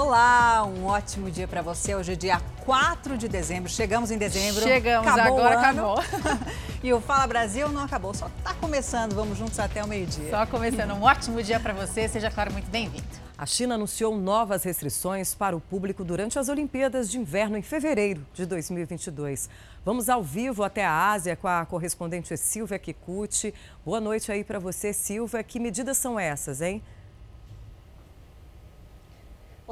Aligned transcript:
Olá, 0.00 0.64
um 0.64 0.86
ótimo 0.86 1.30
dia 1.30 1.46
para 1.46 1.60
você. 1.60 1.94
Hoje 1.94 2.14
é 2.14 2.16
dia 2.16 2.40
4 2.64 3.18
de 3.18 3.28
dezembro. 3.28 3.70
Chegamos 3.70 4.10
em 4.10 4.16
dezembro. 4.16 4.62
Chegamos, 4.62 5.06
acabou 5.06 5.38
agora 5.38 5.60
acabou. 5.60 5.98
e 6.82 6.90
o 6.90 7.02
Fala 7.02 7.26
Brasil 7.26 7.68
não 7.68 7.82
acabou, 7.82 8.14
só 8.14 8.26
está 8.38 8.54
começando. 8.54 9.12
Vamos 9.12 9.36
juntos 9.36 9.60
até 9.60 9.84
o 9.84 9.86
meio-dia. 9.86 10.30
Só 10.30 10.46
começando. 10.46 10.92
Um 10.92 11.02
ótimo 11.02 11.42
dia 11.42 11.60
para 11.60 11.74
você. 11.74 12.08
Seja, 12.08 12.30
claro, 12.30 12.50
muito 12.50 12.70
bem-vindo. 12.70 13.04
A 13.36 13.44
China 13.44 13.74
anunciou 13.74 14.16
novas 14.16 14.64
restrições 14.64 15.34
para 15.34 15.54
o 15.54 15.60
público 15.60 16.02
durante 16.02 16.38
as 16.38 16.48
Olimpíadas 16.48 17.10
de 17.10 17.18
Inverno 17.18 17.58
em 17.58 17.62
fevereiro 17.62 18.26
de 18.32 18.46
2022. 18.46 19.50
Vamos 19.84 20.08
ao 20.08 20.22
vivo 20.22 20.64
até 20.64 20.82
a 20.82 21.10
Ásia 21.10 21.36
com 21.36 21.46
a 21.46 21.66
correspondente 21.66 22.34
Silvia 22.38 22.78
Kikuchi. 22.78 23.52
Boa 23.84 24.00
noite 24.00 24.32
aí 24.32 24.44
para 24.44 24.58
você, 24.58 24.94
Silvia. 24.94 25.42
Que 25.42 25.60
medidas 25.60 25.98
são 25.98 26.18
essas, 26.18 26.62
hein? 26.62 26.82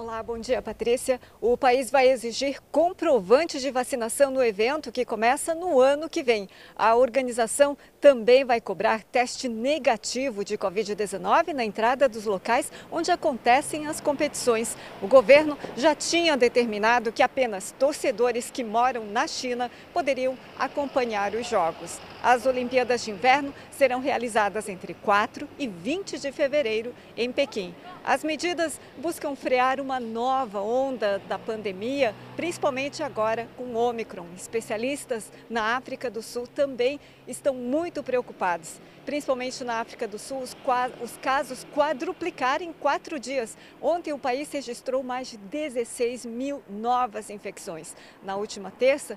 Olá, 0.00 0.22
bom 0.22 0.38
dia, 0.38 0.62
Patrícia. 0.62 1.20
O 1.40 1.56
país 1.56 1.90
vai 1.90 2.08
exigir 2.08 2.60
comprovantes 2.70 3.60
de 3.60 3.68
vacinação 3.68 4.30
no 4.30 4.40
evento 4.40 4.92
que 4.92 5.04
começa 5.04 5.56
no 5.56 5.80
ano 5.80 6.08
que 6.08 6.22
vem. 6.22 6.48
A 6.76 6.94
organização 6.94 7.76
também 8.00 8.44
vai 8.44 8.60
cobrar 8.60 9.02
teste 9.02 9.48
negativo 9.48 10.44
de 10.44 10.56
Covid-19 10.56 11.52
na 11.52 11.64
entrada 11.64 12.08
dos 12.08 12.26
locais 12.26 12.70
onde 12.92 13.10
acontecem 13.10 13.88
as 13.88 14.00
competições. 14.00 14.76
O 15.02 15.08
governo 15.08 15.58
já 15.76 15.96
tinha 15.96 16.36
determinado 16.36 17.10
que 17.10 17.20
apenas 17.20 17.74
torcedores 17.76 18.52
que 18.52 18.62
moram 18.62 19.04
na 19.04 19.26
China 19.26 19.68
poderiam 19.92 20.38
acompanhar 20.56 21.34
os 21.34 21.48
jogos. 21.48 21.98
As 22.22 22.46
Olimpíadas 22.46 23.04
de 23.04 23.12
Inverno 23.12 23.54
serão 23.70 24.00
realizadas 24.00 24.68
entre 24.68 24.92
4 24.92 25.48
e 25.56 25.68
20 25.68 26.18
de 26.18 26.32
fevereiro 26.32 26.92
em 27.16 27.30
Pequim. 27.30 27.72
As 28.04 28.24
medidas 28.24 28.80
buscam 28.96 29.36
frear 29.36 29.80
uma 29.80 30.00
nova 30.00 30.60
onda 30.60 31.20
da 31.28 31.38
pandemia, 31.38 32.14
principalmente 32.34 33.04
agora 33.04 33.48
com 33.56 33.62
o 33.62 33.76
Omicron. 33.76 34.26
Especialistas 34.36 35.30
na 35.48 35.76
África 35.76 36.10
do 36.10 36.20
Sul 36.20 36.48
também 36.48 36.98
estão 37.26 37.54
muito 37.54 38.02
preocupados. 38.02 38.80
Principalmente 39.06 39.62
na 39.62 39.80
África 39.80 40.08
do 40.08 40.18
Sul, 40.18 40.40
os, 40.40 40.56
os 41.00 41.16
casos 41.18 41.64
quadruplicaram 41.72 42.64
em 42.64 42.72
quatro 42.72 43.18
dias. 43.20 43.56
Ontem 43.80 44.12
o 44.12 44.18
país 44.18 44.50
registrou 44.50 45.04
mais 45.04 45.30
de 45.30 45.36
16 45.36 46.26
mil 46.26 46.62
novas 46.68 47.30
infecções. 47.30 47.94
Na 48.24 48.34
última 48.34 48.72
terça, 48.72 49.16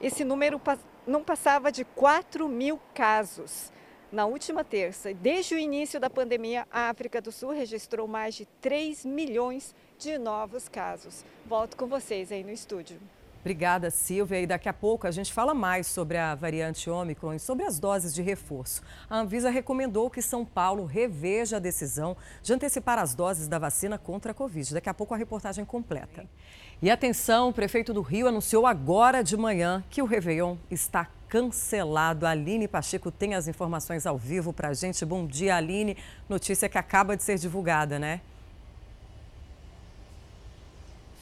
esse 0.00 0.22
número 0.22 0.60
não 1.06 1.22
passava 1.22 1.70
de 1.70 1.84
4 1.84 2.48
mil 2.48 2.80
casos. 2.94 3.70
Na 4.10 4.24
última 4.24 4.64
terça, 4.64 5.12
desde 5.12 5.54
o 5.54 5.58
início 5.58 5.98
da 6.00 6.08
pandemia, 6.08 6.66
a 6.70 6.88
África 6.88 7.20
do 7.20 7.32
Sul 7.32 7.50
registrou 7.50 8.06
mais 8.06 8.34
de 8.34 8.46
3 8.60 9.04
milhões 9.04 9.74
de 9.98 10.16
novos 10.16 10.68
casos. 10.68 11.24
Volto 11.44 11.76
com 11.76 11.86
vocês 11.86 12.30
aí 12.30 12.44
no 12.44 12.50
estúdio. 12.50 13.00
Obrigada, 13.46 13.90
Silvia. 13.90 14.40
E 14.40 14.46
daqui 14.46 14.68
a 14.68 14.72
pouco 14.72 15.06
a 15.06 15.10
gente 15.12 15.32
fala 15.32 15.54
mais 15.54 15.86
sobre 15.86 16.18
a 16.18 16.34
variante 16.34 16.90
Ômicron 16.90 17.34
e 17.34 17.38
sobre 17.38 17.64
as 17.64 17.78
doses 17.78 18.12
de 18.12 18.20
reforço. 18.20 18.82
A 19.08 19.18
Anvisa 19.18 19.50
recomendou 19.50 20.10
que 20.10 20.20
São 20.20 20.44
Paulo 20.44 20.84
reveja 20.84 21.58
a 21.58 21.60
decisão 21.60 22.16
de 22.42 22.52
antecipar 22.52 22.98
as 22.98 23.14
doses 23.14 23.46
da 23.46 23.56
vacina 23.56 23.98
contra 23.98 24.32
a 24.32 24.34
Covid. 24.34 24.74
Daqui 24.74 24.88
a 24.88 24.94
pouco 24.94 25.14
a 25.14 25.16
reportagem 25.16 25.64
completa. 25.64 26.28
E 26.82 26.90
atenção, 26.90 27.48
o 27.48 27.52
prefeito 27.52 27.94
do 27.94 28.02
Rio 28.02 28.28
anunciou 28.28 28.66
agora 28.66 29.22
de 29.22 29.36
manhã 29.36 29.82
que 29.88 30.02
o 30.02 30.06
Réveillon 30.06 30.56
está 30.70 31.08
cancelado. 31.28 32.26
Aline 32.26 32.68
Pacheco 32.68 33.10
tem 33.10 33.34
as 33.34 33.48
informações 33.48 34.06
ao 34.06 34.18
vivo 34.18 34.52
para 34.52 34.68
a 34.68 34.74
gente. 34.74 35.04
Bom 35.04 35.26
dia, 35.26 35.56
Aline. 35.56 35.96
Notícia 36.28 36.68
que 36.68 36.78
acaba 36.78 37.16
de 37.16 37.22
ser 37.22 37.38
divulgada, 37.38 37.98
né? 37.98 38.20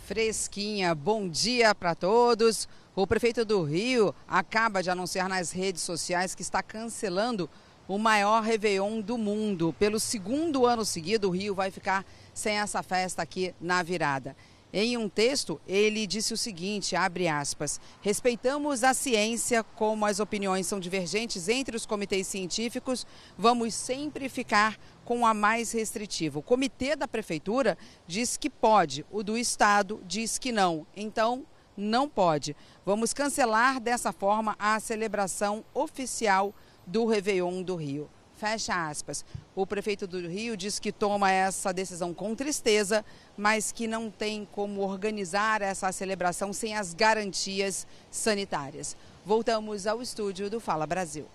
fresquinha. 0.05 0.95
Bom 0.95 1.29
dia 1.29 1.75
para 1.75 1.95
todos. 1.95 2.69
O 2.95 3.07
prefeito 3.07 3.45
do 3.45 3.63
Rio 3.63 4.15
acaba 4.29 4.83
de 4.83 4.91
anunciar 4.91 5.29
nas 5.29 5.51
redes 5.51 5.83
sociais 5.83 6.35
que 6.35 6.43
está 6.43 6.63
cancelando 6.63 7.49
o 7.89 7.99
maior 7.99 8.43
Réveillon 8.43 9.01
do 9.01 9.17
mundo. 9.17 9.75
Pelo 9.79 9.99
segundo 9.99 10.67
ano 10.67 10.85
seguido, 10.85 11.29
o 11.29 11.31
Rio 11.31 11.55
vai 11.55 11.71
ficar 11.71 12.05
sem 12.35 12.59
essa 12.59 12.83
festa 12.83 13.23
aqui 13.23 13.55
na 13.61 13.83
virada. 13.83 14.37
Em 14.77 14.97
um 14.97 15.09
texto, 15.09 15.61
ele 15.69 16.05
disse 16.05 16.35
o 16.35 16.37
seguinte, 16.37 16.97
abre 16.97 17.29
aspas, 17.29 17.81
respeitamos 18.03 18.83
a 18.83 18.93
ciência, 18.93 19.63
como 19.63 20.05
as 20.05 20.19
opiniões 20.19 20.67
são 20.67 20.81
divergentes 20.81 21.49
entre 21.49 21.77
os 21.77 21.87
comitês 21.87 22.27
científicos, 22.27 23.07
vamos 23.39 23.73
sempre 23.73 24.29
ficar 24.29 24.77
com 25.05 25.25
a 25.25 25.33
mais 25.33 25.71
restritiva. 25.71 26.41
O 26.41 26.43
comitê 26.43 26.97
da 26.97 27.07
prefeitura 27.07 27.79
diz 28.05 28.37
que 28.37 28.51
pode, 28.51 29.07
o 29.13 29.23
do 29.23 29.39
estado 29.39 30.03
diz 30.05 30.39
que 30.39 30.51
não. 30.51 30.85
Então, 30.97 31.47
não 31.77 32.09
pode. 32.09 32.57
Vamos 32.85 33.13
cancelar 33.13 33.79
dessa 33.79 34.13
forma 34.13 34.57
a 34.59 34.81
celebração 34.81 35.65
oficial 35.73 36.53
do 36.85 37.07
Réveillon 37.07 37.63
do 37.63 37.77
Rio. 37.77 38.11
Fecha 38.37 38.89
aspas. 38.89 39.25
O 39.55 39.67
prefeito 39.67 40.07
do 40.07 40.19
Rio 40.29 40.57
diz 40.57 40.79
que 40.79 40.91
toma 40.91 41.31
essa 41.31 41.73
decisão 41.73 42.13
com 42.13 42.35
tristeza, 42.35 43.05
mas 43.37 43.71
que 43.71 43.87
não 43.87 44.11
tem 44.11 44.47
como 44.53 44.81
organizar 44.81 45.63
essa 45.63 45.91
celebração 45.93 46.53
sem 46.53 46.77
as 46.77 46.93
garantias 46.93 47.87
sanitárias. 48.11 48.97
Voltamos 49.25 49.87
ao 49.87 50.03
estúdio 50.03 50.51
do 50.51 50.59
Fala 50.59 50.87
Brasil. 50.87 51.27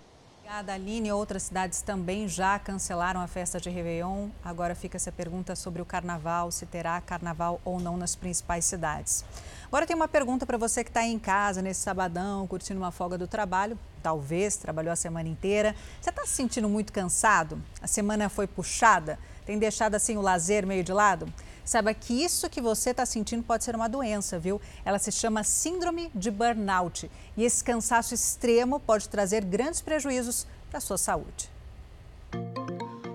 Obrigada, 0.50 0.74
Aline. 0.74 1.12
Outras 1.12 1.44
cidades 1.44 1.82
também 1.84 2.28
já 2.28 2.58
cancelaram 2.58 3.22
a 3.22 3.28
festa 3.28 3.60
de 3.60 3.70
Réveillon. 3.70 4.30
Agora 4.44 4.74
fica 4.74 4.98
essa 4.98 5.12
pergunta 5.12 5.56
sobre 5.56 5.80
o 5.80 5.86
carnaval, 5.86 6.52
se 6.52 6.66
terá 6.66 7.00
carnaval 7.02 7.62
ou 7.64 7.80
não 7.80 7.96
nas 7.96 8.16
principais 8.16 8.66
cidades. 8.66 9.24
Agora 9.68 9.86
tem 9.86 9.96
uma 9.96 10.08
pergunta 10.08 10.48
para 10.48 10.58
você 10.58 10.84
que 10.84 10.90
está 10.90 11.04
em 11.04 11.20
casa 11.20 11.62
nesse 11.62 11.82
sabadão, 11.82 12.48
curtindo 12.48 12.80
uma 12.80 12.92
folga 12.92 13.16
do 13.16 13.28
trabalho. 13.28 13.78
Talvez 14.02 14.58
trabalhou 14.58 14.92
a 14.92 14.96
semana 14.96 15.30
inteira. 15.30 15.76
Você 16.02 16.10
está 16.10 16.26
se 16.26 16.34
sentindo 16.34 16.68
muito 16.70 16.92
cansado? 16.94 17.62
A 17.82 17.88
semana 17.88 18.30
foi 18.30 18.48
puxada? 18.48 19.20
Tem 19.46 19.58
deixado 19.58 19.96
assim 19.96 20.18
o 20.18 20.22
lazer 20.22 20.66
meio 20.66 20.84
de 20.84 20.94
lado? 20.94 21.32
Saiba 21.66 21.94
que 21.94 22.24
isso 22.24 22.50
que 22.50 22.60
você 22.60 22.90
está 22.90 23.06
sentindo 23.06 23.44
pode 23.44 23.64
ser 23.64 23.76
uma 23.76 23.88
doença, 23.88 24.40
viu? 24.40 24.60
Ela 24.84 24.98
se 24.98 25.12
chama 25.12 25.44
Síndrome 25.44 26.10
de 26.16 26.32
Burnout. 26.32 27.12
E 27.38 27.44
esse 27.44 27.64
cansaço 27.64 28.14
extremo 28.14 28.80
pode 28.80 29.08
trazer 29.08 29.46
grandes 29.46 29.80
prejuízos 29.80 30.48
para 30.68 30.80
a 30.80 30.82
sua 30.82 30.98
saúde. 30.98 31.50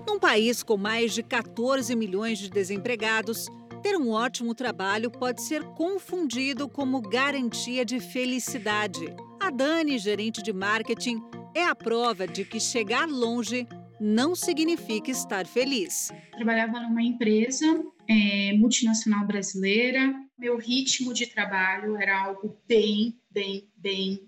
Num 0.07 0.19
país 0.19 0.63
com 0.63 0.77
mais 0.77 1.13
de 1.13 1.21
14 1.21 1.93
milhões 1.95 2.37
de 2.37 2.49
desempregados, 2.49 3.49
ter 3.81 3.97
um 3.97 4.09
ótimo 4.09 4.55
trabalho 4.55 5.11
pode 5.11 5.41
ser 5.41 5.63
confundido 5.75 6.69
como 6.69 7.01
garantia 7.01 7.85
de 7.85 7.99
felicidade. 7.99 9.13
A 9.45 9.51
Dani, 9.51 9.99
gerente 9.99 10.41
de 10.41 10.51
marketing, 10.51 11.21
é 11.53 11.63
a 11.63 11.75
prova 11.75 12.25
de 12.25 12.43
que 12.43 12.59
chegar 12.59 13.07
longe 13.07 13.67
não 14.01 14.33
significa 14.33 15.11
estar 15.11 15.45
feliz. 15.45 16.11
Trabalhava 16.31 16.79
numa 16.79 17.03
empresa 17.03 17.63
é, 18.09 18.53
multinacional 18.53 19.27
brasileira. 19.27 20.15
Meu 20.35 20.57
ritmo 20.57 21.13
de 21.13 21.27
trabalho 21.27 21.95
era 21.95 22.23
algo 22.23 22.57
bem, 22.67 23.21
bem, 23.29 23.69
bem 23.77 24.27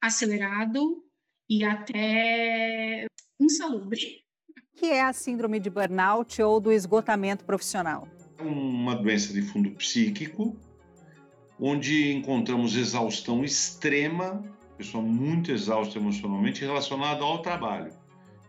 acelerado 0.00 1.02
e 1.50 1.64
até 1.64 3.06
insalubre. 3.40 4.22
O 4.50 4.78
que 4.78 4.86
é 4.86 5.02
a 5.02 5.12
síndrome 5.12 5.58
de 5.58 5.68
burnout 5.68 6.40
ou 6.40 6.60
do 6.60 6.70
esgotamento 6.70 7.44
profissional? 7.44 8.06
É 8.38 8.42
uma 8.44 8.94
doença 8.94 9.32
de 9.32 9.42
fundo 9.42 9.72
psíquico, 9.72 10.56
onde 11.58 12.12
encontramos 12.12 12.76
exaustão 12.76 13.44
extrema, 13.44 14.42
pessoa 14.76 15.02
muito 15.02 15.52
exausta 15.52 15.98
emocionalmente 15.98 16.60
relacionada 16.60 17.22
ao 17.22 17.40
trabalho 17.42 17.92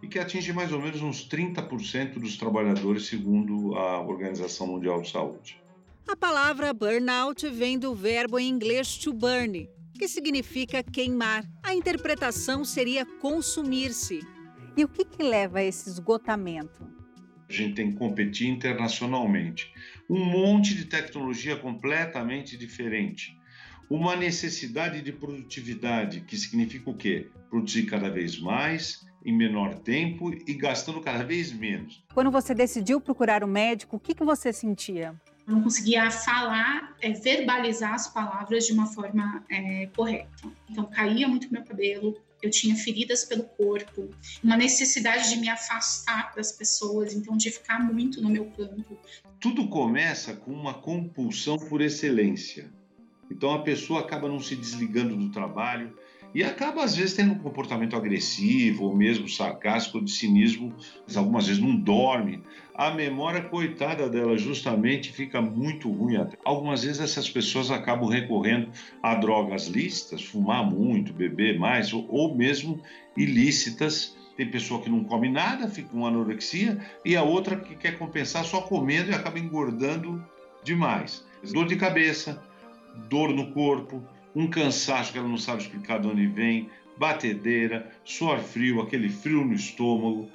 e 0.01 0.07
que 0.07 0.19
atinge 0.19 0.53
mais 0.53 0.71
ou 0.71 0.79
menos 0.79 1.01
uns 1.01 1.27
30% 1.27 2.19
dos 2.19 2.37
trabalhadores, 2.37 3.07
segundo 3.07 3.75
a 3.75 4.01
Organização 4.01 4.67
Mundial 4.67 5.01
de 5.01 5.09
Saúde. 5.09 5.59
A 6.07 6.15
palavra 6.15 6.71
burnout 6.73 7.47
vem 7.49 7.79
do 7.79 7.95
verbo 7.95 8.37
em 8.37 8.47
inglês 8.47 8.97
to 8.97 9.11
burn, 9.11 9.67
que 9.97 10.07
significa 10.07 10.83
queimar. 10.83 11.43
A 11.63 11.73
interpretação 11.73 12.63
seria 12.63 13.05
consumir-se. 13.05 14.19
E 14.77 14.83
o 14.83 14.87
que, 14.87 15.05
que 15.05 15.23
leva 15.23 15.59
a 15.59 15.63
esse 15.63 15.89
esgotamento? 15.89 16.87
A 17.49 17.53
gente 17.53 17.75
tem 17.75 17.91
que 17.91 17.97
competir 17.97 18.47
internacionalmente. 18.47 19.73
Um 20.09 20.23
monte 20.23 20.75
de 20.75 20.85
tecnologia 20.85 21.55
completamente 21.55 22.57
diferente. 22.57 23.35
Uma 23.89 24.15
necessidade 24.15 25.01
de 25.01 25.11
produtividade, 25.11 26.21
que 26.21 26.37
significa 26.37 26.89
o 26.89 26.95
quê? 26.95 27.29
Produzir 27.49 27.83
cada 27.83 28.09
vez 28.09 28.39
mais, 28.39 29.05
em 29.25 29.35
menor 29.35 29.79
tempo 29.79 30.31
e 30.31 30.53
gastando 30.53 31.01
cada 31.01 31.23
vez 31.23 31.51
menos. 31.51 32.03
Quando 32.13 32.29
você 32.29 32.53
decidiu 32.53 33.01
procurar 33.01 33.43
um 33.43 33.47
médico, 33.47 33.97
o 33.97 33.99
que, 33.99 34.13
que 34.13 34.23
você 34.23 34.53
sentia? 34.53 35.15
Eu 35.47 35.55
não 35.55 35.63
conseguia 35.63 36.09
falar, 36.11 36.95
é, 37.01 37.11
verbalizar 37.11 37.93
as 37.93 38.07
palavras 38.07 38.65
de 38.65 38.73
uma 38.73 38.87
forma 38.87 39.43
é, 39.49 39.87
correta. 39.95 40.47
Então, 40.69 40.85
caía 40.85 41.27
muito 41.27 41.51
meu 41.51 41.63
cabelo, 41.63 42.15
eu 42.41 42.49
tinha 42.49 42.75
feridas 42.75 43.25
pelo 43.25 43.43
corpo, 43.43 44.09
uma 44.43 44.55
necessidade 44.55 45.29
de 45.29 45.37
me 45.37 45.49
afastar 45.49 46.33
das 46.35 46.51
pessoas, 46.51 47.13
então 47.13 47.35
de 47.35 47.49
ficar 47.49 47.79
muito 47.79 48.21
no 48.21 48.29
meu 48.29 48.45
campo. 48.51 48.97
Tudo 49.39 49.67
começa 49.67 50.35
com 50.35 50.51
uma 50.51 50.73
compulsão 50.73 51.57
por 51.57 51.81
excelência. 51.81 52.71
Então 53.29 53.51
a 53.51 53.63
pessoa 53.63 54.01
acaba 54.01 54.27
não 54.27 54.39
se 54.39 54.55
desligando 54.55 55.15
do 55.15 55.31
trabalho, 55.31 55.93
e 56.35 56.43
acaba, 56.43 56.83
às 56.83 56.97
vezes, 56.97 57.15
tendo 57.15 57.31
um 57.31 57.39
comportamento 57.39 57.95
agressivo 57.95 58.83
ou 58.83 58.93
mesmo 58.93 59.25
sarcástico 59.25 60.03
de 60.03 60.11
cinismo, 60.11 60.75
algumas 61.15 61.47
vezes 61.47 61.61
não 61.61 61.73
dorme. 61.73 62.43
A 62.73 62.91
memória, 62.91 63.41
coitada 63.41 64.09
dela, 64.09 64.37
justamente 64.37 65.13
fica 65.13 65.41
muito 65.41 65.89
ruim. 65.89 66.17
Algumas 66.43 66.83
vezes 66.83 66.99
essas 66.99 67.29
pessoas 67.29 67.71
acabam 67.71 68.09
recorrendo 68.09 68.69
a 69.01 69.15
drogas 69.15 69.67
lícitas, 69.67 70.25
fumar 70.25 70.69
muito, 70.69 71.13
beber 71.13 71.57
mais, 71.57 71.93
ou, 71.93 72.05
ou 72.09 72.35
mesmo 72.35 72.81
ilícitas. 73.15 74.14
Tem 74.35 74.49
pessoa 74.49 74.81
que 74.81 74.89
não 74.89 75.03
come 75.03 75.29
nada, 75.29 75.67
fica 75.67 75.89
com 75.89 76.05
anorexia, 76.05 76.77
e 77.03 77.15
a 77.15 77.23
outra 77.23 77.55
que 77.55 77.75
quer 77.75 77.97
compensar 77.97 78.43
só 78.43 78.61
comendo 78.61 79.11
e 79.11 79.13
acaba 79.13 79.39
engordando 79.39 80.23
demais. 80.63 81.25
Dor 81.53 81.67
de 81.67 81.75
cabeça, 81.75 82.43
dor 83.09 83.29
no 83.29 83.51
corpo, 83.51 84.03
um 84.35 84.47
cansaço 84.47 85.13
que 85.13 85.17
ela 85.17 85.27
não 85.27 85.37
sabe 85.37 85.61
explicar 85.61 85.99
de 85.99 86.07
onde 86.07 86.27
vem, 86.27 86.69
batedeira, 86.97 87.89
suor 88.03 88.39
frio, 88.39 88.81
aquele 88.81 89.09
frio 89.09 89.45
no 89.45 89.53
estômago, 89.53 90.29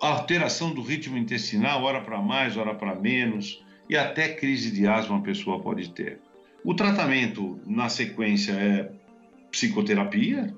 alteração 0.00 0.72
do 0.72 0.82
ritmo 0.82 1.16
intestinal, 1.16 1.82
hora 1.82 2.00
para 2.00 2.20
mais, 2.20 2.56
hora 2.56 2.74
para 2.74 2.94
menos, 2.94 3.64
e 3.88 3.96
até 3.96 4.28
crise 4.28 4.70
de 4.70 4.86
asma 4.86 5.18
a 5.18 5.22
pessoa 5.22 5.60
pode 5.60 5.90
ter. 5.90 6.20
O 6.64 6.74
tratamento, 6.74 7.60
na 7.66 7.88
sequência, 7.88 8.52
é 8.52 8.90
psicoterapia, 9.50 10.54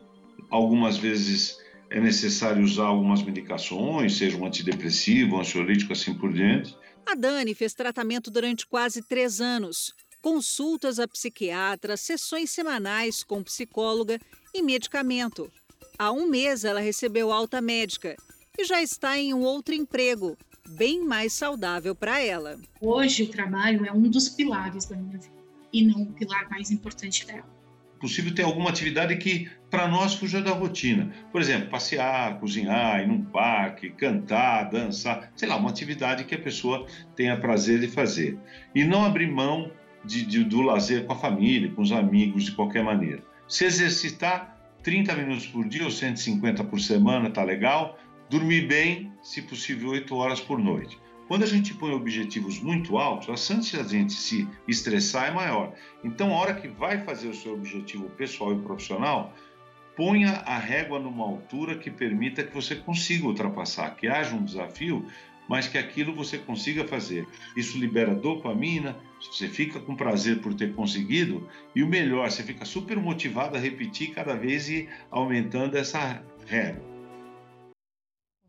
algumas 0.50 0.96
vezes 0.96 1.59
é 1.90 2.00
necessário 2.00 2.62
usar 2.62 2.86
algumas 2.86 3.22
medicações, 3.22 4.16
seja 4.16 4.36
um 4.36 4.46
antidepressivo, 4.46 5.36
um 5.36 5.40
ansiolítico, 5.40 5.92
assim 5.92 6.14
por 6.14 6.32
diante. 6.32 6.76
A 7.04 7.16
Dani 7.16 7.54
fez 7.54 7.74
tratamento 7.74 8.30
durante 8.30 8.66
quase 8.66 9.02
três 9.02 9.40
anos 9.40 9.92
consultas 10.22 10.98
a 10.98 11.08
psiquiatra, 11.08 11.96
sessões 11.96 12.50
semanais 12.50 13.24
com 13.24 13.42
psicóloga 13.42 14.20
e 14.54 14.62
medicamento. 14.62 15.50
Há 15.98 16.12
um 16.12 16.28
mês 16.28 16.64
ela 16.64 16.80
recebeu 16.80 17.32
alta 17.32 17.60
médica 17.60 18.16
e 18.58 18.64
já 18.64 18.82
está 18.82 19.18
em 19.18 19.32
um 19.32 19.40
outro 19.40 19.74
emprego, 19.74 20.36
bem 20.68 21.04
mais 21.04 21.32
saudável 21.32 21.94
para 21.94 22.20
ela. 22.20 22.58
Hoje 22.80 23.24
o 23.24 23.28
trabalho 23.30 23.86
é 23.86 23.92
um 23.92 24.02
dos 24.02 24.28
pilares 24.28 24.84
da 24.84 24.96
minha 24.96 25.18
vida 25.18 25.40
e 25.72 25.84
não 25.84 26.02
o 26.02 26.12
pilar 26.12 26.48
mais 26.50 26.70
importante 26.70 27.26
dela. 27.26 27.59
Possível 28.00 28.34
ter 28.34 28.42
alguma 28.42 28.70
atividade 28.70 29.14
que 29.16 29.50
para 29.70 29.86
nós 29.86 30.14
fuja 30.14 30.40
da 30.40 30.52
rotina. 30.52 31.12
Por 31.30 31.40
exemplo, 31.40 31.68
passear, 31.68 32.40
cozinhar, 32.40 33.02
ir 33.02 33.06
num 33.06 33.22
parque, 33.22 33.90
cantar, 33.90 34.70
dançar, 34.70 35.30
sei 35.36 35.46
lá, 35.46 35.56
uma 35.56 35.68
atividade 35.68 36.24
que 36.24 36.34
a 36.34 36.38
pessoa 36.38 36.86
tenha 37.14 37.38
prazer 37.38 37.78
de 37.78 37.88
fazer. 37.88 38.38
E 38.74 38.84
não 38.84 39.04
abrir 39.04 39.30
mão 39.30 39.70
de, 40.04 40.24
de, 40.24 40.42
do 40.42 40.62
lazer 40.62 41.04
com 41.04 41.12
a 41.12 41.16
família, 41.16 41.70
com 41.70 41.82
os 41.82 41.92
amigos, 41.92 42.44
de 42.44 42.52
qualquer 42.52 42.82
maneira. 42.82 43.22
Se 43.46 43.64
exercitar 43.64 44.56
30 44.82 45.14
minutos 45.14 45.46
por 45.46 45.68
dia 45.68 45.84
ou 45.84 45.90
150 45.90 46.64
por 46.64 46.80
semana, 46.80 47.30
tá 47.30 47.44
legal. 47.44 47.98
Dormir 48.30 48.66
bem, 48.66 49.12
se 49.22 49.42
possível, 49.42 49.90
8 49.90 50.14
horas 50.14 50.40
por 50.40 50.58
noite. 50.58 50.98
Quando 51.30 51.44
a 51.44 51.46
gente 51.46 51.74
põe 51.74 51.92
objetivos 51.92 52.58
muito 52.58 52.98
altos, 52.98 53.28
a 53.28 53.36
chance 53.36 53.70
de 53.70 53.78
a 53.78 53.84
gente 53.84 54.14
se 54.14 54.48
estressar 54.66 55.28
é 55.28 55.30
maior. 55.30 55.72
Então, 56.02 56.34
a 56.34 56.36
hora 56.36 56.54
que 56.54 56.66
vai 56.66 57.04
fazer 57.04 57.28
o 57.28 57.34
seu 57.34 57.54
objetivo 57.54 58.10
pessoal 58.10 58.52
e 58.52 58.60
profissional, 58.60 59.32
ponha 59.94 60.42
a 60.44 60.58
régua 60.58 60.98
numa 60.98 61.24
altura 61.24 61.78
que 61.78 61.88
permita 61.88 62.42
que 62.42 62.52
você 62.52 62.74
consiga 62.74 63.28
ultrapassar, 63.28 63.94
que 63.94 64.08
haja 64.08 64.34
um 64.34 64.44
desafio 64.44 65.06
mas 65.48 65.66
que 65.66 65.78
aquilo 65.78 66.14
você 66.14 66.38
consiga 66.38 66.86
fazer. 66.86 67.26
Isso 67.56 67.78
libera 67.78 68.14
dopamina, 68.14 68.96
você 69.20 69.48
fica 69.48 69.80
com 69.80 69.96
prazer 69.96 70.40
por 70.40 70.54
ter 70.54 70.74
conseguido 70.74 71.48
e 71.74 71.82
o 71.82 71.88
melhor, 71.88 72.30
você 72.30 72.44
fica 72.44 72.64
super 72.64 72.96
motivado 72.96 73.56
a 73.56 73.60
repetir 73.60 74.12
cada 74.12 74.34
vez 74.34 74.68
e 74.68 74.88
aumentando 75.10 75.76
essa 75.76 76.24
regra. 76.46 76.89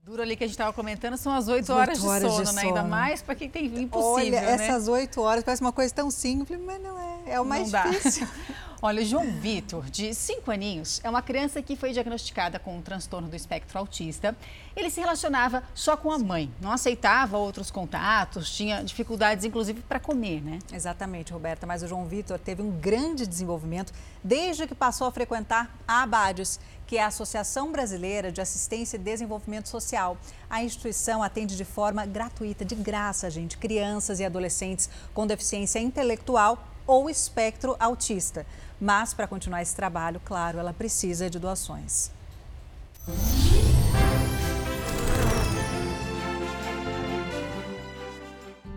Duro 0.04 0.24
ali 0.24 0.36
que 0.36 0.44
a 0.44 0.48
gente 0.48 0.56
estava 0.56 0.74
comentando 0.74 1.16
são 1.16 1.32
as 1.32 1.48
8 1.48 1.72
horas, 1.72 2.04
horas, 2.04 2.24
de 2.24 2.30
sono, 2.30 2.46
de 2.46 2.56
né? 2.56 2.62
Ainda 2.64 2.84
mais 2.84 3.22
para 3.22 3.36
quem 3.36 3.48
tem 3.48 3.66
impossível. 3.66 4.40
Olha, 4.40 4.42
né? 4.42 4.54
essas 4.54 4.88
8 4.88 5.22
horas 5.22 5.44
parece 5.44 5.62
uma 5.62 5.72
coisa 5.72 5.94
tão 5.94 6.10
simples, 6.10 6.60
mas 6.60 6.82
não 6.82 7.00
é. 7.00 7.34
É 7.34 7.40
o 7.40 7.46
mais 7.46 7.70
difícil. 7.70 8.28
Olha, 8.84 9.06
João 9.06 9.30
Vitor, 9.30 9.88
de 9.92 10.12
5 10.12 10.50
aninhos, 10.50 11.00
é 11.04 11.10
uma 11.10 11.22
criança 11.22 11.62
que 11.62 11.76
foi 11.76 11.94
diagnosticada 11.94 12.58
com 12.58 12.76
um 12.76 12.82
transtorno 12.82 13.28
do 13.28 13.36
espectro 13.36 13.78
autista. 13.78 14.36
Ele 14.76 14.90
se 14.90 15.00
relacionava 15.00 15.62
só 15.76 15.96
com 15.96 16.12
a 16.12 16.18
mãe, 16.18 16.52
não 16.60 16.72
aceitava 16.72 17.38
outros 17.38 17.70
contatos, 17.70 18.50
tinha 18.50 18.84
dificuldades, 18.84 19.46
inclusive, 19.46 19.82
para 19.82 20.00
comer, 20.00 20.42
né? 20.42 20.58
Exatamente, 20.74 21.32
Roberta. 21.32 21.68
Mas 21.68 21.84
o 21.84 21.88
João 21.88 22.08
Vitor 22.08 22.40
teve 22.40 22.64
um 22.64 22.72
grande 22.72 23.28
desenvolvimento 23.28 23.94
desde 24.24 24.66
que 24.66 24.74
passou 24.74 25.06
a 25.06 25.12
frequentar 25.12 25.72
a 25.88 26.02
Abades, 26.02 26.60
que 26.88 26.98
é 26.98 27.04
a 27.04 27.08
Associação 27.08 27.72
Brasileira 27.72 28.32
de 28.32 28.42
Assistência 28.42 28.98
e 28.98 29.00
Desenvolvimento 29.00 29.70
Social. 29.70 30.18
A 30.50 30.64
instituição 30.64 31.22
atende 31.22 31.56
de 31.56 31.64
forma 31.64 32.04
gratuita, 32.08 32.66
de 32.66 32.74
graça, 32.74 33.30
gente, 33.30 33.60
crianças 33.60 34.20
e 34.20 34.26
adolescentes 34.26 34.90
com 35.14 35.28
deficiência 35.28 35.78
intelectual 35.78 36.71
ou 36.86 37.10
espectro 37.10 37.76
autista. 37.80 38.46
Mas 38.80 39.14
para 39.14 39.28
continuar 39.28 39.62
esse 39.62 39.76
trabalho, 39.76 40.22
claro, 40.24 40.58
ela 40.58 40.74
precisa 40.74 41.30
de 41.30 41.38
doações. 41.38 42.12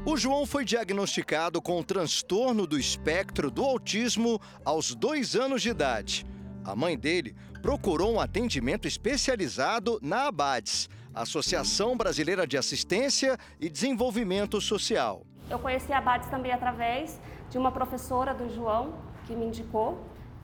O 0.07 0.19
João 0.19 0.45
foi 0.45 0.67
diagnosticado 0.67 1.63
com 1.63 1.81
o 1.81 1.85
transtorno 1.85 2.67
do 2.67 2.79
espectro 2.79 3.51
do 3.51 3.65
autismo 3.65 4.39
aos 4.63 4.95
dois 4.95 5.35
anos 5.35 5.63
de 5.63 5.71
idade. 5.71 6.27
A 6.63 6.77
mãe 6.77 6.97
dele 6.97 7.35
procurou 7.63 8.13
um 8.13 8.21
atendimento 8.21 8.87
especializado 8.87 9.99
na 10.03 10.27
ABADES, 10.27 10.91
Associação 11.15 11.97
Brasileira 11.97 12.47
de 12.47 12.59
Assistência 12.59 13.39
e 13.59 13.71
Desenvolvimento 13.71 14.61
Social. 14.61 15.25
Eu 15.49 15.59
conheci 15.59 15.93
a 15.93 15.99
ABADES 15.99 16.29
também 16.29 16.53
através 16.53 17.19
de 17.51 17.59
uma 17.59 17.71
professora 17.71 18.35
do 18.35 18.49
João, 18.49 18.95
que 19.27 19.35
me 19.35 19.47
indicou, 19.47 19.99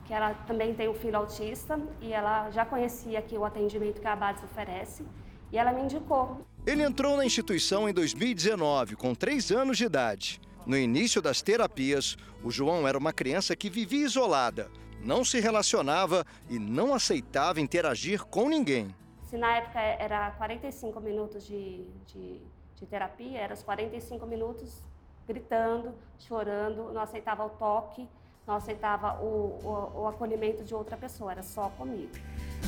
que 0.05 0.13
ela 0.13 0.33
também 0.45 0.73
tem 0.73 0.89
um 0.89 0.93
filho 0.93 1.17
autista 1.17 1.79
e 2.01 2.11
ela 2.11 2.49
já 2.51 2.65
conhecia 2.65 3.19
aqui 3.19 3.37
o 3.37 3.45
atendimento 3.45 4.01
que 4.01 4.07
a 4.07 4.13
Abades 4.13 4.43
oferece 4.43 5.05
e 5.51 5.57
ela 5.57 5.71
me 5.71 5.81
indicou. 5.81 6.45
Ele 6.65 6.83
entrou 6.83 7.17
na 7.17 7.25
instituição 7.25 7.89
em 7.89 7.93
2019, 7.93 8.95
com 8.95 9.13
três 9.15 9.51
anos 9.51 9.77
de 9.77 9.85
idade. 9.85 10.41
No 10.65 10.77
início 10.77 11.21
das 11.21 11.41
terapias, 11.41 12.15
o 12.43 12.51
João 12.51 12.87
era 12.87 12.97
uma 12.97 13.11
criança 13.11 13.55
que 13.55 13.69
vivia 13.69 14.05
isolada, 14.05 14.69
não 15.03 15.25
se 15.25 15.39
relacionava 15.39 16.25
e 16.49 16.59
não 16.59 16.93
aceitava 16.93 17.59
interagir 17.59 18.23
com 18.25 18.47
ninguém. 18.47 18.95
Se 19.23 19.37
na 19.37 19.57
época 19.57 19.79
era 19.79 20.31
45 20.31 20.99
minutos 20.99 21.47
de, 21.47 21.85
de, 22.05 22.41
de 22.75 22.85
terapia, 22.85 23.39
eram 23.39 23.55
os 23.55 23.63
45 23.63 24.25
minutos 24.27 24.83
gritando, 25.27 25.93
chorando, 26.19 26.91
não 26.93 27.01
aceitava 27.01 27.45
o 27.45 27.49
toque, 27.49 28.07
não 28.45 28.55
aceitava 28.55 29.21
o, 29.21 29.59
o, 29.63 30.01
o 30.01 30.07
acolhimento 30.07 30.63
de 30.63 30.73
outra 30.73 30.97
pessoa, 30.97 31.31
era 31.31 31.43
só 31.43 31.69
comigo. 31.77 32.11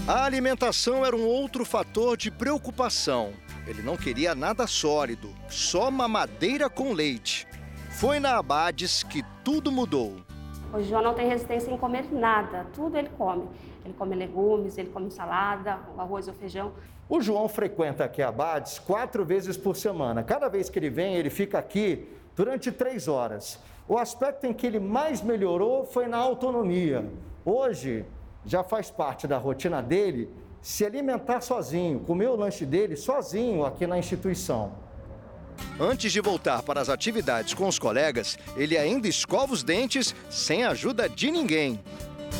A 0.08 0.26
alimentação 0.26 1.06
era 1.06 1.16
um 1.16 1.26
outro 1.26 1.64
fator 1.64 2.18
de 2.18 2.30
preocupação. 2.30 3.32
Ele 3.66 3.82
não 3.82 3.96
queria 3.96 4.36
nada 4.36 4.68
sólido, 4.68 5.30
só 5.50 5.90
mamadeira 5.90 6.70
com 6.70 6.94
leite. 6.94 7.48
Foi 7.92 8.20
na 8.20 8.38
Abades 8.38 9.04
que 9.04 9.24
tudo 9.44 9.72
mudou. 9.72 10.16
O 10.74 10.82
João 10.82 11.04
não 11.04 11.14
tem 11.14 11.28
resistência 11.28 11.72
em 11.72 11.78
comer 11.78 12.12
nada, 12.12 12.66
tudo 12.74 12.98
ele 12.98 13.10
come. 13.10 13.48
Ele 13.86 13.94
come 13.94 14.16
legumes, 14.16 14.78
ele 14.78 14.90
come 14.90 15.12
salada, 15.12 15.80
o 15.96 16.02
arroz 16.02 16.28
ou 16.28 16.34
feijão. 16.34 16.74
O 17.08 17.22
João 17.22 17.48
frequenta 17.48 18.04
aqui 18.04 18.22
a 18.22 18.30
Abades 18.30 18.80
quatro 18.80 19.24
vezes 19.24 19.56
por 19.56 19.76
semana. 19.76 20.24
Cada 20.24 20.50
vez 20.50 20.70
que 20.70 20.80
ele 20.80 20.90
vem, 20.90 21.16
ele 21.16 21.30
fica 21.30 21.60
aqui 21.60 22.08
durante 22.36 22.72
três 22.72 23.08
horas. 23.08 23.60
O 23.88 23.98
aspecto 23.98 24.46
em 24.46 24.54
que 24.54 24.66
ele 24.66 24.80
mais 24.80 25.22
melhorou 25.22 25.86
foi 25.86 26.08
na 26.08 26.18
autonomia. 26.18 27.06
Hoje, 27.44 28.06
já 28.46 28.63
faz 28.63 28.90
parte 28.90 29.28
da 29.28 29.38
rotina 29.38 29.82
dele 29.82 30.30
se 30.62 30.86
alimentar 30.86 31.42
sozinho, 31.42 32.00
comer 32.00 32.30
o 32.30 32.36
lanche 32.36 32.66
dele 32.66 32.96
sozinho 32.96 33.66
aqui 33.66 33.86
na 33.86 34.00
instituição. 34.00 34.72
Antes 35.80 36.12
de 36.12 36.22
voltar 36.22 36.63
para 36.63 36.80
as 36.82 36.90
atividades 36.90 37.54
com 37.54 37.68
os 37.68 37.78
colegas, 37.78 38.38
ele 38.56 38.78
ainda 38.78 39.08
escova 39.08 39.54
os 39.54 39.63
dentes 39.63 40.16
sem 40.30 40.63
a 40.63 40.70
ajuda 40.70 41.10
de 41.10 41.30
ninguém. 41.30 41.80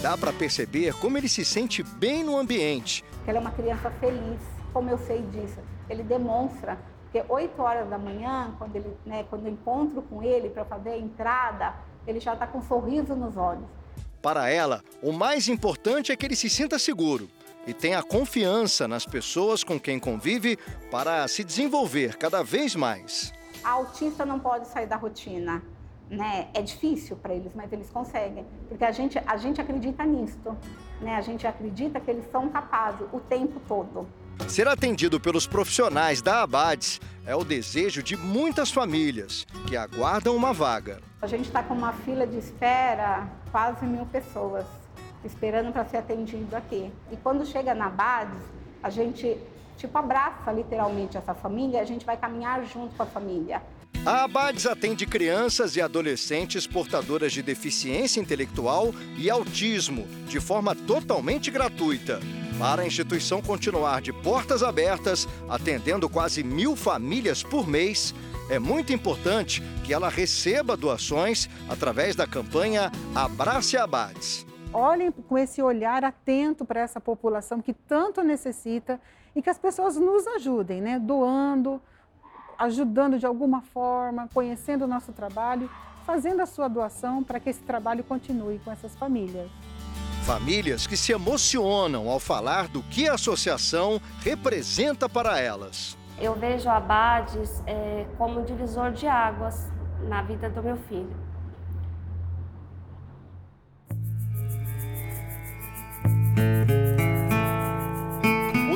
Dá 0.01 0.17
para 0.17 0.33
perceber 0.33 0.93
como 0.95 1.17
ele 1.17 1.29
se 1.29 1.45
sente 1.45 1.83
bem 1.83 2.23
no 2.23 2.38
ambiente. 2.38 3.03
Ele 3.27 3.38
é 3.38 3.41
uma 3.41 3.51
criança 3.51 3.91
feliz, 4.00 4.39
como 4.71 4.89
eu 4.89 4.97
sei 4.97 5.21
disso. 5.23 5.59
Ele 5.89 6.03
demonstra 6.03 6.77
porque 7.13 7.32
8 7.32 7.62
horas 7.62 7.88
da 7.88 7.98
manhã, 8.00 8.55
quando, 8.58 8.75
ele, 8.75 8.98
né, 9.05 9.24
quando 9.29 9.46
eu 9.46 9.53
encontro 9.53 10.01
com 10.01 10.24
ele 10.24 10.50
para 10.50 10.65
fazer 10.65 10.89
a 10.89 10.98
entrada, 10.98 11.75
ele 12.08 12.20
já 12.20 12.34
está 12.34 12.48
com 12.48 12.58
um 12.58 12.62
sorriso 12.63 13.15
nos 13.15 13.38
olhos. 13.38 13.65
Para 14.20 14.50
ela, 14.50 14.82
o 15.00 15.12
mais 15.12 15.48
importante 15.48 16.12
é 16.12 16.15
que 16.15 16.25
ele 16.25 16.36
se 16.36 16.50
sinta 16.50 16.79
seguro. 16.79 17.29
e 17.65 17.74
tenha 17.74 18.03
confiança 18.03 18.89
nas 18.89 19.05
pessoas 19.05 19.63
com 19.63 19.79
quem 19.79 19.98
convive 19.98 20.58
para 20.91 21.25
se 21.29 21.46
desenvolver 21.46 22.17
cada 22.17 22.43
vez 22.43 22.75
mais. 22.75 23.32
A 23.63 23.70
autista 23.70 24.25
não 24.25 24.38
pode 24.39 24.67
sair 24.67 24.88
da 24.88 24.98
rotina. 24.98 25.63
Né? 26.10 26.50
É 26.53 26.62
difícil 26.62 27.15
para 27.15 27.34
eles, 27.34 27.53
mas 27.55 27.72
eles 27.72 27.89
conseguem, 27.89 28.46
porque 28.67 28.84
a 28.84 28.91
gente, 28.91 29.17
a 29.25 29.38
gente 29.38 29.62
acredita 29.62 30.03
nisto, 30.03 30.55
né? 31.01 31.15
A 31.15 31.22
gente 31.22 31.48
acredita 31.48 32.00
que 32.00 32.12
eles 32.12 32.29
são 32.29 32.50
capazes 32.50 33.08
o 33.12 33.20
tempo 33.20 33.60
todo. 33.67 34.05
Ser 34.47 34.67
atendido 34.67 35.19
pelos 35.19 35.47
profissionais 35.47 36.21
da 36.21 36.43
Abades 36.43 36.99
é 37.25 37.35
o 37.35 37.43
desejo 37.43 38.03
de 38.03 38.17
muitas 38.17 38.71
famílias 38.71 39.45
que 39.67 39.77
aguardam 39.77 40.35
uma 40.35 40.53
vaga. 40.53 41.01
A 41.21 41.27
gente 41.27 41.45
está 41.45 41.63
com 41.63 41.73
uma 41.73 41.93
fila 41.93 42.27
de 42.27 42.37
espera, 42.37 43.27
quase 43.51 43.85
mil 43.85 44.05
pessoas, 44.05 44.65
esperando 45.23 45.71
para 45.71 45.85
ser 45.85 45.97
atendido 45.97 46.55
aqui. 46.55 46.91
E 47.11 47.17
quando 47.17 47.45
chega 47.45 47.73
na 47.73 47.87
Abades, 47.87 48.41
a 48.81 48.89
gente 48.89 49.37
tipo 49.77 49.97
abraça 49.97 50.51
literalmente 50.51 51.17
essa 51.17 51.33
família, 51.33 51.81
a 51.81 51.85
gente 51.85 52.05
vai 52.05 52.17
caminhar 52.17 52.63
junto 52.65 52.95
com 52.95 53.03
a 53.03 53.07
família. 53.07 53.61
A 54.05 54.25
Abades 54.25 54.65
atende 54.65 55.05
crianças 55.05 55.77
e 55.77 55.81
adolescentes 55.81 56.67
portadoras 56.67 57.31
de 57.31 57.41
deficiência 57.41 58.19
intelectual 58.19 58.93
e 59.17 59.29
autismo 59.29 60.05
de 60.27 60.41
forma 60.41 60.75
totalmente 60.75 61.50
gratuita. 61.50 62.19
Para 62.59 62.81
a 62.81 62.85
instituição 62.85 63.41
continuar 63.41 64.01
de 64.01 64.12
portas 64.12 64.62
abertas, 64.62 65.25
atendendo 65.50 66.09
quase 66.09 66.43
mil 66.43 66.75
famílias 66.75 67.41
por 67.41 67.65
mês, 67.65 68.13
é 68.50 68.59
muito 68.59 68.91
importante 68.91 69.63
que 69.85 69.93
ela 69.93 70.09
receba 70.09 70.75
doações 70.75 71.50
através 71.69 72.13
da 72.13 72.27
campanha 72.27 72.91
Abrace 73.15 73.77
Abades. 73.77 74.45
Olhem 74.73 75.12
com 75.12 75.38
esse 75.38 75.62
olhar 75.62 76.03
atento 76.03 76.65
para 76.65 76.81
essa 76.81 77.00
população 77.00 77.62
que 77.62 77.73
tanto 77.73 78.21
necessita 78.21 79.00
e 79.33 79.41
que 79.41 79.50
as 79.50 79.57
pessoas 79.57 79.95
nos 79.95 80.27
ajudem, 80.27 80.81
né? 80.81 81.00
doando, 81.00 81.81
ajudando 82.57 83.19
de 83.19 83.25
alguma 83.25 83.62
forma, 83.62 84.29
conhecendo 84.33 84.86
o 84.86 84.88
nosso 84.88 85.12
trabalho, 85.12 85.69
fazendo 86.05 86.41
a 86.41 86.45
sua 86.45 86.67
doação 86.67 87.24
para 87.24 87.39
que 87.39 87.50
esse 87.50 87.62
trabalho 87.62 88.03
continue 88.03 88.60
com 88.60 88.72
essas 88.72 88.95
famílias. 88.95 89.50
Famílias 90.25 90.88
que 90.88 90.95
se 90.95 91.12
emocionam 91.12 92.10
ao 92.10 92.19
falar 92.19 92.67
do 92.67 92.81
que 92.83 93.10
a 93.10 93.13
associação 93.13 94.00
representa 94.22 95.10
para 95.10 95.39
elas. 95.39 95.98
Eu 96.19 96.33
vejo 96.36 96.69
a 96.69 96.77
Abades 96.77 97.62
é, 97.65 98.05
como 98.17 98.39
um 98.39 98.43
divisor 98.43 98.91
de 98.91 99.07
águas 99.07 99.69
na 100.07 100.22
vida 100.22 100.50
do 100.50 100.63
meu 100.63 100.77
filho. 100.77 101.24
O 106.69 106.72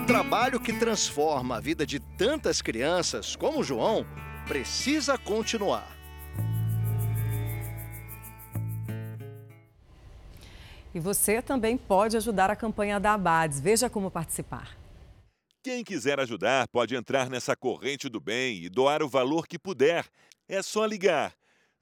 trabalho 0.08 0.58
que 0.58 0.72
transforma 0.72 1.58
a 1.58 1.60
vida 1.60 1.86
de 1.86 2.00
tantas 2.00 2.62
crianças 2.62 3.36
como 3.36 3.60
o 3.60 3.64
João 3.64 4.06
precisa 4.48 5.18
continuar. 5.18 5.86
E 10.96 11.00
você 11.00 11.42
também 11.42 11.78
pode 11.78 12.16
ajudar 12.16 12.50
a 12.50 12.56
campanha 12.56 13.02
da 13.02 13.16
Abades. 13.16 13.60
Veja 13.60 13.90
como 13.90 14.10
participar. 14.10 14.78
Quem 15.62 15.84
quiser 15.84 16.22
ajudar 16.22 16.70
pode 16.70 16.96
entrar 16.96 17.30
nessa 17.30 17.54
corrente 17.54 18.08
do 18.08 18.22
bem 18.22 18.64
e 18.64 18.70
doar 18.70 19.04
o 19.04 19.10
valor 19.10 19.46
que 19.46 19.60
puder. 19.60 20.06
É 20.48 20.62
só 20.62 20.86
ligar 20.86 21.34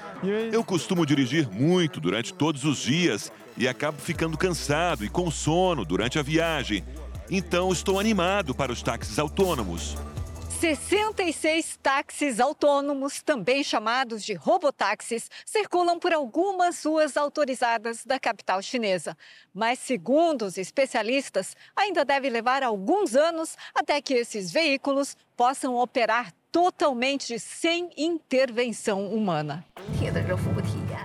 Eu 0.51 0.63
costumo 0.63 1.05
dirigir 1.05 1.49
muito 1.49 1.99
durante 1.99 2.33
todos 2.33 2.65
os 2.65 2.77
dias 2.79 3.31
e 3.57 3.67
acabo 3.67 3.97
ficando 3.99 4.37
cansado 4.37 5.05
e 5.05 5.09
com 5.09 5.31
sono 5.31 5.85
durante 5.85 6.19
a 6.19 6.21
viagem. 6.21 6.83
Então 7.29 7.71
estou 7.71 7.99
animado 7.99 8.53
para 8.53 8.71
os 8.71 8.81
táxis 8.81 9.17
autônomos. 9.17 9.95
66 10.59 11.79
táxis 11.81 12.37
autônomos, 12.37 13.21
também 13.21 13.63
chamados 13.63 14.21
de 14.21 14.33
robotáxis, 14.33 15.31
circulam 15.45 15.97
por 15.97 16.11
algumas 16.11 16.83
ruas 16.85 17.15
autorizadas 17.15 18.03
da 18.03 18.19
capital 18.19 18.61
chinesa. 18.61 19.15
Mas, 19.53 19.79
segundo 19.79 20.41
os 20.41 20.57
especialistas, 20.57 21.55
ainda 21.73 22.03
deve 22.03 22.29
levar 22.29 22.61
alguns 22.61 23.15
anos 23.15 23.55
até 23.73 24.01
que 24.01 24.13
esses 24.13 24.51
veículos 24.51 25.15
possam 25.37 25.75
operar 25.75 26.33
totalmente 26.51 27.39
sem 27.39 27.89
intervenção 27.95 29.07
humana. 29.07 29.63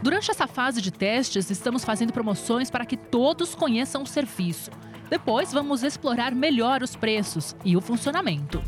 Durante 0.03 0.33
essa 0.33 0.49
fase 0.49 0.83
de 0.83 0.91
testes, 0.91 1.49
estamos 1.49 1.85
fazendo 1.85 2.13
promoções 2.13 2.73
para 2.73 2.85
que 2.85 2.97
todos 2.97 3.55
conheçam 3.55 4.03
o 4.03 4.07
serviço. 4.07 4.73
Depois, 5.09 5.53
vamos 5.53 5.85
explorar 5.85 6.35
melhor 6.35 6.83
os 6.83 6.97
preços 6.97 7.55
e 7.65 7.77
o 7.77 7.81
funcionamento. 7.81 8.61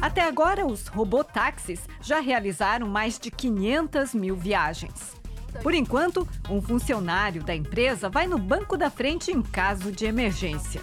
Até 0.00 0.22
agora, 0.22 0.64
os 0.64 0.86
robotáxis 0.86 1.80
já 2.00 2.20
realizaram 2.20 2.86
mais 2.86 3.18
de 3.18 3.30
500 3.30 4.14
mil 4.14 4.36
viagens. 4.36 5.16
Por 5.62 5.74
enquanto, 5.74 6.28
um 6.48 6.62
funcionário 6.62 7.42
da 7.42 7.54
empresa 7.54 8.08
vai 8.08 8.26
no 8.26 8.38
banco 8.38 8.76
da 8.76 8.90
frente 8.90 9.32
em 9.32 9.42
caso 9.42 9.90
de 9.90 10.06
emergência. 10.06 10.80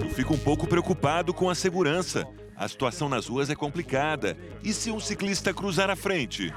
Eu 0.00 0.10
fico 0.10 0.34
um 0.34 0.38
pouco 0.38 0.66
preocupado 0.66 1.34
com 1.34 1.50
a 1.50 1.54
segurança. 1.56 2.24
A 2.58 2.66
situação 2.66 3.06
nas 3.06 3.26
ruas 3.26 3.50
é 3.50 3.54
complicada. 3.54 4.34
E 4.64 4.72
se 4.72 4.90
um 4.90 4.98
ciclista 4.98 5.52
cruzar 5.52 5.90
a 5.90 5.96
frente? 5.96 6.50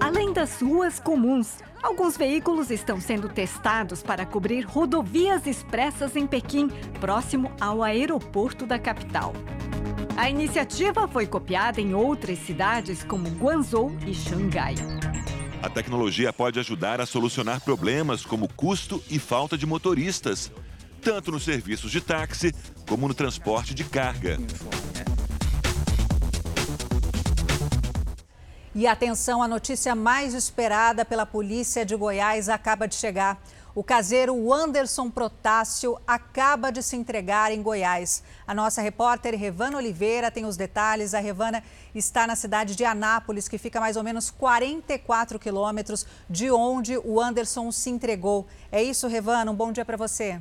Além 0.00 0.32
das 0.32 0.60
ruas 0.60 0.98
comuns, 0.98 1.58
alguns 1.80 2.16
veículos 2.16 2.68
estão 2.68 3.00
sendo 3.00 3.28
testados 3.28 4.02
para 4.02 4.26
cobrir 4.26 4.62
rodovias 4.62 5.46
expressas 5.46 6.16
em 6.16 6.26
Pequim, 6.26 6.68
próximo 7.00 7.52
ao 7.60 7.80
aeroporto 7.80 8.66
da 8.66 8.76
capital. 8.76 9.32
A 10.16 10.28
iniciativa 10.28 11.06
foi 11.06 11.26
copiada 11.28 11.80
em 11.80 11.94
outras 11.94 12.40
cidades 12.40 13.04
como 13.04 13.28
Guangzhou 13.28 13.96
e 14.04 14.12
Xangai. 14.12 14.74
A 15.62 15.68
tecnologia 15.70 16.32
pode 16.32 16.58
ajudar 16.58 17.00
a 17.00 17.06
solucionar 17.06 17.60
problemas 17.60 18.26
como 18.26 18.52
custo 18.52 19.02
e 19.08 19.20
falta 19.20 19.56
de 19.56 19.64
motoristas, 19.64 20.50
tanto 21.04 21.30
nos 21.30 21.44
serviços 21.44 21.90
de 21.90 22.00
táxi 22.00 22.54
como 22.88 23.06
no 23.06 23.12
transporte 23.12 23.74
de 23.74 23.84
carga. 23.84 24.38
E 28.74 28.86
atenção, 28.86 29.42
a 29.42 29.46
notícia 29.46 29.94
mais 29.94 30.32
esperada 30.32 31.04
pela 31.04 31.26
polícia 31.26 31.84
de 31.84 31.94
Goiás 31.94 32.48
acaba 32.48 32.88
de 32.88 32.94
chegar. 32.94 33.38
O 33.74 33.84
caseiro 33.84 34.52
Anderson 34.52 35.10
Protássio 35.10 35.98
acaba 36.06 36.72
de 36.72 36.82
se 36.82 36.96
entregar 36.96 37.52
em 37.52 37.62
Goiás. 37.62 38.22
A 38.46 38.54
nossa 38.54 38.80
repórter 38.80 39.38
Revana 39.38 39.76
Oliveira 39.76 40.30
tem 40.30 40.46
os 40.46 40.56
detalhes. 40.56 41.12
A 41.12 41.20
Revana 41.20 41.62
está 41.94 42.26
na 42.26 42.34
cidade 42.34 42.74
de 42.74 42.84
Anápolis, 42.84 43.46
que 43.46 43.58
fica 43.58 43.78
mais 43.78 43.96
ou 43.96 44.02
menos 44.02 44.30
44 44.30 45.38
quilômetros 45.38 46.06
de 46.30 46.50
onde 46.50 46.96
o 46.96 47.20
Anderson 47.20 47.70
se 47.70 47.90
entregou. 47.90 48.46
É 48.72 48.82
isso, 48.82 49.06
Revana? 49.06 49.50
Um 49.50 49.56
bom 49.56 49.70
dia 49.70 49.84
para 49.84 49.96
você. 49.96 50.40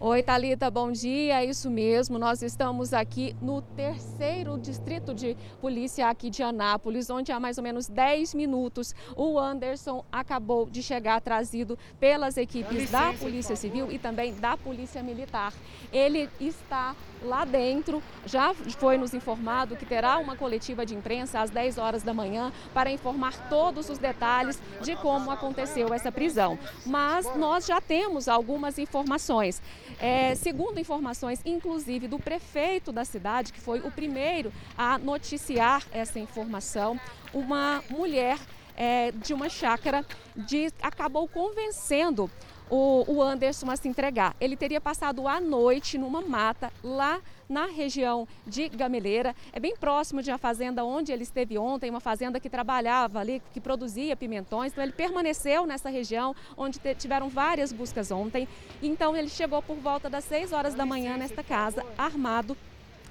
Oi, 0.00 0.22
Talita, 0.22 0.70
bom 0.70 0.92
dia. 0.92 1.42
É 1.42 1.44
isso 1.44 1.68
mesmo. 1.68 2.20
Nós 2.20 2.40
estamos 2.40 2.92
aqui 2.92 3.34
no 3.42 3.60
terceiro 3.60 4.56
distrito 4.56 5.12
de 5.12 5.36
polícia 5.60 6.08
aqui 6.08 6.30
de 6.30 6.40
Anápolis, 6.40 7.10
onde 7.10 7.32
há 7.32 7.40
mais 7.40 7.58
ou 7.58 7.64
menos 7.64 7.88
10 7.88 8.32
minutos 8.34 8.94
o 9.16 9.36
Anderson 9.36 10.04
acabou 10.12 10.70
de 10.70 10.84
chegar 10.84 11.20
trazido 11.20 11.76
pelas 11.98 12.36
equipes 12.36 12.88
da 12.92 13.12
Polícia 13.14 13.56
Civil 13.56 13.90
e 13.90 13.98
também 13.98 14.32
da 14.34 14.56
Polícia 14.56 15.02
Militar. 15.02 15.52
Ele 15.92 16.30
está 16.38 16.94
lá 17.20 17.44
dentro. 17.44 18.00
Já 18.24 18.54
foi 18.54 18.96
nos 18.98 19.14
informado 19.14 19.74
que 19.74 19.84
terá 19.84 20.18
uma 20.18 20.36
coletiva 20.36 20.86
de 20.86 20.94
imprensa 20.94 21.40
às 21.40 21.50
10 21.50 21.76
horas 21.76 22.04
da 22.04 22.14
manhã 22.14 22.52
para 22.72 22.88
informar 22.88 23.48
todos 23.48 23.90
os 23.90 23.98
detalhes 23.98 24.62
de 24.80 24.94
como 24.94 25.28
aconteceu 25.32 25.92
essa 25.92 26.12
prisão. 26.12 26.56
Mas 26.86 27.26
nós 27.34 27.66
já 27.66 27.80
temos 27.80 28.28
algumas 28.28 28.78
informações. 28.78 29.60
É, 30.00 30.34
segundo 30.34 30.78
informações, 30.78 31.40
inclusive, 31.44 32.08
do 32.08 32.18
prefeito 32.18 32.92
da 32.92 33.04
cidade, 33.04 33.52
que 33.52 33.60
foi 33.60 33.80
o 33.80 33.90
primeiro 33.90 34.52
a 34.76 34.98
noticiar 34.98 35.84
essa 35.92 36.18
informação, 36.18 36.98
uma 37.32 37.82
mulher 37.90 38.38
é, 38.76 39.10
de 39.10 39.34
uma 39.34 39.48
chácara 39.48 40.04
de, 40.36 40.72
acabou 40.80 41.26
convencendo 41.26 42.30
o, 42.70 43.04
o 43.06 43.22
Anderson 43.22 43.70
a 43.70 43.76
se 43.76 43.88
entregar. 43.88 44.34
Ele 44.40 44.56
teria 44.56 44.80
passado 44.80 45.26
a 45.26 45.40
noite 45.40 45.98
numa 45.98 46.20
mata 46.20 46.72
lá 46.82 47.20
na 47.48 47.66
região 47.66 48.28
de 48.46 48.68
Gameleira, 48.68 49.34
é 49.52 49.58
bem 49.58 49.74
próximo 49.74 50.22
de 50.22 50.30
uma 50.30 50.36
fazenda 50.36 50.84
onde 50.84 51.12
ele 51.12 51.22
esteve 51.22 51.56
ontem, 51.56 51.88
uma 51.88 52.00
fazenda 52.00 52.38
que 52.38 52.50
trabalhava 52.50 53.20
ali, 53.20 53.42
que 53.54 53.60
produzia 53.60 54.14
pimentões. 54.14 54.72
Então 54.72 54.84
ele 54.84 54.92
permaneceu 54.92 55.66
nessa 55.66 55.88
região 55.88 56.36
onde 56.56 56.78
tiveram 56.96 57.30
várias 57.30 57.72
buscas 57.72 58.10
ontem. 58.10 58.46
Então 58.82 59.16
ele 59.16 59.30
chegou 59.30 59.62
por 59.62 59.76
volta 59.76 60.10
das 60.10 60.24
6 60.24 60.52
horas 60.52 60.74
da 60.74 60.84
manhã 60.84 61.16
nesta 61.16 61.42
casa, 61.42 61.84
armado, 61.96 62.56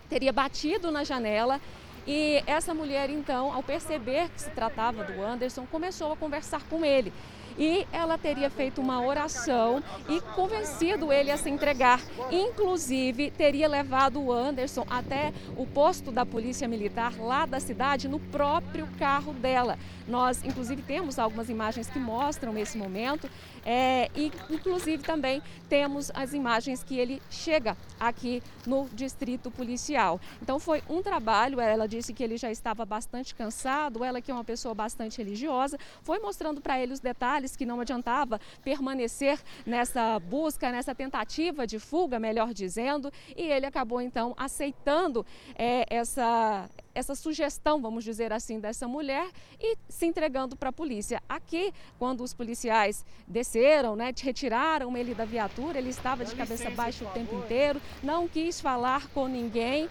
teria 0.07 0.31
batido 0.31 0.91
na 0.91 1.03
janela 1.03 1.59
e 2.05 2.41
essa 2.47 2.73
mulher, 2.73 3.09
então, 3.09 3.51
ao 3.53 3.61
perceber 3.61 4.29
que 4.29 4.41
se 4.41 4.49
tratava 4.51 5.03
do 5.03 5.21
Anderson, 5.21 5.67
começou 5.69 6.13
a 6.13 6.15
conversar 6.15 6.61
com 6.69 6.85
ele 6.85 7.11
e 7.57 7.87
ela 7.91 8.17
teria 8.17 8.49
feito 8.49 8.81
uma 8.81 9.01
oração 9.01 9.83
e 10.07 10.21
convencido 10.35 11.11
ele 11.11 11.31
a 11.31 11.37
se 11.37 11.49
entregar. 11.49 12.01
Inclusive, 12.31 13.31
teria 13.31 13.67
levado 13.67 14.21
o 14.21 14.31
Anderson 14.31 14.85
até 14.89 15.33
o 15.55 15.65
posto 15.65 16.11
da 16.11 16.25
Polícia 16.25 16.67
Militar 16.67 17.13
lá 17.19 17.45
da 17.45 17.59
cidade 17.59 18.07
no 18.07 18.19
próprio 18.19 18.87
carro 18.99 19.33
dela. 19.33 19.77
Nós, 20.07 20.43
inclusive, 20.43 20.81
temos 20.81 21.19
algumas 21.19 21.49
imagens 21.49 21.89
que 21.89 21.99
mostram 21.99 22.57
esse 22.57 22.77
momento 22.77 23.29
é, 23.65 24.09
e, 24.15 24.31
inclusive, 24.49 25.03
também 25.03 25.41
temos 25.67 26.09
as 26.13 26.33
imagens 26.33 26.83
que 26.83 26.97
ele 26.97 27.21
chega 27.29 27.75
aqui 27.99 28.41
no 28.65 28.87
distrito 28.93 29.51
policial. 29.51 30.21
Então, 30.41 30.59
foi 30.59 30.81
um 30.89 31.01
trabalho. 31.01 31.59
Ela 31.59 31.87
disse 31.87 32.13
que 32.13 32.23
ele 32.23 32.37
já 32.37 32.49
estava 32.49 32.85
bastante 32.85 33.35
cansado. 33.35 34.03
Ela, 34.03 34.21
que 34.21 34.31
é 34.31 34.33
uma 34.33 34.43
pessoa 34.43 34.73
bastante 34.73 35.17
religiosa, 35.17 35.77
foi 36.01 36.19
mostrando 36.19 36.61
para 36.61 36.79
ele 36.79 36.93
os 36.93 36.99
detalhes 36.99 37.55
que 37.55 37.65
não 37.65 37.81
adiantava 37.81 38.39
permanecer 38.63 39.39
nessa 39.65 40.17
busca, 40.19 40.71
nessa 40.71 40.95
tentativa 40.95 41.67
de 41.67 41.77
fuga, 41.77 42.19
melhor 42.19 42.53
dizendo. 42.53 43.11
E 43.35 43.43
ele 43.43 43.65
acabou, 43.65 43.99
então, 43.99 44.33
aceitando 44.37 45.25
é, 45.55 45.85
essa 45.89 46.69
essa 46.97 47.13
sugestão, 47.13 47.79
vamos 47.79 48.03
dizer 48.03 48.33
assim, 48.33 48.59
dessa 48.59 48.87
mulher 48.87 49.29
e 49.59 49.77
se 49.87 50.07
entregando 50.07 50.55
para 50.55 50.69
a 50.69 50.73
polícia. 50.73 51.21
Aqui, 51.29 51.71
quando 51.99 52.23
os 52.23 52.33
policiais 52.33 53.05
desceram, 53.27 53.95
né, 53.95 54.11
retiraram 54.19 54.97
ele 54.97 55.13
da 55.13 55.23
viatura, 55.23 55.77
ele 55.77 55.89
estava 55.89 56.25
de 56.25 56.35
cabeça 56.35 56.71
baixa 56.71 57.05
o 57.05 57.09
tempo 57.09 57.35
inteiro, 57.35 57.79
não 58.01 58.27
quis 58.27 58.59
falar 58.59 59.07
com 59.09 59.27
ninguém 59.27 59.87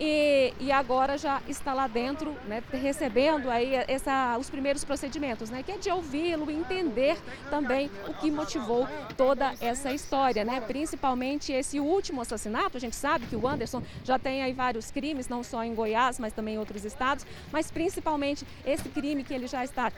e, 0.00 0.54
e 0.58 0.72
agora 0.72 1.18
já 1.18 1.42
está 1.46 1.74
lá 1.74 1.86
dentro, 1.86 2.34
né, 2.48 2.62
recebendo 2.72 3.50
aí 3.50 3.74
essa, 3.86 4.38
os 4.38 4.48
primeiros 4.48 4.82
procedimentos, 4.82 5.50
né, 5.50 5.62
que 5.62 5.70
é 5.70 5.76
de 5.76 5.90
ouvi-lo, 5.90 6.50
entender 6.50 7.18
também 7.50 7.90
o 8.08 8.14
que 8.14 8.30
motivou 8.30 8.88
toda 9.16 9.52
essa 9.60 9.92
história, 9.92 10.42
né, 10.42 10.60
principalmente 10.62 11.52
esse 11.52 11.78
último 11.78 12.22
assassinato. 12.22 12.78
A 12.78 12.80
gente 12.80 12.96
sabe 12.96 13.26
que 13.26 13.36
o 13.36 13.46
Anderson 13.46 13.82
já 14.02 14.18
tem 14.18 14.42
aí 14.42 14.54
vários 14.54 14.90
crimes, 14.90 15.28
não 15.28 15.44
só 15.44 15.62
em 15.62 15.74
Goiás, 15.74 16.18
mas 16.18 16.32
também 16.32 16.54
em 16.54 16.58
outros 16.58 16.84
estados, 16.86 17.26
mas 17.52 17.70
principalmente 17.70 18.46
esse 18.64 18.88
crime 18.88 19.22
que 19.22 19.34
ele 19.34 19.46
já 19.46 19.62
está 19.62 19.92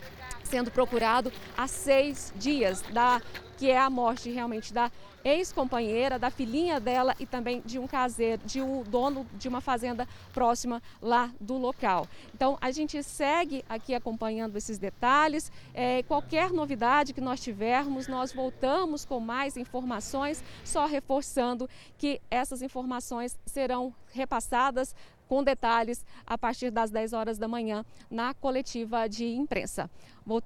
sendo 0.52 0.70
procurado 0.70 1.32
há 1.56 1.66
seis 1.66 2.30
dias, 2.36 2.82
da, 2.92 3.22
que 3.56 3.70
é 3.70 3.78
a 3.78 3.88
morte 3.88 4.30
realmente 4.30 4.70
da 4.70 4.92
ex-companheira, 5.24 6.18
da 6.18 6.28
filhinha 6.30 6.78
dela 6.78 7.14
e 7.18 7.24
também 7.24 7.62
de 7.64 7.78
um 7.78 7.86
caseiro, 7.86 8.42
de 8.44 8.60
um 8.60 8.82
dono 8.82 9.26
de 9.32 9.48
uma 9.48 9.62
fazenda 9.62 10.06
próxima 10.30 10.82
lá 11.00 11.30
do 11.40 11.56
local. 11.56 12.06
Então 12.34 12.58
a 12.60 12.70
gente 12.70 13.02
segue 13.02 13.64
aqui 13.66 13.94
acompanhando 13.94 14.56
esses 14.56 14.78
detalhes. 14.78 15.50
É, 15.72 16.02
qualquer 16.02 16.50
novidade 16.50 17.14
que 17.14 17.20
nós 17.22 17.40
tivermos, 17.40 18.06
nós 18.06 18.30
voltamos 18.30 19.06
com 19.06 19.20
mais 19.20 19.56
informações, 19.56 20.44
só 20.62 20.84
reforçando 20.84 21.66
que 21.96 22.20
essas 22.30 22.60
informações 22.60 23.38
serão 23.46 23.94
repassadas 24.12 24.94
com 25.32 25.42
detalhes 25.42 26.04
a 26.26 26.36
partir 26.36 26.70
das 26.70 26.90
10 26.90 27.14
horas 27.14 27.38
da 27.38 27.48
manhã 27.48 27.86
na 28.10 28.34
coletiva 28.34 29.08
de 29.08 29.24
imprensa. 29.24 29.88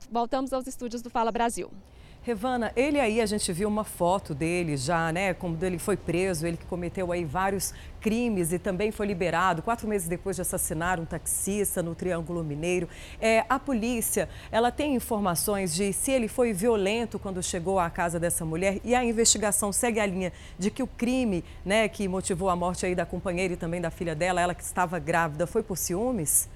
Voltamos 0.09 0.53
aos 0.53 0.69
estúdios 0.69 1.03
do 1.03 1.11
Fala 1.11 1.33
Brasil. 1.33 1.69
Revana, 2.27 2.73
ele 2.75 2.99
aí, 2.99 3.21
a 3.21 3.27
gente 3.27 3.53
viu 3.53 3.69
uma 3.69 3.85
foto 3.85 4.35
dele 4.35 4.77
já, 4.77 5.13
né? 5.13 5.33
Como 5.33 5.57
ele 5.63 5.79
foi 5.79 5.97
preso, 5.97 6.45
ele 6.45 6.57
que 6.57 6.67
cometeu 6.67 7.13
aí 7.13 7.25
vários 7.25 7.73
crimes 8.01 8.53
e 8.53 8.59
também 8.59 8.91
foi 8.91 9.07
liberado 9.07 9.63
quatro 9.63 9.87
meses 9.87 10.09
depois 10.09 10.35
de 10.35 10.43
assassinar 10.43 10.99
um 10.99 11.05
taxista 11.05 11.85
no 11.85 11.95
Triângulo 11.95 12.43
Mineiro. 12.43 12.89
É, 13.21 13.45
a 13.49 13.61
polícia, 13.61 14.29
ela 14.51 14.73
tem 14.73 14.97
informações 14.97 15.73
de 15.73 15.93
se 15.93 16.11
ele 16.11 16.27
foi 16.27 16.53
violento 16.53 17.17
quando 17.17 17.41
chegou 17.41 17.79
à 17.79 17.89
casa 17.89 18.19
dessa 18.19 18.45
mulher 18.45 18.81
e 18.83 18.93
a 18.93 19.05
investigação 19.05 19.73
segue 19.73 20.01
a 20.01 20.07
linha 20.07 20.33
de 20.59 20.69
que 20.69 20.83
o 20.83 20.87
crime, 20.89 21.45
né, 21.65 21.87
que 21.87 22.09
motivou 22.09 22.51
a 22.51 22.57
morte 22.57 22.85
aí 22.85 22.97
da 22.97 23.07
companheira 23.07 23.55
e 23.55 23.57
também 23.57 23.81
da 23.81 23.93
filha 23.93 24.17
dela, 24.17 24.41
ela 24.41 24.53
que 24.53 24.65
estava 24.65 24.99
grávida, 24.99 25.47
foi 25.47 25.63
por 25.63 25.79
ciúmes? 25.79 26.49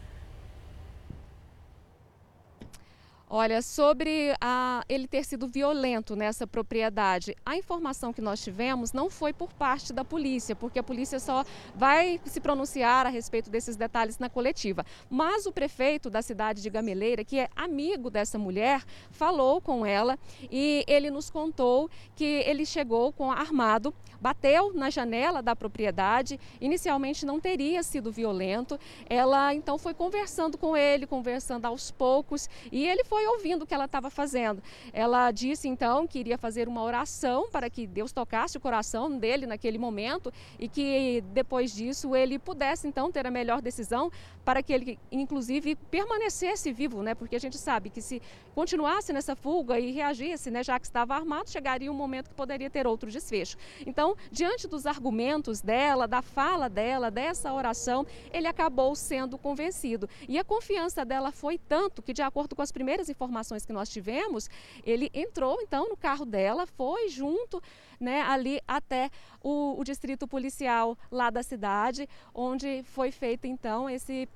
Olha, 3.33 3.63
sobre 3.63 4.35
a, 4.41 4.83
ele 4.89 5.07
ter 5.07 5.25
sido 5.25 5.47
violento 5.47 6.17
nessa 6.17 6.49
propriedade, 6.49 7.37
a 7.47 7.57
informação 7.57 8.13
que 8.13 8.21
nós 8.21 8.43
tivemos 8.43 8.93
não 8.93 9.09
foi 9.09 9.33
por 9.33 9.53
parte 9.53 9.93
da 9.93 10.05
polícia, 10.05 10.57
porque 10.57 10.81
a 10.81 10.83
polícia 10.83 11.21
só 11.21 11.45
vai 11.77 12.21
se 12.25 12.41
pronunciar 12.41 13.07
a 13.07 13.09
respeito 13.09 13.49
desses 13.49 13.77
detalhes 13.77 14.19
na 14.19 14.29
coletiva. 14.29 14.85
Mas 15.09 15.47
o 15.47 15.53
prefeito 15.53 16.11
da 16.11 16.23
cidade 16.23 16.61
de 16.61 16.69
Gameleira, 16.69 17.23
que 17.23 17.39
é 17.39 17.49
amigo 17.55 18.11
dessa 18.11 18.37
mulher, 18.37 18.83
falou 19.13 19.61
com 19.61 19.87
ela 19.87 20.19
e 20.51 20.85
ele 20.89 21.09
nos 21.09 21.31
contou 21.31 21.89
que 22.17 22.25
ele 22.25 22.67
chegou 22.67 23.13
com 23.13 23.31
armado, 23.31 23.95
bateu 24.21 24.73
na 24.75 24.91
janela 24.91 25.41
da 25.41 25.55
propriedade. 25.55 26.39
Inicialmente 26.61 27.25
não 27.25 27.39
teria 27.39 27.83
sido 27.85 28.11
violento. 28.11 28.77
Ela 29.09 29.55
então 29.55 29.79
foi 29.79 29.95
conversando 29.95 30.59
com 30.59 30.77
ele, 30.77 31.07
conversando 31.07 31.67
aos 31.67 31.93
poucos, 31.93 32.49
e 32.73 32.87
ele 32.87 33.05
foi 33.05 33.20
foi 33.21 33.27
ouvindo 33.27 33.63
o 33.63 33.67
que 33.67 33.75
ela 33.75 33.85
estava 33.85 34.09
fazendo. 34.09 34.63
Ela 34.95 35.31
disse 35.31 35.69
então 35.69 36.07
que 36.07 36.19
iria 36.19 36.39
fazer 36.39 36.67
uma 36.67 36.83
oração 36.83 37.51
para 37.51 37.69
que 37.69 37.87
Deus 37.87 38.13
tocasse 38.13 38.57
o 38.57 38.61
coração 38.61 39.19
dele 39.19 39.47
naquele 39.47 39.77
momento 39.77 40.33
e 40.59 40.67
que 40.69 41.23
depois 41.33 41.75
disso 41.75 42.17
ele 42.17 42.39
pudesse 42.39 42.89
então 42.89 43.13
ter 43.13 43.27
a 43.27 43.31
melhor 43.31 43.61
decisão 43.61 44.11
para 44.51 44.65
que 44.65 44.73
ele 44.73 44.99
inclusive 45.13 45.77
permanecesse 45.77 46.73
vivo, 46.73 47.05
né? 47.05 47.15
Porque 47.15 47.37
a 47.37 47.39
gente 47.39 47.57
sabe 47.57 47.89
que 47.89 48.03
se 48.03 48.21
continuasse 48.53 49.13
nessa 49.13 49.37
fuga 49.37 49.79
e 49.79 49.93
reagisse, 49.93 50.51
né, 50.51 50.65
já 50.65 50.77
que 50.77 50.87
estava 50.87 51.15
armado, 51.15 51.49
chegaria 51.49 51.89
um 51.89 51.95
momento 51.95 52.31
que 52.31 52.35
poderia 52.35 52.69
ter 52.69 52.85
outro 52.85 53.09
desfecho. 53.09 53.57
Então, 53.87 54.17
diante 54.29 54.67
dos 54.67 54.87
argumentos 54.87 55.61
dela, 55.61 56.09
da 56.09 56.21
fala 56.21 56.69
dela, 56.69 57.13
dessa 57.13 57.53
oração, 57.53 58.05
ele 58.33 58.49
acabou 58.49 58.97
sendo 58.97 59.39
convencido. 59.39 60.09
E 60.29 60.37
a 60.37 60.43
confiança 60.43 61.05
dela 61.05 61.31
foi 61.31 61.57
tanto 61.57 62.03
que 62.03 62.13
de 62.13 62.23
acordo 62.23 62.57
com 62.57 62.63
as 62.63 62.73
primeiras 62.73 63.09
informações 63.09 63.65
que 63.65 63.73
nós 63.73 63.89
tivemos, 63.89 64.51
ele 64.85 65.11
entrou 65.15 65.61
então 65.63 65.89
no 65.89 65.97
carro 65.97 66.25
dela, 66.25 66.67
foi 66.67 67.09
junto 67.09 67.63
né, 68.01 68.23
ali 68.23 68.61
até 68.67 69.11
o, 69.43 69.79
o 69.79 69.85
distrito 69.85 70.27
policial 70.27 70.99
lá 71.11 71.31
da 71.31 71.43
cidade, 71.43 72.09
onde 72.35 72.83
foi 72.83 73.13
feito 73.13 73.47
então 73.47 73.89
esse 73.89 74.29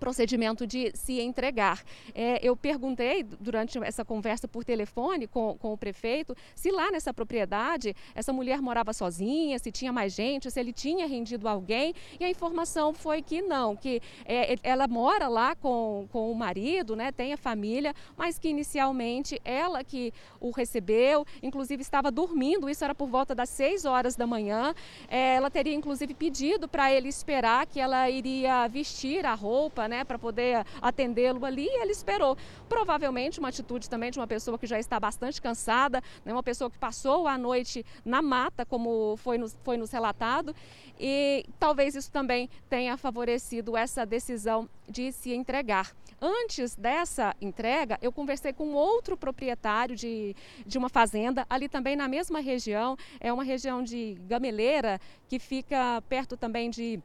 procedimento 0.00 0.66
de 0.66 0.90
se 0.94 1.20
entregar. 1.20 1.84
É, 2.14 2.40
eu 2.42 2.56
perguntei 2.56 3.22
durante 3.22 3.78
essa 3.84 4.04
conversa 4.04 4.48
por 4.48 4.64
telefone 4.64 5.26
com, 5.26 5.56
com 5.58 5.72
o 5.74 5.78
prefeito 5.78 6.34
se 6.54 6.70
lá 6.70 6.90
nessa 6.90 7.12
propriedade 7.12 7.94
essa 8.14 8.32
mulher 8.32 8.60
morava 8.60 8.92
sozinha, 8.92 9.58
se 9.58 9.70
tinha 9.70 9.92
mais 9.92 10.14
gente, 10.14 10.50
se 10.50 10.58
ele 10.58 10.72
tinha 10.72 11.06
rendido 11.06 11.46
alguém. 11.46 11.94
E 12.18 12.24
a 12.24 12.30
informação 12.30 12.92
foi 12.94 13.22
que 13.22 13.42
não, 13.42 13.76
que 13.76 14.00
é, 14.24 14.56
ela 14.62 14.88
mora 14.88 15.28
lá 15.28 15.54
com, 15.54 16.08
com 16.10 16.32
o 16.32 16.34
marido, 16.34 16.96
né, 16.96 17.12
tem 17.12 17.32
a 17.32 17.36
família, 17.36 17.94
mas 18.16 18.38
que 18.38 18.48
inicialmente 18.48 19.40
ela 19.44 19.84
que 19.84 20.12
o 20.40 20.50
recebeu, 20.50 21.26
inclusive 21.42 21.82
estava 21.82 22.10
dormindo, 22.10 22.68
isso 22.68 22.82
era 22.84 22.94
por 22.94 23.08
volta 23.08 23.34
das 23.34 23.50
6 23.50 23.84
horas 23.84 24.16
da 24.16 24.26
manhã. 24.26 24.74
É, 25.08 25.34
ela 25.34 25.50
teria 25.50 25.74
inclusive 25.74 26.14
pedido 26.14 26.66
para 26.66 26.90
ele 26.92 27.08
esperar 27.08 27.66
que 27.66 27.78
ela 27.78 28.08
iria 28.08 28.66
vestir 28.68 29.26
a 29.26 29.34
roupa, 29.34 29.86
né, 29.90 30.04
para 30.04 30.18
poder 30.18 30.64
atendê-lo 30.80 31.44
ali, 31.44 31.66
e 31.66 31.82
ele 31.82 31.92
esperou. 31.92 32.38
Provavelmente 32.68 33.40
uma 33.40 33.48
atitude 33.48 33.90
também 33.90 34.10
de 34.10 34.18
uma 34.18 34.26
pessoa 34.26 34.56
que 34.58 34.66
já 34.66 34.78
está 34.78 34.98
bastante 34.98 35.42
cansada, 35.42 36.02
né, 36.24 36.32
uma 36.32 36.42
pessoa 36.42 36.70
que 36.70 36.78
passou 36.78 37.26
a 37.26 37.36
noite 37.36 37.84
na 38.04 38.22
mata, 38.22 38.64
como 38.64 39.16
foi 39.18 39.36
nos, 39.36 39.56
foi 39.62 39.76
nos 39.76 39.90
relatado, 39.90 40.54
e 40.98 41.44
talvez 41.58 41.94
isso 41.94 42.10
também 42.10 42.48
tenha 42.68 42.96
favorecido 42.96 43.76
essa 43.76 44.06
decisão 44.06 44.68
de 44.88 45.12
se 45.12 45.32
entregar. 45.32 45.92
Antes 46.20 46.76
dessa 46.76 47.34
entrega, 47.40 47.98
eu 48.02 48.12
conversei 48.12 48.52
com 48.52 48.74
outro 48.74 49.16
proprietário 49.16 49.96
de, 49.96 50.36
de 50.66 50.76
uma 50.76 50.90
fazenda, 50.90 51.46
ali 51.48 51.68
também 51.68 51.96
na 51.96 52.06
mesma 52.06 52.40
região, 52.40 52.96
é 53.18 53.32
uma 53.32 53.42
região 53.42 53.82
de 53.82 54.16
Gameleira, 54.28 55.00
que 55.28 55.38
fica 55.38 56.02
perto 56.08 56.36
também 56.36 56.68
de 56.68 57.00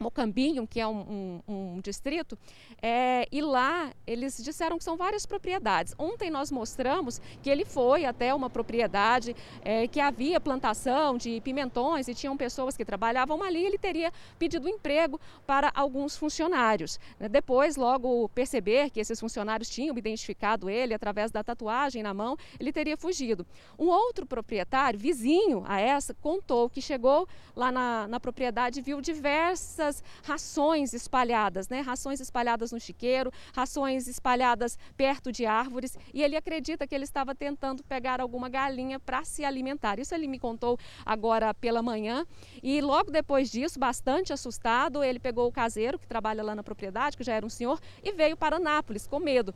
Mocambinho, 0.00 0.66
que 0.66 0.80
é 0.80 0.86
um, 0.86 1.42
um, 1.46 1.74
um 1.76 1.80
distrito, 1.82 2.38
é, 2.80 3.28
e 3.30 3.42
lá 3.42 3.92
eles 4.06 4.42
disseram 4.42 4.78
que 4.78 4.84
são 4.84 4.96
várias 4.96 5.26
propriedades. 5.26 5.94
Ontem 5.98 6.30
nós 6.30 6.50
mostramos 6.50 7.20
que 7.42 7.50
ele 7.50 7.66
foi 7.66 8.06
até 8.06 8.34
uma 8.34 8.48
propriedade 8.48 9.36
é, 9.62 9.86
que 9.86 10.00
havia 10.00 10.40
plantação 10.40 11.18
de 11.18 11.38
pimentões 11.42 12.08
e 12.08 12.14
tinham 12.14 12.34
pessoas 12.34 12.78
que 12.78 12.84
trabalhavam 12.84 13.42
ali. 13.42 13.62
Ele 13.62 13.76
teria 13.76 14.10
pedido 14.38 14.66
emprego 14.70 15.20
para 15.46 15.70
alguns 15.74 16.16
funcionários. 16.16 16.98
Depois, 17.30 17.76
logo 17.76 18.30
perceber 18.30 18.88
que 18.88 19.00
esses 19.00 19.20
funcionários 19.20 19.68
tinham 19.68 19.96
identificado 19.98 20.70
ele 20.70 20.94
através 20.94 21.30
da 21.30 21.44
tatuagem 21.44 22.02
na 22.02 22.14
mão, 22.14 22.38
ele 22.58 22.72
teria 22.72 22.96
fugido. 22.96 23.46
Um 23.78 23.88
outro 23.88 24.24
proprietário, 24.24 24.98
vizinho 24.98 25.62
a 25.66 25.78
essa, 25.78 26.14
contou 26.14 26.70
que 26.70 26.80
chegou 26.80 27.28
lá 27.54 27.70
na, 27.70 28.08
na 28.08 28.18
propriedade 28.18 28.78
e 28.78 28.82
viu 28.82 29.02
diversas 29.02 29.89
muitas 29.90 30.02
rações 30.22 30.94
espalhadas, 30.94 31.68
né? 31.68 31.80
Rações 31.80 32.20
espalhadas 32.20 32.70
no 32.72 32.78
chiqueiro, 32.78 33.32
rações 33.52 34.06
espalhadas 34.06 34.78
perto 34.96 35.32
de 35.32 35.44
árvores, 35.44 35.98
e 36.14 36.22
ele 36.22 36.36
acredita 36.36 36.86
que 36.86 36.94
ele 36.94 37.04
estava 37.04 37.34
tentando 37.34 37.82
pegar 37.82 38.20
alguma 38.20 38.48
galinha 38.48 39.00
para 39.00 39.24
se 39.24 39.44
alimentar. 39.44 39.98
Isso 39.98 40.14
ele 40.14 40.28
me 40.28 40.38
contou 40.38 40.78
agora 41.04 41.52
pela 41.52 41.82
manhã, 41.82 42.24
e 42.62 42.80
logo 42.80 43.10
depois 43.10 43.50
disso, 43.50 43.78
bastante 43.78 44.32
assustado, 44.32 45.02
ele 45.02 45.18
pegou 45.18 45.48
o 45.48 45.52
caseiro 45.52 45.98
que 45.98 46.06
trabalha 46.06 46.42
lá 46.42 46.54
na 46.54 46.62
propriedade, 46.62 47.16
que 47.16 47.24
já 47.24 47.34
era 47.34 47.44
um 47.44 47.50
senhor, 47.50 47.80
e 48.02 48.12
veio 48.12 48.36
para 48.36 48.60
Nápoles 48.60 49.06
com 49.06 49.18
medo. 49.18 49.54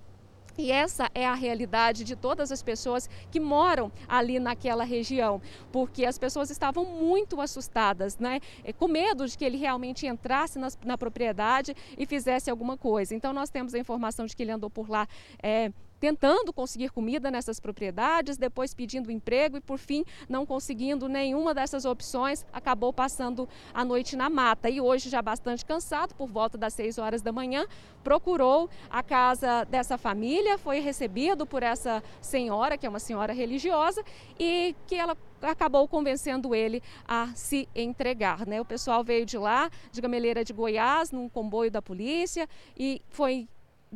E 0.57 0.71
essa 0.71 1.11
é 1.15 1.27
a 1.27 1.35
realidade 1.35 2.05
de 2.05 2.15
todas 2.15 2.53
as 2.53 2.63
pessoas 2.63 3.09
que 3.31 3.41
moram 3.41 3.91
ali 4.09 4.39
naquela 4.39 4.85
região, 4.85 5.41
porque 5.73 6.05
as 6.05 6.19
pessoas 6.19 6.51
estavam 6.51 6.85
muito 6.85 7.41
assustadas, 7.41 8.19
né? 8.19 8.41
É, 8.63 8.73
com 8.73 8.87
medo 8.87 9.27
de 9.27 9.37
que 9.37 9.45
ele 9.45 9.57
realmente 9.57 10.07
entrasse 10.07 10.59
na, 10.59 10.69
na 10.85 10.97
propriedade 10.97 11.75
e 11.99 12.07
fizesse 12.07 12.51
alguma 12.51 12.77
coisa. 12.77 13.15
Então, 13.15 13.33
nós 13.33 13.51
temos 13.51 13.75
a 13.75 13.79
informação 13.79 14.27
de 14.27 14.37
que 14.37 14.43
ele 14.43 14.53
andou 14.53 14.71
por 14.71 14.89
lá. 14.89 15.09
É, 15.43 15.73
tentando 16.05 16.53
conseguir 16.53 16.91
comida 16.91 17.31
nessas 17.31 17.59
propriedades, 17.59 18.37
depois 18.37 18.75
pedindo 18.75 19.11
emprego 19.11 19.57
e, 19.57 19.61
por 19.61 19.79
fim, 19.79 20.05
não 20.29 20.45
conseguindo 20.45 21.09
nenhuma 21.09 21.55
dessas 21.55 21.87
opções, 21.87 22.45
acabou 22.53 22.93
passando 22.93 23.49
a 23.73 23.83
noite 23.83 24.15
na 24.15 24.29
mata. 24.29 24.69
E 24.69 24.83
hoje, 24.83 25.09
já 25.09 25.23
bastante 25.23 25.65
cansado, 25.65 26.15
por 26.15 26.29
volta 26.29 26.59
das 26.59 26.75
6 26.75 26.99
horas 26.99 27.23
da 27.23 27.33
manhã, 27.33 27.65
procurou 28.03 28.69
a 28.91 29.03
casa 29.03 29.65
dessa 29.65 29.97
família, 29.97 30.59
foi 30.59 30.79
recebido 30.79 31.47
por 31.47 31.63
essa 31.63 32.03
senhora, 32.21 32.77
que 32.77 32.85
é 32.85 32.89
uma 32.91 33.01
senhora 33.01 33.33
religiosa, 33.33 34.05
e 34.39 34.77
que 34.87 34.97
ela 34.97 35.17
acabou 35.41 35.89
convencendo 35.89 36.55
ele 36.55 36.83
a 37.09 37.29
se 37.35 37.67
entregar. 37.75 38.47
Né? 38.47 38.61
O 38.61 38.65
pessoal 38.65 39.03
veio 39.03 39.25
de 39.25 39.39
lá, 39.39 39.71
de 39.91 40.03
Gameleira 40.03 40.45
de 40.45 40.53
Goiás, 40.53 41.11
num 41.11 41.31
comboio 41.31 41.71
da 41.71 41.81
polícia, 41.81 42.47
e 42.77 43.01
foi 43.09 43.49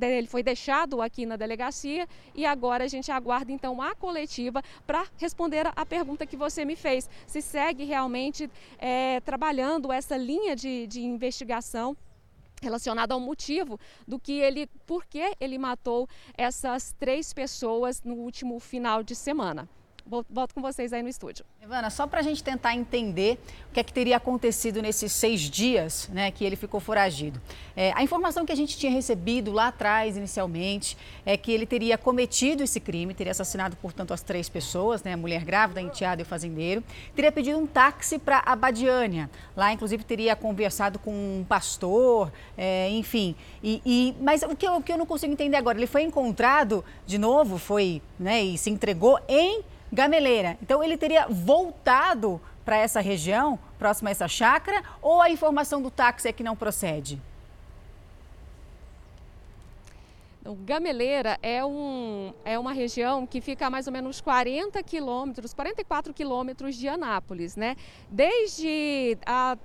ele 0.06 0.26
foi 0.26 0.42
deixado 0.42 1.00
aqui 1.02 1.26
na 1.26 1.36
delegacia 1.36 2.06
e 2.34 2.46
agora 2.46 2.84
a 2.84 2.88
gente 2.88 3.10
aguarda 3.10 3.52
então 3.52 3.80
a 3.82 3.94
coletiva 3.94 4.62
para 4.86 5.06
responder 5.16 5.70
a 5.74 5.86
pergunta 5.86 6.26
que 6.26 6.36
você 6.36 6.64
me 6.64 6.76
fez. 6.76 7.08
Se 7.26 7.42
segue 7.42 7.84
realmente 7.84 8.50
é, 8.78 9.20
trabalhando 9.20 9.92
essa 9.92 10.16
linha 10.16 10.54
de, 10.54 10.86
de 10.86 11.02
investigação 11.02 11.96
relacionada 12.60 13.14
ao 13.14 13.20
motivo 13.20 13.78
do 14.06 14.18
que 14.18 14.32
ele, 14.32 14.66
por 14.86 15.04
que 15.04 15.32
ele 15.40 15.58
matou 15.58 16.08
essas 16.36 16.92
três 16.98 17.32
pessoas 17.32 18.02
no 18.02 18.14
último 18.14 18.58
final 18.58 19.02
de 19.02 19.14
semana 19.14 19.68
volto 20.30 20.54
com 20.54 20.62
vocês 20.62 20.92
aí 20.92 21.02
no 21.02 21.08
estúdio. 21.08 21.44
Ivana, 21.62 21.90
só 21.90 22.06
para 22.06 22.20
a 22.20 22.22
gente 22.22 22.42
tentar 22.42 22.74
entender 22.74 23.38
o 23.70 23.74
que 23.74 23.80
é 23.80 23.84
que 23.84 23.92
teria 23.92 24.16
acontecido 24.16 24.80
nesses 24.80 25.12
seis 25.12 25.42
dias 25.42 26.08
né, 26.12 26.30
que 26.30 26.44
ele 26.44 26.56
ficou 26.56 26.80
foragido. 26.80 27.40
É, 27.76 27.92
a 27.94 28.02
informação 28.02 28.46
que 28.46 28.52
a 28.52 28.56
gente 28.56 28.78
tinha 28.78 28.90
recebido 28.90 29.52
lá 29.52 29.68
atrás, 29.68 30.16
inicialmente, 30.16 30.96
é 31.26 31.36
que 31.36 31.52
ele 31.52 31.66
teria 31.66 31.98
cometido 31.98 32.62
esse 32.62 32.80
crime, 32.80 33.12
teria 33.12 33.32
assassinado, 33.32 33.76
portanto, 33.76 34.14
as 34.14 34.22
três 34.22 34.48
pessoas, 34.48 35.02
né, 35.02 35.12
a 35.12 35.16
mulher 35.16 35.44
grávida, 35.44 35.80
a 35.80 35.82
enteada 35.82 36.22
e 36.22 36.24
o 36.24 36.26
fazendeiro, 36.26 36.82
teria 37.14 37.30
pedido 37.30 37.58
um 37.58 37.66
táxi 37.66 38.18
para 38.18 38.42
Abadiânia. 38.46 39.28
Lá, 39.54 39.72
inclusive, 39.72 40.04
teria 40.04 40.34
conversado 40.34 40.98
com 40.98 41.10
um 41.10 41.44
pastor, 41.46 42.32
é, 42.56 42.88
enfim. 42.90 43.36
E, 43.62 43.82
e, 43.84 44.14
mas 44.22 44.42
o 44.42 44.56
que, 44.56 44.66
eu, 44.66 44.76
o 44.76 44.82
que 44.82 44.92
eu 44.92 44.96
não 44.96 45.06
consigo 45.06 45.32
entender 45.32 45.56
agora, 45.56 45.76
ele 45.76 45.86
foi 45.86 46.02
encontrado 46.02 46.82
de 47.06 47.18
novo, 47.18 47.58
foi, 47.58 48.00
né, 48.18 48.42
e 48.42 48.56
se 48.56 48.70
entregou 48.70 49.20
em 49.28 49.62
Gameleira. 49.92 50.58
Então 50.62 50.82
ele 50.82 50.96
teria 50.96 51.26
voltado 51.28 52.40
para 52.64 52.76
essa 52.76 53.00
região, 53.00 53.58
próxima 53.78 54.10
a 54.10 54.12
essa 54.12 54.28
chácara, 54.28 54.82
ou 55.00 55.22
a 55.22 55.30
informação 55.30 55.80
do 55.80 55.90
táxi 55.90 56.28
é 56.28 56.32
que 56.32 56.42
não 56.42 56.54
procede? 56.54 57.20
O 60.44 60.54
Gameleira 60.54 61.38
é, 61.42 61.64
um, 61.64 62.32
é 62.44 62.58
uma 62.58 62.72
região 62.72 63.26
que 63.26 63.40
fica 63.40 63.66
a 63.66 63.70
mais 63.70 63.86
ou 63.86 63.92
menos 63.92 64.20
40 64.20 64.82
quilômetros, 64.82 65.52
44 65.52 66.14
quilômetros 66.14 66.74
de 66.76 66.88
Anápolis, 66.88 67.54
né? 67.54 67.76
Desde 68.10 69.18
a 69.26 69.58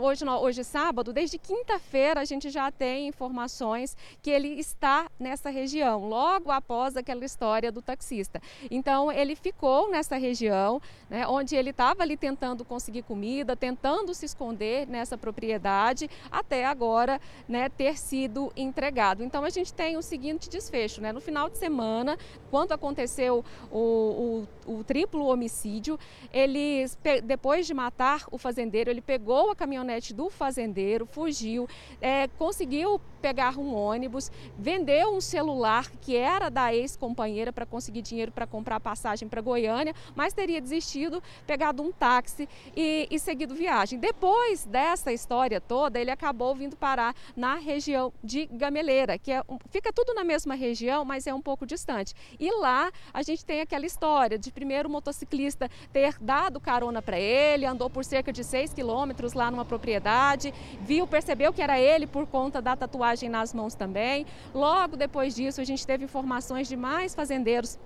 hoje, 0.00 0.24
hoje 0.24 0.60
é 0.60 0.64
sábado, 0.64 1.12
desde 1.12 1.38
quinta-feira 1.38 2.20
a 2.20 2.24
gente 2.24 2.50
já 2.50 2.70
tem 2.70 3.08
informações 3.08 3.96
que 4.22 4.30
ele 4.30 4.48
está 4.60 5.10
nessa 5.18 5.50
região, 5.50 6.08
logo 6.08 6.50
após 6.50 6.96
aquela 6.96 7.24
história 7.24 7.72
do 7.72 7.80
taxista. 7.80 8.40
Então 8.70 9.10
ele 9.10 9.34
ficou 9.34 9.90
nessa 9.90 10.16
região, 10.16 10.80
né, 11.08 11.26
onde 11.26 11.56
ele 11.56 11.70
estava 11.70 12.02
ali 12.02 12.16
tentando 12.16 12.64
conseguir 12.64 13.02
comida, 13.02 13.56
tentando 13.56 14.14
se 14.14 14.26
esconder 14.26 14.86
nessa 14.86 15.16
propriedade, 15.16 16.08
até 16.30 16.64
agora 16.64 17.20
né, 17.48 17.68
ter 17.68 17.98
sido 17.98 18.52
entregado. 18.56 19.22
Então 19.22 19.44
a 19.44 19.50
gente 19.50 19.72
tem 19.72 19.96
o 19.96 20.02
seguinte 20.02 20.48
desfecho, 20.48 21.00
né? 21.00 21.12
No 21.12 21.20
final 21.20 21.48
de 21.48 21.58
semana, 21.58 22.18
quando 22.50 22.72
aconteceu 22.72 23.44
o, 23.70 24.46
o, 24.66 24.78
o 24.78 24.84
triplo 24.84 25.26
homicídio, 25.26 25.98
ele 26.32 26.84
depois 27.24 27.66
de 27.66 27.74
matar 27.74 28.26
o 28.30 28.38
fazendeiro, 28.38 28.90
ele 28.90 29.00
pegou 29.00 29.50
a 29.50 29.56
caminhonete 29.62 30.12
do 30.12 30.28
fazendeiro, 30.28 31.06
fugiu, 31.06 31.68
é, 32.00 32.26
conseguiu 32.36 33.00
pegar 33.20 33.56
um 33.56 33.72
ônibus, 33.72 34.32
vendeu 34.58 35.14
um 35.14 35.20
celular 35.20 35.88
que 36.00 36.16
era 36.16 36.50
da 36.50 36.74
ex-companheira 36.74 37.52
para 37.52 37.64
conseguir 37.64 38.02
dinheiro 38.02 38.32
para 38.32 38.44
comprar 38.44 38.80
passagem 38.80 39.28
para 39.28 39.40
Goiânia, 39.40 39.94
mas 40.16 40.34
teria 40.34 40.60
desistido, 40.60 41.22
pegado 41.46 41.80
um 41.80 41.92
táxi 41.92 42.48
e, 42.76 43.06
e 43.08 43.18
seguido 43.20 43.54
viagem. 43.54 44.00
Depois 44.00 44.64
dessa 44.64 45.12
história 45.12 45.60
toda, 45.60 46.00
ele 46.00 46.10
acabou 46.10 46.52
vindo 46.56 46.76
parar 46.76 47.14
na 47.36 47.54
região 47.54 48.12
de 48.24 48.46
Gameleira, 48.46 49.16
que 49.16 49.30
é, 49.30 49.44
fica 49.70 49.92
tudo 49.92 50.12
na 50.12 50.24
mesma 50.24 50.56
região, 50.56 51.04
mas 51.04 51.28
é 51.28 51.32
um 51.32 51.40
pouco 51.40 51.64
distante. 51.64 52.12
E 52.40 52.50
lá 52.58 52.90
a 53.14 53.22
gente 53.22 53.44
tem 53.44 53.60
aquela 53.60 53.86
história 53.86 54.36
de 54.36 54.50
primeiro 54.50 54.88
o 54.88 54.92
motociclista 54.92 55.70
ter 55.92 56.16
dado 56.20 56.58
carona 56.58 57.00
para 57.00 57.20
ele, 57.20 57.64
andou 57.64 57.88
por 57.88 58.04
cerca 58.04 58.32
de 58.32 58.42
6 58.42 58.74
quilômetros 58.74 59.34
lá 59.34 59.51
numa 59.52 59.64
propriedade, 59.64 60.52
viu, 60.80 61.06
percebeu 61.06 61.52
que 61.52 61.62
era 61.62 61.78
ele 61.78 62.06
por 62.06 62.26
conta 62.26 62.60
da 62.60 62.74
tatuagem 62.74 63.28
nas 63.28 63.54
mãos 63.54 63.74
também. 63.74 64.26
Logo 64.52 64.96
depois 64.96 65.34
disso, 65.34 65.60
a 65.60 65.64
gente 65.64 65.86
teve 65.86 66.04
informações 66.04 66.66
de 66.66 66.76
mais 66.76 67.14
fazendeiros 67.14 67.78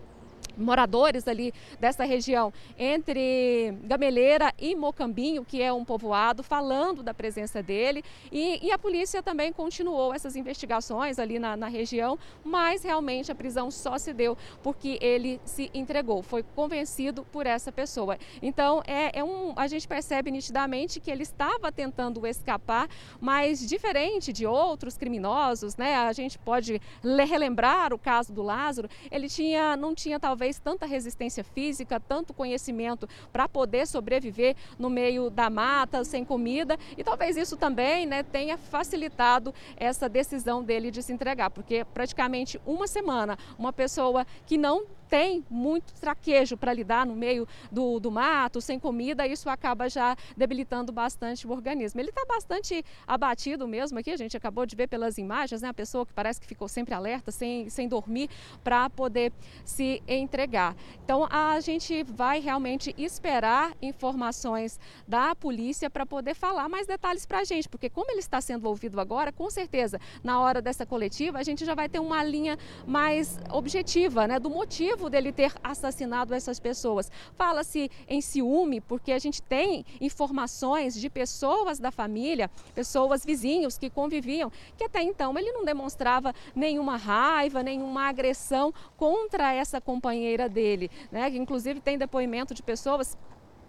moradores 0.56 1.28
ali 1.28 1.52
dessa 1.78 2.04
região, 2.04 2.52
entre 2.78 3.74
Gameleira 3.84 4.52
e 4.58 4.74
Mocambinho, 4.74 5.44
que 5.44 5.62
é 5.62 5.72
um 5.72 5.84
povoado, 5.84 6.42
falando 6.42 7.02
da 7.02 7.12
presença 7.12 7.62
dele. 7.62 8.02
E, 8.30 8.66
e 8.66 8.72
a 8.72 8.78
polícia 8.78 9.22
também 9.22 9.52
continuou 9.52 10.14
essas 10.14 10.36
investigações 10.36 11.18
ali 11.18 11.38
na, 11.38 11.56
na, 11.56 11.68
região, 11.68 12.18
mas 12.44 12.82
realmente 12.82 13.30
a 13.30 13.34
prisão 13.34 13.70
só 13.70 13.98
se 13.98 14.12
deu 14.12 14.36
porque 14.62 14.98
ele 15.00 15.40
se 15.44 15.70
entregou, 15.74 16.22
foi 16.22 16.42
convencido 16.42 17.24
por 17.24 17.46
essa 17.46 17.70
pessoa. 17.70 18.18
Então, 18.40 18.82
é, 18.86 19.18
é 19.18 19.24
um, 19.24 19.52
a 19.56 19.66
gente 19.66 19.86
percebe 19.86 20.30
nitidamente 20.30 21.00
que 21.00 21.10
ele 21.10 21.22
estava 21.22 21.70
tentando 21.72 22.26
escapar, 22.26 22.88
mas 23.20 23.66
diferente 23.66 24.32
de 24.32 24.46
outros 24.46 24.96
criminosos, 24.96 25.76
né? 25.76 25.96
A 25.96 26.12
gente 26.12 26.38
pode 26.38 26.80
relembrar 27.28 27.92
o 27.92 27.98
caso 27.98 28.32
do 28.32 28.42
Lázaro, 28.42 28.88
ele 29.10 29.28
tinha, 29.28 29.76
não 29.76 29.94
tinha 29.94 30.18
talvez 30.20 30.45
tanta 30.54 30.86
resistência 30.86 31.42
física, 31.42 31.98
tanto 31.98 32.32
conhecimento 32.32 33.08
para 33.32 33.48
poder 33.48 33.86
sobreviver 33.86 34.54
no 34.78 34.88
meio 34.88 35.28
da 35.28 35.50
mata, 35.50 36.04
sem 36.04 36.24
comida, 36.24 36.78
e 36.96 37.02
talvez 37.02 37.36
isso 37.36 37.56
também 37.56 38.06
né, 38.06 38.22
tenha 38.22 38.56
facilitado 38.56 39.52
essa 39.76 40.08
decisão 40.08 40.62
dele 40.62 40.90
de 40.90 41.02
se 41.02 41.12
entregar, 41.12 41.50
porque 41.50 41.84
praticamente 41.92 42.60
uma 42.64 42.86
semana, 42.86 43.36
uma 43.58 43.72
pessoa 43.72 44.24
que 44.46 44.56
não 44.56 44.84
tem 45.08 45.44
muito 45.48 45.92
traquejo 45.94 46.56
para 46.56 46.72
lidar 46.72 47.06
no 47.06 47.14
meio 47.14 47.46
do, 47.70 48.00
do 48.00 48.10
mato, 48.10 48.60
sem 48.60 48.78
comida, 48.78 49.26
isso 49.26 49.48
acaba 49.48 49.88
já 49.88 50.16
debilitando 50.36 50.92
bastante 50.92 51.46
o 51.46 51.50
organismo. 51.50 52.00
Ele 52.00 52.10
está 52.10 52.24
bastante 52.24 52.84
abatido 53.06 53.66
mesmo 53.66 53.98
aqui, 53.98 54.10
a 54.10 54.16
gente 54.16 54.36
acabou 54.36 54.66
de 54.66 54.74
ver 54.74 54.88
pelas 54.88 55.18
imagens, 55.18 55.62
né? 55.62 55.68
A 55.68 55.74
pessoa 55.74 56.04
que 56.04 56.12
parece 56.12 56.40
que 56.40 56.46
ficou 56.46 56.68
sempre 56.68 56.94
alerta, 56.94 57.30
sem, 57.30 57.68
sem 57.68 57.88
dormir, 57.88 58.28
para 58.62 58.88
poder 58.90 59.32
se 59.64 60.02
entregar. 60.08 60.74
Então 61.04 61.26
a 61.30 61.60
gente 61.60 62.02
vai 62.04 62.40
realmente 62.40 62.94
esperar 62.98 63.74
informações 63.80 64.78
da 65.06 65.34
polícia 65.34 65.88
para 65.88 66.04
poder 66.04 66.34
falar 66.34 66.68
mais 66.68 66.86
detalhes 66.86 67.26
para 67.26 67.40
a 67.40 67.44
gente, 67.44 67.68
porque 67.68 67.88
como 67.88 68.10
ele 68.10 68.20
está 68.20 68.40
sendo 68.40 68.68
ouvido 68.68 69.00
agora, 69.00 69.32
com 69.32 69.50
certeza, 69.50 70.00
na 70.22 70.40
hora 70.40 70.60
dessa 70.60 70.84
coletiva, 70.84 71.38
a 71.38 71.42
gente 71.42 71.64
já 71.64 71.74
vai 71.74 71.88
ter 71.88 71.98
uma 71.98 72.22
linha 72.24 72.58
mais 72.86 73.38
objetiva, 73.50 74.26
né? 74.26 74.38
Do 74.38 74.50
motivo 74.50 74.95
motivo 74.96 75.10
dele 75.10 75.30
ter 75.30 75.52
assassinado 75.62 76.34
essas 76.34 76.58
pessoas. 76.58 77.10
Fala-se 77.36 77.90
em 78.08 78.20
ciúme, 78.20 78.80
porque 78.80 79.12
a 79.12 79.18
gente 79.18 79.42
tem 79.42 79.84
informações 80.00 80.98
de 80.98 81.10
pessoas 81.10 81.78
da 81.78 81.90
família, 81.90 82.50
pessoas 82.74 83.24
vizinhos 83.24 83.76
que 83.76 83.90
conviviam, 83.90 84.50
que 84.76 84.84
até 84.84 85.02
então 85.02 85.38
ele 85.38 85.52
não 85.52 85.64
demonstrava 85.64 86.34
nenhuma 86.54 86.96
raiva, 86.96 87.62
nenhuma 87.62 88.08
agressão 88.08 88.72
contra 88.96 89.52
essa 89.52 89.80
companheira 89.80 90.48
dele. 90.48 90.90
Né? 91.12 91.28
Inclusive 91.28 91.80
tem 91.80 91.98
depoimento 91.98 92.54
de 92.54 92.62
pessoas 92.62 93.16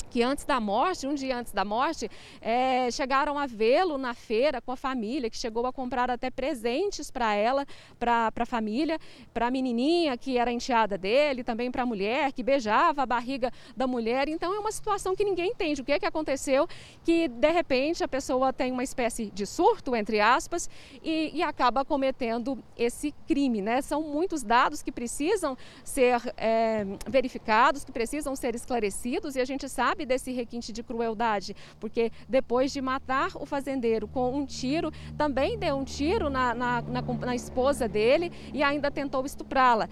que 0.10 0.24
antes 0.24 0.46
da 0.46 0.60
morte, 0.60 1.08
um 1.08 1.13
dia 1.13 1.38
antes 1.38 1.52
da 1.52 1.65
morte, 1.65 2.10
é, 2.41 2.89
chegaram 2.91 3.38
a 3.38 3.46
vê-lo 3.46 3.98
na 3.98 4.13
feira 4.13 4.62
com 4.62 4.72
a 4.72 4.76
família, 4.76 5.30
que 5.30 5.38
chegou 5.38 5.65
a 5.65 5.74
comprar 5.74 6.10
até 6.10 6.30
presentes 6.30 7.12
para 7.12 7.34
ela, 7.34 7.65
para 8.00 8.32
a 8.36 8.46
família, 8.46 9.00
para 9.34 9.48
a 9.48 9.52
menininha 9.52 10.17
que 10.17 10.38
era 10.38 10.52
enteada 10.52 10.98
dele, 10.98 11.43
também 11.43 11.72
para 11.72 11.84
a 11.84 11.86
mulher, 11.86 12.32
que 12.32 12.43
beijava 12.43 13.04
a 13.04 13.06
barriga 13.06 13.52
da 13.76 13.88
mulher. 13.88 14.28
Então 14.28 14.54
é 14.54 14.60
uma 14.60 14.72
situação 14.72 15.15
que 15.15 15.24
ninguém 15.24 15.52
entende. 15.52 15.82
O 15.82 15.86
que 15.86 15.91
é 15.91 16.00
que 16.00 16.06
aconteceu? 16.06 16.67
Que 17.04 17.28
de 17.28 17.52
repente 17.52 18.04
a 18.04 18.08
pessoa 18.08 18.54
tem 18.54 18.72
uma 18.72 18.84
espécie 18.84 19.32
de 19.32 19.46
surto, 19.46 19.96
entre 19.96 20.20
aspas, 20.20 20.70
e, 21.04 21.32
e 21.34 21.43
acaba 21.43 21.84
cometendo 21.84 22.58
esse 22.78 23.13
crime. 23.28 23.62
Né? 23.62 23.82
São 23.82 24.02
muitos 24.02 24.43
dados 24.43 24.82
que 24.82 24.91
precisam 24.91 25.58
ser 25.84 26.22
é, 26.38 26.86
verificados, 27.08 27.84
que 27.84 27.91
precisam 27.91 28.36
ser 28.36 28.56
esclarecidos, 28.56 29.36
e 29.36 29.41
a 29.41 29.46
gente 29.46 29.67
sabe 29.70 29.97
sabe 29.98 30.06
desse 30.06 30.32
requinte 30.32 30.72
de 30.72 30.84
crueldade, 30.84 31.56
porque 31.80 32.12
depois 32.30 32.72
de 32.72 32.80
matar 32.82 33.32
o 33.36 33.46
fazendeiro 33.46 34.08
com 34.08 34.32
um 34.38 34.46
tiro, 34.46 34.92
também 35.18 35.58
deu 35.58 35.76
um 35.76 35.84
tiro 35.84 36.30
na, 36.30 36.54
na, 36.54 36.82
na, 36.84 37.02
na 37.02 37.36
esposa 37.36 37.88
dele 37.88 38.32
e 38.54 38.62
ainda 38.62 38.92
tentou 38.92 39.26
estuprá-la. 39.26 39.90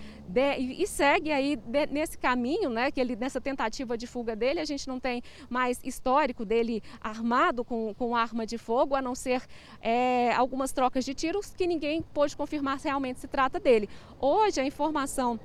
E, 0.57 0.85
segue 0.85 1.31
aí 1.31 1.55
de, 1.55 1.87
nesse 1.87 2.17
caminho, 2.17 2.69
né, 2.69 2.91
que 2.91 3.01
ele, 3.01 3.15
nessa 3.15 3.41
tentativa 3.41 3.97
de 3.97 4.05
fuga 4.05 4.35
dele, 4.35 4.59
a 4.59 4.65
gente 4.65 4.87
não 4.87 4.99
tem 4.99 5.23
mais 5.49 5.79
histórico 5.83 6.45
dele 6.45 6.83
armado 7.01 7.63
com, 7.63 7.93
com 7.95 8.15
arma 8.15 8.45
de 8.45 8.57
fogo, 8.57 8.95
a 8.95 9.01
não 9.01 9.15
ser 9.15 9.41
é, 9.81 10.33
algumas 10.33 10.71
trocas 10.71 11.03
de 11.03 11.13
tiros 11.15 11.51
que 11.55 11.65
ninguém 11.65 12.01
pôde 12.01 12.37
confirmar 12.37 12.79
se 12.79 12.87
realmente 12.87 13.19
se 13.19 13.27
trata 13.27 13.59
dele. 13.59 13.89
Hoje 14.19 14.61
a 14.61 14.65
informação 14.65 15.39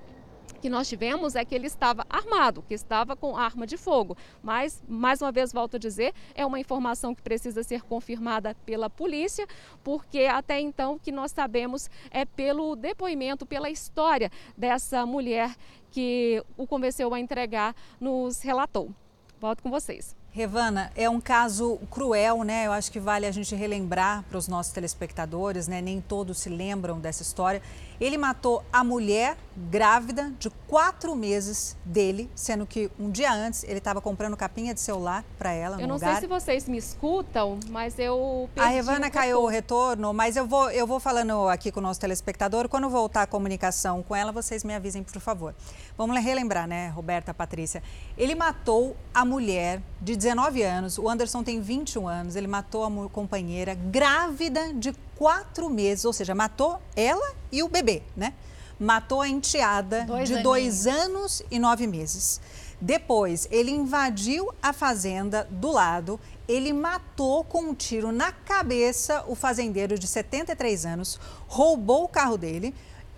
que 0.60 0.68
nós 0.68 0.88
tivemos 0.88 1.34
é 1.34 1.44
que 1.44 1.54
ele 1.54 1.66
estava 1.66 2.04
armado, 2.08 2.62
que 2.62 2.74
estava 2.74 3.16
com 3.16 3.36
arma 3.36 3.66
de 3.66 3.76
fogo. 3.76 4.16
Mas, 4.42 4.82
mais 4.88 5.20
uma 5.20 5.32
vez, 5.32 5.52
volto 5.52 5.76
a 5.76 5.78
dizer, 5.78 6.12
é 6.34 6.44
uma 6.44 6.60
informação 6.60 7.14
que 7.14 7.22
precisa 7.22 7.62
ser 7.62 7.82
confirmada 7.82 8.54
pela 8.66 8.90
polícia, 8.90 9.46
porque 9.82 10.24
até 10.24 10.60
então 10.60 10.94
o 10.94 10.98
que 10.98 11.10
nós 11.10 11.32
sabemos 11.32 11.88
é 12.10 12.24
pelo 12.24 12.76
depoimento, 12.76 13.46
pela 13.46 13.70
história 13.70 14.30
dessa 14.56 15.06
mulher 15.06 15.56
que 15.90 16.42
o 16.56 16.66
convenceu 16.66 17.12
a 17.12 17.18
entregar, 17.18 17.74
nos 18.00 18.40
relatou. 18.42 18.94
Volto 19.40 19.62
com 19.62 19.70
vocês. 19.70 20.19
Revana, 20.32 20.92
é 20.94 21.10
um 21.10 21.20
caso 21.20 21.78
cruel, 21.90 22.44
né? 22.44 22.66
Eu 22.66 22.72
acho 22.72 22.92
que 22.92 23.00
vale 23.00 23.26
a 23.26 23.32
gente 23.32 23.52
relembrar 23.54 24.22
para 24.28 24.38
os 24.38 24.46
nossos 24.46 24.72
telespectadores, 24.72 25.66
né? 25.66 25.82
Nem 25.82 26.00
todos 26.00 26.38
se 26.38 26.48
lembram 26.48 27.00
dessa 27.00 27.22
história. 27.22 27.60
Ele 28.00 28.16
matou 28.16 28.64
a 28.72 28.84
mulher 28.84 29.36
grávida 29.56 30.32
de 30.38 30.48
quatro 30.66 31.14
meses 31.14 31.76
dele, 31.84 32.30
sendo 32.34 32.64
que 32.64 32.90
um 32.98 33.10
dia 33.10 33.32
antes 33.32 33.64
ele 33.64 33.78
estava 33.78 34.00
comprando 34.00 34.36
capinha 34.36 34.72
de 34.72 34.80
celular 34.80 35.24
para 35.36 35.52
ela. 35.52 35.80
Eu 35.80 35.88
não 35.88 35.96
lugar. 35.96 36.12
sei 36.12 36.20
se 36.20 36.26
vocês 36.26 36.68
me 36.68 36.78
escutam, 36.78 37.58
mas 37.68 37.98
eu 37.98 38.48
A 38.56 38.68
Revana 38.68 39.10
caiu 39.10 39.42
o 39.42 39.46
retorno, 39.46 40.14
mas 40.14 40.36
eu 40.36 40.46
vou, 40.46 40.70
eu 40.70 40.86
vou 40.86 41.00
falando 41.00 41.48
aqui 41.48 41.72
com 41.72 41.80
o 41.80 41.82
nosso 41.82 42.00
telespectador. 42.00 42.68
Quando 42.68 42.88
voltar 42.88 43.22
a 43.22 43.26
comunicação 43.26 44.02
com 44.02 44.14
ela, 44.14 44.30
vocês 44.32 44.64
me 44.64 44.74
avisem, 44.74 45.02
por 45.02 45.20
favor. 45.20 45.54
Vamos 45.98 46.18
relembrar, 46.22 46.66
né, 46.66 46.88
Roberta, 46.88 47.34
Patrícia? 47.34 47.82
Ele 48.16 48.34
matou 48.34 48.96
a 49.12 49.24
mulher 49.24 49.82
de 50.00 50.16
19 50.20 50.62
anos, 50.62 50.98
o 50.98 51.08
Anderson 51.08 51.42
tem 51.42 51.62
21 51.62 52.06
anos, 52.06 52.36
ele 52.36 52.46
matou 52.46 52.84
a 52.84 53.08
companheira 53.08 53.74
grávida 53.74 54.72
de 54.74 54.92
quatro 55.16 55.70
meses, 55.70 56.04
ou 56.04 56.12
seja, 56.12 56.34
matou 56.34 56.78
ela 56.94 57.34
e 57.50 57.62
o 57.62 57.68
bebê, 57.68 58.02
né? 58.14 58.34
Matou 58.78 59.22
a 59.22 59.28
enteada 59.28 60.04
dois 60.04 60.28
de 60.28 60.34
aninhos. 60.34 60.42
dois 60.42 60.86
anos 60.86 61.42
e 61.50 61.58
nove 61.58 61.86
meses. 61.86 62.38
Depois, 62.78 63.48
ele 63.50 63.70
invadiu 63.70 64.50
a 64.62 64.74
fazenda 64.74 65.48
do 65.50 65.70
lado, 65.70 66.20
ele 66.46 66.72
matou 66.72 67.42
com 67.42 67.62
um 67.62 67.74
tiro 67.74 68.12
na 68.12 68.30
cabeça 68.30 69.24
o 69.26 69.34
fazendeiro 69.34 69.98
de 69.98 70.06
73 70.06 70.84
anos, 70.84 71.18
roubou 71.48 72.04
o 72.04 72.08
carro 72.08 72.36
dele, 72.36 72.74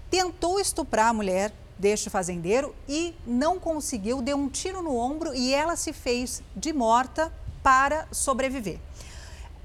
tentou 0.09 0.61
estuprar 0.61 1.09
a 1.09 1.13
mulher 1.13 1.53
deste 1.83 2.09
fazendeiro 2.09 2.73
e 2.89 3.13
não 3.27 3.59
conseguiu, 3.59 4.23
deu 4.23 4.37
um 4.37 4.49
tiro 4.49 4.81
no 4.81 4.97
ombro 4.97 5.35
e 5.35 5.53
ela 5.53 5.75
se 5.75 5.93
fez 5.93 6.41
de 6.55 6.73
morta 6.73 7.33
para 7.61 8.07
sobreviver. 8.13 8.79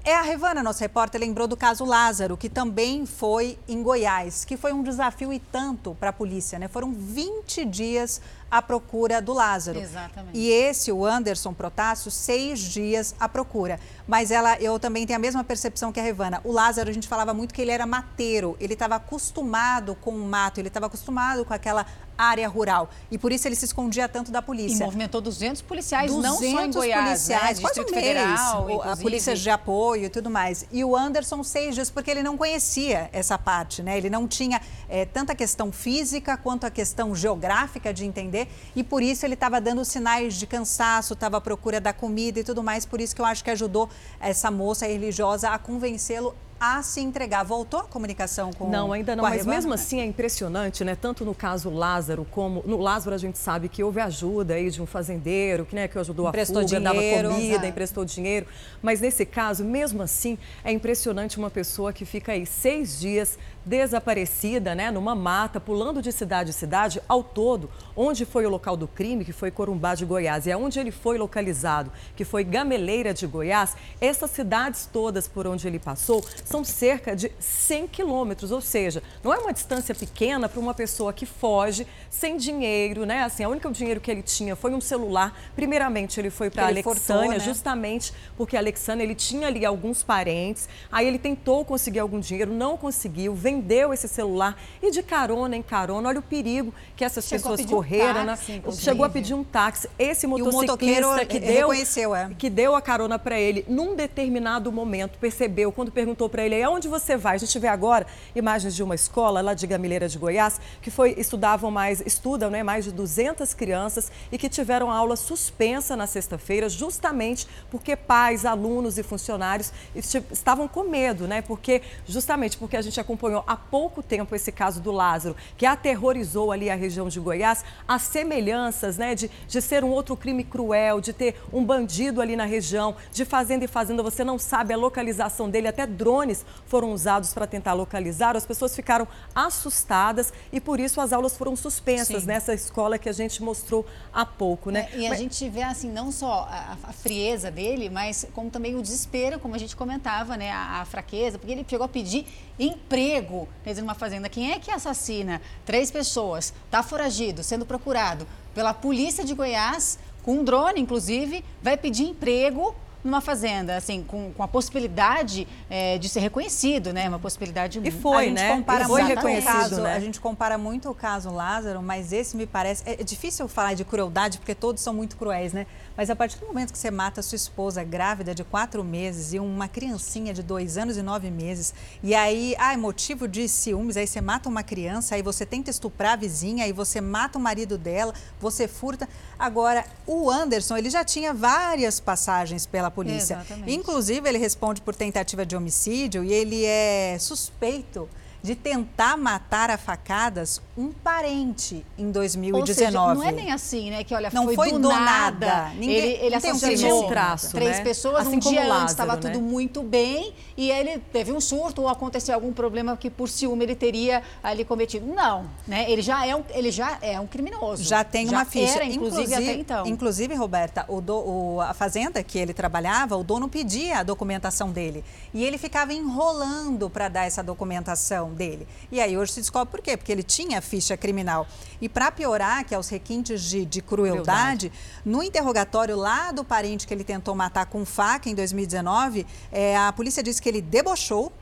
É 0.04 0.16
a 0.16 0.22
Revana, 0.22 0.62
nossa 0.62 0.80
repórter, 0.80 1.20
lembrou 1.20 1.46
do 1.46 1.56
caso 1.56 1.84
Lázaro, 1.84 2.36
que 2.36 2.48
também 2.48 3.04
foi 3.04 3.58
em 3.68 3.82
Goiás, 3.82 4.44
que 4.44 4.56
foi 4.56 4.72
um 4.72 4.82
desafio 4.82 5.32
e 5.32 5.38
tanto 5.38 5.94
para 6.00 6.10
a 6.10 6.12
polícia, 6.12 6.58
né? 6.58 6.66
Foram 6.66 6.92
20 6.92 7.64
dias 7.64 8.20
à 8.50 8.62
procura 8.62 9.20
do 9.20 9.32
Lázaro. 9.32 9.78
Exatamente. 9.78 10.36
E 10.36 10.50
esse, 10.50 10.90
o 10.90 11.04
Anderson 11.04 11.52
Protássio, 11.52 12.10
seis 12.10 12.58
dias 12.60 13.14
à 13.20 13.28
procura. 13.28 13.78
Mas 14.08 14.30
ela, 14.30 14.58
eu 14.58 14.78
também 14.80 15.06
tenho 15.06 15.18
a 15.18 15.20
mesma 15.20 15.44
percepção 15.44 15.92
que 15.92 16.00
a 16.00 16.02
Revana. 16.02 16.40
O 16.42 16.50
Lázaro, 16.50 16.88
a 16.88 16.92
gente 16.92 17.06
falava 17.06 17.34
muito 17.34 17.52
que 17.52 17.60
ele 17.60 17.70
era 17.70 17.84
mateiro, 17.84 18.56
ele 18.58 18.72
estava 18.72 18.96
acostumado 18.96 19.94
com 19.94 20.12
o 20.12 20.26
mato, 20.26 20.58
ele 20.58 20.68
estava 20.68 20.86
acostumado 20.86 21.44
com 21.44 21.52
aquela 21.52 21.84
área 22.18 22.48
rural. 22.48 22.90
E 23.10 23.16
por 23.16 23.30
isso 23.30 23.46
ele 23.46 23.54
se 23.54 23.66
escondia 23.66 24.08
tanto 24.08 24.32
da 24.32 24.42
polícia. 24.42 24.82
E 24.82 24.86
movimentou 24.86 25.20
200 25.20 25.62
policiais, 25.62 26.10
200 26.10 26.40
não 26.40 26.50
só 26.50 26.64
em 26.64 26.70
Goiás, 26.72 26.98
né? 26.98 27.06
policiais, 27.06 27.58
né? 27.60 27.64
Distrito 27.64 27.90
um 27.90 27.94
Federal, 27.94 28.66
mês, 28.66 28.80
a 28.80 28.96
polícia 28.96 29.36
de 29.36 29.50
apoio 29.50 30.06
e 30.06 30.08
tudo 30.08 30.28
mais. 30.28 30.66
E 30.72 30.82
o 30.82 30.96
Anderson, 30.96 31.44
seis 31.44 31.76
dias, 31.76 31.90
porque 31.90 32.10
ele 32.10 32.22
não 32.22 32.36
conhecia 32.36 33.08
essa 33.12 33.38
parte, 33.38 33.82
né? 33.82 33.96
Ele 33.96 34.10
não 34.10 34.26
tinha 34.26 34.60
é, 34.88 35.04
tanta 35.04 35.34
questão 35.34 35.70
física 35.70 36.36
quanto 36.36 36.64
a 36.64 36.70
questão 36.70 37.14
geográfica 37.14 37.94
de 37.94 38.04
entender. 38.04 38.48
E 38.74 38.82
por 38.82 39.00
isso 39.00 39.24
ele 39.24 39.34
estava 39.34 39.60
dando 39.60 39.84
sinais 39.84 40.34
de 40.34 40.46
cansaço, 40.46 41.12
estava 41.12 41.36
à 41.36 41.40
procura 41.40 41.80
da 41.80 41.92
comida 41.92 42.40
e 42.40 42.44
tudo 42.44 42.64
mais. 42.64 42.84
Por 42.84 43.00
isso 43.00 43.14
que 43.14 43.20
eu 43.20 43.26
acho 43.26 43.44
que 43.44 43.50
ajudou 43.50 43.88
essa 44.20 44.50
moça 44.50 44.86
religiosa 44.86 45.50
a 45.50 45.58
convencê-lo 45.58 46.34
a 46.60 46.82
se 46.82 47.00
entregar. 47.00 47.44
Voltou 47.44 47.80
a 47.80 47.84
comunicação 47.84 48.52
com 48.52 48.68
Não, 48.68 48.92
ainda 48.92 49.14
não, 49.14 49.22
mas 49.22 49.46
mesmo 49.46 49.72
assim 49.72 50.00
é 50.00 50.04
impressionante, 50.04 50.84
né? 50.84 50.96
Tanto 50.96 51.24
no 51.24 51.34
caso 51.34 51.70
Lázaro, 51.70 52.26
como 52.30 52.62
no 52.66 52.78
Lázaro 52.78 53.14
a 53.14 53.18
gente 53.18 53.38
sabe 53.38 53.68
que 53.68 53.82
houve 53.82 54.00
ajuda 54.00 54.54
aí 54.54 54.70
de 54.70 54.82
um 54.82 54.86
fazendeiro 54.86 55.64
que, 55.64 55.74
né, 55.74 55.88
que 55.88 55.98
ajudou 55.98 56.28
emprestou 56.28 56.58
a 56.58 56.62
fuga, 56.62 56.78
dinheiro, 56.80 57.28
dava 57.28 57.34
comida, 57.34 57.66
emprestou 57.66 58.04
dinheiro. 58.04 58.46
Mas 58.82 59.00
nesse 59.00 59.24
caso, 59.24 59.64
mesmo 59.64 60.02
assim, 60.02 60.38
é 60.64 60.72
impressionante 60.72 61.38
uma 61.38 61.50
pessoa 61.50 61.92
que 61.92 62.04
fica 62.04 62.32
aí 62.32 62.44
seis 62.44 62.98
dias 62.98 63.38
desaparecida, 63.64 64.74
né, 64.74 64.90
numa 64.90 65.14
mata, 65.14 65.60
pulando 65.60 66.00
de 66.00 66.10
cidade 66.10 66.50
em 66.50 66.52
cidade, 66.52 67.02
ao 67.06 67.22
todo, 67.22 67.70
onde 67.94 68.24
foi 68.24 68.46
o 68.46 68.48
local 68.48 68.76
do 68.76 68.88
crime, 68.88 69.24
que 69.24 69.32
foi 69.32 69.50
Corumbá 69.50 69.94
de 69.94 70.06
Goiás, 70.06 70.46
e 70.46 70.52
aonde 70.52 70.80
ele 70.80 70.90
foi 70.90 71.18
localizado, 71.18 71.92
que 72.16 72.24
foi 72.24 72.44
Gameleira 72.44 73.12
de 73.12 73.26
Goiás, 73.26 73.76
essas 74.00 74.30
cidades 74.30 74.88
todas 74.90 75.28
por 75.28 75.46
onde 75.46 75.68
ele 75.68 75.78
passou 75.78 76.24
são 76.48 76.64
cerca 76.64 77.14
de 77.14 77.30
100 77.38 77.88
quilômetros, 77.88 78.50
ou 78.50 78.60
seja, 78.60 79.02
não 79.22 79.32
é 79.32 79.38
uma 79.38 79.52
distância 79.52 79.94
pequena 79.94 80.48
para 80.48 80.58
uma 80.58 80.74
pessoa 80.74 81.12
que 81.12 81.26
foge 81.26 81.86
sem 82.10 82.36
dinheiro, 82.36 83.04
né? 83.04 83.22
Assim, 83.22 83.44
a 83.44 83.48
única 83.48 83.68
dinheiro 83.70 84.00
que 84.00 84.10
ele 84.10 84.22
tinha 84.22 84.56
foi 84.56 84.72
um 84.72 84.80
celular. 84.80 85.38
Primeiramente, 85.54 86.18
ele 86.20 86.30
foi 86.30 86.50
para 86.50 86.66
Alexânia, 86.66 87.38
né? 87.38 87.40
justamente 87.40 88.12
porque 88.36 88.56
Alexânia 88.56 89.02
ele 89.04 89.14
tinha 89.14 89.46
ali 89.46 89.64
alguns 89.64 90.02
parentes. 90.02 90.68
Aí 90.90 91.06
ele 91.06 91.18
tentou 91.18 91.64
conseguir 91.64 91.98
algum 91.98 92.20
dinheiro, 92.20 92.52
não 92.52 92.76
conseguiu, 92.76 93.34
vendeu 93.34 93.92
esse 93.92 94.08
celular 94.08 94.60
e 94.82 94.90
de 94.90 95.02
carona 95.02 95.56
em 95.56 95.62
carona, 95.62 96.08
olha 96.08 96.20
o 96.20 96.22
perigo 96.22 96.72
que 96.96 97.04
essas 97.04 97.26
Chegou 97.26 97.52
pessoas 97.52 97.70
correram, 97.70 98.22
um 98.22 98.24
né? 98.24 98.36
táxi, 98.36 98.52
né? 98.52 98.72
Chegou 98.72 99.04
a 99.04 99.08
pedir 99.08 99.34
um 99.34 99.44
táxi. 99.44 99.88
Esse 99.98 100.26
motociclista 100.26 101.24
que 101.26 101.38
deu 101.38 101.72
é. 101.72 102.30
que 102.36 102.50
deu 102.50 102.74
a 102.74 102.82
carona 102.82 103.18
para 103.18 103.38
ele 103.38 103.64
num 103.68 103.94
determinado 103.94 104.72
momento 104.72 105.18
percebeu 105.18 105.70
quando 105.70 105.92
perguntou 105.92 106.28
para 106.28 106.37
ele 106.44 106.62
aonde 106.62 106.88
você 106.88 107.16
vai. 107.16 107.36
A 107.36 107.38
gente 107.38 107.58
vê 107.58 107.68
agora 107.68 108.06
imagens 108.34 108.74
de 108.74 108.82
uma 108.82 108.94
escola 108.94 109.40
lá 109.40 109.54
de 109.54 109.66
Gamileira 109.66 110.08
de 110.08 110.18
Goiás 110.18 110.60
que 110.80 110.90
foi 110.90 111.14
estudavam 111.18 111.70
mais 111.70 112.00
estudam 112.00 112.50
né, 112.50 112.62
mais 112.62 112.84
de 112.84 112.92
200 112.92 113.54
crianças 113.54 114.10
e 114.30 114.38
que 114.38 114.48
tiveram 114.48 114.90
aula 114.90 115.16
suspensa 115.16 115.96
na 115.96 116.06
sexta-feira, 116.06 116.68
justamente 116.68 117.46
porque 117.70 117.96
pais, 117.96 118.44
alunos 118.44 118.98
e 118.98 119.02
funcionários 119.02 119.72
estavam 119.94 120.68
com 120.68 120.84
medo, 120.84 121.26
né? 121.26 121.42
Porque 121.42 121.82
justamente 122.06 122.56
porque 122.56 122.76
a 122.76 122.82
gente 122.82 123.00
acompanhou 123.00 123.44
há 123.46 123.56
pouco 123.56 124.02
tempo 124.02 124.34
esse 124.34 124.52
caso 124.52 124.80
do 124.80 124.90
Lázaro, 124.90 125.36
que 125.56 125.66
aterrorizou 125.66 126.52
ali 126.52 126.70
a 126.70 126.74
região 126.74 127.08
de 127.08 127.20
Goiás, 127.20 127.64
as 127.86 128.02
semelhanças, 128.02 128.96
né, 128.96 129.14
de, 129.14 129.30
de 129.46 129.62
ser 129.62 129.84
um 129.84 129.90
outro 129.90 130.16
crime 130.16 130.44
cruel, 130.44 131.00
de 131.00 131.12
ter 131.12 131.40
um 131.52 131.64
bandido 131.64 132.20
ali 132.20 132.36
na 132.36 132.44
região, 132.44 132.96
de 133.12 133.24
fazenda 133.24 133.64
e 133.64 133.68
fazenda, 133.68 134.02
você 134.02 134.24
não 134.24 134.38
sabe 134.38 134.72
a 134.72 134.76
localização 134.76 135.48
dele, 135.50 135.68
até 135.68 135.86
drones 136.28 136.44
foram 136.66 136.92
usados 136.92 137.32
para 137.32 137.46
tentar 137.46 137.72
localizar, 137.72 138.36
as 138.36 138.44
pessoas 138.44 138.74
ficaram 138.76 139.08
assustadas 139.34 140.32
e 140.52 140.60
por 140.60 140.78
isso 140.78 141.00
as 141.00 141.12
aulas 141.12 141.36
foram 141.36 141.56
suspensas 141.56 142.22
Sim. 142.22 142.28
nessa 142.28 142.52
escola 142.52 142.98
que 142.98 143.08
a 143.08 143.12
gente 143.12 143.42
mostrou 143.42 143.86
há 144.12 144.26
pouco, 144.26 144.70
né? 144.70 144.88
É, 144.92 144.98
e 144.98 145.06
a 145.06 145.10
mas... 145.10 145.18
gente 145.18 145.48
vê 145.48 145.62
assim 145.62 145.90
não 145.90 146.12
só 146.12 146.46
a, 146.50 146.76
a, 146.82 146.92
frieza 146.92 147.50
dele, 147.50 147.88
mas 147.88 148.26
como 148.34 148.50
também 148.50 148.76
o 148.76 148.82
desespero, 148.82 149.38
como 149.38 149.54
a 149.54 149.58
gente 149.58 149.74
comentava, 149.74 150.36
né? 150.36 150.50
A, 150.50 150.82
a 150.82 150.84
fraqueza, 150.84 151.38
porque 151.38 151.52
ele 151.52 151.64
chegou 151.66 151.84
a 151.84 151.88
pedir 151.88 152.26
emprego, 152.58 153.48
quer 153.64 153.70
dizer, 153.70 153.82
numa 153.82 153.94
fazenda. 153.94 154.28
Quem 154.28 154.52
é 154.52 154.58
que 154.58 154.70
assassina 154.70 155.40
três 155.64 155.90
pessoas, 155.90 156.52
está 156.66 156.82
foragido, 156.82 157.42
sendo 157.42 157.64
procurado 157.64 158.26
pela 158.54 158.74
polícia 158.74 159.24
de 159.24 159.34
Goiás, 159.34 159.98
com 160.22 160.40
um 160.40 160.44
drone, 160.44 160.80
inclusive, 160.80 161.44
vai 161.62 161.76
pedir 161.76 162.04
emprego 162.04 162.74
numa 163.08 163.20
fazenda, 163.20 163.76
assim, 163.76 164.04
com, 164.04 164.32
com 164.32 164.42
a 164.42 164.48
possibilidade 164.48 165.48
é, 165.68 165.98
de 165.98 166.08
ser 166.08 166.20
reconhecido, 166.20 166.92
né? 166.92 167.08
Uma 167.08 167.18
possibilidade 167.18 167.80
E 167.82 167.90
foi, 167.90 168.30
né? 168.30 168.54
Compara 168.54 168.86
foi 168.86 169.02
reconhecido, 169.02 169.52
caso, 169.52 169.80
né? 169.80 169.94
A 169.94 170.00
gente 170.00 170.20
compara 170.20 170.58
muito 170.58 170.90
o 170.90 170.94
caso 170.94 171.30
Lázaro, 171.30 171.82
mas 171.82 172.12
esse 172.12 172.36
me 172.36 172.46
parece... 172.46 172.82
É, 172.86 173.00
é 173.00 173.04
difícil 173.04 173.48
falar 173.48 173.74
de 173.74 173.84
crueldade, 173.84 174.38
porque 174.38 174.54
todos 174.54 174.82
são 174.82 174.92
muito 174.92 175.16
cruéis, 175.16 175.52
né? 175.52 175.66
Mas 175.96 176.10
a 176.10 176.16
partir 176.16 176.38
do 176.38 176.46
momento 176.46 176.72
que 176.72 176.78
você 176.78 176.90
mata 176.90 177.22
sua 177.22 177.36
esposa 177.36 177.82
grávida 177.82 178.34
de 178.34 178.44
quatro 178.44 178.84
meses 178.84 179.32
e 179.32 179.40
uma 179.40 179.66
criancinha 179.66 180.32
de 180.32 180.42
dois 180.42 180.78
anos 180.78 180.96
e 180.96 181.02
nove 181.02 181.30
meses, 181.30 181.74
e 182.02 182.14
aí, 182.14 182.54
ah, 182.58 182.74
é 182.74 182.76
motivo 182.76 183.26
de 183.26 183.48
ciúmes, 183.48 183.96
aí 183.96 184.06
você 184.06 184.20
mata 184.20 184.48
uma 184.48 184.62
criança, 184.62 185.14
aí 185.14 185.22
você 185.22 185.44
tenta 185.44 185.70
estuprar 185.70 186.12
a 186.12 186.16
vizinha, 186.16 186.64
aí 186.64 186.72
você 186.72 187.00
mata 187.00 187.38
o 187.38 187.40
marido 187.40 187.78
dela, 187.78 188.14
você 188.38 188.68
furta. 188.68 189.08
Agora, 189.38 189.84
o 190.06 190.30
Anderson, 190.30 190.76
ele 190.76 190.90
já 190.90 191.04
tinha 191.04 191.32
várias 191.32 191.98
passagens 191.98 192.66
pela 192.66 192.90
polícia. 193.04 193.34
Exatamente. 193.34 193.72
Inclusive, 193.72 194.28
ele 194.28 194.38
responde 194.38 194.80
por 194.80 194.94
tentativa 194.94 195.46
de 195.46 195.56
homicídio 195.56 196.24
e 196.24 196.32
ele 196.32 196.64
é 196.64 197.16
suspeito 197.18 198.08
de 198.42 198.54
tentar 198.54 199.16
matar 199.16 199.70
a 199.70 199.76
facadas 199.76 200.60
um 200.76 200.92
parente 200.92 201.84
em 201.98 202.10
2019. 202.10 202.60
Ou 202.60 202.74
seja, 202.74 202.90
não 202.90 203.22
é 203.22 203.32
nem 203.32 203.52
assim, 203.52 203.90
né? 203.90 204.04
Que 204.04 204.14
olha, 204.14 204.30
não 204.32 204.44
foi, 204.44 204.54
foi 204.54 204.72
do, 204.72 204.78
do 204.78 204.88
nada. 204.88 205.46
nada. 205.46 205.70
Ninguém, 205.74 205.96
ele 205.96 206.26
ele 206.26 206.34
assassinou 206.36 207.04
um 207.04 207.08
traço, 207.08 207.50
três 207.50 207.78
né? 207.78 207.84
pessoas 207.84 208.26
assim 208.26 208.36
um 208.36 208.38
dia 208.38 208.60
Lázaro, 208.60 208.82
antes, 208.82 208.92
estava 208.92 209.16
né? 209.16 209.20
tudo 209.20 209.40
muito 209.40 209.82
bem 209.82 210.32
e 210.56 210.70
ele 210.70 210.98
teve 211.12 211.32
um 211.32 211.40
surto 211.40 211.82
ou 211.82 211.88
aconteceu 211.88 212.34
algum 212.34 212.52
problema 212.52 212.96
que 212.96 213.10
por 213.10 213.28
ciúme 213.28 213.64
ele 213.64 213.74
teria 213.74 214.22
ali 214.42 214.64
cometido. 214.64 215.06
Não, 215.06 215.46
né? 215.66 215.90
Ele 215.90 216.00
já 216.00 216.24
é 216.24 216.34
um, 216.36 216.44
ele 216.50 216.70
já 216.70 216.98
é 217.02 217.18
um 217.18 217.26
criminoso. 217.26 217.82
Já 217.82 218.04
tem 218.04 218.26
já 218.26 218.36
uma 218.36 218.44
ficha. 218.44 218.76
Era, 218.76 218.84
inclusive, 218.84 219.22
inclusive, 219.22 219.50
até 219.50 219.60
então. 219.60 219.86
Inclusive, 219.86 220.34
Roberta, 220.34 220.84
o, 220.88 221.00
do, 221.00 221.16
o 221.16 221.60
a 221.60 221.74
fazenda 221.74 222.22
que 222.22 222.38
ele 222.38 222.54
trabalhava, 222.54 223.16
o 223.16 223.24
dono 223.24 223.48
pedia 223.48 223.98
a 223.98 224.02
documentação 224.02 224.70
dele 224.70 225.04
e 225.34 225.44
ele 225.44 225.58
ficava 225.58 225.92
enrolando 225.92 226.88
para 226.88 227.08
dar 227.08 227.26
essa 227.26 227.42
documentação 227.42 228.27
dele. 228.32 228.66
E 228.90 229.00
aí 229.00 229.16
hoje 229.16 229.32
se 229.32 229.40
descobre 229.40 229.70
por 229.70 229.80
quê? 229.80 229.96
Porque 229.96 230.12
ele 230.12 230.22
tinha 230.22 230.60
ficha 230.60 230.96
criminal. 230.96 231.46
E 231.80 231.88
para 231.88 232.10
piorar, 232.10 232.64
que 232.64 232.74
é 232.74 232.78
os 232.78 232.88
requintes 232.88 233.42
de, 233.42 233.64
de 233.64 233.82
crueldade, 233.82 234.68
crueldade, 234.68 234.72
no 235.04 235.22
interrogatório 235.22 235.96
lá 235.96 236.32
do 236.32 236.44
parente 236.44 236.86
que 236.86 236.94
ele 236.94 237.04
tentou 237.04 237.34
matar 237.34 237.66
com 237.66 237.84
faca 237.84 238.28
em 238.28 238.34
2019, 238.34 239.26
é, 239.52 239.76
a 239.76 239.92
polícia 239.92 240.22
disse 240.22 240.40
que 240.40 240.48
ele 240.48 240.60
debochou, 240.60 241.32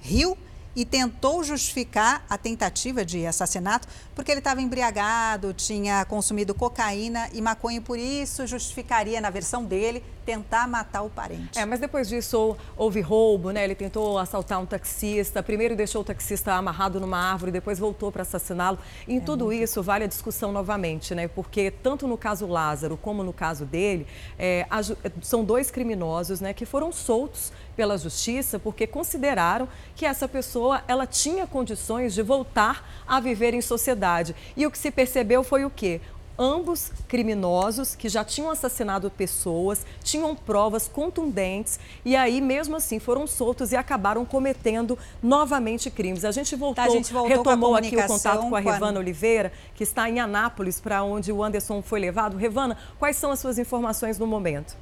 riu 0.00 0.36
e 0.76 0.84
tentou 0.84 1.44
justificar 1.44 2.24
a 2.28 2.36
tentativa 2.36 3.04
de 3.04 3.26
assassinato 3.26 3.86
porque 4.14 4.30
ele 4.30 4.40
estava 4.40 4.60
embriagado, 4.60 5.52
tinha 5.52 6.04
consumido 6.04 6.54
cocaína 6.54 7.28
e 7.32 7.40
maconha, 7.40 7.78
e 7.78 7.80
por 7.80 7.98
isso 7.98 8.46
justificaria, 8.46 9.20
na 9.20 9.30
versão 9.30 9.64
dele, 9.64 10.02
tentar 10.24 10.66
matar 10.66 11.02
o 11.02 11.10
parente. 11.10 11.58
É, 11.58 11.64
mas 11.64 11.80
depois 11.80 12.08
disso 12.08 12.56
houve 12.76 13.00
roubo, 13.00 13.50
né? 13.50 13.64
Ele 13.64 13.74
tentou 13.74 14.18
assaltar 14.18 14.60
um 14.60 14.66
taxista, 14.66 15.42
primeiro 15.42 15.76
deixou 15.76 16.02
o 16.02 16.04
taxista 16.04 16.54
amarrado 16.54 16.98
numa 16.98 17.18
árvore, 17.18 17.52
depois 17.52 17.78
voltou 17.78 18.10
para 18.10 18.22
assassiná-lo. 18.22 18.78
Em 19.06 19.18
é 19.18 19.20
tudo 19.20 19.46
muito... 19.46 19.62
isso 19.62 19.82
vale 19.82 20.04
a 20.04 20.08
discussão 20.08 20.52
novamente, 20.52 21.14
né? 21.14 21.28
Porque 21.28 21.70
tanto 21.70 22.06
no 22.06 22.16
caso 22.16 22.46
Lázaro 22.46 22.96
como 22.96 23.22
no 23.22 23.32
caso 23.32 23.64
dele, 23.64 24.06
é, 24.38 24.66
são 25.22 25.44
dois 25.44 25.70
criminosos, 25.70 26.40
né, 26.40 26.52
que 26.52 26.64
foram 26.64 26.92
soltos 26.92 27.52
pela 27.76 27.98
justiça 27.98 28.58
porque 28.58 28.86
consideraram 28.86 29.68
que 29.94 30.06
essa 30.06 30.28
pessoa 30.28 30.82
ela 30.86 31.06
tinha 31.06 31.46
condições 31.46 32.14
de 32.14 32.22
voltar 32.22 32.88
a 33.06 33.20
viver 33.20 33.52
em 33.54 33.60
sociedade. 33.60 34.34
E 34.56 34.66
o 34.66 34.70
que 34.70 34.78
se 34.78 34.90
percebeu 34.90 35.42
foi 35.42 35.64
o 35.64 35.70
quê? 35.70 36.00
Ambos 36.38 36.90
criminosos 37.08 37.94
que 37.94 38.08
já 38.08 38.24
tinham 38.24 38.50
assassinado 38.50 39.10
pessoas, 39.10 39.84
tinham 40.02 40.34
provas 40.34 40.88
contundentes 40.88 41.78
e 42.04 42.16
aí 42.16 42.40
mesmo 42.40 42.76
assim 42.76 42.98
foram 42.98 43.26
soltos 43.26 43.72
e 43.72 43.76
acabaram 43.76 44.24
cometendo 44.24 44.98
novamente 45.22 45.90
crimes. 45.90 46.24
A 46.24 46.32
gente 46.32 46.56
voltou, 46.56 46.84
tá, 46.84 46.84
a 46.84 46.88
gente 46.88 47.12
voltou 47.12 47.36
retomou 47.36 47.76
aqui 47.76 47.96
o 47.96 48.06
contato 48.06 48.48
com 48.48 48.56
a 48.56 48.60
Revana 48.60 48.98
Oliveira, 48.98 49.52
que 49.74 49.82
está 49.82 50.08
em 50.08 50.20
Anápolis, 50.20 50.80
para 50.80 51.02
onde 51.02 51.32
o 51.32 51.42
Anderson 51.42 51.82
foi 51.82 52.00
levado. 52.00 52.36
Revana, 52.36 52.76
quais 52.98 53.16
são 53.16 53.30
as 53.30 53.38
suas 53.38 53.58
informações 53.58 54.18
no 54.18 54.26
momento? 54.26 54.76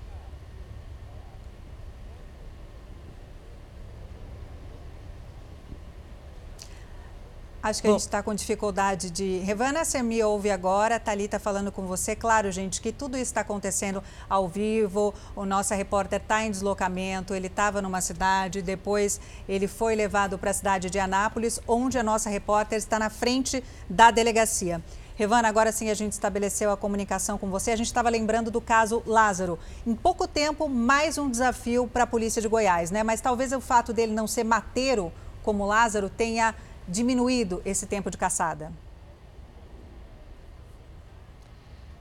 Acho 7.63 7.81
que 7.81 7.87
Bom. 7.87 7.95
a 7.95 7.97
gente 7.97 8.07
está 8.09 8.21
com 8.25 8.35
dificuldade 8.35 9.09
de. 9.09 9.39
Revana, 9.39 9.85
você 9.85 10.03
me 10.03 10.21
ouve 10.25 10.51
agora, 10.51 10.99
Thalita 10.99 11.39
falando 11.39 11.71
com 11.71 11.87
você. 11.87 12.17
Claro, 12.17 12.51
gente, 12.51 12.81
que 12.81 12.91
tudo 12.91 13.17
isso 13.17 13.31
está 13.31 13.43
acontecendo 13.43 14.03
ao 14.29 14.49
vivo. 14.49 15.15
O 15.37 15.45
nosso 15.45 15.73
repórter 15.73 16.21
está 16.21 16.43
em 16.43 16.51
deslocamento, 16.51 17.33
ele 17.33 17.47
estava 17.47 17.81
numa 17.81 18.01
cidade, 18.01 18.63
depois 18.63 19.21
ele 19.49 19.69
foi 19.69 19.95
levado 19.95 20.37
para 20.39 20.51
a 20.51 20.55
cidade 20.55 20.91
de 20.91 20.99
Anápolis, 20.99 21.61
onde 21.69 21.97
a 21.97 22.03
nossa 22.03 22.29
repórter 22.29 22.79
está 22.79 22.99
na 22.99 23.09
frente 23.09 23.63
da 23.89 24.11
delegacia. 24.11 24.83
Revana, 25.15 25.47
agora 25.47 25.71
sim 25.71 25.89
a 25.89 25.95
gente 25.95 26.15
estabeleceu 26.15 26.69
a 26.73 26.77
comunicação 26.77 27.39
com 27.39 27.49
você. 27.49 27.71
A 27.71 27.77
gente 27.77 27.87
estava 27.87 28.09
lembrando 28.09 28.51
do 28.51 28.61
caso 28.61 29.05
Lázaro. 29.07 29.57
Em 29.87 29.95
pouco 29.95 30.27
tempo, 30.27 30.69
mais 30.69 31.17
um 31.17 31.31
desafio 31.31 31.87
para 31.87 32.03
a 32.03 32.07
polícia 32.09 32.43
de 32.43 32.49
Goiás, 32.49 32.91
né? 32.91 33.05
Mas 33.05 33.21
talvez 33.21 33.53
o 33.53 33.61
fato 33.61 33.93
dele 33.93 34.13
não 34.13 34.27
ser 34.27 34.43
mateiro 34.43 35.13
como 35.45 35.67
Lázaro 35.67 36.09
tenha 36.09 36.55
diminuído 36.89 37.63
esse 37.65 37.87
tempo 37.87 38.11
de 38.11 38.19
caçada? 38.19 38.73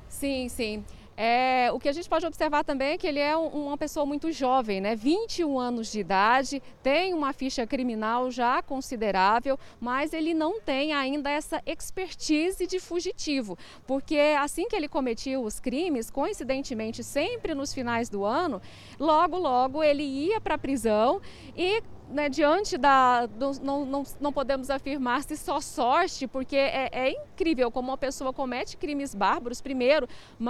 Sim, 0.09 0.49
sim. 0.49 0.83
É, 1.23 1.69
o 1.71 1.79
que 1.79 1.89
a 1.89 1.91
gente 1.91 2.09
pode 2.09 2.25
observar 2.25 2.63
também 2.63 2.93
é 2.93 2.97
que 2.97 3.05
ele 3.05 3.19
é 3.19 3.37
um, 3.37 3.47
uma 3.47 3.77
pessoa 3.77 4.05
muito 4.05 4.31
jovem, 4.31 4.81
né? 4.81 4.95
21 4.95 5.59
anos 5.59 5.91
de 5.91 5.99
idade, 5.99 6.63
tem 6.81 7.13
uma 7.13 7.33
ficha 7.33 7.67
criminal 7.67 8.31
já 8.31 8.61
considerável, 8.63 9.59
mas 9.79 10.13
ele 10.13 10.33
não 10.33 10.59
tem 10.59 10.93
ainda 10.93 11.29
essa 11.29 11.61
expertise 11.65 12.65
de 12.65 12.79
fugitivo, 12.79 13.57
porque 13.85 14.17
assim 14.39 14.67
que 14.67 14.75
ele 14.75 14.87
cometia 14.87 15.39
os 15.39 15.59
crimes, 15.59 16.09
coincidentemente 16.09 17.03
sempre 17.03 17.53
nos 17.53 17.73
finais 17.73 18.09
do 18.09 18.23
ano, 18.25 18.61
logo 18.99 19.37
logo 19.37 19.83
ele 19.83 20.03
ia 20.03 20.41
para 20.41 20.55
a 20.55 20.57
prisão 20.57 21.21
e 21.55 21.83
né, 22.11 22.29
diante 22.29 22.77
da. 22.77 23.25
Do, 23.25 23.51
não, 23.61 23.85
não, 23.85 24.03
não 24.19 24.33
podemos 24.33 24.69
afirmar 24.69 25.23
se 25.23 25.37
só 25.37 25.59
sorte, 25.59 26.27
porque 26.27 26.55
é, 26.55 26.89
é, 26.91 27.11
incrível 27.11 27.71
como 27.71 27.89
uma 27.89 27.97
pessoa 27.97 28.33
comete 28.33 28.77
crimes 28.77 29.15
bárbaros. 29.15 29.61
Primeiro, 29.61 30.07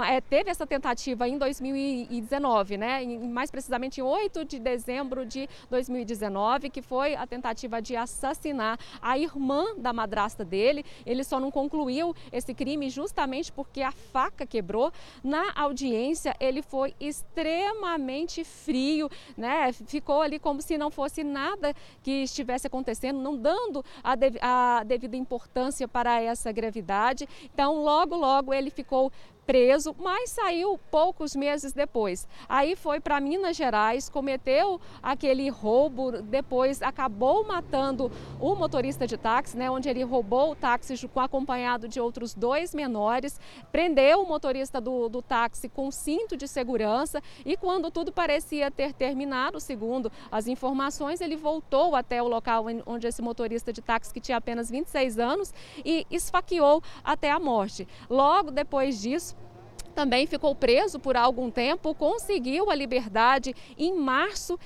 é, 0.08 0.20
teve 0.20 0.50
essa 0.50 0.66
tentativa 0.66 1.28
em 1.28 1.38
2019, 1.38 2.76
né, 2.76 3.02
em, 3.02 3.28
mais 3.28 3.50
precisamente 3.50 4.00
em 4.00 4.02
8 4.02 4.44
de 4.44 4.58
dezembro 4.58 5.24
de 5.24 5.48
2019, 5.70 6.68
que 6.68 6.82
foi 6.82 7.14
a 7.14 7.26
tentativa 7.26 7.80
de 7.80 7.96
assassinar 7.96 8.78
a 9.00 9.16
irmã 9.16 9.64
da 9.76 9.92
madrasta 9.92 10.44
dele. 10.44 10.84
Ele 11.06 11.22
só 11.24 11.38
não 11.38 11.50
concluiu 11.50 12.14
esse 12.32 12.52
crime 12.52 12.90
justamente 12.90 13.52
porque 13.52 13.82
a 13.82 13.92
faca 13.92 14.44
quebrou. 14.46 14.92
Na 15.22 15.52
audiência, 15.54 16.34
ele 16.40 16.62
foi 16.62 16.94
extremamente 16.98 18.44
frio, 18.44 19.08
né, 19.36 19.72
ficou 19.72 20.20
ali 20.20 20.38
como 20.38 20.60
se 20.60 20.76
não 20.76 20.90
fosse 20.90 21.22
nada 21.22 21.51
nada 21.52 21.74
que 22.02 22.22
estivesse 22.22 22.66
acontecendo, 22.66 23.20
não 23.20 23.36
dando 23.36 23.84
a, 24.02 24.14
dev 24.14 24.36
a 24.40 24.82
devida 24.84 25.16
importância 25.16 25.86
para 25.86 26.20
essa 26.20 26.50
gravidade. 26.52 27.28
Então, 27.44 27.82
logo, 27.82 28.16
logo 28.16 28.52
ele 28.52 28.70
ficou 28.70 29.12
preso, 29.46 29.94
mas 29.98 30.30
saiu 30.30 30.78
poucos 30.90 31.34
meses 31.34 31.72
depois. 31.72 32.26
Aí 32.48 32.76
foi 32.76 33.00
para 33.00 33.20
Minas 33.20 33.56
Gerais, 33.56 34.08
cometeu 34.08 34.80
aquele 35.02 35.48
roubo, 35.48 36.22
depois 36.22 36.82
acabou 36.82 37.46
matando 37.46 38.10
o 38.40 38.54
motorista 38.54 39.06
de 39.06 39.16
táxi, 39.16 39.56
né, 39.56 39.70
onde 39.70 39.88
ele 39.88 40.02
roubou 40.02 40.52
o 40.52 40.56
táxi 40.56 40.94
acompanhado 41.16 41.88
de 41.88 42.00
outros 42.00 42.34
dois 42.34 42.74
menores, 42.74 43.40
prendeu 43.70 44.22
o 44.22 44.26
motorista 44.26 44.80
do, 44.80 45.08
do 45.08 45.22
táxi 45.22 45.68
com 45.68 45.90
cinto 45.90 46.36
de 46.36 46.46
segurança 46.48 47.22
e 47.44 47.56
quando 47.56 47.90
tudo 47.90 48.12
parecia 48.12 48.70
ter 48.70 48.92
terminado, 48.92 49.60
segundo 49.60 50.10
as 50.30 50.46
informações, 50.46 51.20
ele 51.20 51.36
voltou 51.36 51.94
até 51.94 52.22
o 52.22 52.28
local 52.28 52.66
onde 52.86 53.06
esse 53.06 53.22
motorista 53.22 53.72
de 53.72 53.82
táxi, 53.82 54.12
que 54.12 54.20
tinha 54.20 54.38
apenas 54.38 54.70
26 54.70 55.18
anos, 55.18 55.52
e 55.84 56.06
esfaqueou 56.10 56.82
até 57.04 57.30
a 57.30 57.38
morte. 57.38 57.86
Logo 58.08 58.50
depois 58.50 59.00
disso, 59.00 59.31
também 59.92 60.26
ficou 60.26 60.54
preso 60.54 60.98
por 60.98 61.16
algum 61.16 61.50
tempo, 61.50 61.94
conseguiu 61.94 62.70
a 62.70 62.74
liberdade 62.74 63.54
em 63.78 63.94
março 63.94 64.58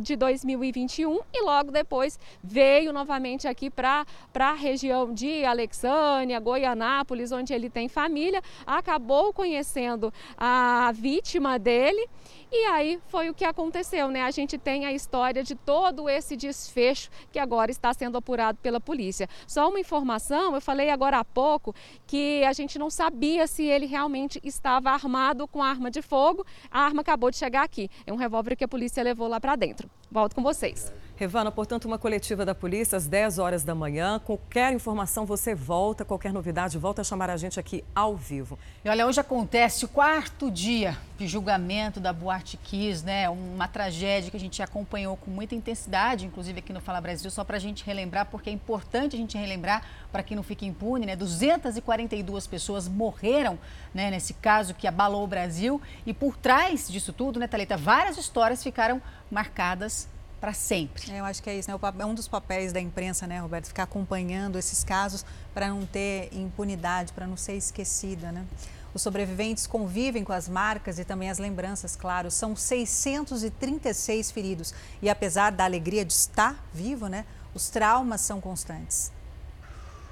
de 0.00 0.16
2021 0.16 1.20
e 1.32 1.42
logo 1.42 1.70
depois 1.70 2.18
veio 2.42 2.92
novamente 2.92 3.46
aqui 3.46 3.70
para 3.70 4.06
a 4.34 4.52
região 4.54 5.12
de 5.12 5.44
Alexânia, 5.44 6.40
Goianápolis, 6.40 7.32
onde 7.32 7.52
ele 7.52 7.68
tem 7.68 7.88
família, 7.88 8.42
acabou 8.66 9.32
conhecendo 9.32 10.12
a 10.36 10.92
vítima 10.94 11.58
dele 11.58 12.08
e 12.56 12.66
aí 12.66 13.00
foi 13.08 13.28
o 13.28 13.34
que 13.34 13.44
aconteceu, 13.44 14.08
né? 14.08 14.22
A 14.22 14.30
gente 14.30 14.56
tem 14.56 14.86
a 14.86 14.92
história 14.92 15.42
de 15.42 15.56
todo 15.56 16.08
esse 16.08 16.36
desfecho 16.36 17.10
que 17.32 17.38
agora 17.38 17.70
está 17.70 17.92
sendo 17.92 18.16
apurado 18.16 18.58
pela 18.62 18.80
polícia. 18.80 19.28
Só 19.44 19.68
uma 19.68 19.80
informação, 19.80 20.54
eu 20.54 20.60
falei 20.60 20.88
agora 20.88 21.18
há 21.18 21.24
pouco 21.24 21.74
que 22.06 22.44
a 22.44 22.52
gente 22.52 22.78
não 22.78 22.90
sabia 22.90 23.48
se 23.48 23.64
ele 23.64 23.86
realmente 23.86 24.03
estava 24.42 24.90
armado 24.90 25.46
com 25.46 25.62
arma 25.62 25.90
de 25.90 26.02
fogo. 26.02 26.44
A 26.70 26.80
arma 26.80 27.02
acabou 27.02 27.30
de 27.30 27.36
chegar 27.36 27.62
aqui. 27.62 27.88
É 28.06 28.12
um 28.12 28.16
revólver 28.16 28.56
que 28.56 28.64
a 28.64 28.68
polícia 28.68 29.02
levou 29.02 29.28
lá 29.28 29.40
para 29.40 29.56
dentro. 29.56 29.88
Volto 30.10 30.34
com 30.34 30.42
vocês. 30.42 30.92
Revana, 31.24 31.50
portanto, 31.50 31.86
uma 31.86 31.98
coletiva 31.98 32.44
da 32.44 32.54
polícia 32.54 32.98
às 32.98 33.06
10 33.06 33.38
horas 33.38 33.64
da 33.64 33.74
manhã. 33.74 34.20
Qualquer 34.22 34.74
informação 34.74 35.24
você 35.24 35.54
volta, 35.54 36.04
qualquer 36.04 36.34
novidade, 36.34 36.76
volta 36.76 37.00
a 37.00 37.04
chamar 37.04 37.30
a 37.30 37.36
gente 37.38 37.58
aqui 37.58 37.82
ao 37.94 38.14
vivo. 38.14 38.58
E 38.84 38.90
olha, 38.90 39.06
hoje 39.06 39.20
acontece 39.20 39.86
o 39.86 39.88
quarto 39.88 40.50
dia 40.50 40.98
de 41.16 41.26
julgamento 41.26 41.98
da 41.98 42.12
Boate 42.12 42.58
Kiss, 42.58 43.02
né? 43.02 43.26
Uma 43.30 43.66
tragédia 43.66 44.30
que 44.30 44.36
a 44.36 44.40
gente 44.40 44.62
acompanhou 44.62 45.16
com 45.16 45.30
muita 45.30 45.54
intensidade, 45.54 46.26
inclusive 46.26 46.58
aqui 46.58 46.74
no 46.74 46.80
Fala 46.82 47.00
Brasil, 47.00 47.30
só 47.30 47.42
para 47.42 47.56
a 47.56 47.60
gente 47.60 47.86
relembrar, 47.86 48.26
porque 48.26 48.50
é 48.50 48.52
importante 48.52 49.16
a 49.16 49.18
gente 49.18 49.38
relembrar 49.38 49.82
para 50.12 50.22
que 50.22 50.36
não 50.36 50.42
fique 50.42 50.66
impune, 50.66 51.06
né? 51.06 51.16
242 51.16 52.46
pessoas 52.46 52.86
morreram 52.86 53.58
né, 53.94 54.10
nesse 54.10 54.34
caso 54.34 54.74
que 54.74 54.86
abalou 54.86 55.24
o 55.24 55.26
Brasil. 55.26 55.80
E 56.04 56.12
por 56.12 56.36
trás 56.36 56.86
disso 56.86 57.14
tudo, 57.14 57.40
né, 57.40 57.48
Thalita, 57.48 57.78
várias 57.78 58.18
histórias 58.18 58.62
ficaram 58.62 59.00
marcadas 59.30 60.12
para 60.44 60.52
sempre. 60.52 61.10
É, 61.10 61.20
eu 61.20 61.24
acho 61.24 61.42
que 61.42 61.48
é 61.48 61.58
isso, 61.58 61.70
né? 61.70 61.78
É 61.98 62.04
um 62.04 62.14
dos 62.14 62.28
papéis 62.28 62.70
da 62.70 62.78
imprensa, 62.78 63.26
né, 63.26 63.38
Roberto? 63.38 63.68
Ficar 63.68 63.84
acompanhando 63.84 64.58
esses 64.58 64.84
casos 64.84 65.24
para 65.54 65.68
não 65.68 65.86
ter 65.86 66.28
impunidade, 66.34 67.14
para 67.14 67.26
não 67.26 67.34
ser 67.34 67.54
esquecida, 67.54 68.30
né? 68.30 68.44
Os 68.92 69.00
sobreviventes 69.00 69.66
convivem 69.66 70.22
com 70.22 70.34
as 70.34 70.46
marcas 70.46 70.98
e 70.98 71.04
também 71.04 71.30
as 71.30 71.38
lembranças, 71.38 71.96
claro. 71.96 72.30
São 72.30 72.54
636 72.54 74.30
feridos. 74.30 74.74
E 75.00 75.08
apesar 75.08 75.50
da 75.50 75.64
alegria 75.64 76.04
de 76.04 76.12
estar 76.12 76.62
vivo, 76.74 77.08
né, 77.08 77.24
os 77.54 77.70
traumas 77.70 78.20
são 78.20 78.38
constantes. 78.38 79.10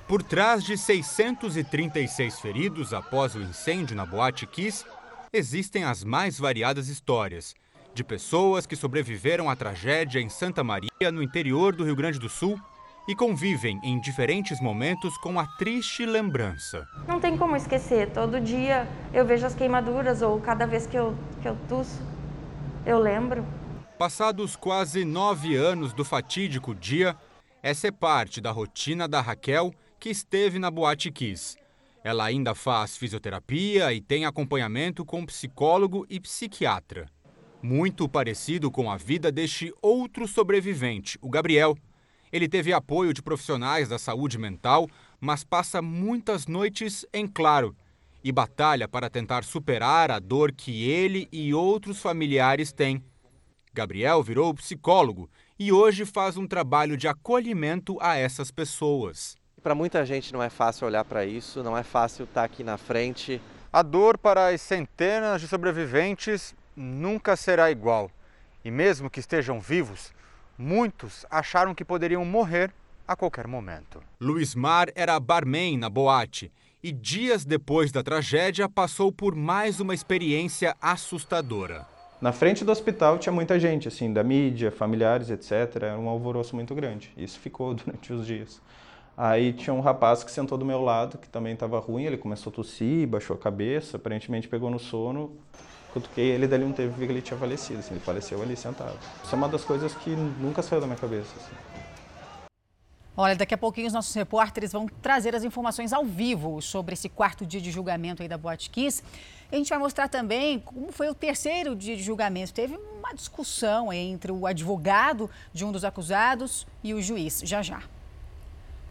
Por 0.09 0.23
trás 0.23 0.65
de 0.65 0.79
636 0.79 2.41
feridos 2.41 2.95
após 2.95 3.35
o 3.35 3.43
incêndio 3.43 3.95
na 3.95 4.07
Boate 4.07 4.47
Kiss, 4.47 4.83
existem 5.31 5.85
as 5.85 6.03
mais 6.03 6.39
variadas 6.39 6.89
histórias 6.89 7.55
de 7.95 8.03
pessoas 8.03 8.67
que 8.67 8.75
sobreviveram 8.75 9.51
à 9.51 9.57
tragédia 9.57 10.21
em 10.21 10.29
Santa 10.29 10.65
Maria, 10.65 11.13
no 11.13 11.23
interior 11.23 11.75
do 11.75 11.85
Rio 11.85 11.97
Grande 11.97 12.19
do 12.19 12.29
Sul, 12.29 12.59
e 13.07 13.15
convivem 13.15 13.81
em 13.83 14.01
diferentes 14.01 14.61
momentos 14.61 15.17
com 15.19 15.39
a 15.39 15.47
triste 15.59 16.07
lembrança. 16.07 16.87
Não 17.07 17.19
tem 17.19 17.37
como 17.37 17.57
esquecer. 17.57 18.11
Todo 18.11 18.41
dia 18.41 18.89
eu 19.13 19.27
vejo 19.27 19.45
as 19.45 19.55
queimaduras 19.55 20.23
ou 20.23 20.41
cada 20.41 20.67
vez 20.67 20.87
que 20.87 20.97
eu, 20.97 21.17
que 21.43 21.49
eu 21.49 21.57
tuço, 21.69 22.01
eu 22.87 22.99
lembro. 22.99 23.45
Passados 23.99 24.57
quase 24.57 25.05
nove 25.05 25.57
anos 25.57 25.93
do 25.93 26.05
fatídico 26.05 26.75
dia, 26.75 27.17
essa 27.63 27.89
é 27.89 27.91
parte 27.91 28.41
da 28.41 28.51
rotina 28.51 29.07
da 29.09 29.21
Raquel, 29.21 29.73
que 29.99 30.09
esteve 30.09 30.59
na 30.59 30.71
Boate 30.71 31.11
Kiss. 31.11 31.57
Ela 32.05 32.25
ainda 32.25 32.55
faz 32.55 32.97
fisioterapia 32.97 33.93
e 33.93 34.01
tem 34.01 34.25
acompanhamento 34.25 35.05
com 35.05 35.27
psicólogo 35.27 36.07
e 36.09 36.19
psiquiatra 36.19 37.07
muito 37.63 38.09
parecido 38.09 38.71
com 38.71 38.91
a 38.91 38.97
vida 38.97 39.31
deste 39.31 39.73
outro 39.81 40.27
sobrevivente, 40.27 41.19
o 41.23 41.31
Gabriel. 41.31 41.77
Ele 42.33 42.49
teve 42.49 42.73
apoio 42.73 43.13
de 43.13 43.23
profissionais 43.23 43.89
da 43.89 43.99
saúde 43.99 44.39
mental, 44.39 44.89
mas 45.21 45.45
passa 45.45 45.81
muitas 45.81 46.47
noites 46.47 47.07
em 47.13 47.27
claro 47.27 47.77
e 48.25 48.33
batalha 48.33 48.89
para 48.89 49.11
tentar 49.11 49.45
superar 49.45 50.11
a 50.11 50.19
dor 50.19 50.53
que 50.53 50.89
ele 50.89 51.29
e 51.33 51.53
outros 51.53 52.01
familiares 52.01 52.73
têm. 52.73 53.03
Gabriel 53.75 54.23
virou 54.23 54.55
psicólogo 54.55 55.31
e 55.59 55.73
hoje 55.73 56.05
faz 56.05 56.37
um 56.37 56.47
trabalho 56.47 56.97
de 56.97 57.09
acolhimento 57.09 57.97
a 58.01 58.17
essas 58.17 58.51
pessoas. 58.51 59.37
Para 59.63 59.75
muita 59.75 60.05
gente 60.05 60.33
não 60.33 60.43
é 60.43 60.51
fácil 60.51 60.87
olhar 60.87 61.05
para 61.05 61.25
isso, 61.25 61.63
não 61.63 61.77
é 61.77 61.83
fácil 61.83 62.25
estar 62.25 62.45
aqui 62.45 62.65
na 62.65 62.77
frente. 62.77 63.41
A 63.73 63.83
dor 63.83 64.19
para 64.19 64.49
as 64.49 64.61
centenas 64.61 65.41
de 65.41 65.49
sobreviventes 65.49 66.55
nunca 66.77 67.37
será 67.37 67.71
igual. 67.71 68.11
E 68.65 68.71
mesmo 68.71 69.11
que 69.11 69.21
estejam 69.21 69.61
vivos, 69.61 70.13
muitos 70.57 71.27
acharam 71.31 71.75
que 71.75 71.85
poderiam 71.85 72.25
morrer 72.25 72.73
a 73.07 73.17
qualquer 73.17 73.47
momento. 73.47 74.03
Luiz 74.21 74.55
Mar 74.55 74.89
era 74.95 75.19
barman 75.19 75.77
na 75.77 75.91
boate 75.91 76.53
e 76.83 76.91
dias 76.91 77.45
depois 77.45 77.93
da 77.93 78.03
tragédia 78.03 78.69
passou 78.69 79.13
por 79.13 79.35
mais 79.35 79.81
uma 79.81 79.95
experiência 79.95 80.77
assustadora. 80.81 81.87
Na 82.21 82.33
frente 82.33 82.65
do 82.65 82.71
hospital 82.71 83.19
tinha 83.19 83.33
muita 83.33 83.59
gente, 83.59 83.89
assim, 83.89 84.13
da 84.13 84.23
mídia, 84.23 84.71
familiares, 84.71 85.29
etc. 85.29 85.53
Era 85.83 85.99
um 85.99 86.09
alvoroço 86.09 86.55
muito 86.55 86.75
grande. 86.75 87.13
Isso 87.17 87.39
ficou 87.41 87.75
durante 87.75 88.13
os 88.13 88.27
dias. 88.27 88.61
Aí 89.17 89.53
tinha 89.53 89.75
um 89.75 89.81
rapaz 89.81 90.25
que 90.25 90.31
sentou 90.31 90.57
do 90.57 90.65
meu 90.65 90.81
lado, 90.81 91.19
que 91.19 91.29
também 91.29 91.53
estava 91.53 91.79
ruim, 91.79 92.05
ele 92.05 92.17
começou 92.17 92.51
a 92.51 92.55
tossir, 92.55 93.07
baixou 93.07 93.37
a 93.37 93.39
cabeça, 93.39 93.97
aparentemente 93.97 94.49
pegou 94.49 94.71
no 94.71 94.79
sono, 94.79 95.37
cutuquei 95.93 96.31
ele, 96.31 96.47
dali 96.47 96.65
um 96.65 96.73
tempo 96.73 96.95
vi 96.99 97.07
que 97.07 97.13
ele 97.13 97.23
tinha 97.23 97.39
falecido, 97.39 97.81
assim, 97.81 97.95
ele 97.95 98.01
faleceu 98.01 98.43
ali 98.43 98.57
sentado. 98.57 98.99
Isso 99.23 99.35
é 99.35 99.39
uma 99.39 99.49
das 99.49 99.65
coisas 99.65 99.95
que 99.95 100.11
nunca 100.11 100.63
saiu 100.63 100.81
da 100.81 100.87
minha 100.87 100.99
cabeça. 100.99 101.31
Assim. 101.37 101.73
Olha, 103.15 103.37
daqui 103.37 103.53
a 103.53 103.59
pouquinho 103.59 103.87
os 103.87 103.93
nossos 103.93 104.15
repórteres 104.15 104.73
vão 104.73 104.87
trazer 105.03 105.37
as 105.37 105.45
informações 105.45 105.93
ao 105.93 106.03
vivo 106.03 106.63
sobre 106.63 106.95
esse 106.95 107.11
quarto 107.11 107.45
dia 107.45 107.61
de 107.61 107.71
julgamento 107.71 108.23
aí 108.23 108.29
da 108.29 108.39
Boate 108.39 108.71
Kiss. 108.71 109.03
A 109.51 109.57
gente 109.57 109.69
vai 109.69 109.79
mostrar 109.79 110.09
também 110.09 110.59
como 110.59 110.91
foi 110.91 111.11
o 111.11 111.15
terceiro 111.15 111.77
dia 111.77 111.95
de 111.95 112.03
julgamento. 112.03 112.55
Teve 112.55 112.75
uma 112.99 113.13
discussão 113.13 113.93
entre 113.93 114.33
o 114.33 114.47
advogado 114.47 115.29
de 115.53 115.63
um 115.63 115.71
dos 115.71 115.85
acusados 115.85 116.67
e 116.83 116.95
o 116.95 117.03
juiz. 117.03 117.43
Já 117.45 117.61
já. 117.61 117.83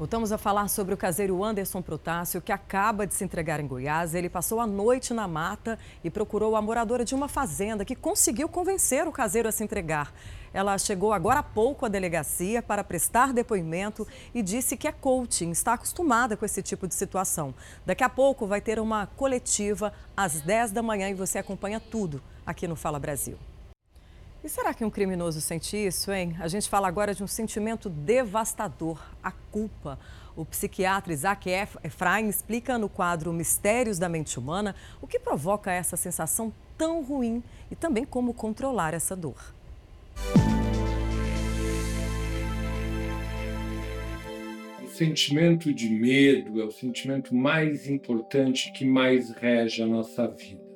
Voltamos 0.02 0.32
a 0.32 0.38
falar 0.39 0.68
sobre 0.68 0.95
o 0.95 0.97
caseiro 0.97 1.43
Anderson 1.43 1.80
Protássio, 1.80 2.41
que 2.41 2.52
acaba 2.52 3.06
de 3.06 3.14
se 3.14 3.24
entregar 3.24 3.60
em 3.60 3.68
Goiás. 3.68 4.16
Ele 4.16 4.30
passou 4.30 4.60
a 4.60 4.66
noite 4.66 5.14
na 5.14 5.28
mata 5.28 5.78
e 6.04 6.10
procurou 6.10 6.56
a 6.56 6.62
moradora 6.62 7.06
de 7.06 7.14
uma 7.14 7.28
fazenda 7.28 7.86
que 7.86 7.95
conseguiu 7.95 8.49
convencer 8.49 9.08
o 9.08 9.12
caseiro 9.12 9.47
a 9.47 9.52
se 9.52 9.64
entregar. 9.64 10.12
Ela 10.52 10.76
chegou 10.80 11.14
agora 11.14 11.41
há 11.41 11.43
pouco 11.43 11.86
à 11.86 11.88
delegacia 11.88 12.64
para 12.64 12.84
prestar 12.84 13.32
depoimento 13.32 14.08
e 14.34 14.41
disse 14.41 14.76
que 14.76 14.88
é 14.88 14.91
coaching, 14.91 15.52
está 15.52 15.74
acostumada 15.74 16.36
com 16.36 16.45
esse 16.45 16.64
tipo 16.64 16.88
de 16.88 16.95
situação. 16.95 17.54
Daqui 17.86 18.04
a 18.04 18.10
pouco 18.10 18.47
vai 18.47 18.60
ter 18.60 18.80
uma 18.80 19.06
coletiva 19.06 19.93
às 20.18 20.41
10 20.41 20.72
da 20.72 20.82
manhã 20.82 21.12
e 21.12 21.14
você 21.14 21.38
acompanha 21.38 21.80
tudo 21.80 22.24
aqui 22.43 22.68
no 22.68 22.76
Fala 22.76 22.97
Brasil. 22.97 23.38
E 24.44 24.50
será 24.50 24.74
que 24.74 24.84
um 24.84 24.89
criminoso 24.89 25.39
sente 25.39 25.78
isso, 25.78 26.12
hein? 26.12 26.36
A 26.39 26.48
gente 26.48 26.68
fala 26.68 26.88
agora 26.88 27.14
de 27.14 27.24
um 27.24 27.28
sentimento 27.28 27.88
devastador, 27.88 29.00
a 29.22 29.32
culpa. 29.32 30.00
O 30.36 30.44
psiquiatra 30.44 31.14
Isaac 31.14 31.48
Efraim 31.84 32.28
explica 32.28 32.76
no 32.76 32.89
quadro 32.89 33.32
Mistérios 33.32 34.00
da 34.00 34.10
Mente 34.10 34.39
Humana 34.39 34.76
o 35.00 35.06
que 35.06 35.20
provoca 35.20 35.72
essa 35.72 35.96
sensação 35.96 36.52
tão 36.76 37.04
ruim 37.04 37.44
e 37.70 37.76
também 37.76 38.04
como 38.04 38.34
controlar 38.34 38.96
essa 38.96 39.16
dor. 39.16 39.54
O 44.84 44.88
sentimento 44.88 45.72
de 45.72 45.88
medo 45.88 46.60
é 46.60 46.66
o 46.66 46.72
sentimento 46.72 47.36
mais 47.36 47.88
importante 47.88 48.72
que 48.72 48.86
mais 48.86 49.30
rege 49.30 49.84
a 49.84 49.86
nossa 49.86 50.28
vida. 50.28 50.70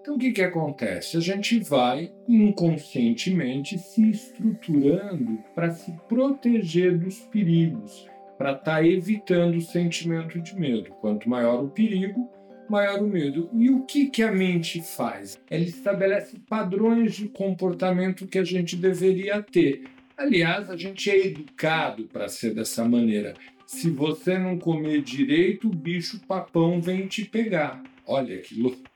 Então, 0.00 0.14
o 0.14 0.18
que, 0.18 0.32
que 0.32 0.42
acontece? 0.42 1.16
A 1.16 1.20
gente 1.20 1.58
vai 1.60 2.12
inconscientemente 2.26 3.78
se 3.78 4.10
estruturando 4.10 5.38
para 5.54 5.70
se 5.70 5.92
proteger 6.08 6.96
dos 6.96 7.18
perigos, 7.20 8.08
para 8.36 8.52
estar 8.52 8.76
tá 8.76 8.86
evitando 8.86 9.56
o 9.56 9.60
sentimento 9.60 10.40
de 10.40 10.54
medo. 10.58 10.92
Quanto 11.00 11.28
maior 11.28 11.62
o 11.62 11.68
perigo, 11.68 12.30
maior 12.68 13.02
o 13.02 13.08
medo. 13.08 13.50
E 13.52 13.70
o 13.70 13.84
que, 13.84 14.06
que 14.06 14.22
a 14.22 14.30
mente 14.30 14.80
faz? 14.80 15.40
Ela 15.50 15.64
estabelece 15.64 16.38
padrões 16.48 17.14
de 17.14 17.28
comportamento 17.28 18.26
que 18.26 18.38
a 18.38 18.44
gente 18.44 18.76
deveria 18.76 19.42
ter. 19.42 19.84
Aliás, 20.16 20.70
a 20.70 20.76
gente 20.76 21.10
é 21.10 21.26
educado 21.26 22.04
para 22.04 22.28
ser 22.28 22.54
dessa 22.54 22.84
maneira. 22.84 23.34
Se 23.66 23.90
você 23.90 24.38
não 24.38 24.58
comer 24.58 25.02
direito, 25.02 25.68
o 25.68 25.74
bicho 25.74 26.20
papão 26.26 26.80
vem 26.80 27.06
te 27.06 27.24
pegar. 27.24 27.82
Olha 28.06 28.38
que 28.38 28.58
louco 28.58 28.87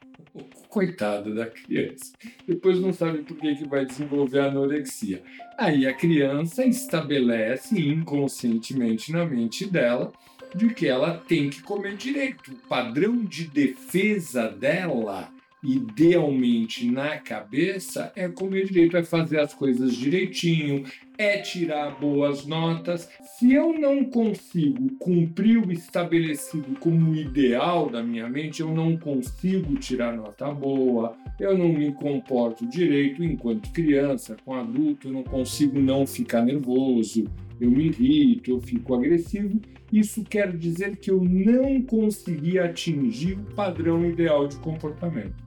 coitada 0.73 1.35
da 1.35 1.45
criança. 1.45 2.13
Depois 2.49 2.81
não 2.81 2.95
sabe 2.95 3.19
por 3.19 3.37
que, 3.37 3.55
que 3.55 3.69
vai 3.69 3.85
desenvolver 3.85 4.41
anorexia. 4.41 5.23
Aí 5.59 5.87
a 5.87 5.93
criança 5.93 6.65
estabelece 6.65 7.79
inconscientemente 7.79 9.13
na 9.13 9.27
mente 9.27 9.67
dela 9.67 10.11
de 10.55 10.73
que 10.73 10.89
ela 10.89 11.19
tem 11.29 11.51
que 11.51 11.63
comer 11.63 11.97
direito. 11.97 12.53
O 12.53 12.69
padrão 12.69 13.23
de 13.23 13.45
defesa 13.45 14.49
dela 14.49 15.31
idealmente 15.63 16.91
na 16.91 17.19
cabeça 17.19 18.11
é 18.17 18.29
comer 18.29 18.67
direito, 18.67 18.97
é 18.97 19.05
fazer 19.05 19.41
as 19.41 19.55
coisas 19.55 19.95
direitinho, 19.95 20.85
é 21.23 21.39
tirar 21.39 22.01
boas 22.01 22.45
notas. 22.45 23.09
Se 23.39 23.53
eu 23.53 23.79
não 23.79 24.05
consigo 24.05 24.91
cumprir 24.99 25.59
o 25.59 25.71
estabelecido 25.71 26.77
como 26.81 27.15
ideal 27.15 27.89
da 27.89 28.03
minha 28.03 28.29
mente, 28.29 28.61
eu 28.61 28.75
não 28.75 28.97
consigo 28.97 29.77
tirar 29.77 30.17
nota 30.17 30.53
boa, 30.53 31.17
eu 31.39 31.57
não 31.57 31.69
me 31.69 31.93
comporto 31.93 32.67
direito 32.67 33.23
enquanto 33.23 33.71
criança, 33.73 34.37
com 34.45 34.55
adulto, 34.55 35.09
eu 35.09 35.13
não 35.13 35.23
consigo 35.23 35.79
não 35.81 36.07
ficar 36.07 36.43
nervoso, 36.43 37.25
eu 37.61 37.71
me 37.71 37.87
irrito, 37.87 38.51
eu 38.51 38.61
fico 38.61 38.95
agressivo. 38.95 39.61
Isso 39.93 40.25
quer 40.25 40.57
dizer 40.57 40.97
que 40.97 41.11
eu 41.11 41.23
não 41.23 41.83
consegui 41.83 42.59
atingir 42.59 43.35
o 43.35 43.55
padrão 43.55 44.05
ideal 44.05 44.49
de 44.49 44.57
comportamento. 44.57 45.42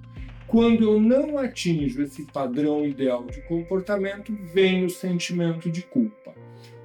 Quando 0.47 0.83
eu 0.83 0.99
não 0.99 1.37
atinjo 1.37 2.03
esse 2.03 2.23
padrão 2.23 2.85
ideal 2.85 3.25
de 3.25 3.41
comportamento, 3.41 4.33
vem 4.53 4.85
o 4.85 4.89
sentimento 4.89 5.71
de 5.71 5.81
culpa. 5.81 6.33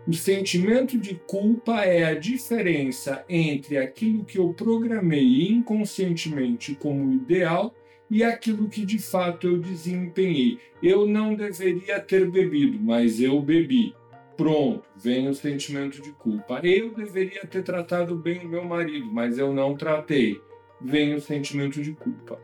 O 0.08 0.14
sentimento 0.14 0.98
de 0.98 1.14
culpa 1.26 1.84
é 1.84 2.04
a 2.04 2.14
diferença 2.14 3.22
entre 3.28 3.76
aquilo 3.76 4.24
que 4.24 4.38
eu 4.38 4.52
programei 4.54 5.48
inconscientemente 5.48 6.74
como 6.74 7.12
ideal 7.12 7.74
e 8.10 8.24
aquilo 8.24 8.68
que 8.68 8.84
de 8.84 8.98
fato 8.98 9.46
eu 9.46 9.58
desempenhei. 9.58 10.58
Eu 10.82 11.06
não 11.06 11.34
deveria 11.34 12.00
ter 12.00 12.28
bebido, 12.30 12.78
mas 12.80 13.20
eu 13.20 13.40
bebi. 13.42 13.94
Pronto, 14.36 14.82
vem 14.96 15.28
o 15.28 15.34
sentimento 15.34 16.00
de 16.00 16.12
culpa. 16.12 16.60
Eu 16.64 16.94
deveria 16.94 17.46
ter 17.46 17.62
tratado 17.62 18.16
bem 18.16 18.38
o 18.40 18.48
meu 18.48 18.64
marido, 18.64 19.06
mas 19.12 19.38
eu 19.38 19.52
não 19.52 19.76
tratei. 19.76 20.40
Vem 20.80 21.14
o 21.14 21.20
sentimento 21.20 21.82
de 21.82 21.92
culpa. 21.92 22.40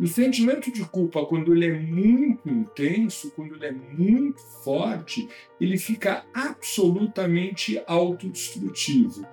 O 0.00 0.06
sentimento 0.06 0.72
de 0.72 0.82
culpa, 0.86 1.26
quando 1.26 1.52
ele 1.52 1.66
é 1.66 1.78
muito 1.78 2.48
intenso, 2.48 3.30
quando 3.36 3.54
ele 3.54 3.66
é 3.66 3.72
muito 3.72 4.40
forte, 4.64 5.28
ele 5.60 5.76
fica 5.76 6.24
absolutamente 6.32 7.82
autodestrutivo. 7.86 9.26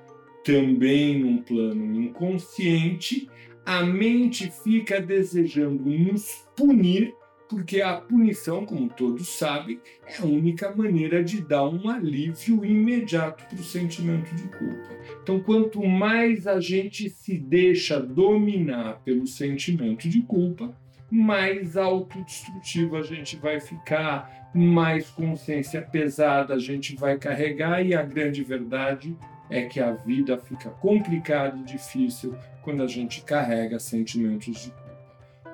Também 0.43 1.20
num 1.20 1.41
plano 1.41 2.01
inconsciente, 2.01 3.30
a 3.65 3.82
mente 3.82 4.51
fica 4.61 4.99
desejando 4.99 5.89
nos 5.89 6.45
punir 6.53 7.15
porque 7.49 7.82
a 7.82 7.95
punição, 7.95 8.65
como 8.65 8.89
todos 8.89 9.28
sabem, 9.30 9.80
é 10.05 10.18
a 10.18 10.26
única 10.26 10.76
maneira 10.76 11.24
de 11.24 11.41
dar 11.41 11.65
um 11.68 11.89
alívio 11.89 12.65
imediato 12.65 13.45
para 13.45 13.59
o 13.59 13.63
sentimento 13.63 14.36
de 14.36 14.43
culpa. 14.49 14.89
Então, 15.28 15.41
quanto 15.41 15.86
mais 15.86 16.47
a 16.47 16.61
gente 16.61 17.09
se 17.09 17.38
deixa 17.38 17.99
dominar 17.99 19.01
pelo 19.03 19.28
sentimento 19.28 20.07
de 20.07 20.21
culpa, 20.21 20.73
mais 21.11 21.75
autodestrutivo 21.75 22.95
a 22.95 23.01
gente 23.01 23.36
vai 23.36 23.59
ficar, 23.59 24.49
mais 24.55 25.09
consciência 25.09 25.82
pesada 25.82 26.53
a 26.53 26.57
gente 26.57 26.95
vai 26.95 27.17
carregar, 27.17 27.86
e 27.86 27.93
a 27.93 28.03
grande 28.03 28.41
verdade 28.41 29.17
é 29.49 29.63
que 29.63 29.82
a 29.82 29.91
vida 29.91 30.38
fica 30.38 30.69
complicada 30.69 31.57
e 31.57 31.63
difícil 31.63 32.34
quando 32.61 32.82
a 32.82 32.88
gente 32.88 33.21
carrega 33.21 33.82
sentimentos 33.82 34.63
de 34.63 34.71
culpa. 34.71 34.97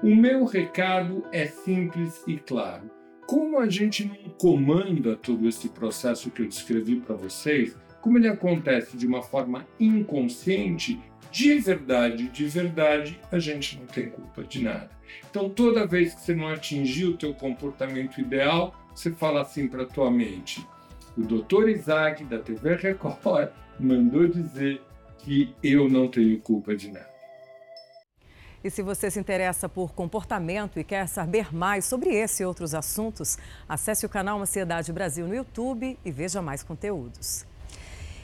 O 0.03 0.15
meu 0.15 0.45
recado 0.45 1.25
é 1.31 1.47
simples 1.47 2.21
e 2.27 2.37
claro. 2.37 2.91
Como 3.25 3.57
a 3.57 3.67
gente 3.67 4.05
não 4.05 4.29
comanda 4.37 5.15
todo 5.15 5.49
esse 5.49 5.69
processo 5.69 6.29
que 6.29 6.43
eu 6.43 6.47
descrevi 6.47 6.97
para 6.97 7.15
vocês, 7.15 7.75
como 8.03 8.17
ele 8.17 8.27
acontece 8.27 8.97
de 8.97 9.07
uma 9.07 9.21
forma 9.21 9.65
inconsciente, 9.79 11.01
de 11.31 11.57
verdade, 11.57 12.27
de 12.27 12.45
verdade, 12.45 13.17
a 13.31 13.39
gente 13.39 13.79
não 13.79 13.85
tem 13.85 14.09
culpa 14.09 14.43
de 14.43 14.61
nada. 14.61 14.89
Então, 15.29 15.49
toda 15.49 15.87
vez 15.87 16.13
que 16.13 16.19
você 16.19 16.35
não 16.35 16.49
atingir 16.49 17.05
o 17.05 17.15
teu 17.15 17.33
comportamento 17.33 18.19
ideal, 18.19 18.75
você 18.93 19.09
fala 19.09 19.41
assim 19.41 19.69
para 19.69 19.85
tua 19.85 20.11
mente: 20.11 20.67
o 21.17 21.21
Dr. 21.21 21.69
Isaac 21.69 22.25
da 22.25 22.39
TV 22.39 22.75
Record 22.75 23.51
mandou 23.79 24.27
dizer 24.27 24.81
que 25.19 25.55
eu 25.63 25.89
não 25.89 26.09
tenho 26.09 26.37
culpa 26.41 26.75
de 26.75 26.91
nada. 26.91 27.13
E 28.61 28.69
se 28.69 28.81
você 28.81 29.09
se 29.09 29.19
interessa 29.19 29.69
por 29.69 29.93
comportamento 29.93 30.77
e 30.77 30.83
quer 30.83 31.07
saber 31.07 31.55
mais 31.55 31.85
sobre 31.85 32.09
esse 32.09 32.43
e 32.43 32.45
outros 32.45 32.75
assuntos, 32.75 33.37
acesse 33.67 34.05
o 34.05 34.09
canal 34.09 34.41
Ansiedade 34.41 34.91
Brasil 34.91 35.25
no 35.25 35.33
YouTube 35.33 35.97
e 36.03 36.11
veja 36.11 36.41
mais 36.41 36.63
conteúdos. 36.63 37.45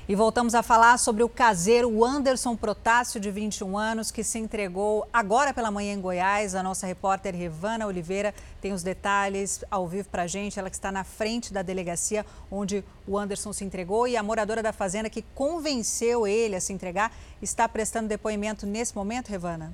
E 0.09 0.15
voltamos 0.15 0.55
a 0.55 0.63
falar 0.63 0.97
sobre 0.97 1.21
o 1.21 1.29
caseiro 1.29 2.03
Anderson 2.03 2.55
Protássio, 2.55 3.19
de 3.19 3.29
21 3.29 3.77
anos, 3.77 4.09
que 4.09 4.23
se 4.23 4.39
entregou 4.39 5.07
agora 5.13 5.53
pela 5.53 5.69
manhã 5.69 5.93
em 5.93 6.01
Goiás. 6.01 6.55
A 6.55 6.63
nossa 6.63 6.87
repórter 6.87 7.35
Rivana 7.35 7.85
Oliveira 7.85 8.33
tem 8.59 8.73
os 8.73 8.81
detalhes 8.81 9.63
ao 9.69 9.87
vivo 9.87 10.09
para 10.09 10.23
a 10.23 10.27
gente. 10.27 10.57
Ela 10.57 10.71
que 10.71 10.75
está 10.75 10.91
na 10.91 11.03
frente 11.03 11.53
da 11.53 11.61
delegacia 11.61 12.25
onde 12.49 12.83
o 13.05 13.19
Anderson 13.19 13.53
se 13.53 13.63
entregou 13.63 14.07
e 14.07 14.17
a 14.17 14.23
moradora 14.23 14.63
da 14.63 14.73
fazenda 14.73 15.11
que 15.11 15.21
convenceu 15.35 16.25
ele 16.25 16.55
a 16.55 16.59
se 16.59 16.73
entregar 16.73 17.15
está 17.39 17.69
prestando 17.69 18.07
depoimento 18.07 18.65
nesse 18.65 18.95
momento, 18.95 19.29
Rivana? 19.29 19.71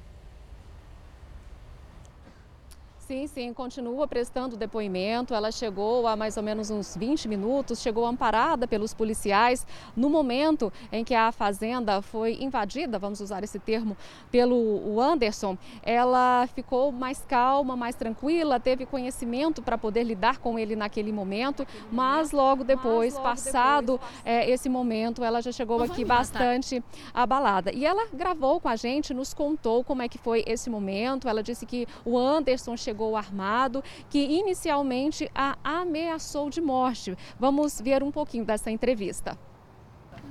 Sim, 3.07 3.27
sim, 3.27 3.53
continua 3.53 4.07
prestando 4.07 4.57
depoimento. 4.57 5.35
Ela 5.35 5.51
chegou 5.51 6.07
há 6.07 6.15
mais 6.15 6.37
ou 6.37 6.43
menos 6.43 6.71
uns 6.71 6.97
20 6.97 7.27
minutos, 7.27 7.79
chegou 7.79 8.03
amparada 8.03 8.67
pelos 8.67 8.95
policiais 8.95 9.65
no 9.95 10.09
momento 10.09 10.73
em 10.91 11.03
que 11.03 11.13
a 11.13 11.31
fazenda 11.31 12.01
foi 12.01 12.41
invadida, 12.41 12.97
vamos 12.97 13.21
usar 13.21 13.43
esse 13.43 13.59
termo, 13.59 13.95
pelo 14.31 14.99
Anderson. 14.99 15.55
Ela 15.83 16.47
ficou 16.55 16.91
mais 16.91 17.23
calma, 17.27 17.75
mais 17.75 17.95
tranquila, 17.95 18.59
teve 18.59 18.87
conhecimento 18.87 19.61
para 19.61 19.77
poder 19.77 20.03
lidar 20.03 20.39
com 20.39 20.57
ele 20.57 20.75
naquele 20.75 21.11
momento, 21.11 21.63
mas 21.91 22.31
logo 22.31 22.63
depois, 22.63 23.13
mas 23.13 23.23
logo 23.23 23.29
passado 23.29 23.91
depois, 23.99 24.11
é, 24.25 24.49
esse 24.49 24.67
momento, 24.67 25.23
ela 25.23 25.43
já 25.43 25.51
chegou 25.51 25.79
aqui 25.83 26.03
bastante 26.03 26.83
abalada. 27.13 27.71
E 27.71 27.85
ela 27.85 28.07
gravou 28.11 28.59
com 28.59 28.67
a 28.67 28.75
gente, 28.75 29.13
nos 29.13 29.31
contou 29.31 29.83
como 29.83 30.01
é 30.01 30.09
que 30.09 30.17
foi 30.17 30.43
esse 30.47 30.71
momento. 30.71 31.29
Ela 31.29 31.43
disse 31.43 31.67
que 31.67 31.87
o 32.03 32.17
Anderson 32.17 32.75
chegou 32.75 32.94
chegou 32.95 33.17
armado, 33.17 33.83
que 34.09 34.19
inicialmente 34.19 35.29
a 35.35 35.57
ameaçou 35.63 36.49
de 36.49 36.61
morte. 36.61 37.17
Vamos 37.37 37.81
ver 37.81 38.01
um 38.01 38.11
pouquinho 38.11 38.45
dessa 38.45 38.71
entrevista. 38.71 39.37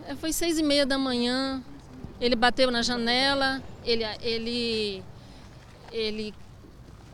É, 0.07 0.15
foi 0.15 0.33
seis 0.33 0.59
e 0.59 0.63
meia 0.63 0.87
da 0.87 0.97
manhã. 0.97 1.63
Ele 2.19 2.35
bateu 2.35 2.71
na 2.71 2.81
janela, 2.81 3.63
ele, 3.85 4.05
ele, 4.23 5.03
ele 5.93 6.35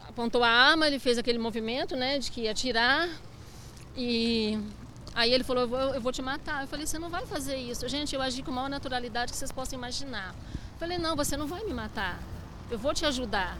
apontou 0.07 0.45
a 0.45 0.49
arma, 0.49 0.87
ele 0.87 1.01
fez 1.01 1.19
aquele 1.19 1.39
movimento, 1.39 1.97
né, 1.97 2.19
de 2.19 2.31
que 2.31 2.43
ia 2.43 2.53
atirar. 2.53 3.09
E 3.97 4.57
aí 5.15 5.33
ele 5.33 5.43
falou, 5.43 5.63
eu 5.95 6.01
vou, 6.01 6.13
te 6.13 6.23
matar. 6.23 6.63
Eu 6.63 6.69
falei, 6.69 6.87
você 6.87 6.99
não 6.99 7.11
vai 7.11 7.27
fazer 7.27 7.57
isso. 7.57 7.89
Gente, 7.89 8.15
eu 8.15 8.23
agi 8.23 8.43
com 8.43 8.53
a 8.53 8.55
maior 8.55 8.71
naturalidade 8.71 9.33
que 9.33 9.39
vocês 9.39 9.51
possam 9.51 9.77
imaginar. 9.79 10.33
Eu 10.75 10.79
falei, 10.79 10.97
não, 10.97 11.17
você 11.17 11.37
não 11.37 11.47
vai 11.47 11.65
me 11.65 11.75
matar. 11.75 12.23
Eu 12.71 12.79
vou 12.79 12.95
te 12.95 13.05
ajudar. 13.05 13.59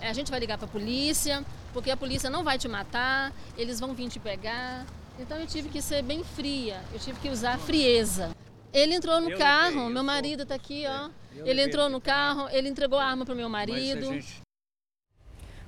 É, 0.00 0.08
a 0.08 0.12
gente 0.12 0.30
vai 0.30 0.40
ligar 0.40 0.58
para 0.58 0.66
a 0.66 0.70
polícia, 0.70 1.44
porque 1.72 1.90
a 1.90 1.96
polícia 1.96 2.30
não 2.30 2.44
vai 2.44 2.58
te 2.58 2.68
matar, 2.68 3.32
eles 3.56 3.80
vão 3.80 3.94
vir 3.94 4.08
te 4.08 4.18
pegar. 4.18 4.86
Então 5.18 5.38
eu 5.38 5.46
tive 5.46 5.68
que 5.68 5.80
ser 5.80 6.02
bem 6.02 6.22
fria, 6.22 6.80
eu 6.92 6.98
tive 6.98 7.18
que 7.20 7.28
usar 7.28 7.58
frieza. 7.58 8.30
Ele 8.72 8.94
entrou 8.94 9.20
no 9.20 9.30
eu 9.30 9.38
carro, 9.38 9.76
levei, 9.76 9.94
meu 9.94 10.04
marido 10.04 10.42
está 10.42 10.54
aqui, 10.54 10.84
ó. 10.86 11.08
É, 11.08 11.50
ele 11.50 11.62
entrou 11.62 11.88
no 11.88 12.00
carro, 12.00 12.48
ele 12.50 12.68
entregou 12.68 12.98
a 12.98 13.04
arma 13.04 13.24
para 13.24 13.34
o 13.34 13.36
meu 13.36 13.48
marido. 13.48 14.18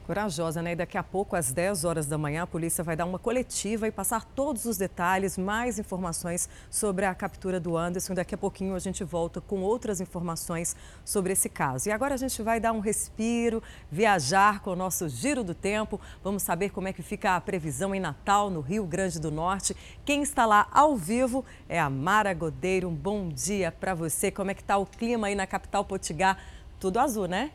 Corajosa, 0.09 0.62
né? 0.62 0.72
E 0.72 0.74
daqui 0.74 0.96
a 0.96 1.02
pouco, 1.02 1.36
às 1.36 1.52
10 1.52 1.84
horas 1.84 2.06
da 2.06 2.16
manhã, 2.16 2.44
a 2.44 2.46
polícia 2.46 2.82
vai 2.82 2.96
dar 2.96 3.04
uma 3.04 3.18
coletiva 3.18 3.86
e 3.86 3.90
passar 3.90 4.24
todos 4.24 4.64
os 4.64 4.78
detalhes, 4.78 5.36
mais 5.36 5.78
informações 5.78 6.48
sobre 6.70 7.04
a 7.04 7.14
captura 7.14 7.61
do 7.61 7.76
Anderson. 7.76 8.14
Daqui 8.14 8.34
a 8.34 8.38
pouquinho 8.38 8.74
a 8.74 8.78
gente 8.78 9.04
volta 9.04 9.38
com 9.38 9.61
outras 9.61 10.00
informações 10.00 10.74
sobre 11.04 11.34
esse 11.34 11.50
caso. 11.50 11.90
E 11.90 11.92
agora 11.92 12.14
a 12.14 12.16
gente 12.16 12.40
vai 12.40 12.59
dar 12.59 12.72
um 12.72 12.80
respiro, 12.80 13.62
viajar 13.92 14.61
com 14.61 14.70
o 14.70 14.76
nosso 14.76 15.11
giro 15.11 15.44
do 15.44 15.54
tempo. 15.54 16.00
Vamos 16.24 16.42
saber 16.42 16.70
como 16.70 16.88
é 16.88 16.92
que 16.94 17.02
fica 17.02 17.36
a 17.36 17.40
previsão 17.42 17.94
em 17.94 18.00
Natal, 18.00 18.48
no 18.48 18.62
Rio 18.62 18.86
Grande 18.86 19.20
do 19.20 19.30
Norte. 19.30 19.76
Quem 20.06 20.22
está 20.22 20.46
lá 20.46 20.68
ao 20.72 20.96
vivo 20.96 21.44
é 21.68 21.78
a 21.78 21.90
Mara 21.90 22.32
Godeiro. 22.32 22.88
Um 22.88 22.94
bom 22.94 23.28
dia 23.28 23.70
para 23.70 23.92
você. 23.94 24.30
Como 24.30 24.50
é 24.50 24.54
que 24.54 24.62
está 24.62 24.78
o 24.78 24.86
clima 24.86 25.26
aí 25.26 25.34
na 25.34 25.46
capital 25.46 25.84
Potigá? 25.84 26.38
Tudo 26.80 26.98
azul, 26.98 27.28
né? 27.28 27.52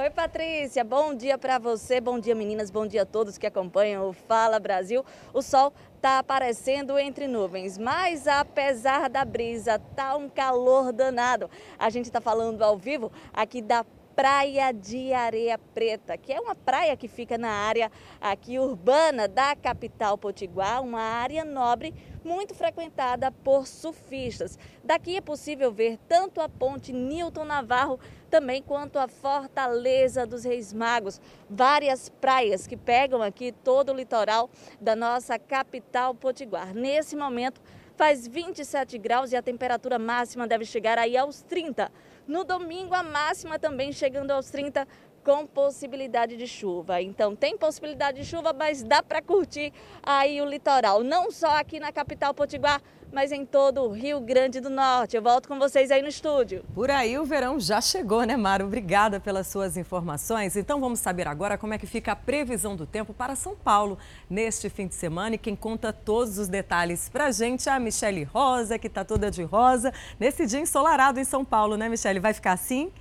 Oi, 0.00 0.10
Patrícia. 0.10 0.84
Bom 0.84 1.12
dia 1.12 1.36
para 1.36 1.58
você, 1.58 2.00
bom 2.00 2.20
dia, 2.20 2.32
meninas, 2.32 2.70
bom 2.70 2.86
dia 2.86 3.02
a 3.02 3.04
todos 3.04 3.36
que 3.36 3.48
acompanham 3.48 4.08
o 4.08 4.12
Fala 4.12 4.60
Brasil. 4.60 5.04
O 5.34 5.42
sol 5.42 5.72
está 5.96 6.20
aparecendo 6.20 6.96
entre 6.96 7.26
nuvens, 7.26 7.76
mas 7.76 8.28
apesar 8.28 9.10
da 9.10 9.24
brisa, 9.24 9.80
tá 9.96 10.16
um 10.16 10.28
calor 10.28 10.92
danado. 10.92 11.50
A 11.76 11.90
gente 11.90 12.04
está 12.04 12.20
falando 12.20 12.62
ao 12.62 12.78
vivo 12.78 13.10
aqui 13.32 13.60
da 13.60 13.84
Praia 14.18 14.72
de 14.72 15.12
Areia 15.12 15.56
Preta, 15.56 16.16
que 16.16 16.32
é 16.32 16.40
uma 16.40 16.52
praia 16.52 16.96
que 16.96 17.06
fica 17.06 17.38
na 17.38 17.52
área 17.52 17.88
aqui 18.20 18.58
urbana 18.58 19.28
da 19.28 19.54
capital 19.54 20.18
potiguar, 20.18 20.82
uma 20.82 21.00
área 21.00 21.44
nobre 21.44 21.94
muito 22.24 22.52
frequentada 22.52 23.30
por 23.30 23.64
surfistas. 23.64 24.58
Daqui 24.82 25.16
é 25.16 25.20
possível 25.20 25.70
ver 25.70 26.00
tanto 26.08 26.40
a 26.40 26.48
ponte 26.48 26.92
Newton 26.92 27.44
Navarro 27.44 28.00
também 28.28 28.60
quanto 28.60 28.98
a 28.98 29.06
Fortaleza 29.06 30.26
dos 30.26 30.42
Reis 30.42 30.72
Magos, 30.72 31.20
várias 31.48 32.08
praias 32.08 32.66
que 32.66 32.76
pegam 32.76 33.22
aqui 33.22 33.52
todo 33.52 33.92
o 33.92 33.94
litoral 33.94 34.50
da 34.80 34.96
nossa 34.96 35.38
capital 35.38 36.12
potiguar. 36.12 36.74
Nesse 36.74 37.14
momento 37.14 37.60
faz 37.94 38.26
27 38.26 38.98
graus 38.98 39.30
e 39.30 39.36
a 39.36 39.42
temperatura 39.42 39.96
máxima 39.96 40.44
deve 40.44 40.64
chegar 40.64 40.98
aí 40.98 41.16
aos 41.16 41.40
30. 41.42 41.88
No 42.28 42.44
domingo, 42.44 42.94
a 42.94 43.02
máxima 43.02 43.58
também 43.58 43.90
chegando 43.90 44.32
aos 44.32 44.50
30, 44.50 44.86
com 45.24 45.46
possibilidade 45.46 46.36
de 46.36 46.46
chuva. 46.46 47.00
Então, 47.00 47.34
tem 47.34 47.56
possibilidade 47.56 48.20
de 48.20 48.26
chuva, 48.26 48.52
mas 48.52 48.82
dá 48.82 49.02
para 49.02 49.22
curtir 49.22 49.72
aí 50.02 50.38
o 50.42 50.44
litoral, 50.44 51.02
não 51.02 51.30
só 51.30 51.58
aqui 51.58 51.80
na 51.80 51.90
capital 51.90 52.34
Potiguar, 52.34 52.82
mas 53.12 53.32
em 53.32 53.44
todo 53.44 53.82
o 53.82 53.92
Rio 53.92 54.20
Grande 54.20 54.60
do 54.60 54.70
Norte. 54.70 55.16
Eu 55.16 55.22
volto 55.22 55.48
com 55.48 55.58
vocês 55.58 55.90
aí 55.90 56.02
no 56.02 56.08
estúdio. 56.08 56.64
Por 56.74 56.90
aí 56.90 57.18
o 57.18 57.24
verão 57.24 57.58
já 57.58 57.80
chegou, 57.80 58.24
né, 58.24 58.36
Mara? 58.36 58.64
Obrigada 58.64 59.18
pelas 59.18 59.46
suas 59.46 59.76
informações. 59.76 60.56
Então 60.56 60.80
vamos 60.80 61.00
saber 61.00 61.26
agora 61.26 61.56
como 61.56 61.74
é 61.74 61.78
que 61.78 61.86
fica 61.86 62.12
a 62.12 62.16
previsão 62.16 62.76
do 62.76 62.86
tempo 62.86 63.12
para 63.12 63.34
São 63.34 63.56
Paulo 63.56 63.98
neste 64.28 64.68
fim 64.68 64.86
de 64.86 64.94
semana. 64.94 65.34
E 65.34 65.38
quem 65.38 65.56
conta 65.56 65.92
todos 65.92 66.38
os 66.38 66.48
detalhes 66.48 67.08
para 67.08 67.26
a 67.26 67.30
gente 67.30 67.68
é 67.68 67.72
a 67.72 67.80
Michele 67.80 68.24
Rosa, 68.24 68.78
que 68.78 68.86
está 68.86 69.04
toda 69.04 69.30
de 69.30 69.42
rosa, 69.42 69.92
nesse 70.18 70.46
dia 70.46 70.60
ensolarado 70.60 71.18
em 71.18 71.24
São 71.24 71.44
Paulo, 71.44 71.76
né, 71.76 71.88
Michele? 71.88 72.20
Vai 72.20 72.34
ficar 72.34 72.52
assim? 72.52 72.92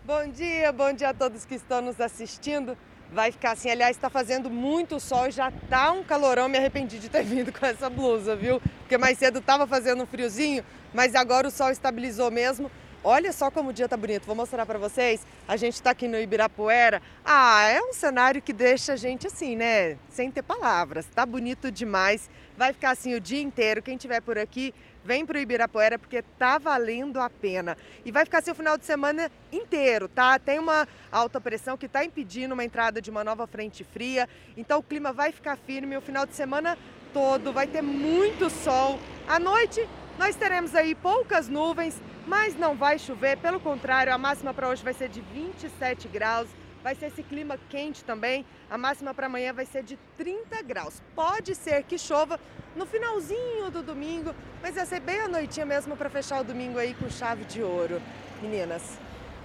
Bom 0.06 0.28
dia, 0.28 0.70
bom 0.70 0.92
dia 0.92 1.08
a 1.08 1.14
todos 1.14 1.46
que 1.46 1.54
estão 1.54 1.80
nos 1.80 1.98
assistindo. 1.98 2.76
Vai 3.12 3.30
ficar 3.30 3.52
assim, 3.52 3.70
aliás, 3.70 3.96
está 3.96 4.10
fazendo 4.10 4.50
muito 4.50 4.98
sol, 4.98 5.30
já 5.30 5.52
tá 5.68 5.92
um 5.92 6.02
calorão, 6.02 6.48
me 6.48 6.58
arrependi 6.58 6.98
de 6.98 7.08
ter 7.08 7.22
vindo 7.24 7.52
com 7.52 7.64
essa 7.64 7.88
blusa, 7.88 8.34
viu? 8.34 8.60
Porque 8.80 8.98
mais 8.98 9.18
cedo 9.18 9.38
estava 9.38 9.66
fazendo 9.66 10.02
um 10.02 10.06
friozinho, 10.06 10.64
mas 10.92 11.14
agora 11.14 11.48
o 11.48 11.50
sol 11.50 11.70
estabilizou 11.70 12.30
mesmo. 12.30 12.70
Olha 13.06 13.34
só 13.34 13.50
como 13.50 13.68
o 13.68 13.72
dia 13.72 13.86
tá 13.86 13.98
bonito. 13.98 14.24
Vou 14.24 14.34
mostrar 14.34 14.64
para 14.64 14.78
vocês. 14.78 15.20
A 15.46 15.58
gente 15.58 15.74
está 15.74 15.90
aqui 15.90 16.08
no 16.08 16.18
Ibirapuera. 16.18 17.02
Ah, 17.22 17.68
é 17.68 17.78
um 17.78 17.92
cenário 17.92 18.40
que 18.40 18.50
deixa 18.50 18.94
a 18.94 18.96
gente 18.96 19.26
assim, 19.26 19.54
né? 19.54 19.98
Sem 20.08 20.30
ter 20.30 20.40
palavras. 20.40 21.04
Tá 21.14 21.26
bonito 21.26 21.70
demais. 21.70 22.30
Vai 22.56 22.72
ficar 22.72 22.92
assim 22.92 23.14
o 23.14 23.20
dia 23.20 23.42
inteiro. 23.42 23.82
Quem 23.82 23.98
tiver 23.98 24.22
por 24.22 24.38
aqui 24.38 24.72
vem 25.04 25.26
para 25.26 25.38
o 25.38 25.40
Ibirapuera 25.40 25.98
porque 25.98 26.22
tá 26.38 26.58
valendo 26.58 27.20
a 27.20 27.28
pena. 27.28 27.76
E 28.04 28.10
vai 28.10 28.24
ficar 28.24 28.38
assim 28.38 28.50
o 28.50 28.54
final 28.54 28.78
de 28.78 28.84
semana 28.84 29.30
inteiro, 29.52 30.08
tá? 30.08 30.38
Tem 30.38 30.58
uma 30.58 30.88
alta 31.12 31.40
pressão 31.40 31.76
que 31.76 31.86
está 31.86 32.04
impedindo 32.04 32.54
uma 32.54 32.64
entrada 32.64 33.00
de 33.00 33.10
uma 33.10 33.22
nova 33.22 33.46
frente 33.46 33.84
fria, 33.84 34.28
então 34.56 34.78
o 34.78 34.82
clima 34.82 35.12
vai 35.12 35.30
ficar 35.30 35.56
firme 35.56 35.96
o 35.96 36.00
final 36.00 36.24
de 36.26 36.34
semana 36.34 36.78
todo, 37.12 37.52
vai 37.52 37.66
ter 37.66 37.82
muito 37.82 38.48
sol. 38.48 38.98
À 39.28 39.38
noite 39.38 39.86
nós 40.18 40.36
teremos 40.36 40.74
aí 40.74 40.94
poucas 40.94 41.48
nuvens, 41.48 42.00
mas 42.26 42.56
não 42.56 42.74
vai 42.74 42.98
chover, 42.98 43.36
pelo 43.38 43.60
contrário, 43.60 44.12
a 44.12 44.18
máxima 44.18 44.54
para 44.54 44.68
hoje 44.68 44.82
vai 44.82 44.94
ser 44.94 45.08
de 45.08 45.20
27 45.20 46.08
graus 46.08 46.48
vai 46.84 46.94
ser 46.94 47.06
esse 47.06 47.22
clima 47.22 47.58
quente 47.70 48.04
também. 48.04 48.44
A 48.70 48.76
máxima 48.76 49.14
para 49.14 49.26
amanhã 49.26 49.54
vai 49.54 49.64
ser 49.64 49.82
de 49.82 49.98
30 50.18 50.62
graus. 50.62 51.02
Pode 51.14 51.54
ser 51.54 51.82
que 51.84 51.96
chova 51.96 52.38
no 52.76 52.84
finalzinho 52.84 53.70
do 53.70 53.82
domingo, 53.82 54.34
mas 54.60 54.74
vai 54.74 54.84
ser 54.84 55.00
bem 55.00 55.20
a 55.20 55.26
noitinha 55.26 55.64
mesmo 55.64 55.96
para 55.96 56.10
fechar 56.10 56.42
o 56.42 56.44
domingo 56.44 56.78
aí 56.78 56.92
com 56.92 57.08
chave 57.08 57.44
de 57.46 57.62
ouro. 57.62 58.02
Meninas. 58.42 58.98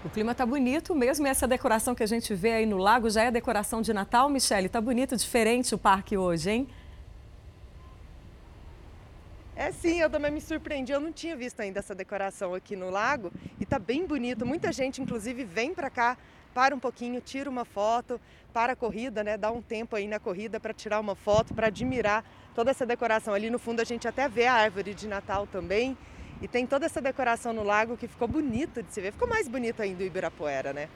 O 0.03 0.09
clima 0.09 0.35
tá 0.35 0.45
bonito 0.45 0.93
mesmo, 0.93 1.27
essa 1.27 1.47
decoração 1.47 1.95
que 1.95 2.03
a 2.03 2.05
gente 2.05 2.33
vê 2.35 2.51
aí 2.53 2.65
no 2.65 2.77
lago 2.77 3.09
já 3.09 3.23
é 3.23 3.31
decoração 3.31 3.81
de 3.81 3.93
Natal, 3.93 4.29
Michele. 4.29 4.67
Tá 4.67 4.81
bonito, 4.81 5.15
diferente 5.15 5.73
o 5.73 5.77
parque 5.77 6.17
hoje, 6.17 6.51
hein? 6.51 6.69
É 9.55 9.71
sim, 9.71 9.99
eu 9.99 10.09
também 10.09 10.31
me 10.31 10.41
surpreendi. 10.41 10.91
Eu 10.91 11.01
não 11.01 11.11
tinha 11.11 11.35
visto 11.35 11.59
ainda 11.59 11.79
essa 11.79 11.93
decoração 11.93 12.53
aqui 12.53 12.77
no 12.77 12.89
lago 12.89 13.31
e 13.59 13.65
tá 13.65 13.77
bem 13.77 14.05
bonito. 14.05 14.45
Muita 14.45 14.71
gente, 14.71 15.01
inclusive, 15.01 15.43
vem 15.43 15.73
para 15.73 15.89
cá 15.89 16.17
para 16.53 16.75
um 16.75 16.79
pouquinho, 16.79 17.21
tira 17.21 17.49
uma 17.49 17.65
foto, 17.65 18.19
para 18.53 18.73
a 18.73 18.75
corrida, 18.75 19.23
né? 19.23 19.37
Dá 19.37 19.51
um 19.51 19.61
tempo 19.61 19.95
aí 19.95 20.07
na 20.07 20.19
corrida 20.19 20.59
para 20.59 20.73
tirar 20.73 20.99
uma 20.99 21.15
foto, 21.15 21.53
para 21.53 21.67
admirar 21.67 22.23
toda 22.55 22.71
essa 22.71 22.85
decoração. 22.85 23.33
Ali 23.33 23.49
no 23.49 23.59
fundo 23.59 23.81
a 23.81 23.85
gente 23.85 24.07
até 24.07 24.27
vê 24.27 24.47
a 24.47 24.53
árvore 24.53 24.93
de 24.93 25.07
Natal 25.07 25.47
também. 25.47 25.97
E 26.41 26.47
tem 26.47 26.65
toda 26.65 26.85
essa 26.85 27.01
decoração 27.01 27.51
no 27.51 27.63
lago 27.63 27.97
que 27.97 28.07
ficou 28.07 28.27
bonito 28.27 28.81
de 28.81 28.93
se 28.93 29.01
ver. 29.01 29.11
Ficou 29.11 29.27
mais 29.27 29.47
bonito 29.47 29.81
ainda 29.81 30.03
o 30.03 30.07
Ibirapuera, 30.07 30.71
né? 30.71 30.87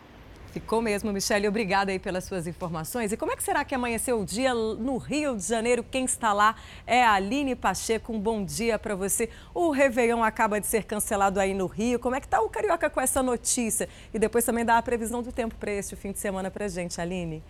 Ficou 0.53 0.83
mesmo, 0.83 1.11
Michele. 1.11 1.47
Obrigada 1.47 1.91
aí 1.91 1.97
pelas 1.97 2.25
suas 2.25 2.45
informações. 2.45 3.11
E 3.11 3.17
como 3.17 3.31
é 3.31 3.35
que 3.35 3.41
será 3.41 3.65
que 3.65 3.73
amanheceu 3.73 4.21
o 4.21 4.23
dia 4.23 4.53
no 4.53 4.97
Rio 4.97 5.35
de 5.35 5.41
Janeiro? 5.41 5.83
Quem 5.83 6.05
está 6.05 6.31
lá 6.31 6.55
é 6.85 7.03
a 7.03 7.13
Aline 7.13 7.55
Pacheco. 7.55 8.13
Um 8.13 8.19
bom 8.19 8.45
dia 8.45 8.77
para 8.77 8.93
você. 8.93 9.31
O 9.51 9.71
Réveillon 9.71 10.23
acaba 10.23 10.61
de 10.61 10.67
ser 10.67 10.83
cancelado 10.83 11.39
aí 11.39 11.55
no 11.55 11.65
Rio. 11.65 11.97
Como 11.97 12.15
é 12.15 12.19
que 12.19 12.27
está 12.27 12.39
o 12.39 12.49
Carioca 12.49 12.87
com 12.87 13.01
essa 13.01 13.23
notícia? 13.23 13.89
E 14.13 14.19
depois 14.19 14.45
também 14.45 14.63
dá 14.63 14.77
a 14.77 14.81
previsão 14.83 15.23
do 15.23 15.31
tempo 15.31 15.55
para 15.55 15.71
este 15.71 15.95
fim 15.95 16.11
de 16.11 16.19
semana 16.19 16.51
para 16.51 16.67
gente, 16.67 17.01
Aline. 17.01 17.41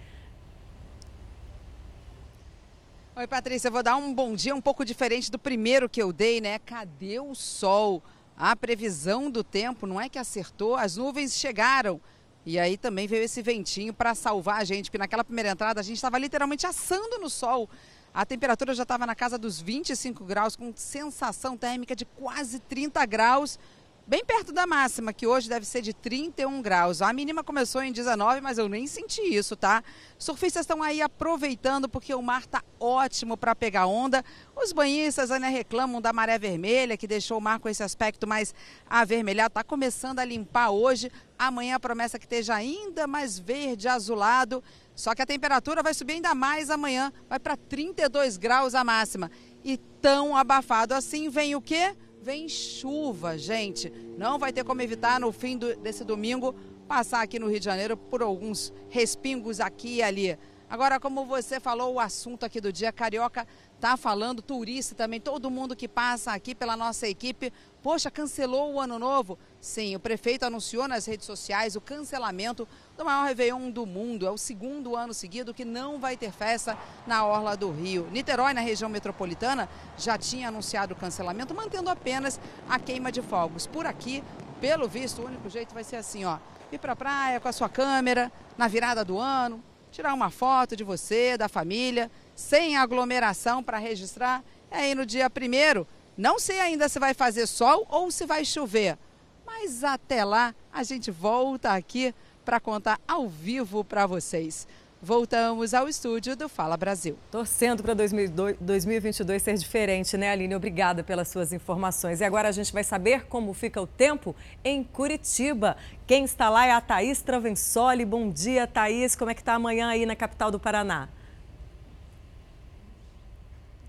Oi, 3.17 3.27
Patrícia. 3.27 3.67
Eu 3.67 3.73
vou 3.73 3.83
dar 3.83 3.97
um 3.97 4.13
bom 4.13 4.33
dia 4.33 4.55
um 4.55 4.61
pouco 4.61 4.85
diferente 4.85 5.29
do 5.29 5.37
primeiro 5.37 5.89
que 5.89 6.01
eu 6.01 6.13
dei, 6.13 6.39
né? 6.39 6.57
Cadê 6.59 7.19
o 7.19 7.35
sol? 7.35 8.01
A 8.37 8.55
previsão 8.55 9.29
do 9.29 9.43
tempo 9.43 9.85
não 9.85 9.99
é 9.99 10.07
que 10.07 10.17
acertou, 10.17 10.77
as 10.77 10.95
nuvens 10.95 11.33
chegaram 11.33 11.99
e 12.45 12.59
aí 12.59 12.77
também 12.77 13.07
veio 13.07 13.23
esse 13.23 13.41
ventinho 13.41 13.93
para 13.93 14.13
salvar 14.13 14.61
a 14.61 14.63
gente, 14.63 14.85
porque 14.85 14.97
naquela 14.97 15.23
primeira 15.23 15.49
entrada 15.49 15.79
a 15.79 15.83
gente 15.83 15.95
estava 15.95 16.17
literalmente 16.17 16.67
assando 16.67 17.17
no 17.19 17.29
sol. 17.29 17.69
A 18.13 18.25
temperatura 18.25 18.75
já 18.75 18.83
estava 18.83 19.07
na 19.07 19.15
casa 19.15 19.37
dos 19.37 19.59
25 19.59 20.23
graus, 20.23 20.55
com 20.55 20.71
sensação 20.75 21.57
térmica 21.57 21.95
de 21.95 22.05
quase 22.05 22.59
30 22.59 23.03
graus 23.05 23.57
bem 24.05 24.23
perto 24.23 24.51
da 24.51 24.67
máxima, 24.67 25.13
que 25.13 25.25
hoje 25.25 25.47
deve 25.47 25.65
ser 25.65 25.81
de 25.81 25.93
31 25.93 26.61
graus. 26.61 27.01
A 27.01 27.13
mínima 27.13 27.43
começou 27.43 27.81
em 27.81 27.91
19, 27.91 28.41
mas 28.41 28.57
eu 28.57 28.67
nem 28.67 28.85
senti 28.85 29.21
isso, 29.21 29.55
tá? 29.55 29.83
Surfistas 30.17 30.61
estão 30.61 30.83
aí 30.83 31.01
aproveitando 31.01 31.87
porque 31.87 32.13
o 32.13 32.21
mar 32.21 32.45
tá 32.45 32.61
ótimo 32.79 33.37
para 33.37 33.55
pegar 33.55 33.87
onda. 33.87 34.23
Os 34.55 34.73
banhistas 34.73 35.31
ainda 35.31 35.47
reclamam 35.47 36.01
da 36.01 36.11
maré 36.11 36.37
vermelha, 36.37 36.97
que 36.97 37.07
deixou 37.07 37.37
o 37.37 37.41
mar 37.41 37.59
com 37.59 37.69
esse 37.69 37.81
aspecto 37.81 38.27
mais 38.27 38.53
avermelhado. 38.89 39.53
Tá 39.53 39.63
começando 39.63 40.19
a 40.19 40.25
limpar 40.25 40.71
hoje. 40.71 41.09
Amanhã 41.39 41.75
a 41.75 41.79
promessa 41.79 42.17
é 42.17 42.19
que 42.19 42.25
esteja 42.25 42.55
ainda 42.55 43.07
mais 43.07 43.39
verde, 43.39 43.87
azulado. 43.87 44.63
Só 44.93 45.15
que 45.15 45.21
a 45.21 45.25
temperatura 45.25 45.81
vai 45.81 45.93
subir 45.93 46.13
ainda 46.13 46.35
mais 46.35 46.69
amanhã, 46.69 47.11
vai 47.27 47.39
para 47.39 47.57
32 47.57 48.37
graus 48.37 48.75
a 48.75 48.83
máxima. 48.83 49.31
E 49.63 49.77
tão 49.77 50.35
abafado 50.35 50.93
assim 50.93 51.29
vem 51.29 51.55
o 51.55 51.61
quê? 51.61 51.95
Vem 52.23 52.47
chuva, 52.47 53.37
gente. 53.37 53.91
Não 54.17 54.39
vai 54.39 54.53
ter 54.53 54.63
como 54.63 54.81
evitar 54.81 55.19
no 55.19 55.29
fim 55.33 55.57
do, 55.57 55.75
desse 55.75 56.05
domingo 56.05 56.55
passar 56.87 57.21
aqui 57.21 57.37
no 57.37 57.49
Rio 57.49 57.59
de 57.59 57.65
Janeiro 57.65 57.97
por 57.97 58.21
alguns 58.21 58.71
respingos 58.87 59.59
aqui 59.59 59.95
e 59.95 60.01
ali. 60.01 60.39
Agora, 60.69 61.01
como 61.01 61.25
você 61.25 61.59
falou, 61.59 61.95
o 61.95 61.99
assunto 61.99 62.45
aqui 62.45 62.61
do 62.61 62.71
dia, 62.71 62.93
Carioca 62.93 63.45
tá 63.77 63.97
falando, 63.97 64.41
turista 64.41 64.95
também, 64.95 65.19
todo 65.19 65.51
mundo 65.51 65.75
que 65.75 65.85
passa 65.85 66.31
aqui 66.31 66.55
pela 66.55 66.77
nossa 66.77 67.09
equipe. 67.09 67.51
Poxa, 67.81 68.09
cancelou 68.09 68.71
o 68.71 68.79
ano 68.79 68.97
novo? 68.97 69.37
Sim, 69.59 69.93
o 69.97 69.99
prefeito 69.99 70.45
anunciou 70.45 70.87
nas 70.87 71.05
redes 71.05 71.25
sociais 71.25 71.75
o 71.75 71.81
cancelamento 71.81 72.65
do 72.97 73.03
maior 73.03 73.25
Réveillon 73.25 73.69
do 73.69 73.85
mundo. 73.85 74.25
É 74.25 74.31
o 74.31 74.37
segundo 74.37 74.95
ano 74.95 75.13
seguido 75.13 75.53
que 75.53 75.65
não 75.65 75.99
vai 75.99 76.15
ter 76.15 76.31
festa 76.31 76.77
na 77.07 77.25
Orla 77.25 77.57
do 77.57 77.71
Rio. 77.71 78.07
Niterói, 78.11 78.53
na 78.53 78.61
região 78.61 78.89
metropolitana, 78.89 79.67
já 79.97 80.17
tinha 80.17 80.49
anunciado 80.49 80.93
o 80.93 80.97
cancelamento, 80.97 81.53
mantendo 81.53 81.89
apenas 81.89 82.39
a 82.69 82.77
queima 82.77 83.11
de 83.11 83.21
fogos. 83.21 83.65
Por 83.65 83.85
aqui, 83.85 84.23
pelo 84.61 84.87
visto, 84.87 85.21
o 85.21 85.25
único 85.25 85.49
jeito 85.49 85.73
vai 85.73 85.83
ser 85.83 85.97
assim, 85.97 86.25
ó. 86.25 86.37
Ir 86.71 86.77
para 86.77 86.93
a 86.93 86.95
praia 86.95 87.39
com 87.39 87.47
a 87.47 87.51
sua 87.51 87.69
câmera, 87.69 88.31
na 88.57 88.67
virada 88.67 89.03
do 89.03 89.17
ano, 89.19 89.63
tirar 89.91 90.13
uma 90.13 90.29
foto 90.29 90.75
de 90.75 90.83
você, 90.83 91.37
da 91.37 91.47
família, 91.47 92.09
sem 92.35 92.77
aglomeração 92.77 93.63
para 93.63 93.77
registrar. 93.77 94.43
É 94.71 94.77
aí 94.77 94.95
no 94.95 95.05
dia 95.05 95.29
primeiro. 95.29 95.87
Não 96.17 96.39
sei 96.39 96.59
ainda 96.59 96.89
se 96.89 96.99
vai 96.99 97.13
fazer 97.13 97.47
sol 97.47 97.85
ou 97.89 98.09
se 98.11 98.25
vai 98.25 98.45
chover. 98.45 98.97
Mas 99.45 99.83
até 99.83 100.23
lá 100.23 100.55
a 100.71 100.83
gente 100.83 101.11
volta 101.11 101.73
aqui 101.73 102.13
para 102.43 102.59
contar 102.59 102.99
ao 103.07 103.27
vivo 103.27 103.83
para 103.83 104.05
vocês. 104.05 104.67
Voltamos 105.05 105.73
ao 105.73 105.89
estúdio 105.89 106.33
do 106.33 106.47
Fala 106.47 106.77
Brasil. 106.77 107.17
Torcendo 107.29 107.83
para 107.83 107.93
2022 107.93 109.41
ser 109.41 109.55
diferente, 109.55 110.15
né, 110.15 110.31
Aline? 110.31 110.55
Obrigada 110.55 111.03
pelas 111.03 111.27
suas 111.27 111.51
informações. 111.51 112.21
E 112.21 112.23
agora 112.23 112.47
a 112.47 112.53
gente 112.53 112.71
vai 112.71 112.85
saber 112.85 113.25
como 113.25 113.53
fica 113.53 113.81
o 113.81 113.85
tempo 113.85 114.33
em 114.63 114.81
Curitiba. 114.81 115.75
Quem 116.07 116.23
está 116.23 116.49
lá 116.49 116.65
é 116.65 116.71
a 116.71 116.79
Thaís 116.79 117.21
Travensoli. 117.21 118.05
Bom 118.05 118.29
dia, 118.29 118.65
Thaís. 118.65 119.13
Como 119.13 119.29
é 119.29 119.33
que 119.33 119.41
está 119.41 119.55
amanhã 119.55 119.89
aí 119.89 120.05
na 120.05 120.15
capital 120.15 120.49
do 120.49 120.57
Paraná? 120.57 121.09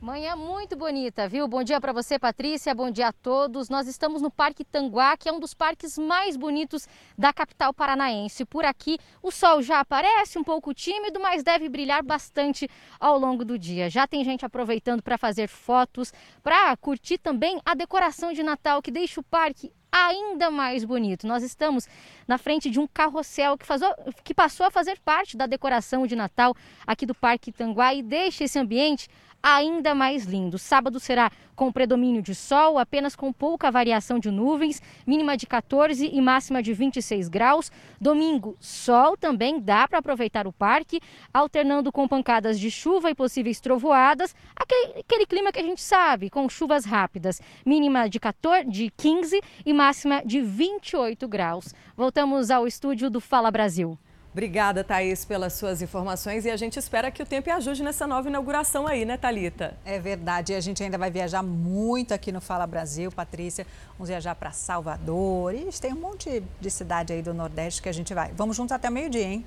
Manhã 0.04 0.36
muito 0.36 0.76
bonita, 0.76 1.26
viu? 1.26 1.48
Bom 1.48 1.64
dia 1.64 1.80
para 1.80 1.90
você, 1.90 2.18
Patrícia. 2.18 2.74
Bom 2.74 2.90
dia 2.90 3.08
a 3.08 3.12
todos. 3.12 3.70
Nós 3.70 3.88
estamos 3.88 4.20
no 4.20 4.30
Parque 4.30 4.62
Tanguá, 4.62 5.16
que 5.16 5.30
é 5.30 5.32
um 5.32 5.40
dos 5.40 5.54
parques 5.54 5.96
mais 5.96 6.36
bonitos 6.36 6.86
da 7.16 7.32
capital 7.32 7.72
paranaense. 7.72 8.44
Por 8.44 8.66
aqui, 8.66 8.98
o 9.22 9.30
sol 9.30 9.62
já 9.62 9.80
aparece 9.80 10.38
um 10.38 10.44
pouco 10.44 10.74
tímido, 10.74 11.18
mas 11.18 11.42
deve 11.42 11.70
brilhar 11.70 12.02
bastante 12.02 12.68
ao 13.00 13.18
longo 13.18 13.46
do 13.46 13.58
dia. 13.58 13.88
Já 13.88 14.06
tem 14.06 14.22
gente 14.22 14.44
aproveitando 14.44 15.02
para 15.02 15.16
fazer 15.16 15.48
fotos, 15.48 16.12
para 16.42 16.76
curtir 16.76 17.16
também 17.16 17.58
a 17.64 17.74
decoração 17.74 18.30
de 18.34 18.42
Natal 18.42 18.82
que 18.82 18.90
deixa 18.90 19.20
o 19.20 19.24
parque 19.24 19.72
ainda 19.90 20.50
mais 20.50 20.84
bonito. 20.84 21.26
Nós 21.26 21.42
estamos 21.42 21.88
na 22.28 22.36
frente 22.36 22.68
de 22.68 22.78
um 22.78 22.86
carrossel 22.86 23.56
que, 23.56 23.64
faz, 23.64 23.80
que 24.22 24.34
passou 24.34 24.66
a 24.66 24.70
fazer 24.70 24.98
parte 25.00 25.34
da 25.34 25.46
decoração 25.46 26.06
de 26.06 26.14
Natal 26.14 26.54
aqui 26.86 27.06
do 27.06 27.14
Parque 27.14 27.50
Tanguá 27.50 27.94
e 27.94 28.02
deixa 28.02 28.44
esse 28.44 28.58
ambiente 28.58 29.08
ainda 29.44 29.94
mais 29.94 30.24
lindo. 30.24 30.58
Sábado 30.58 30.98
será 30.98 31.30
com 31.54 31.70
predomínio 31.70 32.22
de 32.22 32.34
sol, 32.34 32.78
apenas 32.78 33.14
com 33.14 33.30
pouca 33.30 33.70
variação 33.70 34.18
de 34.18 34.30
nuvens, 34.30 34.80
mínima 35.06 35.36
de 35.36 35.46
14 35.46 36.08
e 36.10 36.20
máxima 36.22 36.62
de 36.62 36.72
26 36.72 37.28
graus. 37.28 37.70
Domingo, 38.00 38.56
sol 38.58 39.18
também 39.18 39.60
dá 39.60 39.86
para 39.86 39.98
aproveitar 39.98 40.46
o 40.46 40.52
parque, 40.52 40.98
alternando 41.32 41.92
com 41.92 42.08
pancadas 42.08 42.58
de 42.58 42.70
chuva 42.70 43.10
e 43.10 43.14
possíveis 43.14 43.60
trovoadas, 43.60 44.34
aquele, 44.56 45.00
aquele 45.00 45.26
clima 45.26 45.52
que 45.52 45.58
a 45.58 45.62
gente 45.62 45.82
sabe, 45.82 46.30
com 46.30 46.48
chuvas 46.48 46.86
rápidas. 46.86 47.38
Mínima 47.66 48.08
de 48.08 48.18
14, 48.18 48.66
de 48.66 48.90
15 48.96 49.42
e 49.66 49.72
máxima 49.74 50.22
de 50.24 50.40
28 50.40 51.28
graus. 51.28 51.74
Voltamos 51.94 52.50
ao 52.50 52.66
estúdio 52.66 53.10
do 53.10 53.20
Fala 53.20 53.50
Brasil. 53.50 53.98
Obrigada, 54.34 54.82
Thaís, 54.82 55.24
pelas 55.24 55.52
suas 55.52 55.80
informações 55.80 56.44
e 56.44 56.50
a 56.50 56.56
gente 56.56 56.76
espera 56.76 57.08
que 57.08 57.22
o 57.22 57.26
tempo 57.26 57.48
ajude 57.52 57.84
nessa 57.84 58.04
nova 58.04 58.28
inauguração 58.28 58.84
aí, 58.84 59.04
né, 59.04 59.16
Talita? 59.16 59.76
É 59.84 60.00
verdade, 60.00 60.52
e 60.52 60.56
a 60.56 60.60
gente 60.60 60.82
ainda 60.82 60.98
vai 60.98 61.08
viajar 61.08 61.40
muito 61.40 62.12
aqui 62.12 62.32
no 62.32 62.40
Fala 62.40 62.66
Brasil, 62.66 63.12
Patrícia. 63.12 63.64
Vamos 63.92 64.08
viajar 64.08 64.34
para 64.34 64.50
Salvador 64.50 65.54
e 65.54 65.66
tem 65.80 65.92
um 65.92 66.00
monte 66.00 66.42
de 66.60 66.68
cidade 66.68 67.12
aí 67.12 67.22
do 67.22 67.32
Nordeste 67.32 67.80
que 67.80 67.88
a 67.88 67.92
gente 67.92 68.12
vai. 68.12 68.32
Vamos 68.32 68.56
juntos 68.56 68.72
até 68.72 68.90
meio-dia, 68.90 69.22
hein? 69.22 69.46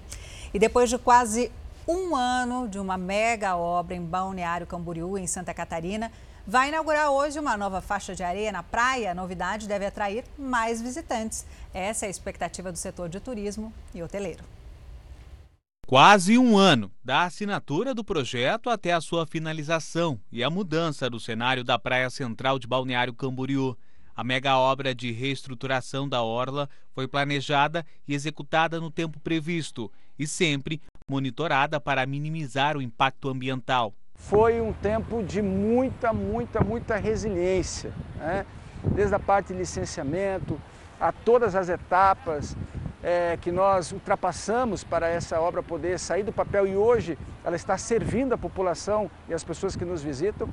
E 0.54 0.58
depois 0.58 0.90
de 0.90 0.98
quase 0.98 1.52
um 1.86 2.16
ano 2.16 2.66
de 2.66 2.80
uma 2.80 2.98
mega 2.98 3.58
obra 3.58 3.94
em 3.94 4.02
Balneário 4.02 4.66
Camboriú, 4.66 5.18
em 5.18 5.28
Santa 5.28 5.54
Catarina, 5.54 6.10
vai 6.48 6.70
inaugurar 6.70 7.12
hoje 7.12 7.38
uma 7.38 7.58
nova 7.58 7.82
faixa 7.82 8.16
de 8.16 8.24
areia 8.24 8.54
na 8.54 8.64
praia. 8.64 9.12
A 9.12 9.14
novidade 9.14 9.68
deve 9.68 9.86
atrair 9.86 10.24
mais 10.38 10.82
visitantes. 10.82 11.46
Essa 11.74 12.06
é 12.06 12.08
a 12.08 12.10
expectativa 12.10 12.72
do 12.72 12.78
setor 12.78 13.10
de 13.10 13.20
turismo 13.20 13.74
e 13.94 14.02
hoteleiro. 14.02 14.57
Quase 15.88 16.38
um 16.38 16.58
ano 16.58 16.92
da 17.02 17.24
assinatura 17.24 17.96
do 17.96 18.04
projeto 18.04 18.70
até 18.70 18.92
a 18.92 19.00
sua 19.00 19.26
finalização 19.26 20.20
e 20.30 20.44
a 20.44 20.50
mudança 20.50 21.10
do 21.10 21.18
cenário 21.18 21.64
da 21.64 21.80
Praia 21.80 22.10
Central 22.10 22.60
de 22.60 22.68
Balneário 22.68 23.14
Camboriú. 23.14 23.74
A 24.14 24.22
mega 24.22 24.58
obra 24.58 24.94
de 24.94 25.14
reestruturação 25.14 26.10
da 26.10 26.22
Orla 26.22 26.70
foi 26.92 27.08
planejada 27.08 27.86
e 28.06 28.14
executada 28.14 28.82
no 28.82 28.92
tempo 28.92 29.18
previsto 29.22 29.90
e 30.20 30.28
sempre 30.28 30.82
monitorada 31.10 31.80
para 31.80 32.06
minimizar 32.06 32.76
o 32.76 32.82
impacto 32.82 33.30
ambiental. 33.30 33.94
Foi 34.14 34.60
um 34.60 34.74
tempo 34.74 35.24
de 35.24 35.42
muita, 35.42 36.12
muita, 36.12 36.60
muita 36.60 36.98
resiliência, 36.98 37.94
né? 38.18 38.46
desde 38.94 39.16
a 39.16 39.20
parte 39.20 39.54
de 39.54 39.60
licenciamento 39.60 40.60
a 41.00 41.14
todas 41.14 41.56
as 41.56 41.70
etapas, 41.70 42.58
é, 43.08 43.38
que 43.38 43.54
nós 43.54 43.94
ultrapassamos 43.94 44.84
para 44.84 45.08
essa 45.08 45.40
obra 45.40 45.64
poder 45.64 45.98
sair 45.98 46.24
do 46.24 46.34
papel 46.34 46.68
e 46.68 46.76
hoje 46.76 47.18
ela 47.42 47.56
está 47.56 47.78
servindo 47.78 48.34
a 48.34 48.38
população 48.38 49.10
e 49.30 49.34
as 49.34 49.46
pessoas 49.46 49.78
que 49.78 49.86
nos 49.86 50.04
visitam, 50.04 50.50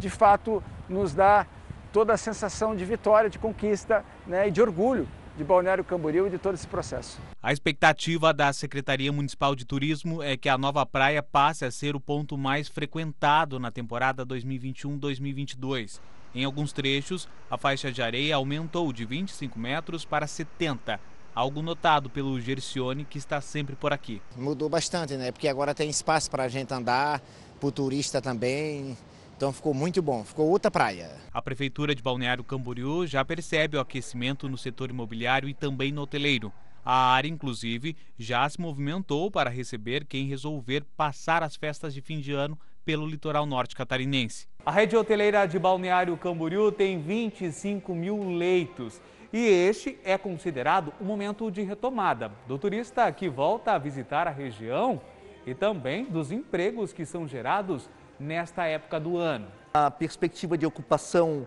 de 0.00 0.10
fato 0.10 0.60
nos 0.88 1.14
dá 1.14 1.46
toda 1.92 2.12
a 2.12 2.16
sensação 2.16 2.74
de 2.74 2.84
vitória, 2.84 3.30
de 3.30 3.38
conquista 3.38 4.04
né, 4.26 4.48
e 4.48 4.50
de 4.50 4.60
orgulho 4.60 5.06
de 5.36 5.44
Balneário 5.44 5.84
Camboriú 5.84 6.26
e 6.26 6.30
de 6.30 6.38
todo 6.38 6.54
esse 6.54 6.66
processo. 6.66 7.20
A 7.40 7.52
expectativa 7.52 8.34
da 8.34 8.52
Secretaria 8.52 9.12
Municipal 9.12 9.54
de 9.54 9.64
Turismo 9.64 10.20
é 10.20 10.36
que 10.36 10.48
a 10.48 10.58
nova 10.58 10.84
praia 10.84 11.22
passe 11.22 11.64
a 11.64 11.70
ser 11.70 11.94
o 11.94 12.00
ponto 12.00 12.36
mais 12.36 12.66
frequentado 12.66 13.60
na 13.60 13.70
temporada 13.70 14.26
2021-2022. 14.26 16.00
Em 16.34 16.44
alguns 16.44 16.72
trechos, 16.72 17.28
a 17.48 17.56
faixa 17.56 17.92
de 17.92 18.02
areia 18.02 18.34
aumentou 18.34 18.92
de 18.92 19.04
25 19.04 19.56
metros 19.56 20.04
para 20.04 20.26
70 20.26 20.98
algo 21.34 21.62
notado 21.62 22.10
pelo 22.10 22.40
Gercione, 22.40 23.04
que 23.04 23.18
está 23.18 23.40
sempre 23.40 23.74
por 23.74 23.92
aqui. 23.92 24.20
Mudou 24.36 24.68
bastante, 24.68 25.16
né? 25.16 25.32
Porque 25.32 25.48
agora 25.48 25.74
tem 25.74 25.88
espaço 25.88 26.30
para 26.30 26.44
a 26.44 26.48
gente 26.48 26.72
andar, 26.72 27.22
para 27.58 27.66
o 27.66 27.72
turista 27.72 28.20
também. 28.20 28.96
Então 29.36 29.52
ficou 29.52 29.74
muito 29.74 30.00
bom, 30.00 30.22
ficou 30.24 30.48
outra 30.48 30.70
praia. 30.70 31.10
A 31.32 31.42
Prefeitura 31.42 31.94
de 31.94 32.02
Balneário 32.02 32.44
Camboriú 32.44 33.06
já 33.06 33.24
percebe 33.24 33.76
o 33.76 33.80
aquecimento 33.80 34.48
no 34.48 34.56
setor 34.56 34.90
imobiliário 34.90 35.48
e 35.48 35.54
também 35.54 35.90
no 35.90 36.02
hoteleiro. 36.02 36.52
A 36.84 37.12
área, 37.12 37.28
inclusive, 37.28 37.96
já 38.18 38.48
se 38.48 38.60
movimentou 38.60 39.30
para 39.30 39.48
receber 39.48 40.04
quem 40.04 40.26
resolver 40.26 40.84
passar 40.96 41.42
as 41.42 41.54
festas 41.54 41.94
de 41.94 42.00
fim 42.00 42.20
de 42.20 42.32
ano 42.32 42.58
pelo 42.84 43.06
litoral 43.06 43.46
norte 43.46 43.76
catarinense. 43.76 44.48
A 44.66 44.70
rede 44.70 44.96
hoteleira 44.96 45.46
de 45.46 45.58
Balneário 45.58 46.16
Camboriú 46.16 46.72
tem 46.72 47.00
25 47.00 47.94
mil 47.94 48.36
leitos 48.36 49.00
e 49.32 49.38
este 49.38 49.98
é 50.04 50.18
considerado 50.18 50.92
um 51.00 51.04
momento 51.04 51.50
de 51.50 51.62
retomada 51.62 52.30
do 52.46 52.58
turista 52.58 53.10
que 53.10 53.28
volta 53.28 53.72
a 53.72 53.78
visitar 53.78 54.28
a 54.28 54.30
região 54.30 55.00
e 55.46 55.54
também 55.54 56.04
dos 56.04 56.30
empregos 56.30 56.92
que 56.92 57.06
são 57.06 57.26
gerados 57.26 57.88
nesta 58.20 58.66
época 58.66 59.00
do 59.00 59.16
ano. 59.16 59.46
A 59.72 59.90
perspectiva 59.90 60.58
de 60.58 60.66
ocupação 60.66 61.46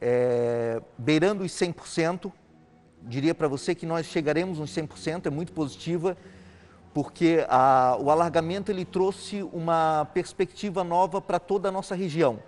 é, 0.00 0.80
beirando 0.96 1.42
os 1.42 1.50
100%, 1.50 2.32
diria 3.02 3.34
para 3.34 3.48
você 3.48 3.74
que 3.74 3.84
nós 3.84 4.06
chegaremos 4.06 4.60
uns 4.60 4.70
100%, 4.70 5.26
é 5.26 5.30
muito 5.30 5.52
positiva, 5.52 6.16
porque 6.94 7.44
a, 7.48 7.96
o 8.00 8.10
alargamento 8.10 8.70
ele 8.70 8.84
trouxe 8.84 9.42
uma 9.52 10.04
perspectiva 10.14 10.84
nova 10.84 11.20
para 11.20 11.38
toda 11.38 11.68
a 11.68 11.72
nossa 11.72 11.94
região. 11.94 12.38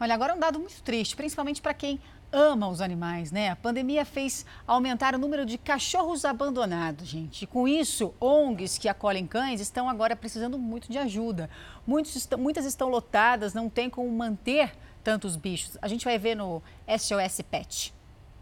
Olha, 0.00 0.14
agora 0.14 0.34
um 0.34 0.38
dado 0.38 0.60
muito 0.60 0.80
triste, 0.82 1.16
principalmente 1.16 1.60
para 1.60 1.74
quem 1.74 2.00
ama 2.32 2.68
os 2.68 2.80
animais, 2.80 3.32
né? 3.32 3.50
A 3.50 3.56
pandemia 3.56 4.04
fez 4.04 4.44
aumentar 4.66 5.14
o 5.14 5.18
número 5.18 5.46
de 5.46 5.56
cachorros 5.58 6.24
abandonados, 6.24 7.06
gente. 7.08 7.46
Com 7.46 7.66
isso, 7.66 8.14
ONGs 8.20 8.78
que 8.78 8.88
acolhem 8.88 9.26
cães 9.26 9.60
estão 9.60 9.88
agora 9.88 10.14
precisando 10.14 10.58
muito 10.58 10.90
de 10.90 10.98
ajuda. 10.98 11.48
Muitas 11.86 12.64
estão 12.64 12.88
lotadas, 12.88 13.54
não 13.54 13.68
tem 13.68 13.88
como 13.88 14.10
manter 14.10 14.72
tantos 15.02 15.36
bichos. 15.36 15.78
A 15.80 15.88
gente 15.88 16.04
vai 16.04 16.18
ver 16.18 16.34
no 16.34 16.62
SOS 16.86 17.40
Pet. 17.50 17.94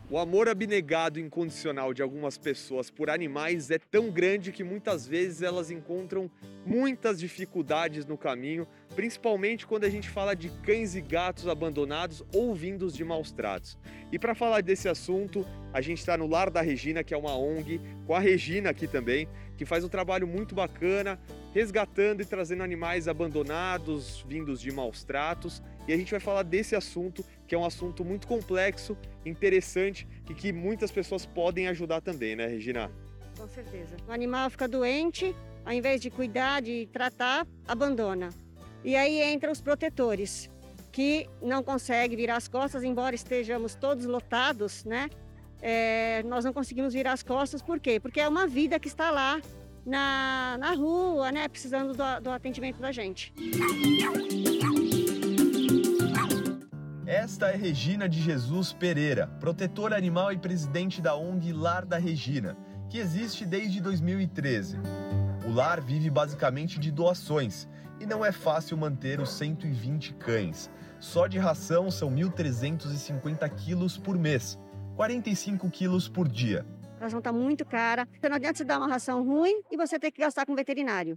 O 0.09 0.19
amor 0.19 0.49
abnegado 0.49 1.19
e 1.19 1.23
incondicional 1.23 1.93
de 1.93 2.01
algumas 2.01 2.39
pessoas 2.39 2.89
por 2.89 3.11
animais 3.11 3.73
é 3.73 3.79
tão 3.79 4.09
grande 4.09 4.53
que 4.53 4.63
muitas 4.63 5.05
vezes 5.05 5.43
elas 5.43 5.69
encontram 5.69 6.31
muitas 6.65 7.19
dificuldades 7.19 8.07
no 8.07 8.17
caminho, 8.17 8.69
principalmente 8.95 9.67
quando 9.67 9.83
a 9.83 9.91
gente 9.91 10.09
fala 10.09 10.37
de 10.37 10.49
cães 10.63 10.95
e 10.95 11.01
gatos 11.01 11.49
abandonados 11.49 12.23
ou 12.33 12.55
vindos 12.55 12.95
de 12.95 13.05
maus 13.05 13.33
tratos. 13.33 13.77
E 14.13 14.19
para 14.19 14.33
falar 14.33 14.63
desse 14.63 14.89
assunto, 14.89 15.45
a 15.73 15.81
gente 15.81 15.99
está 15.99 16.17
no 16.17 16.29
Lar 16.29 16.51
da 16.51 16.61
Regina, 16.61 17.03
que 17.03 17.13
é 17.13 17.17
uma 17.17 17.37
ONG, 17.37 17.81
com 18.07 18.15
a 18.15 18.21
Regina 18.21 18.71
aqui 18.71 18.87
também, 18.87 19.29
que 19.57 19.65
faz 19.65 19.83
um 19.83 19.89
trabalho 19.89 20.27
muito 20.27 20.55
bacana, 20.55 21.19
resgatando 21.53 22.21
e 22.21 22.25
trazendo 22.25 22.63
animais 22.63 23.09
abandonados, 23.09 24.25
vindos 24.29 24.61
de 24.61 24.71
maus 24.71 25.03
tratos. 25.03 25.61
E 25.89 25.93
a 25.93 25.97
gente 25.97 26.11
vai 26.11 26.21
falar 26.21 26.43
desse 26.43 26.75
assunto, 26.75 27.25
que 27.47 27.55
é 27.55 27.59
um 27.59 27.65
assunto 27.65 28.05
muito 28.05 28.27
complexo, 28.27 28.97
interessante 29.25 30.07
e 30.29 30.35
que 30.35 30.53
muitas 30.53 30.91
pessoas 30.91 31.25
podem 31.25 31.69
ajudar 31.69 32.01
também, 32.01 32.35
né, 32.35 32.47
Regina? 32.47 32.91
Com 33.39 33.47
certeza. 33.49 33.97
O 34.09 34.13
animal 34.13 34.51
fica 34.51 34.67
doente, 34.67 35.35
ao 35.65 35.73
invés 35.73 36.01
de 36.01 36.11
cuidar, 36.11 36.61
de 36.63 36.89
tratar, 36.93 37.47
abandona. 37.67 38.31
E 38.83 38.97
aí 38.97 39.23
entram 39.33 39.53
os 39.53 39.61
protetores, 39.61 40.51
que 40.91 41.29
não 41.43 41.63
conseguem 41.63 42.17
virar 42.17 42.37
as 42.37 42.49
costas, 42.49 42.83
embora 42.83 43.15
estejamos 43.15 43.75
todos 43.75 44.07
lotados, 44.07 44.85
né? 44.85 45.11
É, 45.61 46.23
nós 46.23 46.45
não 46.45 46.53
conseguimos 46.53 46.95
virar 46.95 47.13
as 47.13 47.23
costas, 47.23 47.61
por 47.61 47.79
quê? 47.79 48.01
Porque 48.01 48.21
é 48.21 48.29
uma 48.29 48.47
vida 48.47 48.79
que 48.79 48.89
está 48.89 49.11
lá 49.11 49.41
na, 49.85 50.57
na 50.59 50.73
rua, 50.73 51.31
né? 51.31 51.49
Precisando 51.49 51.93
do, 51.93 52.21
do 52.23 52.31
atendimento 52.31 52.81
da 52.81 52.93
gente. 52.93 53.33
Esta 57.07 57.51
é 57.51 57.57
Regina 57.57 58.09
de 58.09 58.21
Jesus 58.21 58.73
Pereira, 58.73 59.29
protetora 59.39 59.97
animal 59.97 60.33
e 60.33 60.39
presidente 60.39 61.01
da 61.01 61.15
ONG 61.15 61.53
Lar 61.53 61.87
da 61.87 61.99
Regina, 61.99 62.57
que 62.91 62.99
existe 62.99 63.47
desde 63.47 63.81
2013. 63.81 64.77
O 65.47 65.53
lar 65.53 65.81
vive 65.81 66.11
basicamente 66.11 66.81
de 66.81 66.91
doações 66.91 67.69
e 68.01 68.07
não 68.07 68.25
é 68.25 68.33
fácil 68.33 68.77
manter 68.77 69.21
os 69.21 69.31
120 69.31 70.15
cães. 70.15 70.69
Só 70.99 71.29
de 71.29 71.39
ração 71.39 71.93
são 71.93 72.11
1.350 72.11 73.49
quilos 73.55 73.97
por 73.97 74.19
mês, 74.19 74.59
45 74.97 75.71
quilos 75.71 76.09
por 76.09 76.27
dia. 76.27 76.67
A 76.99 77.05
ração 77.05 77.21
está 77.21 77.33
muito 77.33 77.65
cara, 77.65 78.09
então 78.15 78.31
não 78.31 78.37
adianta 78.37 78.59
você 78.59 78.65
dar 78.65 78.79
uma 78.79 78.89
ração 78.89 79.25
ruim 79.25 79.63
e 79.71 79.77
você 79.77 79.97
ter 79.97 80.11
que 80.11 80.23
gastar 80.23 80.45
com 80.45 80.57
veterinário. 80.57 81.17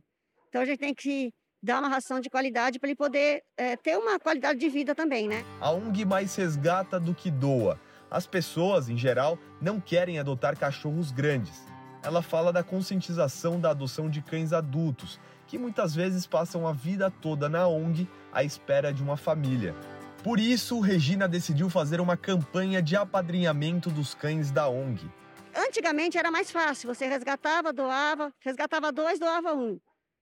Então 0.50 0.62
a 0.62 0.66
gente 0.66 0.80
tem 0.80 0.94
que 0.94 1.34
dar 1.62 1.80
uma 1.80 1.89
ração 1.89 2.20
de 2.20 2.30
qualidade 2.30 2.80
para 2.80 2.89
ele 2.89 2.95
poder 2.95 3.43
é, 3.57 3.76
ter 3.76 3.97
uma 3.97 4.20
qualidade 4.20 4.60
de 4.60 4.70
vida 4.70 4.95
também, 4.95 5.28
né? 5.28 5.43
A 5.60 5.72
ONG 5.72 6.05
mais 6.05 6.36
resgata 6.36 6.99
do 6.99 7.14
que 7.14 7.30
doa. 7.30 7.80
As 8.10 8.26
pessoas, 8.26 8.89
em 8.89 8.97
geral, 8.97 9.38
não 9.62 9.80
querem 9.80 10.18
adotar 10.18 10.57
cachorros 10.57 11.12
grandes. 11.12 11.68
Ela 12.01 12.22
fala 12.22 12.51
da 12.51 12.64
conscientização 12.64 13.60
da 13.60 13.72
adoção 13.72 14.10
de 14.10 14.22
cães 14.22 14.53
adultos, 14.53 15.20
que 15.45 15.57
muitas 15.57 15.93
vezes 15.93 16.26
passam 16.26 16.68
a 16.68 16.72
vida 16.72 17.12
toda 17.12 17.49
na 17.49 17.68
ONG 17.68 18.07
à 18.32 18.43
espera 18.43 18.93
de 18.93 19.03
uma 19.03 19.18
família. 19.18 19.76
Por 20.24 20.39
isso, 20.39 20.80
Regina 20.80 21.28
decidiu 21.28 21.70
fazer 21.70 22.01
uma 22.01 22.18
campanha 22.18 22.82
de 22.82 22.95
apadrinhamento 22.95 23.89
dos 23.89 24.14
cães 24.14 24.51
da 24.51 24.68
ONG. 24.68 25.10
Antigamente 25.55 26.18
era 26.18 26.32
mais 26.32 26.51
fácil, 26.51 26.93
você 26.93 27.07
resgatava, 27.07 27.74
doava, 27.74 28.34
resgatava 28.39 28.91
dois, 28.91 29.20
doava 29.20 29.53
um. 29.53 29.80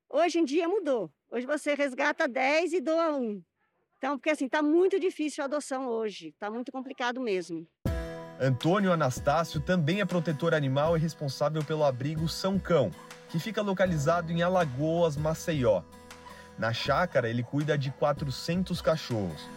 Hoje 0.10 0.40
em 0.40 0.46
dia 0.46 0.68
mudou. 0.68 1.12
Hoje 1.30 1.46
você 1.46 1.74
resgata 1.74 2.28
10 2.28 2.74
e 2.74 2.82
doa 2.82 3.16
um. 3.16 3.42
Então, 3.98 4.18
porque 4.18 4.30
assim, 4.30 4.46
está 4.46 4.62
muito 4.62 5.00
difícil 5.00 5.44
a 5.44 5.46
adoção 5.46 5.88
hoje, 5.88 6.30
está 6.30 6.50
muito 6.50 6.72
complicado 6.72 7.20
mesmo. 7.20 7.68
Antônio 8.40 8.94
Anastácio 8.94 9.60
também 9.60 10.00
é 10.00 10.06
protetor 10.06 10.54
animal 10.54 10.96
e 10.96 11.00
responsável 11.00 11.64
pelo 11.64 11.84
abrigo 11.84 12.30
São 12.30 12.58
Cão, 12.58 12.92
que 13.30 13.40
fica 13.40 13.62
localizado 13.62 14.32
em 14.32 14.42
Alagoas, 14.42 15.18
Maceió. 15.18 15.82
Na 16.58 16.72
chácara, 16.72 17.30
ele 17.30 17.44
cuida 17.44 17.78
de 17.78 17.92
400 17.92 18.82
cachorros. 18.82 19.50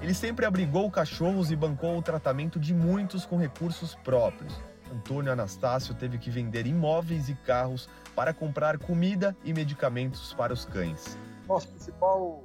Ele 0.00 0.14
sempre 0.14 0.44
abrigou 0.44 0.90
cachorros 0.90 1.50
e 1.50 1.56
bancou 1.56 1.96
o 1.96 2.02
tratamento 2.02 2.58
de 2.58 2.74
muitos 2.74 3.24
com 3.24 3.36
recursos 3.36 3.94
próprios. 3.96 4.54
Antônio 4.92 5.32
Anastácio 5.32 5.94
teve 5.94 6.18
que 6.18 6.30
vender 6.30 6.66
imóveis 6.66 7.28
e 7.28 7.34
carros 7.34 7.88
para 8.14 8.34
comprar 8.34 8.78
comida 8.78 9.36
e 9.42 9.52
medicamentos 9.52 10.34
para 10.34 10.52
os 10.52 10.64
cães. 10.64 11.18
Nossa 11.48 11.66
principal 11.68 12.44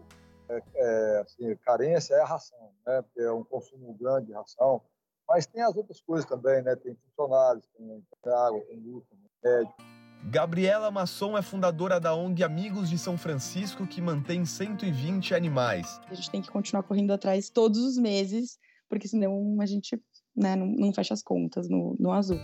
é, 0.50 0.64
é, 0.76 1.22
assim, 1.22 1.56
carência 1.58 2.16
é 2.16 2.22
a 2.22 2.26
ração, 2.26 2.72
né? 2.86 3.02
Porque 3.02 3.22
é 3.22 3.32
um 3.32 3.44
consumo 3.44 3.94
grande 4.00 4.28
de 4.28 4.34
ração. 4.34 4.82
Mas 5.28 5.46
tem 5.46 5.62
as 5.62 5.76
outras 5.76 6.00
coisas 6.02 6.26
também, 6.26 6.62
né? 6.62 6.76
Tem 6.78 6.96
funcionários, 6.96 7.66
tem, 7.78 8.04
água, 8.34 8.62
tem 8.62 8.80
luz, 8.80 9.04
tem 9.10 9.20
médico. 9.44 9.76
Gabriela 10.24 10.90
Masson 10.90 11.38
é 11.38 11.42
fundadora 11.42 12.00
da 12.00 12.16
ONG 12.16 12.44
Amigos 12.44 12.90
de 12.90 12.98
São 12.98 13.18
Francisco, 13.18 13.86
que 13.86 14.02
mantém 14.02 14.46
120 14.46 15.36
animais. 15.36 16.02
A 16.10 16.14
gente 16.14 16.32
tem 16.32 16.42
que 16.42 16.50
continuar 16.50 16.84
correndo 16.84 17.12
atrás 17.12 17.50
todos 17.50 17.80
os 17.80 17.98
meses, 17.98 18.58
porque 18.90 19.08
senão 19.08 19.58
a 19.62 19.66
gente 19.66 20.02
né, 20.38 20.56
não, 20.56 20.68
não 20.68 20.94
fecha 20.94 21.14
as 21.14 21.24
contas 21.24 21.68
no, 21.68 21.96
no 22.00 22.12
azul. 22.12 22.40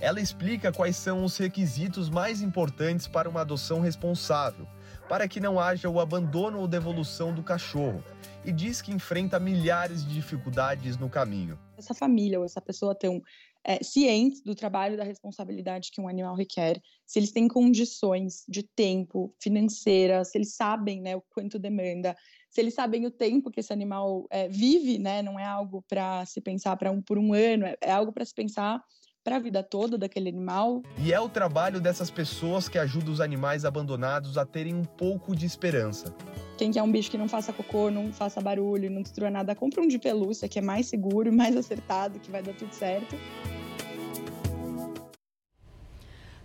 Ela 0.00 0.20
explica 0.20 0.72
quais 0.72 0.96
são 0.96 1.24
os 1.24 1.36
requisitos 1.36 2.10
mais 2.10 2.42
importantes 2.42 3.06
para 3.06 3.28
uma 3.28 3.40
adoção 3.40 3.80
responsável, 3.80 4.66
para 5.08 5.26
que 5.26 5.40
não 5.40 5.58
haja 5.58 5.88
o 5.88 6.00
abandono 6.00 6.58
ou 6.58 6.68
devolução 6.68 7.34
do 7.34 7.42
cachorro, 7.42 8.02
e 8.44 8.52
diz 8.52 8.82
que 8.82 8.92
enfrenta 8.92 9.40
milhares 9.40 10.04
de 10.04 10.14
dificuldades 10.14 10.98
no 10.98 11.08
caminho. 11.08 11.58
Essa 11.78 11.94
família 11.94 12.38
ou 12.38 12.44
essa 12.44 12.60
pessoa 12.60 12.94
tão 12.94 13.22
é, 13.64 13.82
cientes 13.82 14.42
do 14.42 14.54
trabalho 14.54 14.96
da 14.96 15.02
responsabilidade 15.02 15.90
que 15.90 16.00
um 16.00 16.08
animal 16.08 16.36
requer, 16.36 16.80
se 17.04 17.18
eles 17.18 17.32
têm 17.32 17.48
condições 17.48 18.44
de 18.48 18.62
tempo, 18.62 19.34
financeira, 19.40 20.24
se 20.24 20.38
eles 20.38 20.54
sabem 20.54 21.02
né, 21.02 21.16
o 21.16 21.22
quanto 21.22 21.58
demanda, 21.58 22.14
se 22.56 22.62
eles 22.62 22.72
sabem 22.72 23.04
o 23.04 23.10
tempo 23.10 23.50
que 23.50 23.60
esse 23.60 23.70
animal 23.70 24.26
é, 24.30 24.48
vive, 24.48 24.96
né, 24.96 25.20
não 25.20 25.38
é 25.38 25.44
algo 25.44 25.84
para 25.86 26.24
se 26.24 26.40
pensar 26.40 26.74
para 26.74 26.90
um 26.90 27.02
por 27.02 27.18
um 27.18 27.34
ano, 27.34 27.66
é, 27.66 27.76
é 27.82 27.92
algo 27.92 28.10
para 28.10 28.24
se 28.24 28.32
pensar 28.32 28.82
para 29.22 29.36
a 29.36 29.38
vida 29.38 29.62
toda 29.62 29.98
daquele 29.98 30.30
animal. 30.30 30.82
E 30.96 31.12
é 31.12 31.20
o 31.20 31.28
trabalho 31.28 31.82
dessas 31.82 32.10
pessoas 32.10 32.66
que 32.66 32.78
ajuda 32.78 33.10
os 33.10 33.20
animais 33.20 33.66
abandonados 33.66 34.38
a 34.38 34.46
terem 34.46 34.74
um 34.74 34.84
pouco 34.84 35.36
de 35.36 35.44
esperança. 35.44 36.14
Quem 36.56 36.72
quer 36.72 36.82
um 36.82 36.90
bicho 36.90 37.10
que 37.10 37.18
não 37.18 37.28
faça 37.28 37.52
cocô, 37.52 37.90
não 37.90 38.10
faça 38.10 38.40
barulho, 38.40 38.90
não 38.90 39.02
destrua 39.02 39.28
nada, 39.28 39.54
compra 39.54 39.82
um 39.82 39.86
de 39.86 39.98
pelúcia, 39.98 40.48
que 40.48 40.58
é 40.58 40.62
mais 40.62 40.86
seguro 40.86 41.28
e 41.28 41.32
mais 41.36 41.54
acertado, 41.54 42.18
que 42.18 42.30
vai 42.30 42.42
dar 42.42 42.54
tudo 42.54 42.72
certo. 42.72 43.16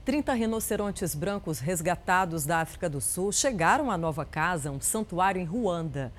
30 0.03 0.33
rinocerontes 0.33 1.13
brancos 1.13 1.59
resgatados 1.59 2.43
da 2.43 2.59
África 2.59 2.89
do 2.89 2.99
Sul 2.99 3.31
chegaram 3.31 3.91
à 3.91 3.97
nova 3.99 4.25
casa, 4.25 4.71
um 4.71 4.81
santuário 4.81 5.39
em 5.39 5.45
Ruanda. 5.45 6.11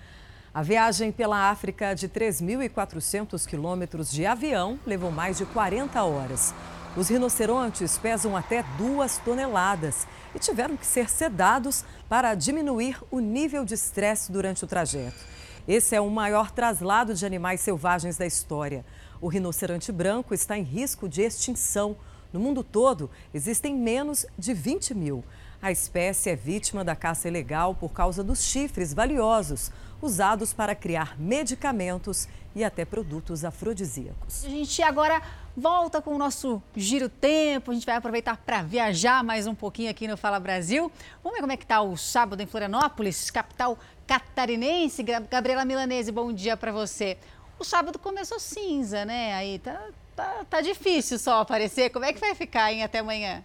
A 0.55 0.63
viagem 0.63 1.11
pela 1.11 1.51
África 1.51 1.93
de 1.93 2.09
3.400 2.09 3.45
quilômetros 3.45 4.13
de 4.13 4.25
avião 4.25 4.79
levou 4.87 5.11
mais 5.11 5.39
de 5.39 5.47
40 5.47 6.01
horas. 6.01 6.55
Os 6.97 7.09
rinocerontes 7.09 7.99
pesam 7.99 8.37
até 8.37 8.63
duas 8.79 9.19
toneladas 9.19 10.07
e 10.33 10.39
tiveram 10.39 10.77
que 10.77 10.87
ser 10.87 11.11
sedados 11.11 11.85
para 12.09 12.37
diminuir 12.37 13.03
o 13.11 13.19
nível 13.19 13.65
de 13.65 13.75
estresse 13.75 14.31
durante 14.31 14.63
o 14.63 14.69
trajeto. 14.69 15.25
Esse 15.67 15.97
é 15.97 16.01
o 16.01 16.09
maior 16.09 16.53
traslado 16.53 17.15
de 17.15 17.27
animais 17.27 17.61
selvagens 17.61 18.17
da 18.17 18.27
história. 18.27 18.85
O 19.21 19.27
rinoceronte 19.27 19.91
branco 19.91 20.35
está 20.35 20.57
em 20.57 20.63
risco 20.63 21.09
de 21.09 21.23
extinção. 21.23 21.97
No 22.33 22.41
mundo 22.41 22.65
todo, 22.65 23.11
existem 23.35 23.75
menos 23.77 24.25
de 24.39 24.55
20 24.55 24.95
mil. 24.95 25.25
A 25.61 25.71
espécie 25.71 26.31
é 26.31 26.35
vítima 26.35 26.83
da 26.83 26.97
caça 26.97 27.29
ilegal 27.29 27.75
por 27.75 27.93
causa 27.93 28.25
dos 28.25 28.43
chifres 28.43 28.93
valiosos 28.93 29.71
usados 30.01 30.53
para 30.53 30.75
criar 30.75 31.17
medicamentos 31.19 32.27
e 32.55 32.65
até 32.65 32.85
produtos 32.85 33.45
afrodisíacos. 33.45 34.45
A 34.45 34.49
gente 34.49 34.83
agora 34.83 35.23
volta 35.57 36.03
com 36.03 36.15
o 36.15 36.19
nosso 36.19 36.61
giro 36.75 37.09
tempo. 37.09 37.71
A 37.71 37.75
gente 37.75 37.87
vai 37.87 37.97
aproveitar 37.97 38.37
para 38.39 38.63
viajar 38.63 39.23
mais 39.23 39.47
um 39.47 39.55
pouquinho 39.55 39.91
aqui 39.91 40.09
no 40.09 40.17
Fala 40.17 40.41
Brasil. 40.41 40.91
Vamos 41.23 41.37
ver 41.37 41.43
como 41.43 41.53
é 41.53 41.57
que 41.57 41.65
está 41.65 41.81
o 41.81 41.97
sábado 41.97 42.43
em 42.43 42.47
Florianópolis, 42.47 43.31
capital 43.31 43.79
catarinense. 44.07 45.03
Gabriela 45.03 45.65
Milanese, 45.65 46.11
bom 46.11 46.33
dia 46.33 46.57
para 46.57 46.73
você. 46.73 47.17
O 47.59 47.65
sábado 47.65 47.99
começou 47.99 48.41
cinza, 48.41 49.05
né? 49.05 49.35
Aí 49.35 49.61
tá, 49.61 49.89
tá, 50.23 50.45
tá 50.49 50.61
difícil 50.61 51.19
só 51.19 51.41
aparecer. 51.41 51.91
Como 51.91 52.05
é 52.05 52.13
que 52.13 52.21
vai 52.21 52.35
ficar, 52.35 52.73
hein, 52.73 52.83
até 52.83 53.01
amanhã? 53.01 53.43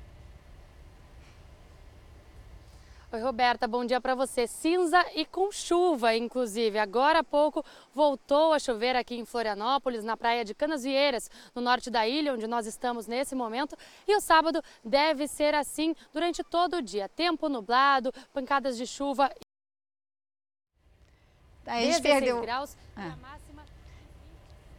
Oi, 3.09 3.21
Roberta, 3.21 3.67
bom 3.67 3.86
dia 3.86 4.01
para 4.01 4.13
você. 4.13 4.45
Cinza 4.47 5.03
e 5.15 5.25
com 5.25 5.49
chuva, 5.49 6.13
inclusive. 6.13 6.78
Agora 6.78 7.19
há 7.19 7.23
pouco 7.23 7.63
voltou 7.93 8.51
a 8.53 8.59
chover 8.59 8.97
aqui 8.97 9.15
em 9.15 9.23
Florianópolis, 9.23 10.03
na 10.03 10.17
praia 10.17 10.43
de 10.43 10.53
Canasvieiras, 10.53 11.32
no 11.55 11.61
norte 11.61 11.89
da 11.89 12.05
ilha, 12.05 12.34
onde 12.34 12.45
nós 12.47 12.67
estamos 12.67 13.07
nesse 13.07 13.34
momento. 13.34 13.78
E 14.05 14.15
o 14.15 14.19
sábado 14.19 14.61
deve 14.84 15.25
ser 15.25 15.55
assim 15.55 15.95
durante 16.13 16.43
todo 16.43 16.78
o 16.78 16.82
dia. 16.82 17.07
Tempo 17.07 17.47
nublado, 17.47 18.11
pancadas 18.34 18.75
de 18.78 18.86
chuva. 18.86 19.32
A 21.65 21.82
gente 21.82 22.01
perdeu. 22.01 22.41
graus, 22.41 22.75
ah. 22.95 23.15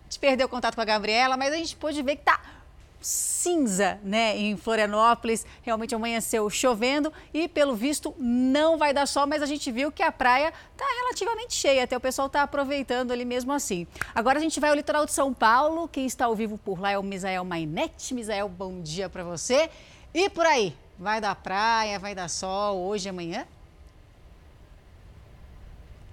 Gente 0.09 0.19
perdeu 0.19 0.47
o 0.47 0.51
contato 0.51 0.75
com 0.75 0.81
a 0.81 0.87
Gabriela, 0.87 1.37
mas 1.37 1.53
a 1.53 1.57
gente 1.57 1.77
pôde 1.77 2.03
ver 2.03 2.17
que 2.17 2.23
tá 2.23 2.41
cinza, 3.01 4.01
né, 4.03 4.37
em 4.37 4.57
Florianópolis. 4.57 5.47
Realmente 5.63 5.95
amanheceu 5.95 6.49
chovendo 6.51 7.13
e, 7.33 7.47
pelo 7.47 7.77
visto, 7.77 8.15
não 8.19 8.79
vai 8.79 8.93
dar 8.93 9.07
sol, 9.07 9.27
mas 9.27 9.43
a 9.43 9.47
gente 9.47 9.71
viu 9.71 9.93
que 9.93 10.03
a 10.03 10.11
praia 10.11 10.53
está 10.73 10.85
relativamente 10.85 11.55
cheia, 11.55 11.85
até 11.85 11.97
o 11.97 12.01
pessoal 12.01 12.27
está 12.27 12.43
aproveitando 12.43 13.13
ali 13.13 13.25
mesmo 13.25 13.53
assim. 13.53 13.87
Agora 14.15 14.39
a 14.39 14.43
gente 14.43 14.59
vai 14.59 14.71
ao 14.71 14.77
litoral 14.77 15.05
de 15.05 15.13
São 15.13 15.33
Paulo. 15.33 15.87
Quem 15.87 16.07
está 16.07 16.25
ao 16.25 16.35
vivo 16.35 16.59
por 16.59 16.81
lá 16.81 16.91
é 16.91 16.99
o 16.99 17.03
Misael 17.03 17.45
Mainete. 17.45 18.15
Misael, 18.15 18.49
bom 18.49 18.81
dia 18.81 19.09
para 19.09 19.23
você. 19.23 19.71
E 20.13 20.29
por 20.31 20.47
aí, 20.47 20.75
vai 20.99 21.21
dar 21.21 21.35
praia, 21.37 21.99
vai 21.99 22.15
dar 22.15 22.29
sol 22.29 22.79
hoje 22.79 23.09
e 23.09 23.11
amanhã? 23.11 23.47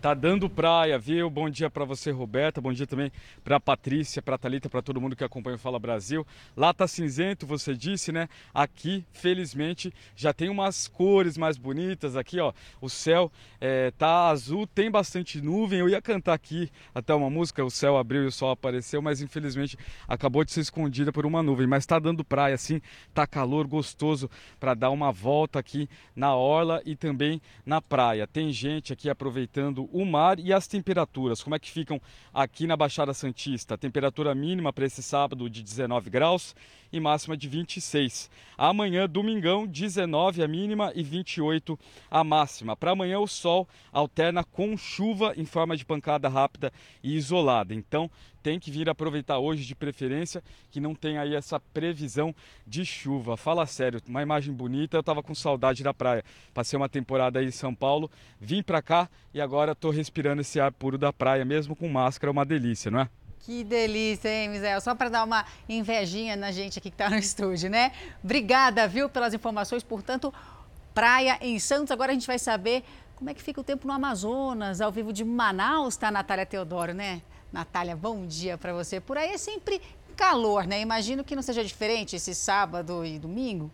Tá 0.06 0.14
dando 0.14 0.48
praia, 0.48 1.00
viu? 1.00 1.32
Bom 1.32 1.50
dia 1.50 1.68
para 1.68 1.84
você, 1.84 2.12
Roberta. 2.12 2.62
Bom 2.62 2.72
dia 2.72 2.86
também 2.86 3.12
para 3.44 3.60
Patrícia, 3.60 4.22
para 4.22 4.38
Talita, 4.38 4.70
para 4.70 4.84
todo 4.84 5.02
mundo 5.02 5.16
que 5.16 5.24
acompanha 5.24 5.56
o 5.56 5.60
Fala 5.60 5.80
Brasil. 5.80 6.24
Lá 6.56 6.72
tá 6.76 6.88
cinzento, 6.88 7.48
você 7.48 7.74
disse, 7.74 8.12
né? 8.12 8.30
Aqui, 8.54 9.04
felizmente, 9.12 9.92
já 10.16 10.32
tem 10.32 10.48
umas 10.48 10.88
cores 10.88 11.40
mais 11.40 11.58
bonitas 11.58 12.16
aqui, 12.16 12.40
ó. 12.40 12.54
O 12.80 12.88
céu 12.88 13.32
é, 13.60 13.90
tá 13.98 14.28
azul, 14.30 14.68
tem 14.68 14.92
bastante 14.92 15.42
nuvem. 15.42 15.80
Eu 15.80 15.90
ia 15.90 16.00
cantar 16.00 16.36
aqui 16.36 16.70
até 16.94 17.12
uma 17.12 17.32
música, 17.32 17.66
o 17.66 17.72
céu 17.72 17.98
abriu 17.98 18.26
e 18.26 18.28
o 18.28 18.32
sol 18.32 18.52
apareceu, 18.52 19.02
mas 19.02 19.24
infelizmente 19.24 19.76
acabou 20.08 20.46
de 20.46 20.52
ser 20.52 20.62
escondida 20.62 21.12
por 21.12 21.26
uma 21.26 21.42
nuvem. 21.42 21.66
Mas 21.66 21.84
tá 21.84 21.98
dando 21.98 22.24
praia, 22.24 22.54
assim, 22.54 22.80
tá 23.12 23.26
calor 23.26 23.66
gostoso 23.66 24.30
para 24.60 24.76
dar 24.76 24.92
uma 24.92 25.12
volta 25.12 25.58
aqui 25.58 25.90
na 26.16 26.36
orla 26.36 26.80
e 26.86 26.96
também 26.96 27.42
na 27.66 27.82
praia. 27.82 28.28
Tem 28.28 28.52
gente 28.52 28.94
aqui 28.94 29.10
aproveitando 29.10 29.90
o 29.96 30.06
mar 30.06 30.38
e 30.42 30.52
as 30.52 30.68
temperaturas. 30.68 31.42
Como 31.42 31.56
é 31.56 31.60
que 31.60 31.72
ficam 31.72 32.02
aqui 32.34 32.68
na 32.68 32.76
Baixada 32.76 33.14
Santista? 33.14 33.78
Temperatura 33.78 34.36
mínima 34.36 34.74
para 34.74 34.86
esse 34.86 35.02
sábado 35.02 35.50
de 35.50 35.64
19 35.64 36.10
graus 36.10 36.54
e 36.92 37.00
máxima 37.00 37.38
de 37.38 37.48
26. 37.48 38.30
Amanhã, 38.58 39.08
domingão, 39.08 39.66
19 39.66 40.44
a 40.44 40.48
mínima 40.50 40.92
e 40.94 41.02
28 41.02 41.80
a 42.12 42.26
máxima. 42.26 42.76
Para 42.76 42.92
amanhã, 42.92 43.20
o 43.20 43.28
sol 43.28 43.70
alterna 43.90 44.44
com 44.44 44.76
chuva 44.76 45.34
em 45.38 45.46
forma 45.46 45.78
de 45.78 45.86
pancada 45.86 46.28
rápida 46.28 46.74
e 47.02 47.16
isolada. 47.16 47.74
Então, 47.74 48.12
tem 48.46 48.60
que 48.60 48.70
vir 48.70 48.88
aproveitar 48.88 49.40
hoje 49.40 49.66
de 49.66 49.74
preferência, 49.74 50.44
que 50.70 50.80
não 50.80 50.94
tem 50.94 51.18
aí 51.18 51.34
essa 51.34 51.60
previsão 51.60 52.32
de 52.68 52.86
chuva. 52.86 53.36
Fala 53.36 53.66
sério, 53.66 54.00
uma 54.08 54.22
imagem 54.22 54.54
bonita, 54.54 54.98
eu 54.98 55.00
estava 55.00 55.24
com 55.24 55.34
saudade 55.34 55.82
da 55.82 55.96
praia. 55.96 56.24
Passei 56.54 56.78
uma 56.78 56.88
temporada 56.88 57.40
aí 57.40 57.48
em 57.48 57.52
São 57.52 57.74
Paulo, 57.74 58.08
vim 58.40 58.62
para 58.62 58.84
cá 58.84 59.10
e 59.34 59.42
agora 59.42 59.72
estou 59.72 59.90
respirando 59.90 60.42
esse 60.42 60.60
ar 60.60 60.72
puro 60.72 60.96
da 60.96 61.12
praia, 61.12 61.44
mesmo 61.44 61.76
com 61.76 61.90
máscara, 61.90 62.30
é 62.30 62.34
uma 62.34 62.46
delícia, 62.46 62.92
não 62.92 63.00
é? 63.00 63.10
Que 63.40 63.64
delícia, 63.64 64.30
hein, 64.30 64.50
Misael? 64.50 64.80
Só 64.80 64.94
para 64.94 65.10
dar 65.10 65.24
uma 65.24 65.44
invejinha 65.68 66.36
na 66.36 66.52
gente 66.52 66.78
aqui 66.78 66.92
que 66.92 66.94
está 66.94 67.10
no 67.10 67.18
estúdio, 67.18 67.68
né? 67.68 67.94
Obrigada, 68.24 68.88
viu, 68.88 69.10
pelas 69.10 69.34
informações. 69.34 69.82
Portanto, 69.82 70.32
praia 70.94 71.40
em 71.42 71.58
Santos. 71.58 71.90
Agora 71.90 72.12
a 72.12 72.14
gente 72.14 72.28
vai 72.28 72.38
saber 72.38 72.84
como 73.16 73.28
é 73.28 73.34
que 73.34 73.42
fica 73.42 73.60
o 73.60 73.64
tempo 73.64 73.88
no 73.88 73.94
Amazonas, 73.94 74.82
ao 74.82 74.92
vivo 74.92 75.12
de 75.12 75.26
Manaus, 75.26 75.98
tá, 75.98 76.12
Natália 76.12 76.46
Teodoro, 76.46 76.94
né? 76.94 77.24
Natália, 77.56 77.96
bom 77.96 78.28
dia 78.28 78.58
para 78.58 78.74
você. 78.74 79.00
Por 79.00 79.18
aí 79.18 79.30
é 79.30 79.38
sempre 79.38 79.82
calor, 80.14 80.68
né? 80.68 80.82
Imagino 80.82 81.24
que 81.24 81.38
não 81.38 81.42
seja 81.42 81.64
diferente 81.64 82.18
esse 82.18 82.36
sábado 82.36 83.06
e 83.06 83.18
domingo. 83.18 83.72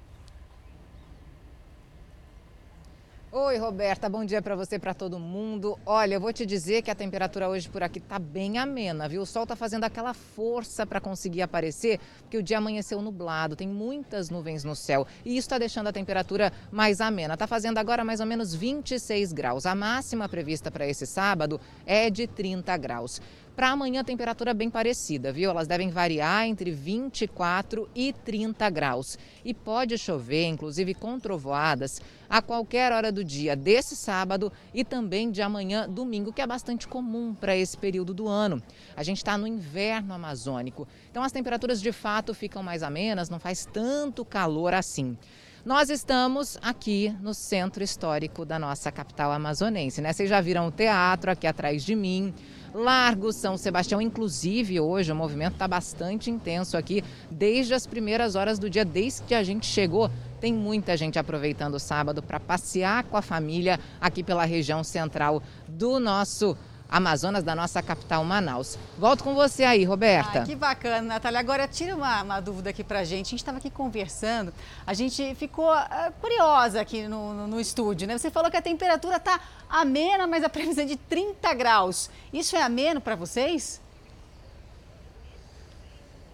Oi, 3.33 3.57
Roberta, 3.57 4.09
bom 4.09 4.25
dia 4.25 4.41
para 4.41 4.57
você, 4.57 4.77
para 4.77 4.93
todo 4.93 5.17
mundo. 5.17 5.79
Olha, 5.85 6.15
eu 6.15 6.19
vou 6.19 6.33
te 6.33 6.45
dizer 6.45 6.81
que 6.81 6.91
a 6.91 6.95
temperatura 6.95 7.47
hoje 7.47 7.69
por 7.69 7.81
aqui 7.81 8.01
tá 8.01 8.19
bem 8.19 8.57
amena, 8.57 9.07
viu? 9.07 9.21
O 9.21 9.25
sol 9.25 9.47
tá 9.47 9.55
fazendo 9.55 9.85
aquela 9.85 10.13
força 10.13 10.85
para 10.85 10.99
conseguir 10.99 11.41
aparecer, 11.41 11.97
porque 12.19 12.37
o 12.37 12.43
dia 12.43 12.57
amanheceu 12.57 13.01
nublado, 13.01 13.55
tem 13.55 13.69
muitas 13.69 14.29
nuvens 14.29 14.65
no 14.65 14.75
céu 14.75 15.07
e 15.23 15.37
isso 15.37 15.45
está 15.45 15.57
deixando 15.57 15.87
a 15.87 15.93
temperatura 15.93 16.51
mais 16.69 16.99
amena. 16.99 17.37
Tá 17.37 17.47
fazendo 17.47 17.77
agora 17.77 18.03
mais 18.03 18.19
ou 18.19 18.25
menos 18.25 18.53
26 18.53 19.31
graus. 19.31 19.65
A 19.65 19.73
máxima 19.73 20.27
prevista 20.27 20.69
para 20.69 20.85
esse 20.85 21.07
sábado 21.07 21.57
é 21.85 22.09
de 22.09 22.27
30 22.27 22.75
graus. 22.75 23.21
Para 23.61 23.73
amanhã, 23.73 24.03
temperatura 24.03 24.55
bem 24.55 24.71
parecida, 24.71 25.31
viu? 25.31 25.51
Elas 25.51 25.67
devem 25.67 25.91
variar 25.91 26.47
entre 26.47 26.71
24 26.71 27.87
e 27.93 28.11
30 28.11 28.67
graus. 28.71 29.19
E 29.45 29.53
pode 29.53 29.99
chover, 29.99 30.47
inclusive 30.47 30.95
com 30.95 31.19
trovoadas, 31.19 32.01
a 32.27 32.41
qualquer 32.41 32.91
hora 32.91 33.11
do 33.11 33.23
dia 33.23 33.55
desse 33.55 33.95
sábado 33.95 34.51
e 34.73 34.83
também 34.83 35.29
de 35.29 35.43
amanhã, 35.43 35.87
domingo, 35.87 36.33
que 36.33 36.41
é 36.41 36.47
bastante 36.47 36.87
comum 36.87 37.35
para 37.35 37.55
esse 37.55 37.77
período 37.77 38.15
do 38.15 38.27
ano. 38.27 38.59
A 38.95 39.03
gente 39.03 39.17
está 39.17 39.37
no 39.37 39.45
inverno 39.45 40.11
amazônico, 40.11 40.87
então 41.11 41.21
as 41.21 41.31
temperaturas 41.31 41.79
de 41.79 41.91
fato 41.91 42.33
ficam 42.33 42.63
mais 42.63 42.81
amenas, 42.81 43.29
não 43.29 43.39
faz 43.39 43.63
tanto 43.71 44.25
calor 44.25 44.73
assim. 44.73 45.15
Nós 45.63 45.91
estamos 45.91 46.57
aqui 46.59 47.15
no 47.21 47.35
centro 47.35 47.83
histórico 47.83 48.43
da 48.43 48.57
nossa 48.57 48.91
capital 48.91 49.31
amazonense, 49.31 50.01
né? 50.01 50.11
Vocês 50.11 50.27
já 50.27 50.41
viram 50.41 50.67
o 50.67 50.71
teatro 50.71 51.29
aqui 51.29 51.45
atrás 51.45 51.83
de 51.83 51.95
mim. 51.95 52.33
Largo 52.73 53.31
São 53.31 53.55
Sebastião. 53.57 54.01
Inclusive, 54.01 54.79
hoje 54.79 55.11
o 55.11 55.15
movimento 55.15 55.53
está 55.53 55.67
bastante 55.67 56.31
intenso 56.31 56.75
aqui, 56.75 57.03
desde 57.29 57.75
as 57.75 57.85
primeiras 57.85 58.35
horas 58.35 58.57
do 58.57 58.71
dia, 58.71 58.83
desde 58.83 59.21
que 59.21 59.35
a 59.35 59.43
gente 59.43 59.67
chegou. 59.67 60.09
Tem 60.39 60.51
muita 60.51 60.97
gente 60.97 61.19
aproveitando 61.19 61.75
o 61.75 61.79
sábado 61.79 62.23
para 62.23 62.39
passear 62.39 63.03
com 63.03 63.15
a 63.15 63.21
família 63.21 63.79
aqui 63.99 64.23
pela 64.23 64.45
região 64.45 64.83
central 64.83 65.43
do 65.67 65.99
nosso 65.99 66.57
Amazonas, 66.91 67.41
da 67.41 67.55
nossa 67.55 67.81
capital 67.81 68.21
Manaus. 68.25 68.77
Volto 68.97 69.23
com 69.23 69.33
você 69.33 69.63
aí, 69.63 69.85
Roberta. 69.85 70.43
Que 70.43 70.55
bacana, 70.55 71.01
Natália. 71.01 71.39
Agora, 71.39 71.67
tira 71.67 71.95
uma, 71.95 72.21
uma 72.21 72.39
dúvida 72.41 72.69
aqui 72.69 72.83
pra 72.83 73.05
gente. 73.05 73.27
A 73.27 73.29
gente 73.29 73.39
estava 73.39 73.57
aqui 73.59 73.69
conversando, 73.69 74.53
a 74.85 74.93
gente 74.93 75.33
ficou 75.35 75.73
uh, 75.73 76.11
curiosa 76.19 76.81
aqui 76.81 77.07
no, 77.07 77.33
no, 77.33 77.47
no, 77.47 77.59
estúdio, 77.61 78.07
né? 78.07 78.17
Você 78.17 78.29
falou 78.29 78.51
que 78.51 78.57
a 78.57 78.61
temperatura 78.61 79.19
tá 79.19 79.39
amena, 79.69 80.27
mas 80.27 80.43
a 80.43 80.49
previsão 80.49 80.83
é 80.83 80.87
de 80.87 80.97
30 80.97 81.53
graus. 81.53 82.09
Isso 82.33 82.55
é 82.55 82.61
ameno 82.61 83.01
para 83.01 83.15
vocês? 83.15 83.80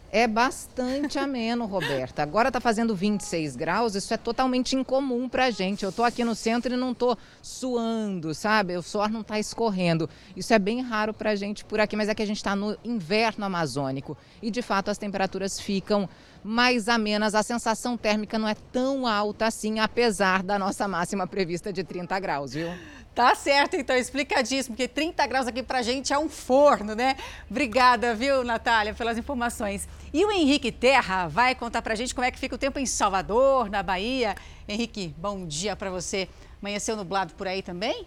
É 0.10 0.26
bastante 0.26 1.20
ameno, 1.20 1.66
Roberta. 1.66 2.24
Agora 2.24 2.48
está 2.48 2.62
fazendo 2.62 2.96
26 2.96 3.58
graus, 3.58 3.94
isso 3.94 4.14
é 4.14 4.18
totalmente 4.18 4.74
incomum 4.74 5.28
para 5.28 5.46
a 5.46 5.52
gente. 5.52 5.84
Eu 5.84 5.90
estou 5.90 6.06
aqui 6.06 6.24
no 6.24 6.34
centro 6.34 6.74
e 6.74 6.78
não 6.78 6.94
estou 6.94 7.18
suando, 7.42 8.34
sabe? 8.34 8.78
O 8.78 8.82
suor 8.82 9.10
não 9.10 9.20
está 9.20 9.38
escorrendo. 9.38 10.10
Isso 10.36 10.54
é 10.54 10.60
bem 10.60 10.82
raro 10.82 11.14
para 11.14 11.32
a 11.32 11.36
gente 11.36 11.66
por 11.66 11.82
aqui, 11.82 11.98
mas 11.98 12.08
é 12.08 12.16
que 12.16 12.24
a 12.24 12.26
gente 12.26 12.38
está 12.38 12.56
no 12.56 12.78
inverno 12.86 13.44
amazônico 13.44 14.18
e 14.42 14.50
de 14.50 14.62
fato 14.62 14.90
as 14.90 14.98
temperaturas 14.98 15.60
ficam 15.60 16.08
mais 16.42 16.88
amenas. 16.88 17.36
A 17.36 17.44
sensação 17.44 17.98
térmica 17.98 18.40
não 18.40 18.48
é 18.48 18.56
tão 18.72 19.06
alta 19.06 19.48
assim, 19.48 19.80
apesar 19.80 20.42
da 20.42 20.58
nossa 20.58 20.88
máxima 20.88 21.28
prevista 21.28 21.74
de 21.74 21.84
30 21.84 22.18
graus, 22.22 22.54
viu? 22.54 22.70
Tá 23.18 23.34
certo, 23.34 23.76
então, 23.76 23.96
explicadíssimo, 23.96 24.76
porque 24.76 24.88
30 24.88 25.26
graus 25.26 25.48
aqui 25.48 25.64
pra 25.64 25.82
gente 25.82 26.14
é 26.14 26.20
um 26.20 26.30
forno, 26.30 26.94
né? 26.94 27.18
Obrigada, 27.50 28.14
viu, 28.14 28.44
Natália, 28.44 28.94
pelas 28.94 29.18
informações. 29.18 29.90
E 30.14 30.24
o 30.24 30.32
Henrique 30.32 30.72
Terra 30.72 31.28
vai 31.28 31.56
contar 31.56 31.82
pra 31.82 31.96
gente 31.96 32.14
como 32.14 32.26
é 32.26 32.30
que 32.30 32.38
fica 32.38 32.54
o 32.54 32.60
tempo 32.60 32.78
em 32.78 32.86
Salvador, 32.86 33.72
na 33.72 33.82
Bahia. 33.82 34.36
Henrique, 34.70 35.16
bom 35.18 35.48
dia 35.48 35.76
para 35.76 35.90
você. 35.90 36.30
Amanheceu 36.62 36.96
nublado 36.96 37.34
por 37.34 37.48
aí 37.48 37.64
também? 37.64 38.06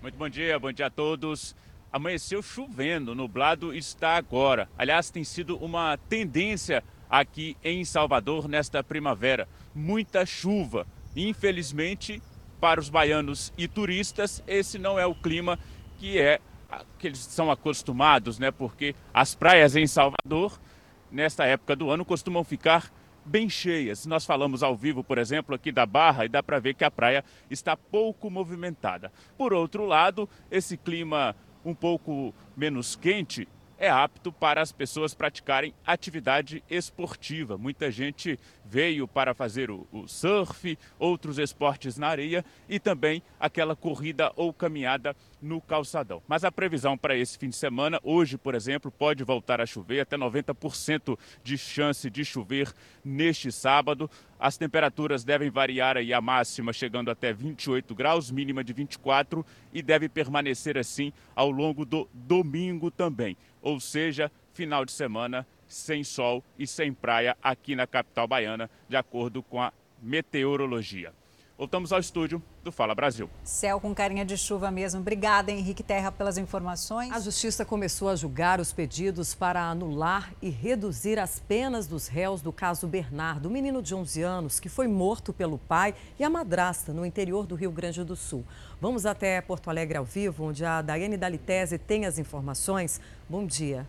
Muito 0.00 0.16
bom 0.16 0.28
dia, 0.28 0.56
bom 0.56 0.70
dia 0.70 0.86
a 0.86 0.90
todos. 0.90 1.56
Amanheceu 1.92 2.40
chovendo, 2.44 3.12
nublado 3.12 3.74
está 3.74 4.14
agora. 4.14 4.68
Aliás, 4.78 5.10
tem 5.10 5.24
sido 5.24 5.56
uma 5.56 5.98
tendência 6.08 6.84
aqui 7.10 7.56
em 7.64 7.84
Salvador 7.84 8.46
nesta 8.46 8.84
primavera. 8.84 9.48
Muita 9.74 10.24
chuva 10.24 10.86
Infelizmente, 11.16 12.22
para 12.60 12.80
os 12.80 12.88
baianos 12.88 13.52
e 13.56 13.68
turistas, 13.68 14.42
esse 14.46 14.78
não 14.78 14.98
é 14.98 15.06
o 15.06 15.14
clima 15.14 15.58
que 15.98 16.18
é 16.18 16.40
que 16.98 17.06
eles 17.06 17.18
são 17.18 17.50
acostumados, 17.50 18.38
né? 18.38 18.50
Porque 18.50 18.94
as 19.12 19.34
praias 19.34 19.76
em 19.76 19.86
Salvador, 19.86 20.58
nesta 21.10 21.44
época 21.44 21.76
do 21.76 21.90
ano, 21.90 22.04
costumam 22.04 22.42
ficar 22.42 22.92
bem 23.24 23.48
cheias. 23.48 24.06
Nós 24.06 24.26
falamos 24.26 24.62
ao 24.62 24.76
vivo, 24.76 25.02
por 25.02 25.18
exemplo, 25.18 25.54
aqui 25.54 25.70
da 25.70 25.86
Barra 25.86 26.24
e 26.24 26.28
dá 26.28 26.42
para 26.42 26.58
ver 26.58 26.74
que 26.74 26.84
a 26.84 26.90
praia 26.90 27.24
está 27.50 27.76
pouco 27.76 28.30
movimentada. 28.30 29.12
Por 29.38 29.52
outro 29.52 29.86
lado, 29.86 30.28
esse 30.50 30.76
clima 30.76 31.34
um 31.64 31.74
pouco 31.74 32.34
menos 32.56 32.96
quente 32.96 33.48
é 33.84 33.90
apto 33.90 34.32
para 34.32 34.62
as 34.62 34.72
pessoas 34.72 35.12
praticarem 35.12 35.74
atividade 35.86 36.64
esportiva. 36.70 37.58
Muita 37.58 37.90
gente 37.90 38.40
veio 38.64 39.06
para 39.06 39.34
fazer 39.34 39.70
o, 39.70 39.86
o, 39.92 40.08
surf, 40.08 40.78
outros 40.98 41.38
esportes 41.38 41.98
na 41.98 42.08
areia 42.08 42.42
e 42.66 42.80
também 42.80 43.22
aquela 43.38 43.76
corrida 43.76 44.32
ou 44.36 44.54
caminhada 44.54 45.14
no 45.44 45.60
calçadão. 45.60 46.22
Mas 46.26 46.42
a 46.42 46.50
previsão 46.50 46.96
para 46.96 47.16
esse 47.16 47.38
fim 47.38 47.50
de 47.50 47.56
semana, 47.56 48.00
hoje, 48.02 48.38
por 48.38 48.54
exemplo, 48.54 48.90
pode 48.90 49.22
voltar 49.22 49.60
a 49.60 49.66
chover, 49.66 50.00
até 50.00 50.16
90% 50.16 51.18
de 51.42 51.58
chance 51.58 52.08
de 52.08 52.24
chover 52.24 52.72
neste 53.04 53.52
sábado. 53.52 54.10
As 54.40 54.56
temperaturas 54.56 55.22
devem 55.22 55.50
variar 55.50 55.98
aí 55.98 56.12
a 56.12 56.20
máxima 56.20 56.72
chegando 56.72 57.10
até 57.10 57.32
28 57.32 57.94
graus, 57.94 58.30
mínima 58.30 58.64
de 58.64 58.72
24 58.72 59.44
e 59.72 59.82
deve 59.82 60.08
permanecer 60.08 60.78
assim 60.78 61.12
ao 61.36 61.50
longo 61.50 61.84
do 61.84 62.08
domingo 62.12 62.90
também. 62.90 63.36
Ou 63.60 63.78
seja, 63.78 64.32
final 64.54 64.84
de 64.84 64.92
semana 64.92 65.46
sem 65.68 66.02
sol 66.02 66.42
e 66.58 66.66
sem 66.66 66.92
praia 66.92 67.36
aqui 67.42 67.76
na 67.76 67.86
capital 67.86 68.26
baiana, 68.26 68.70
de 68.88 68.96
acordo 68.96 69.42
com 69.42 69.60
a 69.60 69.72
meteorologia. 70.02 71.12
Voltamos 71.56 71.92
ao 71.92 72.00
estúdio 72.00 72.42
do 72.64 72.72
Fala 72.72 72.96
Brasil. 72.96 73.30
Céu 73.44 73.78
com 73.78 73.94
carinha 73.94 74.24
de 74.24 74.36
chuva 74.36 74.72
mesmo. 74.72 75.00
Obrigada, 75.00 75.52
Henrique 75.52 75.84
Terra, 75.84 76.10
pelas 76.10 76.36
informações. 76.36 77.12
A 77.12 77.20
Justiça 77.20 77.64
começou 77.64 78.08
a 78.08 78.16
julgar 78.16 78.58
os 78.58 78.72
pedidos 78.72 79.36
para 79.36 79.62
anular 79.62 80.32
e 80.42 80.50
reduzir 80.50 81.16
as 81.16 81.38
penas 81.38 81.86
dos 81.86 82.08
réus 82.08 82.42
do 82.42 82.52
caso 82.52 82.88
Bernardo, 82.88 83.46
o 83.46 83.52
menino 83.52 83.80
de 83.80 83.94
11 83.94 84.20
anos 84.20 84.58
que 84.58 84.68
foi 84.68 84.88
morto 84.88 85.32
pelo 85.32 85.56
pai 85.56 85.94
e 86.18 86.24
a 86.24 86.30
madrasta 86.30 86.92
no 86.92 87.06
interior 87.06 87.46
do 87.46 87.54
Rio 87.54 87.70
Grande 87.70 88.02
do 88.02 88.16
Sul. 88.16 88.44
Vamos 88.80 89.06
até 89.06 89.40
Porto 89.40 89.70
Alegre 89.70 89.96
ao 89.96 90.04
vivo, 90.04 90.46
onde 90.46 90.64
a 90.64 90.82
Daiane 90.82 91.16
Dalitese 91.16 91.78
tem 91.78 92.04
as 92.04 92.18
informações. 92.18 93.00
Bom 93.28 93.46
dia. 93.46 93.86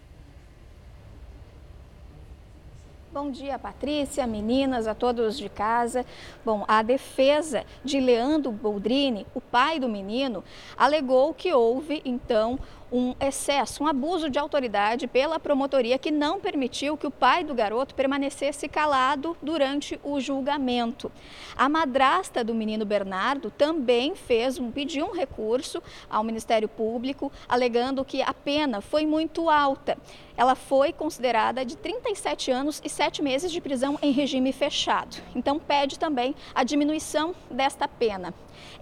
Bom 3.15 3.31
dia, 3.31 3.57
Patrícia, 3.57 4.27
meninas, 4.27 4.87
a 4.87 4.93
todos 4.93 5.37
de 5.37 5.47
casa. 5.47 6.05
Bom, 6.43 6.65
a 6.67 6.81
defesa 6.81 7.63
de 7.81 7.97
Leandro 7.97 8.51
Boldrini, 8.51 9.25
o 9.33 9.39
pai 9.39 9.79
do 9.79 9.87
menino, 9.87 10.43
alegou 10.75 11.33
que 11.33 11.53
houve, 11.53 12.01
então, 12.03 12.59
um 12.91 13.15
excesso, 13.19 13.83
um 13.83 13.87
abuso 13.87 14.29
de 14.29 14.37
autoridade 14.37 15.07
pela 15.07 15.39
promotoria 15.39 15.97
que 15.97 16.11
não 16.11 16.39
permitiu 16.39 16.95
que 16.97 17.07
o 17.07 17.11
pai 17.11 17.43
do 17.43 17.53
garoto 17.53 17.95
permanecesse 17.95 18.67
calado 18.67 19.35
durante 19.41 19.99
o 20.03 20.19
julgamento. 20.19 21.11
A 21.57 21.67
madrasta 21.67 22.43
do 22.43 22.53
menino 22.53 22.85
Bernardo 22.85 23.49
também 23.49 24.15
fez 24.15 24.59
um 24.59 24.71
pediu 24.71 25.07
um 25.07 25.13
recurso 25.13 25.81
ao 26.09 26.23
Ministério 26.23 26.67
Público, 26.67 27.31
alegando 27.47 28.05
que 28.05 28.21
a 28.21 28.33
pena 28.33 28.81
foi 28.81 29.05
muito 29.05 29.49
alta. 29.49 29.97
Ela 30.37 30.55
foi 30.55 30.91
considerada 30.91 31.63
de 31.63 31.77
37 31.77 32.51
anos 32.51 32.81
e 32.83 32.89
7 32.89 33.21
meses 33.21 33.51
de 33.51 33.61
prisão 33.61 33.97
em 34.01 34.11
regime 34.11 34.51
fechado. 34.51 35.17
Então 35.35 35.59
pede 35.59 35.97
também 35.97 36.35
a 36.53 36.63
diminuição 36.63 37.35
desta 37.49 37.87
pena. 37.87 38.33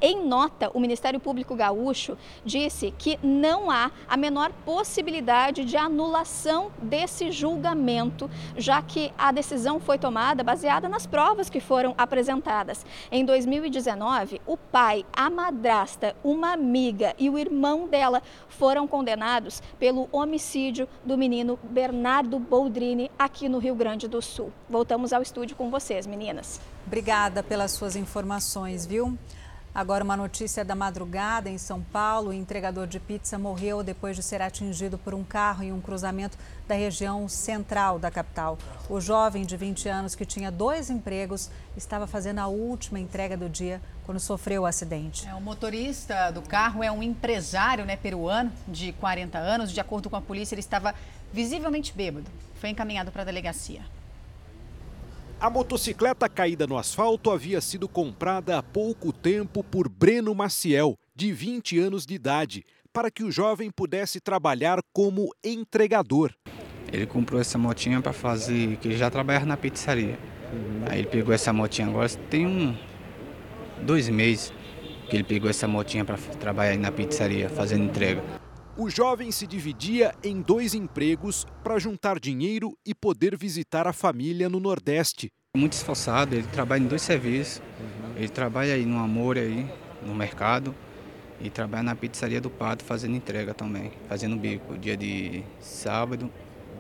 Em 0.02 0.24
nota, 0.24 0.70
o 0.74 0.80
Ministério 0.80 1.20
Público 1.20 1.56
Gaúcho 1.56 2.18
disse 2.46 2.94
que 2.98 3.18
não 3.24 3.72
há 3.72 3.92
a 4.08 4.16
menor 4.16 4.52
possibilidade 4.66 5.66
de 5.66 5.76
anulação 5.76 6.72
desse 6.82 7.32
julgamento, 7.32 8.30
já 8.56 8.82
que 8.82 9.12
a 9.18 9.32
decisão 9.32 9.80
foi 9.80 9.98
tomada 9.98 10.44
baseada 10.44 10.88
nas 10.88 11.08
provas 11.08 11.50
que 11.50 11.60
foram 11.60 11.96
apresentadas. 11.98 12.86
Em 13.12 13.26
2019, 13.26 14.42
o 14.46 14.56
pai, 14.58 15.06
a 15.12 15.30
madrasta, 15.30 16.16
uma 16.24 16.54
amiga 16.54 17.16
e 17.18 17.30
o 17.30 17.38
irmão 17.38 17.88
dela 17.88 18.22
foram 18.48 18.88
condenados 18.88 19.62
pelo 19.80 20.08
homicídio 20.12 20.88
do 21.04 21.18
menino 21.18 21.43
Bernardo 21.70 22.40
Boldrini 22.40 23.12
aqui 23.18 23.50
no 23.50 23.60
Rio 23.60 23.76
Grande 23.76 24.08
do 24.08 24.22
Sul. 24.22 24.52
Voltamos 24.70 25.12
ao 25.14 25.22
estúdio 25.22 25.56
com 25.56 25.70
vocês, 25.70 26.08
meninas. 26.08 26.60
Obrigada 26.88 27.44
pelas 27.44 27.72
suas 27.72 27.96
informações, 27.96 28.86
viu? 28.86 29.18
Agora, 29.76 30.04
uma 30.04 30.16
notícia 30.16 30.64
da 30.64 30.76
madrugada 30.76 31.50
em 31.50 31.58
São 31.58 31.82
Paulo: 31.82 32.30
o 32.30 32.34
entregador 32.34 32.86
de 32.86 33.00
pizza 33.00 33.40
morreu 33.40 33.82
depois 33.82 34.16
de 34.16 34.22
ser 34.22 34.40
atingido 34.40 35.00
por 35.00 35.16
um 35.16 35.24
carro 35.24 35.64
em 35.64 35.74
um 35.74 35.82
cruzamento 35.82 36.38
da 36.68 36.76
região 36.76 37.28
central 37.28 37.98
da 37.98 38.12
capital. 38.12 38.56
O 38.88 39.02
jovem 39.02 39.44
de 39.44 39.58
20 39.58 39.90
anos, 39.90 40.14
que 40.14 40.26
tinha 40.26 40.52
dois 40.52 40.92
empregos, 40.92 41.50
estava 41.76 42.06
fazendo 42.06 42.38
a 42.38 42.48
última 42.48 43.00
entrega 43.00 43.36
do 43.36 43.50
dia 43.50 43.82
quando 44.06 44.20
sofreu 44.20 44.62
o 44.62 44.66
acidente. 44.68 45.28
É, 45.28 45.34
o 45.34 45.42
motorista 45.42 46.30
do 46.30 46.44
carro 46.44 46.84
é 46.84 46.92
um 46.92 47.02
empresário 47.02 47.84
né, 47.84 47.96
peruano 47.96 48.52
de 48.68 48.92
40 48.94 49.40
anos. 49.40 49.72
De 49.72 49.80
acordo 49.80 50.08
com 50.08 50.16
a 50.16 50.22
polícia, 50.22 50.54
ele 50.54 50.60
estava 50.60 50.94
visivelmente 51.34 51.92
bêbado. 51.92 52.30
Foi 52.56 52.70
encaminhado 52.70 53.12
para 53.12 53.24
a 53.24 53.26
delegacia. 53.26 53.82
A 55.42 55.50
motocicleta 55.50 56.30
caída 56.30 56.66
no 56.66 56.78
asfalto 56.78 57.30
havia 57.30 57.60
sido 57.60 57.90
comprada 57.90 58.58
há 58.58 58.64
pouco 58.64 59.12
tempo 59.12 59.62
por 59.62 59.90
Breno 59.90 60.34
Maciel, 60.34 60.98
de 61.14 61.34
20 61.34 61.80
anos 61.80 62.06
de 62.06 62.14
idade, 62.14 62.66
para 62.94 63.12
que 63.12 63.24
o 63.24 63.32
jovem 63.32 63.70
pudesse 63.70 64.22
trabalhar 64.22 64.80
como 64.94 65.34
entregador. 65.44 66.34
Ele 66.92 67.06
comprou 67.06 67.42
essa 67.42 67.58
motinha 67.58 68.00
para 68.00 68.14
fazer, 68.14 68.78
que 68.78 68.88
ele 68.88 68.98
já 68.98 69.10
trabalhava 69.10 69.46
na 69.46 69.58
pizzaria. 69.58 70.18
Aí 70.90 71.00
ele 71.00 71.08
pegou 71.08 71.34
essa 71.34 71.52
motinha 71.52 71.88
agora, 71.88 72.08
tem 72.30 72.46
um 72.46 72.78
dois 73.82 74.08
meses 74.08 74.54
que 75.10 75.18
ele 75.18 75.24
pegou 75.24 75.50
essa 75.50 75.68
motinha 75.68 76.06
para 76.06 76.18
trabalhar 76.40 76.78
na 76.78 76.92
pizzaria, 76.92 77.50
fazendo 77.50 77.84
entrega. 77.84 78.43
O 78.76 78.90
jovem 78.90 79.32
se 79.32 79.46
dividia 79.46 80.16
em 80.24 80.42
dois 80.42 80.74
empregos 80.74 81.46
para 81.64 81.78
juntar 81.78 82.20
dinheiro 82.20 82.76
e 82.84 82.96
poder 82.96 83.38
visitar 83.38 83.86
a 83.86 83.94
família 83.94 84.50
no 84.50 84.60
Nordeste. 84.60 85.30
Muito 85.56 85.74
esforçado, 85.74 86.34
ele 86.34 86.48
trabalha 86.48 86.82
em 86.82 86.88
dois 86.88 87.04
serviços. 87.04 87.62
Ele 88.18 88.30
trabalha 88.30 88.74
aí 88.74 88.84
no 88.84 88.98
Amor, 88.98 89.38
aí, 89.38 89.70
no 90.04 90.16
mercado, 90.16 90.74
e 91.40 91.52
trabalha 91.52 91.84
na 91.84 91.96
pizzaria 91.96 92.42
do 92.42 92.50
Pato 92.50 92.84
fazendo 92.84 93.16
entrega 93.16 93.54
também, 93.54 93.92
fazendo 94.10 94.36
bico, 94.36 94.76
dia 94.76 94.98
de 94.98 95.44
sábado 95.60 96.32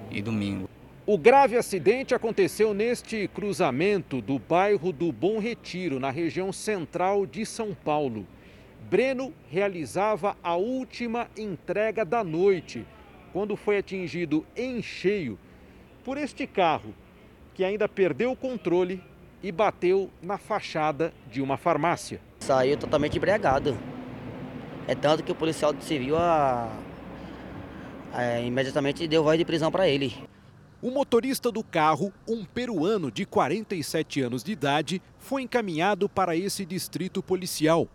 e 0.09 0.19
domingo. 0.19 0.67
O 1.05 1.15
grave 1.15 1.57
acidente 1.57 2.15
aconteceu 2.15 2.73
neste 2.73 3.27
cruzamento 3.27 4.19
do 4.19 4.39
bairro 4.39 4.91
do 4.91 5.11
Bom 5.11 5.37
Retiro, 5.37 5.99
na 5.99 6.09
região 6.09 6.51
central 6.51 7.27
de 7.27 7.45
São 7.45 7.75
Paulo. 7.75 8.25
Breno 8.89 9.33
realizava 9.49 10.37
a 10.43 10.55
última 10.55 11.27
entrega 11.37 12.03
da 12.03 12.23
noite, 12.23 12.85
quando 13.31 13.55
foi 13.55 13.77
atingido 13.77 14.45
em 14.55 14.81
cheio 14.81 15.39
por 16.03 16.17
este 16.17 16.45
carro, 16.45 16.93
que 17.53 17.63
ainda 17.63 17.87
perdeu 17.87 18.31
o 18.31 18.35
controle 18.35 19.01
e 19.41 19.51
bateu 19.51 20.09
na 20.21 20.37
fachada 20.37 21.13
de 21.29 21.41
uma 21.41 21.57
farmácia. 21.57 22.19
Saiu 22.39 22.77
totalmente 22.77 23.17
embriagado. 23.17 23.77
É 24.87 24.93
tanto 24.93 25.23
que 25.23 25.31
o 25.31 25.35
policial 25.35 25.73
civil 25.79 26.17
a, 26.17 26.69
a, 28.11 28.39
imediatamente 28.41 29.07
deu 29.07 29.23
voz 29.23 29.37
de 29.37 29.45
prisão 29.45 29.71
para 29.71 29.87
ele. 29.87 30.13
O 30.81 30.91
motorista 30.91 31.49
do 31.49 31.63
carro, 31.63 32.11
um 32.27 32.43
peruano 32.43 33.09
de 33.09 33.25
47 33.25 34.21
anos 34.21 34.43
de 34.43 34.51
idade, 34.51 35.01
foi 35.17 35.41
encaminhado 35.41 36.09
para 36.09 36.35
esse 36.35 36.65
distrito 36.65 37.23
policial. 37.23 37.87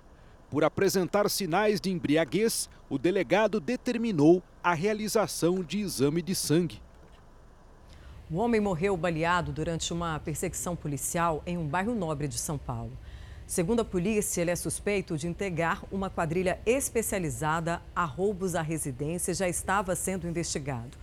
Por 0.51 0.65
apresentar 0.65 1.29
sinais 1.29 1.79
de 1.79 1.91
embriaguez, 1.91 2.71
o 2.89 2.97
delegado 2.97 3.61
determinou 3.61 4.43
a 4.63 4.73
realização 4.73 5.63
de 5.63 5.79
exame 5.81 6.23
de 6.23 6.35
sangue. 6.35 6.81
Um 8.31 8.39
homem 8.39 8.59
morreu 8.61 8.97
baleado 8.97 9.53
durante 9.53 9.93
uma 9.93 10.19
perseguição 10.19 10.75
policial 10.75 11.43
em 11.47 11.59
um 11.59 11.67
bairro 11.67 11.95
nobre 11.95 12.27
de 12.27 12.39
São 12.39 12.57
Paulo. 12.57 12.93
Segundo 13.47 13.81
a 13.81 13.85
polícia, 13.85 14.41
ele 14.41 14.51
é 14.51 14.57
suspeito 14.57 15.19
de 15.19 15.27
integrar 15.27 15.83
uma 15.93 16.09
quadrilha 16.09 16.59
especializada 16.65 17.83
a 17.95 18.05
roubos 18.05 18.55
à 18.55 18.63
residência 18.63 19.33
e 19.33 19.35
já 19.35 19.49
estava 19.49 19.95
sendo 19.95 20.27
investigado. 20.27 20.97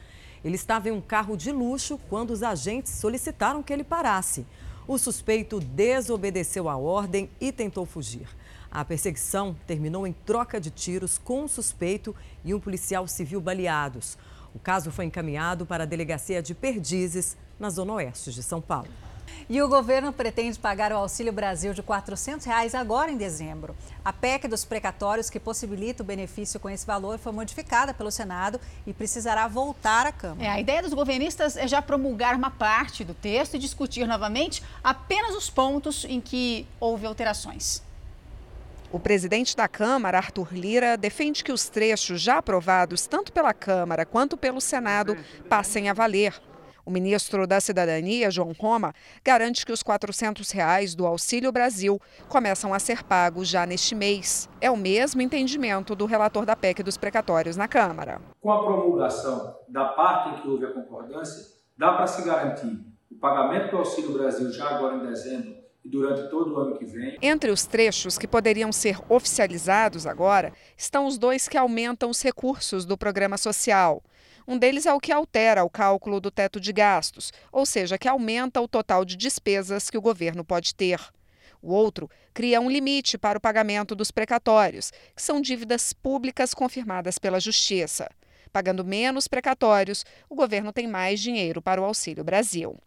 Ele 0.44 0.56
estava 0.56 0.90
em 0.90 0.92
um 0.92 1.02
carro 1.02 1.36
de 1.36 1.52
luxo 1.52 2.00
quando 2.10 2.32
os 2.32 2.42
agentes 2.42 2.94
solicitaram 2.94 3.62
que 3.62 3.74
ele 3.74 3.84
parasse. 3.84 4.46
O 4.88 4.98
suspeito 5.00 5.60
desobedeceu 5.60 6.70
a 6.70 6.78
ordem 6.78 7.30
e 7.42 7.52
tentou 7.52 7.86
fugir. 7.86 8.28
A 8.76 8.84
perseguição 8.84 9.56
terminou 9.66 10.06
em 10.06 10.12
troca 10.12 10.60
de 10.60 10.70
tiros 10.70 11.18
com 11.18 11.44
um 11.44 11.48
suspeito 11.48 12.14
e 12.44 12.54
um 12.54 12.60
policial 12.60 13.08
civil 13.08 13.40
baleados. 13.40 14.18
O 14.54 14.60
caso 14.60 14.92
foi 14.92 15.06
encaminhado 15.06 15.66
para 15.66 15.84
a 15.84 15.88
delegacia 15.88 16.44
de 16.44 16.54
Perdizes, 16.54 17.38
na 17.58 17.70
zona 17.70 17.94
oeste 17.94 18.34
de 18.34 18.44
São 18.44 18.60
Paulo. 18.60 18.90
E 19.48 19.62
o 19.62 19.70
governo 19.70 20.12
pretende 20.12 20.60
pagar 20.60 20.92
o 20.92 20.98
Auxílio 20.98 21.32
Brasil 21.32 21.74
de 21.74 21.82
400 21.82 22.46
reais 22.46 22.76
agora 22.76 23.10
em 23.10 23.16
dezembro. 23.16 23.74
A 24.04 24.12
PEC 24.12 24.46
dos 24.50 24.66
precatórios, 24.66 25.30
que 25.30 25.40
possibilita 25.40 26.04
o 26.04 26.06
benefício 26.06 26.60
com 26.60 26.70
esse 26.70 26.86
valor, 26.86 27.18
foi 27.18 27.32
modificada 27.32 27.94
pelo 27.94 28.12
Senado 28.12 28.60
e 28.86 28.92
precisará 28.92 29.48
voltar 29.48 30.06
à 30.06 30.12
Câmara. 30.12 30.44
É, 30.44 30.50
a 30.50 30.60
ideia 30.60 30.82
dos 30.82 30.94
governistas 30.94 31.56
é 31.56 31.66
já 31.66 31.82
promulgar 31.82 32.36
uma 32.36 32.52
parte 32.52 33.06
do 33.06 33.14
texto 33.14 33.54
e 33.54 33.58
discutir 33.58 34.06
novamente 34.06 34.62
apenas 34.84 35.34
os 35.34 35.50
pontos 35.50 36.04
em 36.04 36.20
que 36.20 36.68
houve 36.78 37.06
alterações. 37.06 37.85
O 38.96 39.00
presidente 39.00 39.58
da 39.58 39.68
Câmara, 39.68 40.20
Arthur 40.20 40.54
Lira, 40.54 40.96
defende 40.96 41.44
que 41.44 41.52
os 41.52 41.68
trechos 41.68 42.22
já 42.22 42.38
aprovados 42.38 43.06
tanto 43.06 43.30
pela 43.34 43.54
Câmara 43.54 44.06
quanto 44.06 44.38
pelo 44.38 44.62
Senado 44.62 45.18
passem 45.50 45.90
a 45.90 45.94
valer. 45.94 46.42
O 46.86 46.90
ministro 46.90 47.46
da 47.46 47.60
Cidadania, 47.60 48.32
João 48.32 48.54
Roma, 48.58 48.94
garante 49.22 49.66
que 49.66 49.74
os 49.74 49.84
400 49.84 50.50
reais 50.52 50.96
do 50.96 51.06
Auxílio 51.06 51.52
Brasil 51.52 52.00
começam 52.30 52.74
a 52.74 52.80
ser 52.80 53.04
pagos 53.04 53.50
já 53.50 53.66
neste 53.66 53.94
mês. 53.94 54.48
É 54.62 54.72
o 54.72 54.78
mesmo 54.78 55.22
entendimento 55.22 55.94
do 55.94 56.06
relator 56.06 56.46
da 56.46 56.56
PEC 56.56 56.82
dos 56.82 56.96
precatórios 56.96 57.58
na 57.58 57.68
Câmara. 57.68 58.22
Com 58.40 58.50
a 58.50 58.64
promulgação 58.64 59.58
da 59.68 59.90
parte 59.90 60.30
em 60.30 60.42
que 60.42 60.48
houve 60.48 60.68
a 60.68 60.72
concordância, 60.72 61.44
dá 61.78 61.96
para 61.96 62.08
se 62.08 62.24
garantir 62.24 62.80
o 63.12 63.16
pagamento 63.16 63.72
do 63.72 63.78
Auxílio 63.78 64.14
Brasil 64.14 64.50
já 64.54 64.70
agora 64.70 64.96
em 64.96 65.06
dezembro 65.06 65.65
durante 65.86 66.30
todo 66.30 66.54
o 66.54 66.58
ano 66.58 66.78
que 66.78 66.86
vem. 66.86 67.18
Entre 67.22 67.52
os 67.52 67.66
trechos 67.66 68.18
que 68.18 68.28
poderiam 68.28 68.72
ser 68.72 68.98
oficializados 69.08 70.08
agora 70.08 70.52
estão 70.76 71.06
os 71.06 71.18
dois 71.18 71.48
que 71.48 71.58
aumentam 71.58 72.10
os 72.10 72.22
recursos 72.22 72.86
do 72.86 72.98
programa 72.98 73.38
social. 73.38 74.04
Um 74.48 74.58
deles 74.58 74.86
é 74.86 74.94
o 74.94 75.00
que 75.00 75.12
altera 75.12 75.64
o 75.64 75.70
cálculo 75.70 76.20
do 76.20 76.32
teto 76.32 76.60
de 76.60 76.74
gastos, 76.74 77.32
ou 77.52 77.66
seja, 77.66 77.98
que 77.98 78.08
aumenta 78.08 78.62
o 78.62 78.68
total 78.68 79.06
de 79.06 79.16
despesas 79.16 79.90
que 79.90 79.98
o 79.98 80.02
governo 80.02 80.44
pode 80.44 80.74
ter. 80.74 81.00
O 81.62 81.74
outro 81.74 82.10
cria 82.34 82.62
um 82.62 82.70
limite 82.70 83.18
para 83.18 83.38
o 83.38 83.42
pagamento 83.42 83.96
dos 83.96 84.12
precatórios, 84.12 84.92
que 85.16 85.22
são 85.22 85.42
dívidas 85.42 85.94
públicas 85.94 86.54
confirmadas 86.54 87.18
pela 87.18 87.40
Justiça. 87.40 88.08
Pagando 88.52 88.86
menos 88.86 89.28
precatórios, 89.28 90.06
o 90.30 90.36
governo 90.36 90.72
tem 90.72 90.88
mais 90.88 91.20
dinheiro 91.20 91.62
para 91.62 91.82
o 91.82 91.86
Auxílio 91.86 92.24
Brasil. 92.24 92.78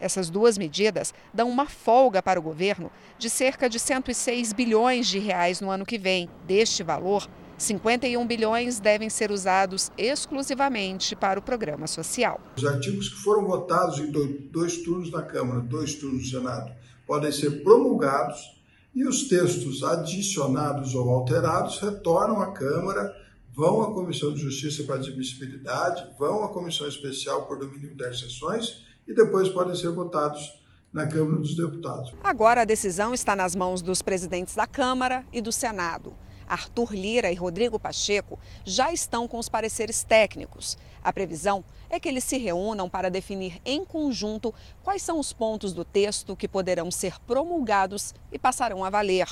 Essas 0.00 0.30
duas 0.30 0.56
medidas 0.56 1.12
dão 1.32 1.48
uma 1.48 1.66
folga 1.66 2.22
para 2.22 2.38
o 2.38 2.42
governo 2.42 2.90
de 3.18 3.28
cerca 3.28 3.68
de 3.68 3.78
106 3.78 4.52
bilhões 4.52 5.06
de 5.06 5.18
reais 5.18 5.60
no 5.60 5.70
ano 5.70 5.84
que 5.84 5.98
vem. 5.98 6.28
Deste 6.46 6.82
valor, 6.82 7.28
51 7.58 8.24
bilhões 8.24 8.78
devem 8.78 9.10
ser 9.10 9.32
usados 9.32 9.90
exclusivamente 9.98 11.16
para 11.16 11.40
o 11.40 11.42
programa 11.42 11.88
social. 11.88 12.40
Os 12.56 12.64
artigos 12.64 13.08
que 13.08 13.16
foram 13.16 13.44
votados 13.44 13.98
em 13.98 14.12
dois 14.50 14.78
turnos 14.82 15.10
na 15.10 15.22
Câmara, 15.22 15.60
dois 15.60 15.94
turnos 15.94 16.22
no 16.22 16.38
Senado, 16.38 16.72
podem 17.06 17.32
ser 17.32 17.62
promulgados 17.64 18.56
e 18.94 19.04
os 19.04 19.28
textos 19.28 19.82
adicionados 19.82 20.94
ou 20.94 21.10
alterados 21.10 21.78
retornam 21.80 22.40
à 22.40 22.52
Câmara, 22.52 23.12
vão 23.52 23.82
à 23.82 23.92
Comissão 23.92 24.32
de 24.32 24.40
Justiça 24.40 24.84
para 24.84 24.96
admissibilidade, 24.96 26.06
vão 26.16 26.44
à 26.44 26.48
Comissão 26.48 26.86
Especial 26.86 27.46
por 27.46 27.58
domínio 27.58 27.96
10 27.96 28.20
sessões 28.20 28.87
e 29.08 29.14
depois 29.14 29.48
podem 29.48 29.74
ser 29.74 29.90
votados 29.90 30.60
na 30.92 31.06
Câmara 31.06 31.38
dos 31.38 31.56
Deputados. 31.56 32.14
Agora 32.22 32.60
a 32.60 32.64
decisão 32.64 33.14
está 33.14 33.34
nas 33.34 33.54
mãos 33.54 33.80
dos 33.80 34.02
presidentes 34.02 34.54
da 34.54 34.66
Câmara 34.66 35.24
e 35.32 35.40
do 35.40 35.50
Senado. 35.50 36.14
Arthur 36.46 36.94
Lira 36.94 37.30
e 37.30 37.34
Rodrigo 37.34 37.78
Pacheco 37.78 38.38
já 38.64 38.90
estão 38.92 39.28
com 39.28 39.38
os 39.38 39.48
pareceres 39.48 40.02
técnicos. 40.02 40.78
A 41.02 41.12
previsão 41.12 41.62
é 41.90 42.00
que 42.00 42.08
eles 42.08 42.24
se 42.24 42.38
reúnam 42.38 42.88
para 42.88 43.10
definir 43.10 43.60
em 43.64 43.84
conjunto 43.84 44.54
quais 44.82 45.02
são 45.02 45.18
os 45.18 45.32
pontos 45.32 45.72
do 45.72 45.84
texto 45.84 46.36
que 46.36 46.48
poderão 46.48 46.90
ser 46.90 47.18
promulgados 47.20 48.14
e 48.32 48.38
passarão 48.38 48.82
a 48.82 48.90
valer. 48.90 49.28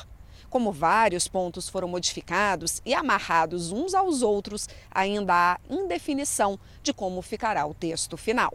Como 0.51 0.71
vários 0.71 1.27
pontos 1.27 1.69
foram 1.69 1.89
modificados 1.89 2.83
e 2.85 2.95
amarrados 2.95 3.73
uns 3.73 3.95
aos 3.95 4.23
outros, 4.23 4.69
ainda 4.91 5.35
há 5.35 5.61
indefinição 5.69 6.59
de 6.83 6.93
como 6.93 7.23
ficará 7.23 7.67
o 7.67 7.75
texto 7.75 8.17
final. 8.17 8.53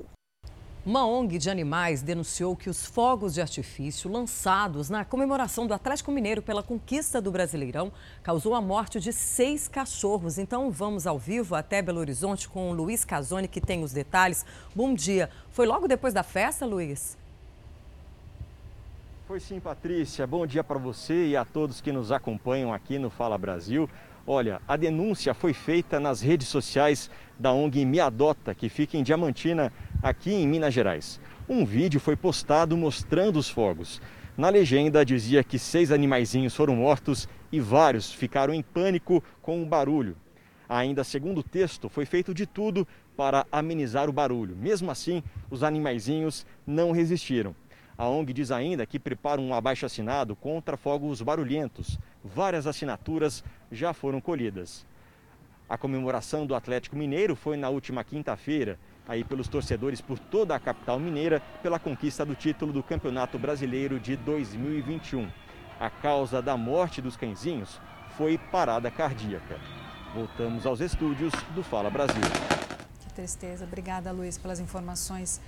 Uma 0.84 1.06
ONG 1.06 1.38
de 1.38 1.48
animais 1.48 2.02
denunciou 2.02 2.56
que 2.56 2.68
os 2.68 2.88
fogos 2.88 3.36
de 3.36 3.42
artifício 3.42 4.12
lançados 4.12 4.90
na 4.90 5.06
comemoração 5.06 5.68
do 5.68 5.76
Atlético 5.76 6.12
Mineiro 6.12 6.42
pela 6.42 6.64
conquista 6.64 7.22
do 7.22 7.32
Brasileirão 7.32 7.92
causou 8.24 8.56
a 8.56 8.62
morte 8.62 9.00
de 9.00 9.14
seis 9.14 9.68
cachorros. 9.68 10.40
Então 10.40 10.72
vamos 10.72 11.06
ao 11.06 11.20
vivo 11.20 11.54
até 11.54 11.84
Belo 11.84 12.00
Horizonte 12.00 12.50
com 12.50 12.72
o 12.72 12.74
Luiz 12.74 13.06
Casoni, 13.06 13.48
que 13.48 13.62
tem 13.62 13.84
os 13.84 13.94
detalhes. 13.94 14.44
Bom 14.76 14.96
dia. 14.96 15.30
Foi 15.52 15.68
logo 15.68 15.88
depois 15.88 16.16
da 16.16 16.24
festa, 16.24 16.66
Luiz? 16.66 17.16
Foi 19.28 19.40
sim, 19.40 19.60
Patrícia. 19.60 20.26
Bom 20.26 20.48
dia 20.48 20.64
para 20.64 20.80
você 20.80 21.28
e 21.28 21.38
a 21.38 21.46
todos 21.46 21.80
que 21.80 21.92
nos 21.92 22.12
acompanham 22.12 22.74
aqui 22.74 22.98
no 22.98 23.12
Fala 23.12 23.38
Brasil. 23.38 23.88
Olha, 24.26 24.62
a 24.68 24.78
denúncia 24.78 25.34
foi 25.34 25.52
feita 25.52 26.00
nas 26.00 26.22
redes 26.22 26.48
sociais 26.48 27.10
da 27.40 27.52
ONG 27.52 27.84
Me 27.86 28.00
Adota, 28.00 28.54
que 28.54 28.70
fica 28.70 28.96
em 28.96 29.02
Diamantina, 29.02 29.74
aqui 30.02 30.32
em 30.32 30.48
Minas 30.48 30.74
Gerais. 30.74 31.20
Um 31.50 31.66
vídeo 31.66 32.00
foi 32.00 32.16
postado 32.16 32.78
mostrando 32.78 33.40
os 33.40 33.50
fogos. 33.50 34.00
Na 34.38 34.50
legenda 34.50 35.04
dizia 35.04 35.44
que 35.44 35.58
seis 35.58 35.92
animaizinhos 35.92 36.56
foram 36.56 36.76
mortos 36.76 37.28
e 37.52 37.60
vários 37.60 38.14
ficaram 38.14 38.54
em 38.54 38.62
pânico 38.62 39.24
com 39.42 39.62
o 39.62 39.66
barulho. 39.66 40.16
Ainda 40.70 41.04
segundo 41.04 41.40
o 41.40 41.44
texto, 41.44 41.90
foi 41.90 42.06
feito 42.06 42.32
de 42.32 42.46
tudo 42.46 42.88
para 43.18 43.46
amenizar 43.52 44.08
o 44.08 44.14
barulho. 44.14 44.56
Mesmo 44.56 44.92
assim, 44.92 45.24
os 45.50 45.64
animaizinhos 45.64 46.46
não 46.66 46.92
resistiram. 46.92 47.56
A 47.98 48.08
ONG 48.08 48.34
diz 48.34 48.52
ainda 48.52 48.86
que 48.86 49.00
prepara 49.00 49.40
um 49.40 49.54
abaixo-assinado 49.54 50.36
contra 50.36 50.78
fogos 50.78 51.22
barulhentos. 51.22 52.00
Várias 52.24 52.66
assinaturas 52.66 53.44
já 53.72 53.94
foram 53.94 54.20
colhidas. 54.20 54.86
A 55.70 55.78
comemoração 55.78 56.46
do 56.46 56.54
Atlético 56.54 56.98
Mineiro 56.98 57.36
foi 57.36 57.56
na 57.56 57.70
última 57.70 58.04
quinta-feira, 58.04 58.78
aí 59.08 59.24
pelos 59.24 59.48
torcedores 59.48 60.02
por 60.02 60.20
toda 60.20 60.56
a 60.56 60.60
capital 60.60 61.00
mineira, 61.00 61.42
pela 61.64 61.80
conquista 61.80 62.26
do 62.26 62.36
título 62.36 62.74
do 62.74 62.84
Campeonato 62.84 63.40
Brasileiro 63.40 64.00
de 64.00 64.18
2021. 64.18 65.30
A 65.80 65.90
causa 65.90 66.42
da 66.42 66.58
morte 66.58 67.02
dos 67.02 67.16
cãezinhos 67.16 67.80
foi 68.18 68.38
parada 68.38 68.92
cardíaca. 68.92 69.60
Voltamos 70.14 70.66
aos 70.66 70.82
estúdios 70.82 71.32
do 71.56 71.64
Fala 71.64 71.90
Brasil. 71.90 72.22
Que 73.00 73.14
tristeza. 73.14 73.64
Obrigada, 73.64 74.12
Luiz, 74.12 74.38
pelas 74.38 74.60
informações. 74.60 75.40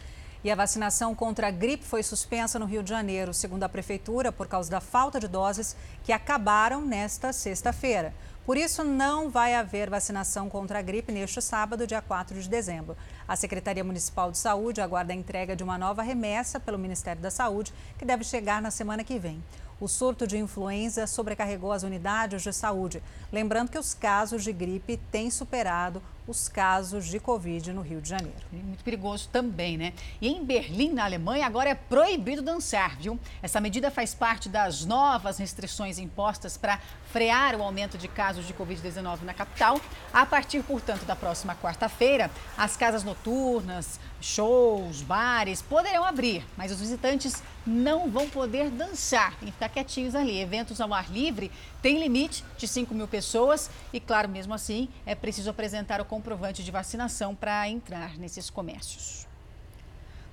E 0.44 0.52
a 0.52 0.56
vacinação 0.56 1.15
contra 1.15 1.48
a 1.48 1.52
gripe 1.52 1.86
foi 1.86 2.03
suspensa 2.03 2.60
no 2.60 2.65
Rio 2.65 2.84
de 2.84 2.90
Janeiro, 2.90 3.34
segundo 3.34 3.64
a 3.64 3.70
Prefeitura, 3.70 4.30
por 4.30 4.45
causa 4.45 4.70
da 4.70 4.82
falta 4.82 5.18
de 5.18 5.28
doses 5.28 5.74
que 6.03 6.11
acabaram 6.11 6.82
nesta 6.82 7.32
sexta-feira. 7.32 8.14
Por 8.45 8.57
isso, 8.57 8.84
não 8.84 9.30
vai 9.30 9.56
haver 9.56 9.90
vacinação 9.90 10.49
contra 10.49 10.80
a 10.80 10.82
gripe 10.82 11.14
neste 11.14 11.41
sábado, 11.41 11.88
dia 11.88 12.02
4 12.02 12.41
de 12.41 12.49
dezembro. 12.49 12.98
A 13.26 13.38
Secretaria 13.38 13.86
Municipal 13.86 14.32
de 14.32 14.38
Saúde 14.38 14.82
aguarda 14.82 15.14
a 15.14 15.15
entrega 15.15 15.56
de 15.56 15.64
uma 15.64 15.78
nova 15.78 16.03
remessa 16.03 16.60
pelo 16.60 16.78
Ministério 16.78 17.22
da 17.22 17.32
Saúde, 17.32 17.74
que 17.98 18.03
deve 18.03 18.26
chegar 18.26 18.61
na 18.61 18.70
semana 18.70 19.02
que 19.02 19.18
vem. 19.18 19.41
O 19.80 19.88
surto 19.88 20.26
de 20.26 20.38
influenza 20.38 21.06
sobrecarregou 21.08 21.72
as 21.72 21.84
unidades 21.84 22.41
de 22.41 22.54
saúde. 22.54 23.04
Lembrando 23.32 23.70
que 23.70 23.78
os 23.78 23.94
casos 23.94 24.44
de 24.44 24.54
gripe 24.54 24.98
têm 25.12 25.30
superado 25.30 26.02
os 26.28 26.48
casos 26.48 27.08
de 27.08 27.20
Covid 27.20 27.74
no 27.74 27.82
Rio 27.82 28.02
de 28.02 28.10
Janeiro. 28.10 28.38
Muito 28.52 28.84
perigoso 28.84 29.28
também, 29.32 29.78
né? 29.78 29.94
E 30.22 30.30
em 30.30 30.44
Berlim, 30.44 30.94
na 30.94 31.04
Alemanha, 31.04 31.45
agora 31.45 31.70
é 31.70 31.76
proibido 31.76 32.41
dançar, 32.41 32.95
viu? 32.98 33.20
Essa 33.41 33.60
medida 33.60 33.91
faz 33.91 34.16
parte 34.16 34.48
das 34.48 34.86
novas 34.86 35.38
restrições 35.38 35.98
impostas 35.98 36.56
para 36.58 36.80
frear 37.12 37.56
o 37.56 37.64
aumento 37.64 37.98
de 37.98 38.08
casos 38.08 38.48
de 38.48 38.54
Covid-19 38.54 39.24
na 39.24 39.34
capital. 39.34 39.80
A 40.14 40.26
partir, 40.26 40.64
portanto, 40.64 41.04
da 41.04 41.16
próxima 41.16 41.56
quarta-feira, 41.56 42.32
as 42.58 42.78
casas 42.78 43.04
noturnas, 43.04 44.00
shows, 44.24 45.02
bares 45.02 45.62
poderão 45.62 46.04
abrir, 46.04 46.45
mas 46.56 46.72
os 46.72 46.80
visitantes 46.80 47.44
não 47.66 48.10
vão 48.10 48.30
poder 48.30 48.70
dançar. 48.70 49.38
Tem 49.38 49.48
que 49.48 49.54
ficar 49.54 49.70
quietinhos 49.70 50.16
ali. 50.16 50.40
Eventos 50.40 50.80
ao 50.80 50.94
ar 50.94 51.12
livre 51.12 51.52
têm 51.82 52.00
limite 52.00 52.44
de 52.58 52.68
5 52.68 52.94
mil 52.95 53.08
pessoas 53.08 53.70
e, 53.91 54.00
claro, 54.00 54.30
mesmo 54.30 54.54
assim, 54.54 54.88
é 55.06 55.14
preciso 55.14 55.50
apresentar 55.50 56.00
o 56.00 56.06
comprovante 56.06 56.64
de 56.64 56.72
vacinação 56.72 57.36
para 57.36 57.68
entrar 57.68 58.18
nesses 58.18 58.50
comércios. 58.50 59.32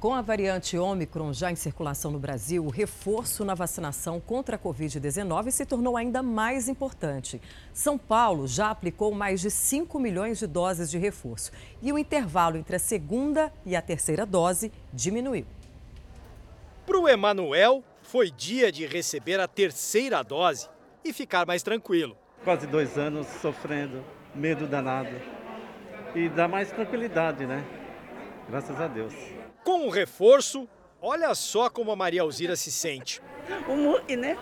Com 0.00 0.14
a 0.14 0.22
variante 0.22 0.78
Ômicron 0.78 1.30
já 1.30 1.52
em 1.52 1.56
circulação 1.56 2.10
no 2.10 2.18
Brasil, 2.18 2.64
o 2.64 2.70
reforço 2.70 3.44
na 3.44 3.54
vacinação 3.54 4.18
contra 4.18 4.56
a 4.56 4.58
Covid-19 4.58 5.50
se 5.50 5.66
tornou 5.66 5.94
ainda 5.94 6.22
mais 6.22 6.70
importante. 6.70 7.38
São 7.70 7.98
Paulo 7.98 8.48
já 8.48 8.70
aplicou 8.70 9.12
mais 9.12 9.42
de 9.42 9.50
5 9.50 10.00
milhões 10.00 10.38
de 10.38 10.46
doses 10.46 10.90
de 10.90 10.96
reforço 10.96 11.52
e 11.82 11.92
o 11.92 11.98
intervalo 11.98 12.56
entre 12.56 12.76
a 12.76 12.78
segunda 12.78 13.52
e 13.66 13.76
a 13.76 13.82
terceira 13.82 14.24
dose 14.24 14.72
diminuiu. 14.90 15.44
Para 16.86 16.98
o 16.98 17.06
Emanuel, 17.06 17.84
foi 18.00 18.30
dia 18.30 18.72
de 18.72 18.86
receber 18.86 19.38
a 19.38 19.46
terceira 19.46 20.22
dose 20.22 20.66
e 21.04 21.12
ficar 21.12 21.44
mais 21.44 21.62
tranquilo. 21.62 22.16
Quase 22.42 22.66
dois 22.66 22.96
anos 22.96 23.26
sofrendo, 23.42 24.02
medo 24.34 24.66
danado. 24.66 25.14
E 26.14 26.30
dá 26.30 26.48
mais 26.48 26.70
tranquilidade, 26.70 27.44
né? 27.44 27.62
Graças 28.48 28.80
a 28.80 28.88
Deus. 28.88 29.39
Com 29.70 29.86
o 29.86 29.88
reforço, 29.88 30.68
olha 31.00 31.32
só 31.32 31.70
como 31.70 31.92
a 31.92 31.96
Maria 31.96 32.22
Alzira 32.22 32.56
se 32.56 32.72
sente. 32.72 33.22
Um 33.68 34.16
né? 34.16 34.36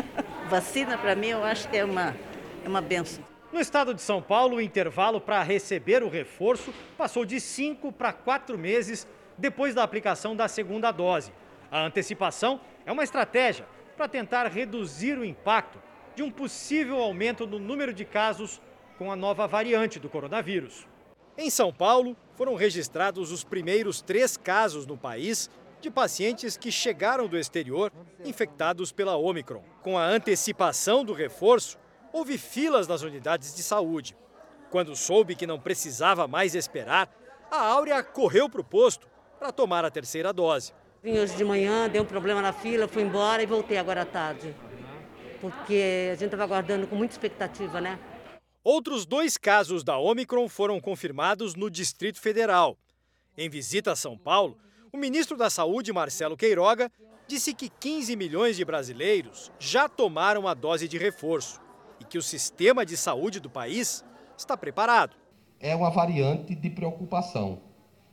Vacina 0.50 0.98
para 0.98 1.16
mim 1.16 1.28
eu 1.28 1.42
acho 1.42 1.70
que 1.70 1.78
é 1.78 1.84
uma, 1.86 2.14
é 2.62 2.68
uma 2.68 2.82
benção. 2.82 3.24
No 3.50 3.58
estado 3.58 3.94
de 3.94 4.02
São 4.02 4.20
Paulo, 4.20 4.56
o 4.56 4.60
intervalo 4.60 5.22
para 5.22 5.42
receber 5.42 6.02
o 6.02 6.10
reforço 6.10 6.70
passou 6.98 7.24
de 7.24 7.40
cinco 7.40 7.90
para 7.90 8.12
quatro 8.12 8.58
meses 8.58 9.08
depois 9.38 9.74
da 9.74 9.82
aplicação 9.82 10.36
da 10.36 10.48
segunda 10.48 10.92
dose. 10.92 11.32
A 11.70 11.86
antecipação 11.86 12.60
é 12.84 12.92
uma 12.92 13.04
estratégia 13.04 13.66
para 13.96 14.06
tentar 14.06 14.46
reduzir 14.48 15.16
o 15.16 15.24
impacto 15.24 15.78
de 16.14 16.22
um 16.22 16.30
possível 16.30 16.98
aumento 16.98 17.46
no 17.46 17.58
número 17.58 17.94
de 17.94 18.04
casos 18.04 18.60
com 18.98 19.10
a 19.10 19.16
nova 19.16 19.46
variante 19.46 19.98
do 19.98 20.10
coronavírus. 20.10 20.86
Em 21.38 21.48
São 21.48 21.72
Paulo, 21.72 22.14
foram 22.36 22.54
registrados 22.54 23.30
os 23.30 23.44
primeiros 23.44 24.02
três 24.02 24.36
casos 24.36 24.86
no 24.86 24.96
país 24.96 25.48
de 25.80 25.90
pacientes 25.90 26.56
que 26.56 26.72
chegaram 26.72 27.28
do 27.28 27.38
exterior 27.38 27.92
infectados 28.24 28.90
pela 28.90 29.16
Omicron. 29.16 29.62
Com 29.82 29.98
a 29.98 30.06
antecipação 30.06 31.04
do 31.04 31.12
reforço, 31.12 31.78
houve 32.12 32.38
filas 32.38 32.88
nas 32.88 33.02
unidades 33.02 33.54
de 33.54 33.62
saúde. 33.62 34.16
Quando 34.70 34.96
soube 34.96 35.34
que 35.34 35.46
não 35.46 35.60
precisava 35.60 36.26
mais 36.26 36.54
esperar, 36.54 37.08
a 37.50 37.60
Áurea 37.60 38.02
correu 38.02 38.48
para 38.48 38.60
o 38.60 38.64
posto 38.64 39.06
para 39.38 39.52
tomar 39.52 39.84
a 39.84 39.90
terceira 39.90 40.32
dose. 40.32 40.72
Vim 41.02 41.18
hoje 41.18 41.36
de 41.36 41.44
manhã, 41.44 41.88
deu 41.88 42.02
um 42.02 42.06
problema 42.06 42.40
na 42.40 42.52
fila, 42.52 42.88
fui 42.88 43.02
embora 43.02 43.42
e 43.42 43.46
voltei 43.46 43.76
agora 43.76 44.02
à 44.02 44.06
tarde. 44.06 44.56
Porque 45.40 46.08
a 46.10 46.14
gente 46.14 46.24
estava 46.24 46.44
aguardando 46.44 46.86
com 46.86 46.96
muita 46.96 47.12
expectativa, 47.12 47.78
né? 47.78 47.98
Outros 48.66 49.04
dois 49.04 49.36
casos 49.36 49.84
da 49.84 49.98
Omicron 49.98 50.48
foram 50.48 50.80
confirmados 50.80 51.54
no 51.54 51.68
Distrito 51.68 52.18
Federal. 52.18 52.78
Em 53.36 53.46
visita 53.50 53.92
a 53.92 53.96
São 53.96 54.16
Paulo, 54.16 54.56
o 54.90 54.96
ministro 54.96 55.36
da 55.36 55.50
Saúde, 55.50 55.92
Marcelo 55.92 56.34
Queiroga, 56.34 56.90
disse 57.28 57.52
que 57.52 57.68
15 57.68 58.16
milhões 58.16 58.56
de 58.56 58.64
brasileiros 58.64 59.52
já 59.58 59.86
tomaram 59.86 60.48
a 60.48 60.54
dose 60.54 60.88
de 60.88 60.96
reforço 60.96 61.60
e 62.00 62.06
que 62.06 62.16
o 62.16 62.22
sistema 62.22 62.86
de 62.86 62.96
saúde 62.96 63.38
do 63.38 63.50
país 63.50 64.02
está 64.34 64.56
preparado. 64.56 65.14
É 65.60 65.76
uma 65.76 65.90
variante 65.90 66.54
de 66.54 66.70
preocupação, 66.70 67.58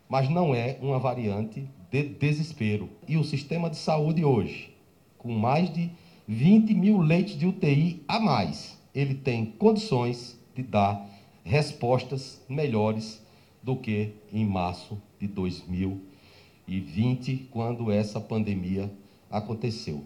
mas 0.10 0.30
não 0.30 0.54
é 0.54 0.78
uma 0.82 1.00
variante 1.00 1.66
de 1.90 2.04
desespero. 2.04 2.90
E 3.08 3.16
o 3.16 3.24
sistema 3.24 3.70
de 3.70 3.78
saúde 3.78 4.26
hoje, 4.26 4.76
com 5.18 5.32
mais 5.32 5.72
de 5.74 5.90
20 6.28 6.74
mil 6.74 6.98
leitos 6.98 7.40
de 7.40 7.48
UTI 7.48 8.04
a 8.06 8.20
mais, 8.20 8.78
ele 8.94 9.16
tem 9.16 9.46
condições 9.46 10.41
de 10.62 10.68
dar 10.68 11.06
respostas 11.44 12.40
melhores 12.48 13.22
do 13.62 13.76
que 13.76 14.14
em 14.32 14.46
março 14.46 15.02
de 15.20 15.28
2020, 15.28 17.50
quando 17.52 17.92
essa 17.92 18.20
pandemia 18.20 18.92
aconteceu. 19.30 20.06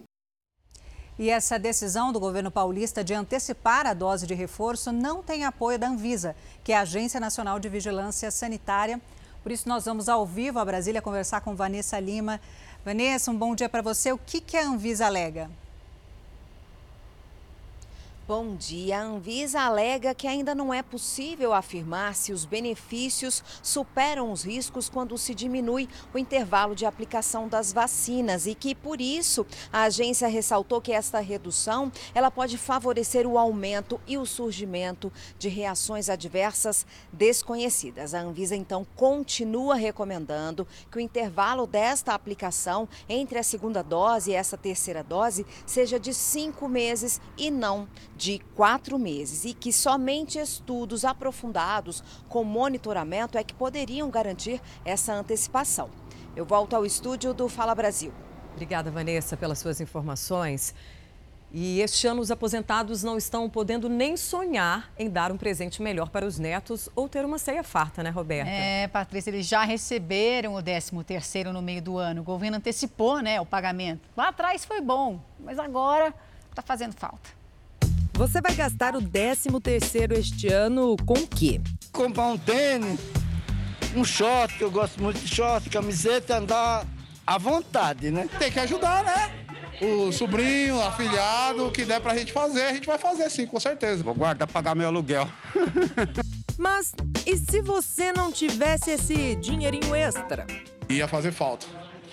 E 1.18 1.30
essa 1.30 1.58
decisão 1.58 2.12
do 2.12 2.20
governo 2.20 2.50
paulista 2.50 3.02
de 3.02 3.14
antecipar 3.14 3.86
a 3.86 3.94
dose 3.94 4.26
de 4.26 4.34
reforço 4.34 4.92
não 4.92 5.22
tem 5.22 5.44
apoio 5.44 5.78
da 5.78 5.88
Anvisa, 5.88 6.36
que 6.62 6.72
é 6.72 6.76
a 6.76 6.82
Agência 6.82 7.18
Nacional 7.18 7.58
de 7.58 7.70
Vigilância 7.70 8.30
Sanitária. 8.30 9.00
Por 9.42 9.50
isso, 9.50 9.66
nós 9.66 9.86
vamos 9.86 10.10
ao 10.10 10.26
vivo 10.26 10.58
a 10.58 10.64
Brasília 10.64 11.00
conversar 11.00 11.40
com 11.40 11.56
Vanessa 11.56 11.98
Lima. 11.98 12.38
Vanessa, 12.84 13.30
um 13.30 13.36
bom 13.36 13.54
dia 13.54 13.68
para 13.68 13.80
você. 13.80 14.12
O 14.12 14.18
que, 14.18 14.42
que 14.42 14.58
a 14.58 14.68
Anvisa 14.68 15.06
alega? 15.06 15.50
Bom 18.28 18.56
dia. 18.56 18.98
A 18.98 19.02
Anvisa 19.04 19.60
alega 19.60 20.12
que 20.12 20.26
ainda 20.26 20.52
não 20.52 20.74
é 20.74 20.82
possível 20.82 21.52
afirmar 21.52 22.16
se 22.16 22.32
os 22.32 22.44
benefícios 22.44 23.40
superam 23.62 24.32
os 24.32 24.42
riscos 24.42 24.88
quando 24.88 25.16
se 25.16 25.32
diminui 25.32 25.88
o 26.12 26.18
intervalo 26.18 26.74
de 26.74 26.84
aplicação 26.84 27.46
das 27.46 27.72
vacinas 27.72 28.44
e 28.48 28.52
que, 28.56 28.74
por 28.74 29.00
isso, 29.00 29.46
a 29.72 29.82
agência 29.82 30.26
ressaltou 30.26 30.80
que 30.80 30.90
esta 30.90 31.20
redução 31.20 31.92
ela 32.12 32.28
pode 32.28 32.58
favorecer 32.58 33.28
o 33.28 33.38
aumento 33.38 34.00
e 34.08 34.18
o 34.18 34.26
surgimento 34.26 35.12
de 35.38 35.48
reações 35.48 36.08
adversas 36.08 36.84
desconhecidas. 37.12 38.12
A 38.12 38.22
Anvisa, 38.22 38.56
então, 38.56 38.84
continua 38.96 39.76
recomendando 39.76 40.66
que 40.90 40.98
o 40.98 41.00
intervalo 41.00 41.64
desta 41.64 42.12
aplicação 42.12 42.88
entre 43.08 43.38
a 43.38 43.44
segunda 43.44 43.84
dose 43.84 44.32
e 44.32 44.34
essa 44.34 44.58
terceira 44.58 45.04
dose 45.04 45.46
seja 45.64 46.00
de 46.00 46.12
cinco 46.12 46.68
meses 46.68 47.20
e 47.38 47.52
não 47.52 47.86
de 48.16 48.38
quatro 48.54 48.98
meses 48.98 49.44
e 49.44 49.52
que 49.52 49.72
somente 49.72 50.38
estudos 50.38 51.04
aprofundados 51.04 52.02
com 52.28 52.42
monitoramento 52.42 53.36
é 53.36 53.44
que 53.44 53.54
poderiam 53.54 54.10
garantir 54.10 54.60
essa 54.84 55.12
antecipação. 55.12 55.90
Eu 56.34 56.44
volto 56.44 56.74
ao 56.74 56.84
estúdio 56.84 57.34
do 57.34 57.48
Fala 57.48 57.74
Brasil. 57.74 58.12
Obrigada, 58.54 58.90
Vanessa, 58.90 59.36
pelas 59.36 59.58
suas 59.58 59.80
informações. 59.80 60.74
E 61.52 61.80
este 61.80 62.06
ano 62.06 62.20
os 62.20 62.30
aposentados 62.30 63.02
não 63.02 63.16
estão 63.16 63.48
podendo 63.48 63.88
nem 63.88 64.16
sonhar 64.16 64.90
em 64.98 65.08
dar 65.08 65.30
um 65.30 65.36
presente 65.36 65.80
melhor 65.80 66.10
para 66.10 66.26
os 66.26 66.38
netos 66.38 66.88
ou 66.94 67.08
ter 67.08 67.24
uma 67.24 67.38
ceia 67.38 67.62
farta, 67.62 68.02
né, 68.02 68.10
Roberta? 68.10 68.50
É, 68.50 68.88
Patrícia, 68.88 69.30
eles 69.30 69.46
já 69.46 69.62
receberam 69.62 70.54
o 70.54 70.62
13 70.62 71.04
terceiro 71.04 71.52
no 71.52 71.62
meio 71.62 71.80
do 71.80 71.96
ano. 71.98 72.20
O 72.22 72.24
governo 72.24 72.56
antecipou, 72.56 73.20
né, 73.20 73.40
o 73.40 73.46
pagamento. 73.46 74.08
Lá 74.16 74.28
atrás 74.28 74.64
foi 74.64 74.80
bom, 74.80 75.20
mas 75.38 75.58
agora 75.58 76.12
está 76.50 76.62
fazendo 76.62 76.94
falta. 76.94 77.35
Você 78.16 78.40
vai 78.40 78.54
gastar 78.54 78.96
o 78.96 79.02
13 79.02 79.48
terceiro 79.62 80.18
este 80.18 80.48
ano 80.48 80.96
com 81.04 81.12
o 81.12 81.26
quê? 81.26 81.60
Comprar 81.92 82.28
um 82.28 82.38
tênis, 82.38 82.98
um 83.94 84.02
short, 84.02 84.56
que 84.56 84.64
eu 84.64 84.70
gosto 84.70 85.02
muito 85.02 85.20
de 85.20 85.28
short, 85.28 85.68
camiseta, 85.68 86.38
andar 86.38 86.86
à 87.26 87.36
vontade, 87.36 88.10
né? 88.10 88.26
Tem 88.38 88.50
que 88.50 88.58
ajudar, 88.58 89.04
né? 89.04 89.30
O 89.82 90.10
sobrinho, 90.12 90.80
afilhado, 90.80 91.66
o 91.66 91.70
que 91.70 91.84
der 91.84 92.00
pra 92.00 92.16
gente 92.16 92.32
fazer, 92.32 92.62
a 92.62 92.72
gente 92.72 92.86
vai 92.86 92.96
fazer 92.96 93.28
sim, 93.28 93.46
com 93.46 93.60
certeza. 93.60 94.02
Vou 94.02 94.14
guardar 94.14 94.48
pagar 94.48 94.74
meu 94.74 94.86
aluguel. 94.86 95.28
Mas 96.56 96.94
e 97.26 97.36
se 97.36 97.60
você 97.60 98.14
não 98.14 98.32
tivesse 98.32 98.92
esse 98.92 99.34
dinheirinho 99.36 99.94
extra? 99.94 100.46
Ia 100.88 101.06
fazer 101.06 101.32
falta 101.32 101.66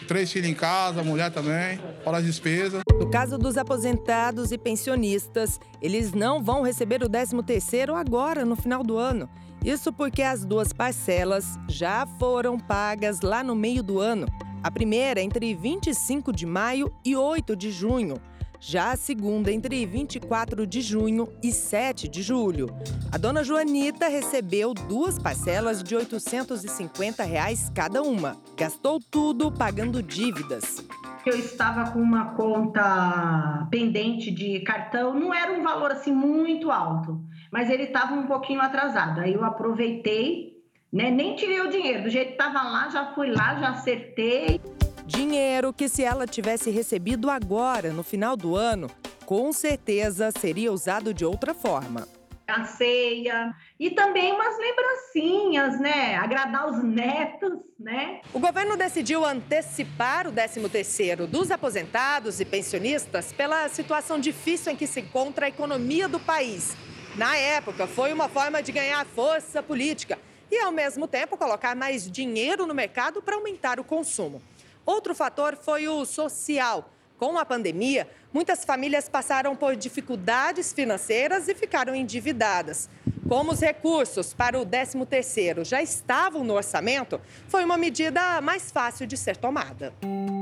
três 0.03 0.31
filhos 0.31 0.49
em 0.49 0.53
casa, 0.53 1.01
a 1.01 1.03
mulher 1.03 1.31
também, 1.31 1.79
fora 2.03 2.17
as 2.17 2.25
despesas. 2.25 2.81
No 2.99 3.09
caso 3.09 3.37
dos 3.37 3.57
aposentados 3.57 4.51
e 4.51 4.57
pensionistas, 4.57 5.59
eles 5.81 6.13
não 6.13 6.43
vão 6.43 6.61
receber 6.61 7.03
o 7.03 7.09
13º 7.09 7.93
agora, 7.95 8.45
no 8.45 8.55
final 8.55 8.83
do 8.83 8.97
ano. 8.97 9.29
Isso 9.63 9.93
porque 9.93 10.21
as 10.21 10.43
duas 10.43 10.73
parcelas 10.73 11.57
já 11.69 12.05
foram 12.19 12.59
pagas 12.59 13.21
lá 13.21 13.43
no 13.43 13.55
meio 13.55 13.81
do 13.81 13.99
ano. 13.99 14.27
A 14.61 14.71
primeira 14.71 15.21
entre 15.21 15.53
25 15.53 16.31
de 16.31 16.45
maio 16.45 16.93
e 17.03 17.15
8 17.15 17.55
de 17.55 17.71
junho 17.71 18.15
já 18.65 18.93
a 18.93 18.95
segunda 18.95 19.51
entre 19.51 19.85
24 19.85 20.65
de 20.65 20.79
junho 20.79 21.27
e 21.43 21.51
7 21.51 22.07
de 22.07 22.21
julho. 22.21 22.69
A 23.11 23.17
dona 23.17 23.43
Joanita 23.43 24.07
recebeu 24.07 24.73
duas 24.73 25.19
parcelas 25.19 25.83
de 25.83 25.93
850 25.93 27.23
reais 27.23 27.69
cada 27.75 28.01
uma. 28.01 28.37
Gastou 28.55 29.01
tudo 29.11 29.51
pagando 29.51 30.01
dívidas. 30.01 30.81
Eu 31.25 31.37
estava 31.37 31.91
com 31.91 31.99
uma 31.99 32.35
conta 32.35 33.67
pendente 33.69 34.31
de 34.31 34.61
cartão, 34.61 35.13
não 35.13 35.33
era 35.33 35.51
um 35.51 35.61
valor 35.61 35.91
assim 35.91 36.13
muito 36.13 36.71
alto, 36.71 37.21
mas 37.51 37.69
ele 37.69 37.83
estava 37.83 38.13
um 38.13 38.27
pouquinho 38.27 38.61
atrasado. 38.61 39.19
Aí 39.19 39.33
eu 39.33 39.43
aproveitei, 39.43 40.53
né? 40.91 41.11
Nem 41.11 41.35
tirei 41.35 41.59
o 41.59 41.69
dinheiro, 41.69 42.03
do 42.03 42.09
jeito 42.09 42.27
que 42.27 42.41
estava 42.41 42.61
lá, 42.63 42.89
já 42.89 43.13
fui 43.13 43.29
lá, 43.29 43.55
já 43.55 43.69
acertei. 43.71 44.59
Dinheiro 45.05 45.73
que, 45.73 45.89
se 45.89 46.03
ela 46.03 46.25
tivesse 46.25 46.69
recebido 46.69 47.29
agora, 47.29 47.91
no 47.91 48.03
final 48.03 48.37
do 48.37 48.55
ano, 48.55 48.89
com 49.25 49.51
certeza 49.51 50.31
seria 50.31 50.71
usado 50.71 51.13
de 51.13 51.25
outra 51.25 51.53
forma. 51.53 52.07
A 52.47 52.65
ceia 52.65 53.53
e 53.79 53.89
também 53.91 54.33
umas 54.33 54.57
lembrancinhas, 54.57 55.79
né? 55.79 56.15
Agradar 56.15 56.69
os 56.69 56.83
netos, 56.83 57.51
né? 57.79 58.21
O 58.33 58.39
governo 58.39 58.77
decidiu 58.77 59.25
antecipar 59.25 60.27
o 60.27 60.31
13º 60.31 61.25
dos 61.25 61.51
aposentados 61.51 62.39
e 62.39 62.45
pensionistas 62.45 63.31
pela 63.33 63.67
situação 63.69 64.19
difícil 64.19 64.71
em 64.71 64.75
que 64.75 64.87
se 64.87 65.01
encontra 65.01 65.45
a 65.45 65.49
economia 65.49 66.07
do 66.07 66.19
país. 66.19 66.75
Na 67.17 67.35
época, 67.37 67.87
foi 67.87 68.11
uma 68.11 68.27
forma 68.27 68.61
de 68.61 68.71
ganhar 68.71 69.05
força 69.05 69.61
política 69.61 70.17
e, 70.51 70.57
ao 70.59 70.71
mesmo 70.71 71.07
tempo, 71.07 71.37
colocar 71.37 71.75
mais 71.75 72.09
dinheiro 72.09 72.67
no 72.67 72.73
mercado 72.73 73.21
para 73.21 73.35
aumentar 73.35 73.79
o 73.79 73.83
consumo. 73.83 74.41
Outro 74.85 75.15
fator 75.15 75.55
foi 75.55 75.87
o 75.87 76.05
social. 76.05 76.89
Com 77.17 77.37
a 77.37 77.45
pandemia, 77.45 78.07
muitas 78.33 78.65
famílias 78.65 79.07
passaram 79.07 79.55
por 79.55 79.75
dificuldades 79.77 80.73
financeiras 80.73 81.47
e 81.47 81.55
ficaram 81.55 81.95
endividadas. 81.95 82.89
Como 83.29 83.53
os 83.53 83.61
recursos 83.61 84.33
para 84.33 84.59
o 84.59 84.65
13º 84.65 85.63
já 85.63 85.81
estavam 85.81 86.43
no 86.43 86.53
orçamento, 86.53 87.21
foi 87.47 87.63
uma 87.63 87.77
medida 87.77 88.41
mais 88.41 88.71
fácil 88.71 89.07
de 89.07 89.15
ser 89.15 89.37
tomada. 89.37 89.93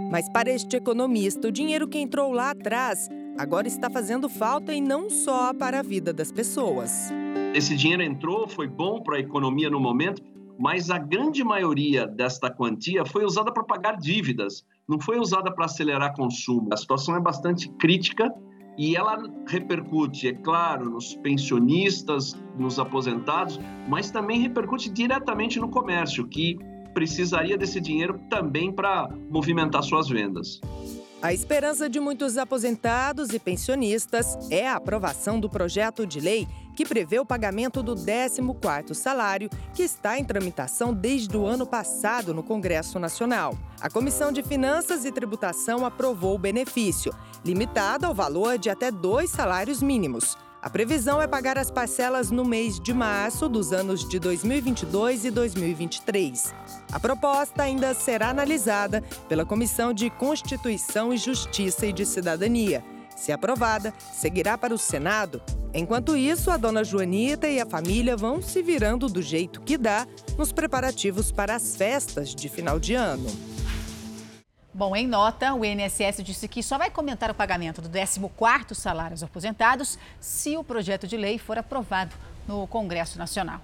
Mas 0.10 0.28
para 0.30 0.50
este 0.50 0.76
economista, 0.76 1.48
o 1.48 1.52
dinheiro 1.52 1.88
que 1.88 2.00
entrou 2.00 2.32
lá 2.32 2.50
atrás 2.50 3.08
agora 3.38 3.68
está 3.68 3.90
fazendo 3.90 4.28
falta 4.28 4.74
e 4.74 4.82
não 4.82 5.10
só 5.10 5.54
para 5.54 5.80
a 5.80 5.84
vida 5.84 6.12
das 6.12 6.32
pessoas. 6.32 7.12
Esse 7.54 7.76
dinheiro 7.76 8.02
entrou, 8.02 8.48
foi 8.48 8.68
bom 8.68 9.02
para 9.02 9.18
a 9.18 9.20
economia 9.20 9.70
no 9.70 9.80
momento, 9.80 10.24
mas 10.62 10.92
a 10.92 11.00
grande 11.00 11.44
maioria 11.44 12.06
desta 12.06 12.48
quantia 12.52 13.04
foi 13.04 13.26
usada 13.26 13.52
para 13.52 13.64
pagar 13.64 13.98
dívidas, 13.98 14.64
não 14.88 15.00
foi 15.00 15.18
usada 15.18 15.52
para 15.52 15.66
acelerar 15.66 16.16
consumo. 16.16 16.70
A 16.72 16.78
situação 16.78 17.16
é 17.16 17.20
bastante 17.20 17.68
crítica 17.80 18.32
e 18.78 18.96
ela 18.96 19.18
repercute, 19.48 20.28
é 20.28 20.34
claro, 20.34 20.88
nos 20.88 21.16
pensionistas, 21.16 22.40
nos 22.60 22.78
aposentados, 22.78 23.60
mas 23.90 24.12
também 24.12 24.40
repercute 24.40 24.88
diretamente 24.88 25.60
no 25.60 25.68
comércio, 25.68 26.28
que 26.28 26.60
precisaria 26.94 27.58
desse 27.58 27.82
dinheiro 27.82 28.20
também 28.30 28.72
para 28.72 29.10
movimentar 29.32 29.82
suas 29.82 30.10
vendas. 30.10 30.62
A 31.22 31.32
esperança 31.32 31.88
de 31.88 32.00
muitos 32.00 32.36
aposentados 32.36 33.30
e 33.30 33.38
pensionistas 33.38 34.36
é 34.50 34.68
a 34.68 34.78
aprovação 34.78 35.40
do 35.40 35.48
projeto 35.48 36.04
de 36.04 36.20
lei 36.20 36.48
que 36.76 36.84
prevê 36.84 37.20
o 37.20 37.26
pagamento 37.26 37.84
do 37.84 37.96
14º 37.96 38.96
salário, 38.96 39.48
que 39.72 39.84
está 39.84 40.18
em 40.18 40.26
tramitação 40.26 40.92
desde 40.92 41.38
o 41.38 41.46
ano 41.46 41.68
passado 41.68 42.34
no 42.34 42.42
Congresso 42.42 42.98
Nacional. 42.98 43.56
A 43.80 43.88
Comissão 43.88 44.32
de 44.32 44.42
Finanças 44.42 45.06
e 45.06 45.12
Tributação 45.12 45.86
aprovou 45.86 46.34
o 46.34 46.40
benefício, 46.40 47.14
limitado 47.46 48.08
ao 48.08 48.16
valor 48.16 48.58
de 48.58 48.72
até 48.72 48.90
dois 48.90 49.30
salários 49.30 49.80
mínimos. 49.80 50.36
A 50.62 50.70
previsão 50.70 51.20
é 51.20 51.26
pagar 51.26 51.58
as 51.58 51.72
parcelas 51.72 52.30
no 52.30 52.46
mês 52.46 52.80
de 52.80 52.94
março 52.94 53.50
dos 53.50 53.74
anos 53.74 54.08
de 54.08 54.20
2022 54.20 55.26
e 55.26 55.32
2023. 55.32 56.54
A 56.92 57.00
proposta 57.00 57.64
ainda 57.64 57.96
será 57.96 58.30
analisada 58.30 59.02
pela 59.28 59.44
Comissão 59.44 59.92
de 59.92 60.12
Constituição 60.12 61.12
e 61.12 61.18
Justiça 61.18 61.88
e 61.88 61.92
de 61.92 62.06
Cidadania. 62.06 62.84
Se 63.16 63.32
aprovada, 63.32 63.92
seguirá 64.14 64.56
para 64.56 64.72
o 64.72 64.78
Senado. 64.78 65.42
Enquanto 65.74 66.16
isso, 66.16 66.52
a 66.52 66.58
dona 66.58 66.84
Joanita 66.84 67.48
e 67.48 67.60
a 67.60 67.66
família 67.66 68.16
vão 68.16 68.40
se 68.40 68.62
virando 68.62 69.08
do 69.08 69.22
jeito 69.22 69.62
que 69.62 69.80
dá 69.80 70.06
nos 70.38 70.52
preparativos 70.52 71.32
para 71.32 71.56
as 71.56 71.76
festas 71.76 72.36
de 72.36 72.48
final 72.48 72.80
de 72.80 72.94
ano. 72.94 73.26
Bom, 74.74 74.96
em 74.96 75.06
nota, 75.06 75.54
o 75.54 75.66
INSS 75.66 76.24
disse 76.24 76.48
que 76.48 76.64
só 76.64 76.78
vai 76.78 76.90
comentar 76.90 77.30
o 77.30 77.36
pagamento 77.36 77.82
do 77.82 77.90
14º 77.90 78.74
salário 78.74 79.14
aos 79.14 79.22
aposentados 79.22 80.00
se 80.22 80.56
o 80.56 80.64
projeto 80.64 81.06
de 81.06 81.18
lei 81.18 81.38
for 81.38 81.58
aprovado 81.58 82.16
no 82.48 82.66
Congresso 82.68 83.20
Nacional. 83.20 83.60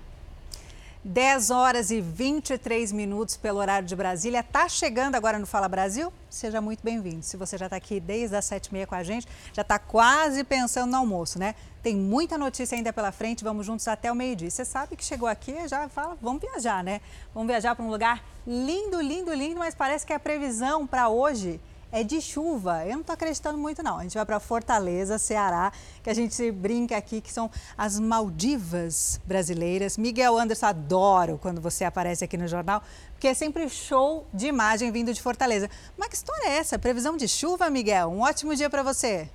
10 1.06 1.50
horas 1.52 1.92
e 1.92 2.02
23 2.02 2.92
minutos 2.92 3.38
pelo 3.38 3.60
horário 3.60 3.88
de 3.88 3.96
Brasília. 3.96 4.42
Está 4.42 4.68
chegando 4.68 5.16
agora 5.16 5.40
no 5.40 5.46
Fala 5.46 5.70
Brasil? 5.70 6.12
Seja 6.30 6.60
muito 6.60 6.84
bem-vindo. 6.84 7.24
Se 7.24 7.38
você 7.38 7.58
já 7.58 7.68
está 7.68 7.78
aqui 7.78 8.02
desde 8.02 8.36
as 8.36 8.44
7h30 8.44 8.86
com 8.86 8.96
a 8.96 9.04
gente, 9.04 9.26
já 9.54 9.62
está 9.62 9.80
quase 9.80 10.44
pensando 10.44 10.92
no 10.92 10.98
almoço, 10.98 11.40
né? 11.40 11.56
Tem 11.88 11.96
muita 11.96 12.38
notícia 12.38 12.76
ainda 12.76 12.92
pela 12.92 13.14
frente, 13.14 13.46
vamos 13.46 13.66
juntos 13.66 13.88
até 13.88 14.12
o 14.12 14.16
meio-dia. 14.16 14.50
Você 14.50 14.66
sabe 14.66 14.98
que 14.98 15.06
chegou 15.06 15.26
aqui 15.26 15.56
já 15.70 15.88
fala, 15.88 16.18
vamos 16.22 16.42
viajar, 16.42 16.84
né? 16.84 17.00
Vamos 17.34 17.48
viajar 17.48 17.78
para 17.78 17.86
um 17.86 17.90
lugar 17.90 18.22
lindo, 18.46 19.00
lindo, 19.00 19.34
lindo, 19.34 19.58
mas 19.58 19.74
parece 19.74 20.06
que 20.06 20.12
a 20.12 20.20
previsão 20.20 20.86
para 20.86 21.08
hoje 21.08 21.62
é 21.90 22.04
de 22.04 22.20
chuva. 22.20 22.86
Eu 22.86 22.96
não 22.96 23.00
estou 23.00 23.14
acreditando 23.14 23.58
muito, 23.58 23.82
não. 23.82 24.00
A 24.00 24.04
gente 24.04 24.16
vai 24.16 24.26
para 24.26 24.38
Fortaleza, 24.38 25.18
Ceará, 25.18 25.72
que 26.04 26.10
a 26.10 26.14
gente 26.14 26.52
brinca 26.52 26.98
aqui 26.98 27.22
que 27.22 27.32
são 27.32 27.50
as 27.78 27.98
Maldivas 27.98 29.22
brasileiras. 29.26 29.98
Miguel 29.98 30.38
Anderson, 30.38 30.66
adoro 30.66 31.40
quando 31.42 31.62
você 31.62 31.86
aparece 31.86 32.22
aqui 32.22 32.36
no 32.36 32.50
jornal, 32.50 32.84
porque 33.14 33.30
é 33.30 33.34
sempre 33.34 33.70
show 33.70 34.28
de 34.34 34.48
imagem 34.48 34.92
vindo 34.92 35.14
de 35.14 35.22
Fortaleza. 35.22 35.70
Mas 35.98 36.10
que 36.10 36.16
história 36.16 36.50
é 36.50 36.58
essa? 36.58 36.78
Previsão 36.78 37.16
de 37.16 37.30
chuva, 37.30 37.70
Miguel? 37.70 38.10
Um 38.10 38.24
ótimo 38.24 38.54
dia 38.58 38.70
para 38.70 38.84
você. 38.84 39.30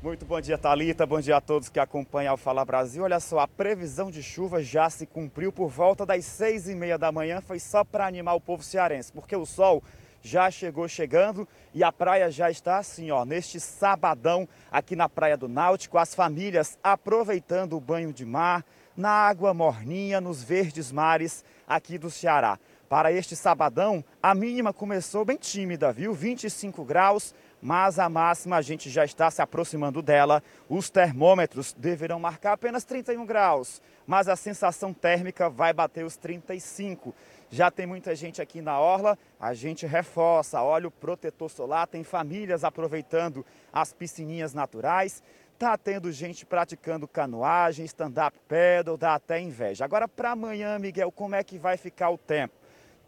Muito 0.00 0.24
bom 0.24 0.40
dia, 0.40 0.56
Talita. 0.56 1.04
Bom 1.04 1.20
dia 1.20 1.38
a 1.38 1.40
todos 1.40 1.68
que 1.68 1.80
acompanham 1.80 2.32
o 2.32 2.36
Fala 2.36 2.64
Brasil. 2.64 3.02
Olha 3.02 3.18
só, 3.18 3.40
a 3.40 3.48
previsão 3.48 4.12
de 4.12 4.22
chuva 4.22 4.62
já 4.62 4.88
se 4.88 5.04
cumpriu 5.04 5.50
por 5.50 5.68
volta 5.68 6.06
das 6.06 6.24
seis 6.24 6.68
e 6.68 6.74
meia 6.76 6.96
da 6.96 7.10
manhã. 7.10 7.40
Foi 7.40 7.58
só 7.58 7.82
para 7.82 8.06
animar 8.06 8.34
o 8.34 8.40
povo 8.40 8.62
cearense, 8.62 9.10
porque 9.10 9.34
o 9.34 9.44
sol 9.44 9.82
já 10.22 10.52
chegou 10.52 10.86
chegando 10.86 11.48
e 11.74 11.82
a 11.82 11.90
praia 11.90 12.30
já 12.30 12.48
está 12.48 12.78
assim, 12.78 13.10
ó, 13.10 13.24
neste 13.24 13.58
sabadão 13.58 14.48
aqui 14.70 14.94
na 14.94 15.08
Praia 15.08 15.36
do 15.36 15.48
Náutico, 15.48 15.98
as 15.98 16.14
famílias 16.14 16.78
aproveitando 16.80 17.76
o 17.76 17.80
banho 17.80 18.12
de 18.12 18.24
mar, 18.24 18.64
na 18.96 19.10
água 19.10 19.52
morninha, 19.52 20.20
nos 20.20 20.44
verdes 20.44 20.92
mares 20.92 21.44
aqui 21.66 21.98
do 21.98 22.10
Ceará. 22.10 22.56
Para 22.88 23.12
este 23.12 23.36
sabadão, 23.36 24.02
a 24.22 24.34
mínima 24.34 24.72
começou 24.72 25.24
bem 25.24 25.36
tímida, 25.36 25.92
viu? 25.92 26.14
25 26.14 26.84
graus 26.84 27.34
mas 27.60 27.98
a 27.98 28.08
máxima 28.08 28.56
a 28.56 28.62
gente 28.62 28.88
já 28.88 29.04
está 29.04 29.30
se 29.30 29.42
aproximando 29.42 30.00
dela. 30.00 30.42
Os 30.68 30.90
termômetros 30.90 31.72
deverão 31.72 32.20
marcar 32.20 32.52
apenas 32.52 32.84
31 32.84 33.26
graus, 33.26 33.82
mas 34.06 34.28
a 34.28 34.36
sensação 34.36 34.92
térmica 34.92 35.50
vai 35.50 35.72
bater 35.72 36.04
os 36.04 36.16
35. 36.16 37.14
Já 37.50 37.70
tem 37.70 37.86
muita 37.86 38.14
gente 38.14 38.42
aqui 38.42 38.60
na 38.60 38.78
orla, 38.78 39.18
a 39.40 39.54
gente 39.54 39.86
reforça, 39.86 40.62
olha 40.62 40.88
o 40.88 40.90
protetor 40.90 41.50
solar, 41.50 41.86
tem 41.86 42.04
famílias 42.04 42.62
aproveitando 42.62 43.44
as 43.72 43.92
piscininhas 43.92 44.52
naturais. 44.52 45.22
Tá 45.58 45.76
tendo 45.76 46.12
gente 46.12 46.46
praticando 46.46 47.08
canoagem, 47.08 47.84
stand-up 47.84 48.38
paddle, 48.46 48.96
dá 48.96 49.14
até 49.14 49.40
inveja. 49.40 49.84
Agora 49.84 50.06
para 50.06 50.30
amanhã, 50.30 50.78
Miguel, 50.78 51.10
como 51.10 51.34
é 51.34 51.42
que 51.42 51.58
vai 51.58 51.76
ficar 51.76 52.10
o 52.10 52.18
tempo? 52.18 52.54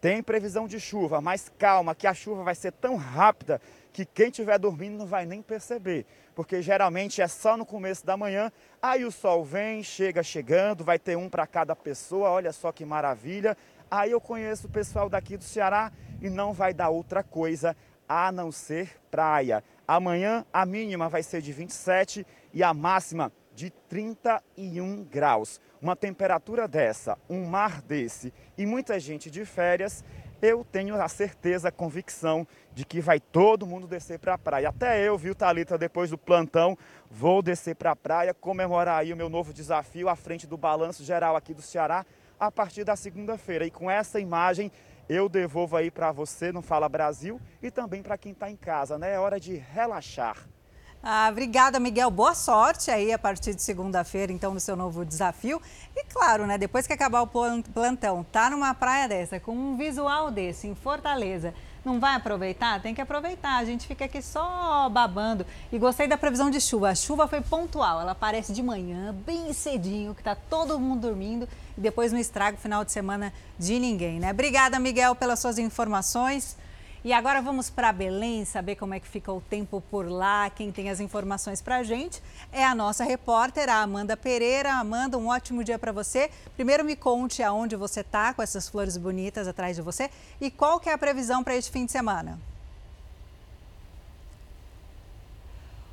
Tem 0.01 0.23
previsão 0.23 0.67
de 0.67 0.81
chuva, 0.81 1.21
mas 1.21 1.53
calma, 1.59 1.95
que 1.95 2.07
a 2.07 2.15
chuva 2.15 2.43
vai 2.43 2.55
ser 2.55 2.73
tão 2.73 2.97
rápida 2.97 3.61
que 3.93 4.05
quem 4.05 4.29
estiver 4.29 4.59
dormindo 4.59 4.99
não 4.99 5.07
vai 5.07 5.27
nem 5.27 5.43
perceber, 5.43 6.07
porque 6.35 6.63
geralmente 6.63 7.21
é 7.21 7.29
só 7.29 7.57
no 7.57 7.67
começo 7.67 8.05
da 8.07 8.17
manhã, 8.17 8.53
aí 8.81 9.05
o 9.05 9.11
sol 9.11 9.45
vem, 9.45 9.83
chega 9.83 10.23
chegando, 10.23 10.85
vai 10.85 10.99
ter 10.99 11.17
um 11.17 11.29
para 11.29 11.47
cada 11.47 11.75
pessoa, 11.75 12.31
olha 12.31 12.53
só 12.53 12.73
que 12.73 12.85
maravilha. 12.85 13.57
Aí 13.91 14.13
eu 14.13 14.21
conheço 14.21 14.69
o 14.69 14.71
pessoal 14.71 15.09
daqui 15.09 15.37
do 15.37 15.43
Ceará 15.43 15.93
e 16.23 16.31
não 16.31 16.53
vai 16.53 16.73
dar 16.73 16.91
outra 16.91 17.25
coisa 17.25 17.77
a 18.09 18.31
não 18.31 18.53
ser 18.53 18.97
praia. 19.11 19.65
Amanhã 19.87 20.45
a 20.53 20.65
mínima 20.65 21.09
vai 21.09 21.23
ser 21.23 21.43
de 21.43 21.53
27 21.53 22.25
e 22.53 22.63
a 22.63 22.73
máxima 22.73 23.33
de 23.55 23.71
31 23.89 25.05
graus. 25.05 25.61
Uma 25.83 25.97
temperatura 25.97 26.69
dessa, 26.69 27.19
um 27.29 27.45
mar 27.45 27.83
desse 27.83 28.33
e 28.57 28.65
muita 28.65 29.01
gente 29.01 29.31
de 29.31 29.45
férias 29.45 30.05
eu 30.43 30.65
tenho 30.65 31.01
a 31.01 31.09
certeza, 31.09 31.69
a 31.69 31.73
convicção 31.73 32.47
de 32.73 32.85
que 32.85 33.01
vai 33.01 33.21
todo 33.21 33.67
mundo 33.67 33.87
descer 33.87 34.19
para 34.19 34.35
a 34.35 34.39
praia. 34.39 34.69
Até 34.69 35.07
eu, 35.07 35.19
viu, 35.19 35.35
Talita, 35.35 35.77
depois 35.77 36.11
do 36.11 36.19
plantão, 36.19 36.77
vou 37.11 37.43
descer 37.43 37.75
para 37.75 37.91
a 37.91 37.97
praia, 37.97 38.33
comemorar 38.33 39.01
aí 39.01 39.13
o 39.13 39.17
meu 39.17 39.29
novo 39.29 39.53
desafio 39.53 40.09
à 40.09 40.17
frente 40.17 40.47
do 40.47 40.57
balanço 40.57 41.05
geral 41.05 41.37
aqui 41.37 41.53
do 41.53 41.63
Ceará 41.63 42.07
a 42.39 42.51
partir 42.51 42.85
da 42.85 42.97
segunda-feira. 42.97 43.67
E 43.67 43.71
com 43.71 43.91
essa 43.91 44.19
imagem 44.19 44.73
eu 45.09 45.29
devolvo 45.29 45.77
aí 45.77 45.91
para 45.91 46.13
você 46.13 46.53
no 46.53 46.63
Fala 46.63 46.89
Brasil 46.89 47.41
e 47.63 47.71
também 47.71 48.03
para 48.03 48.17
quem 48.17 48.33
está 48.33 48.51
em 48.51 48.57
casa, 48.57 48.97
né? 48.97 49.15
É 49.15 49.19
hora 49.19 49.41
de 49.41 49.57
relaxar. 49.57 50.37
Ah, 51.03 51.29
obrigada, 51.31 51.81
Miguel. 51.81 52.11
Boa 52.11 52.35
sorte 52.35 52.91
aí 52.91 53.11
a 53.11 53.19
partir 53.19 53.55
de 53.55 53.63
segunda-feira, 53.63 54.31
então, 54.31 54.53
no 54.53 54.61
seu 54.61 54.77
novo 54.77 55.03
desafio. 55.03 55.61
E 55.97 56.05
claro, 56.05 56.47
né, 56.47 56.59
depois 56.59 56.87
que 56.87 56.93
acabar 56.93 57.23
o 57.23 57.27
plantão, 57.27 58.23
tá 58.23 58.51
numa 58.51 58.75
praia 58.75 59.09
dessa, 59.09 59.41
com 59.41 59.53
um 59.53 59.77
visual 59.79 60.31
desse, 60.31 60.67
em 60.67 60.75
Fortaleza, 60.75 61.55
não 61.83 61.99
vai 61.99 62.15
aproveitar? 62.15 62.83
Tem 62.83 62.95
que 62.95 63.01
aproveitar. 63.01 63.57
A 63.57 63.65
gente 63.65 63.87
fica 63.87 64.05
aqui 64.05 64.21
só 64.21 64.91
babando. 64.91 65.47
E 65.73 65.79
gostei 65.79 66.07
da 66.07 66.19
previsão 66.19 66.51
de 66.51 66.61
chuva. 66.61 66.91
A 66.91 66.95
chuva 66.95 67.27
foi 67.27 67.41
pontual. 67.41 68.03
Ela 68.03 68.13
aparece 68.13 68.53
de 68.53 68.63
manhã, 68.63 69.15
bem 69.25 69.51
cedinho, 69.55 70.15
que 70.15 70.23
tá 70.23 70.35
todo 70.35 70.79
mundo 70.79 71.01
dormindo. 71.01 71.49
E 71.79 71.81
depois 71.81 72.13
não 72.13 72.19
estraga 72.19 72.59
o 72.59 72.61
final 72.61 72.85
de 72.85 72.93
semana 72.93 73.33
de 73.59 73.79
ninguém, 73.79 74.21
né? 74.21 74.31
Obrigada, 74.31 74.79
Miguel, 74.79 75.15
pelas 75.15 75.39
suas 75.39 75.59
informações. 75.59 76.59
E 77.03 77.15
agora 77.15 77.41
vamos 77.41 77.71
para 77.71 77.95
Belém 77.95 78.45
saber 78.45 78.77
como 78.77 78.93
é 78.93 79.01
que 79.01 79.09
fica 79.09 79.33
o 79.33 79.41
tempo 79.41 79.83
por 79.91 80.07
lá. 80.07 80.51
Quem 80.51 80.71
tem 80.71 80.91
as 80.91 81.01
informações 81.01 81.63
para 81.63 81.79
a 81.79 81.83
gente 81.83 82.23
é 82.53 82.63
a 82.63 82.75
nossa 82.75 83.05
repórter, 83.05 83.71
a 83.71 83.81
Amanda 83.81 84.19
Pereira. 84.19 84.75
Amanda, 84.75 85.17
um 85.17 85.29
ótimo 85.29 85.65
dia 85.65 85.79
para 85.79 85.93
você. 85.93 86.31
Primeiro 86.57 86.85
me 86.85 86.95
conte 86.95 87.43
aonde 87.43 87.75
você 87.75 88.01
está 88.01 88.35
com 88.35 88.43
essas 88.43 88.69
flores 88.69 88.99
bonitas 88.99 89.49
atrás 89.49 89.77
de 89.77 89.83
você 89.83 90.11
e 90.39 90.51
qual 90.51 90.79
que 90.79 90.91
é 90.91 90.93
a 90.93 90.99
previsão 90.99 91.43
para 91.43 91.57
este 91.57 91.71
fim 91.71 91.87
de 91.87 91.93
semana. 91.93 92.39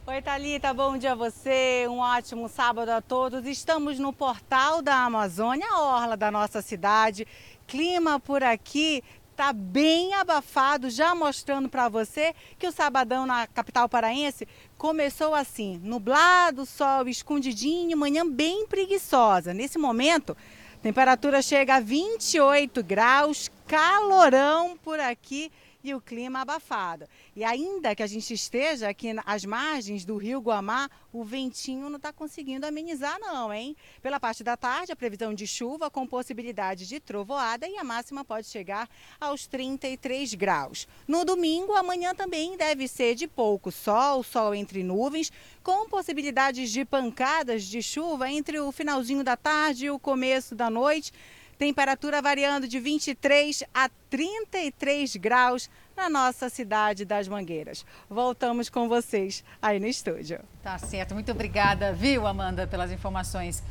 Oi, 0.05 0.21
Thalita, 0.21 0.73
bom 0.73 0.97
dia 0.97 1.11
a 1.13 1.15
você, 1.15 1.85
um 1.89 1.99
ótimo 1.99 2.47
sábado 2.47 2.89
a 2.89 3.01
todos. 3.01 3.45
Estamos 3.45 3.99
no 3.99 4.13
portal 4.13 4.81
da 4.81 5.03
Amazônia, 5.03 5.67
a 5.69 5.81
orla 5.81 6.17
da 6.17 6.31
nossa 6.31 6.61
cidade. 6.61 7.27
Clima 7.67 8.17
por 8.17 8.41
aqui 8.41 9.03
está 9.37 9.53
bem 9.53 10.15
abafado, 10.15 10.89
já 10.89 11.13
mostrando 11.13 11.69
para 11.69 11.87
você 11.87 12.33
que 12.57 12.65
o 12.65 12.71
sabadão 12.71 13.27
na 13.27 13.45
capital 13.45 13.87
paraense 13.87 14.47
começou 14.79 15.35
assim, 15.35 15.79
nublado, 15.83 16.65
sol 16.65 17.07
escondidinho, 17.07 17.95
manhã 17.95 18.27
bem 18.27 18.65
preguiçosa. 18.65 19.53
Nesse 19.53 19.77
momento, 19.77 20.35
temperatura 20.81 21.39
chega 21.43 21.75
a 21.75 21.79
28 21.79 22.81
graus, 22.81 23.51
calorão 23.67 24.75
por 24.75 24.99
aqui 24.99 25.51
e 25.89 25.95
o 25.95 26.01
clima 26.01 26.41
abafado. 26.41 27.07
E 27.35 27.43
ainda 27.43 27.95
que 27.95 28.03
a 28.03 28.07
gente 28.07 28.33
esteja 28.33 28.89
aqui 28.89 29.09
às 29.25 29.45
margens 29.45 30.05
do 30.05 30.17
rio 30.17 30.39
Guamá, 30.39 30.89
o 31.11 31.23
ventinho 31.23 31.89
não 31.89 31.97
está 31.97 32.11
conseguindo 32.11 32.65
amenizar 32.65 33.19
não, 33.19 33.53
hein? 33.53 33.75
Pela 34.01 34.19
parte 34.19 34.43
da 34.43 34.57
tarde, 34.57 34.91
a 34.91 34.95
previsão 34.95 35.33
de 35.33 35.47
chuva 35.47 35.89
com 35.89 36.05
possibilidade 36.05 36.87
de 36.87 36.99
trovoada 36.99 37.67
e 37.67 37.77
a 37.77 37.83
máxima 37.83 38.23
pode 38.23 38.47
chegar 38.47 38.89
aos 39.19 39.47
33 39.47 40.33
graus. 40.33 40.87
No 41.07 41.23
domingo, 41.23 41.73
amanhã 41.73 42.13
também 42.13 42.57
deve 42.57 42.87
ser 42.87 43.15
de 43.15 43.27
pouco 43.27 43.71
sol, 43.71 44.23
sol 44.23 44.53
entre 44.53 44.83
nuvens, 44.83 45.31
com 45.63 45.87
possibilidades 45.89 46.71
de 46.71 46.85
pancadas 46.85 47.63
de 47.63 47.81
chuva 47.81 48.29
entre 48.29 48.59
o 48.59 48.71
finalzinho 48.71 49.23
da 49.23 49.35
tarde 49.35 49.85
e 49.85 49.89
o 49.89 49.99
começo 49.99 50.55
da 50.55 50.69
noite 50.69 51.11
Temperatura 51.57 52.21
variando 52.21 52.67
de 52.67 52.79
23 52.79 53.63
a 53.73 53.89
33 54.11 55.15
graus 55.15 55.67
na 55.95 56.07
nossa 56.07 56.49
cidade 56.49 57.03
das 57.03 57.27
Mangueiras. 57.27 57.83
Voltamos 58.07 58.69
com 58.69 58.87
vocês 58.87 59.43
aí 59.59 59.79
no 59.79 59.87
estúdio. 59.87 60.39
Tá 60.61 60.77
certo. 60.77 61.15
Muito 61.15 61.31
obrigada, 61.31 61.91
viu, 61.91 62.27
Amanda, 62.27 62.67
pelas 62.67 62.91
informações. 62.91 63.63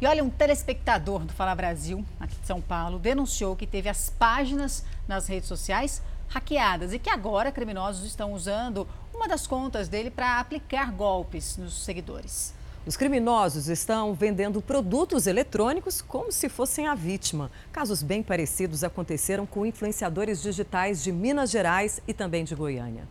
E 0.00 0.06
olha, 0.06 0.24
um 0.24 0.30
telespectador 0.30 1.26
do 1.26 1.34
Fala 1.34 1.54
Brasil, 1.54 2.02
aqui 2.18 2.34
de 2.34 2.46
São 2.46 2.62
Paulo, 2.62 2.98
denunciou 2.98 3.54
que 3.54 3.66
teve 3.66 3.90
as 3.90 4.08
páginas 4.08 4.82
nas 5.06 5.26
redes 5.26 5.46
sociais 5.46 6.02
hackeadas 6.28 6.94
e 6.94 6.98
que 6.98 7.10
agora 7.10 7.52
criminosos 7.52 8.06
estão 8.06 8.32
usando 8.32 8.88
uma 9.14 9.28
das 9.28 9.46
contas 9.46 9.86
dele 9.86 10.10
para 10.10 10.40
aplicar 10.40 10.90
golpes 10.90 11.58
nos 11.58 11.84
seguidores. 11.84 12.54
Os 12.86 12.98
criminosos 12.98 13.68
estão 13.68 14.12
vendendo 14.12 14.60
produtos 14.60 15.26
eletrônicos 15.26 16.02
como 16.02 16.30
se 16.30 16.50
fossem 16.50 16.86
a 16.86 16.94
vítima. 16.94 17.50
Casos 17.72 18.02
bem 18.02 18.22
parecidos 18.22 18.84
aconteceram 18.84 19.46
com 19.46 19.64
influenciadores 19.64 20.42
digitais 20.42 21.02
de 21.02 21.10
Minas 21.10 21.50
Gerais 21.50 22.02
e 22.06 22.12
também 22.12 22.44
de 22.44 22.54
Goiânia. 22.54 23.08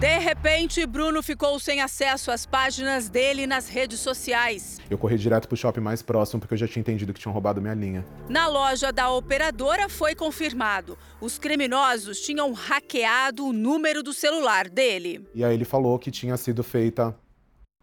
De 0.00 0.18
repente, 0.18 0.84
Bruno 0.84 1.22
ficou 1.22 1.60
sem 1.60 1.80
acesso 1.80 2.32
às 2.32 2.44
páginas 2.44 3.08
dele 3.08 3.46
nas 3.46 3.68
redes 3.68 4.00
sociais. 4.00 4.80
Eu 4.90 4.98
corri 4.98 5.16
direto 5.16 5.46
para 5.46 5.54
o 5.54 5.56
shopping 5.56 5.80
mais 5.80 6.02
próximo 6.02 6.40
porque 6.40 6.54
eu 6.54 6.58
já 6.58 6.66
tinha 6.66 6.80
entendido 6.80 7.12
que 7.12 7.20
tinham 7.20 7.32
roubado 7.32 7.60
minha 7.60 7.74
linha. 7.74 8.04
Na 8.28 8.48
loja 8.48 8.92
da 8.92 9.12
operadora 9.12 9.88
foi 9.88 10.16
confirmado. 10.16 10.98
Os 11.20 11.38
criminosos 11.38 12.20
tinham 12.20 12.52
hackeado 12.52 13.46
o 13.46 13.52
número 13.52 14.02
do 14.02 14.12
celular 14.12 14.68
dele. 14.68 15.24
E 15.32 15.44
aí 15.44 15.54
ele 15.54 15.64
falou 15.64 15.96
que 16.00 16.10
tinha 16.10 16.36
sido 16.36 16.64
feita 16.64 17.16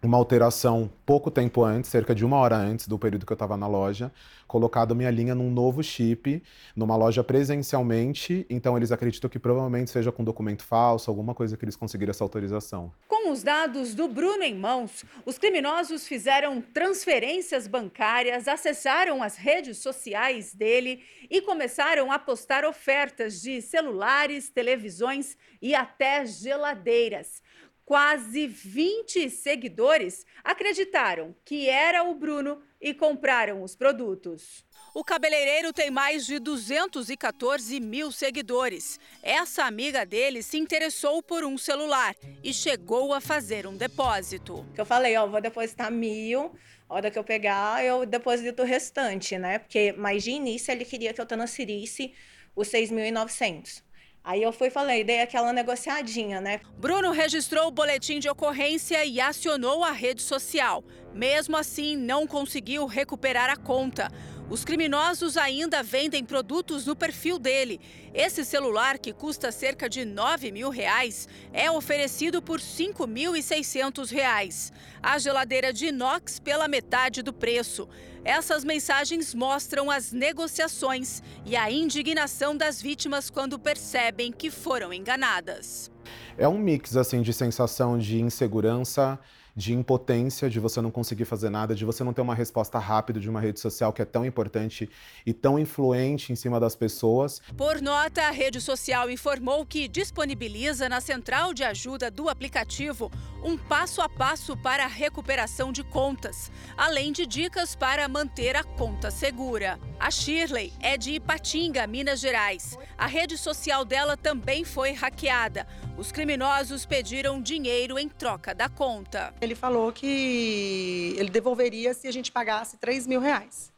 uma 0.06 0.18
alteração 0.18 0.90
pouco 1.06 1.32
tempo 1.32 1.64
antes, 1.64 1.90
cerca 1.90 2.14
de 2.14 2.24
uma 2.24 2.38
hora 2.38 2.56
antes 2.56 2.88
do 2.88 2.98
período 2.98 3.26
que 3.26 3.32
eu 3.32 3.36
estava 3.36 3.58
na 3.58 3.68
loja, 3.68 4.12
colocado 4.48 4.96
minha 4.96 5.10
linha 5.10 5.34
num 5.34 5.50
novo 5.50 5.84
chip, 5.84 6.42
numa 6.76 6.96
loja 6.96 7.24
presencialmente. 7.24 8.46
Então 8.50 8.78
eles 8.78 8.92
acreditam 8.92 9.30
que 9.30 9.40
provavelmente 9.40 9.90
seja 9.90 10.12
com 10.12 10.24
documento 10.24 10.64
falso, 10.64 11.10
alguma 11.10 11.34
coisa 11.34 11.58
que 11.58 11.66
eles 11.66 11.76
conseguiram 11.76 12.12
essa 12.12 12.24
autorização. 12.24 12.92
Com 13.08 13.32
os 13.32 13.44
dados 13.44 13.96
do 13.96 14.08
Bruno 14.08 14.44
em 14.44 14.56
mãos, 14.56 15.04
os 15.26 15.38
criminosos 15.38 16.08
fizeram 16.08 16.62
transferências 16.62 17.68
bancárias, 17.68 18.48
acessaram 18.48 19.24
as 19.24 19.36
redes 19.36 19.80
sociais 19.80 20.54
dele 20.54 21.02
e 21.30 21.42
começaram 21.42 22.12
a 22.12 22.20
postar 22.20 22.64
ofertas 22.66 23.42
de 23.42 23.62
celulares, 23.62 24.50
televisões 24.50 25.38
e 25.62 25.74
até 25.74 26.26
geladeiras 26.26 27.44
quase 27.86 28.48
20 28.48 29.30
seguidores 29.30 30.26
acreditaram 30.44 31.36
que 31.46 31.70
era 31.70 32.04
o 32.04 32.16
Bruno 32.16 32.62
e 32.82 32.94
compraram 32.94 33.62
os 33.62 33.76
produtos. 33.76 34.66
O 34.94 35.04
cabeleireiro 35.04 35.72
tem 35.72 35.92
mais 35.92 36.26
de 36.26 36.40
214 36.40 37.80
mil 37.80 38.12
seguidores. 38.12 39.00
Essa 39.22 39.66
amiga 39.66 40.06
dele 40.06 40.42
se 40.42 40.58
interessou 40.58 41.22
por 41.22 41.44
um 41.44 41.58
celular 41.58 42.16
e 42.44 42.54
chegou 42.54 43.14
a 43.14 43.22
fazer 43.22 43.68
um 43.68 43.78
depósito. 43.78 44.66
Eu 44.76 44.86
falei, 44.86 45.16
ó, 45.16 45.28
vou 45.28 45.42
depositar 45.42 45.92
mil, 45.92 46.56
a 46.90 46.96
hora 46.96 47.12
que 47.12 47.20
eu 47.20 47.24
pegar, 47.24 47.84
eu 47.84 48.06
deposito 48.06 48.62
o 48.62 48.66
restante, 48.66 49.38
né? 49.38 49.60
Porque, 49.60 49.94
mas 49.98 50.24
de 50.24 50.32
início 50.32 50.72
ele 50.72 50.86
queria 50.86 51.14
que 51.14 51.22
eu 51.22 51.26
transferisse 51.26 52.14
os 52.56 52.68
6.900. 52.70 53.85
Aí 54.26 54.42
eu 54.42 54.52
fui 54.52 54.72
falei, 54.72 55.04
dei 55.04 55.22
aquela 55.22 55.54
negociadinha, 55.54 56.42
né? 56.42 56.60
Bruno 56.80 57.12
registrou 57.12 57.68
o 57.68 57.72
boletim 57.72 58.18
de 58.18 58.28
ocorrência 58.28 59.06
e 59.06 59.22
acionou 59.22 59.84
a 59.84 59.92
rede 59.92 60.24
social. 60.24 60.84
Mesmo 61.14 61.56
assim, 61.56 61.96
não 61.96 62.26
conseguiu 62.26 62.88
recuperar 62.88 63.52
a 63.52 63.56
conta. 63.56 64.12
Os 64.48 64.64
criminosos 64.64 65.38
ainda 65.38 65.82
vendem 65.82 66.24
produtos 66.24 66.86
no 66.86 66.96
perfil 66.96 67.40
dele. 67.40 67.82
Esse 68.14 68.46
celular, 68.46 69.00
que 69.00 69.12
custa 69.12 69.52
cerca 69.52 69.90
de 69.90 70.06
9 70.06 70.52
mil 70.52 70.70
reais, 70.70 71.28
é 71.52 71.70
oferecido 71.72 72.44
por 72.44 72.60
5.600 72.60 74.12
reais. 74.12 74.72
A 75.02 75.18
geladeira 75.18 75.74
de 75.74 75.88
inox 75.88 76.40
pela 76.40 76.68
metade 76.68 77.24
do 77.24 77.34
preço. 77.34 77.90
Essas 78.24 78.64
mensagens 78.64 79.34
mostram 79.34 79.90
as 79.90 80.12
negociações 80.12 81.24
e 81.44 81.56
a 81.56 81.72
indignação 81.72 82.56
das 82.56 82.80
vítimas 82.80 83.32
quando 83.32 83.58
percebem 83.58 84.32
que 84.32 84.52
foram 84.52 84.94
enganadas. 84.94 85.92
É 86.38 86.48
um 86.48 86.60
mix 86.60 86.96
assim 86.96 87.24
de 87.24 87.34
sensação 87.34 87.98
de 87.98 88.22
insegurança, 88.22 89.20
de 89.56 89.74
impotência, 89.74 90.50
de 90.50 90.60
você 90.60 90.82
não 90.82 90.92
conseguir 90.92 91.24
fazer 91.24 91.50
nada, 91.50 91.74
de 91.74 91.86
você 91.86 92.04
não 92.04 92.14
ter 92.14 92.22
uma 92.22 92.36
resposta 92.36 92.78
rápida 92.78 93.20
de 93.20 93.30
uma 93.30 93.40
rede 93.40 93.60
social 93.60 93.94
que 93.94 94.02
é 94.02 94.06
tão 94.06 94.26
importante 94.26 94.90
e 95.26 95.34
tão 95.34 95.58
influente 95.58 96.34
em 96.34 96.36
cima 96.36 96.60
das 96.60 96.76
pessoas. 96.76 97.42
Por 97.56 97.82
nota, 97.82 98.24
a 98.24 98.32
rede 98.32 98.60
social 98.60 99.10
informou 99.10 99.66
que 99.66 99.88
disponibiliza 99.88 100.90
na 100.90 101.00
central 101.00 101.54
de 101.54 101.64
ajuda 101.64 102.12
do 102.12 102.28
aplicativo 102.28 103.10
um 103.44 103.58
passo 103.58 104.02
a 104.02 104.10
passo 104.10 104.58
para 104.58 104.84
a 104.84 104.88
recuperação 104.88 105.72
de 105.72 105.84
contas, 105.84 106.52
além 106.76 107.12
de 107.12 107.26
dicas 107.26 107.76
para 107.76 108.10
manter 108.10 108.56
a 108.56 108.64
conta 108.64 109.10
segura. 109.10 109.80
A 110.00 110.12
Shirley 110.12 110.74
é 110.82 110.98
de 110.98 111.12
Ipatinga, 111.12 111.88
Minas 111.88 112.20
Gerais. 112.20 112.78
A 112.98 113.06
rede 113.06 113.38
social 113.38 113.86
dela 113.86 114.18
também 114.18 114.66
foi 114.66 114.92
hackeada. 114.92 115.66
Os 115.98 116.12
criminosos 116.12 116.86
pediram 116.86 117.42
dinheiro 117.42 117.98
em 117.98 118.10
troca 118.10 118.54
da 118.54 118.68
conta. 118.68 119.34
Ele 119.40 119.56
falou 119.56 119.94
que 119.94 121.16
ele 121.18 121.30
devolveria 121.30 121.94
se 121.94 122.06
a 122.06 122.12
gente 122.12 122.34
pagasse 122.34 122.78
3 122.78 123.08
mil 123.08 123.22
reais. 123.22 123.72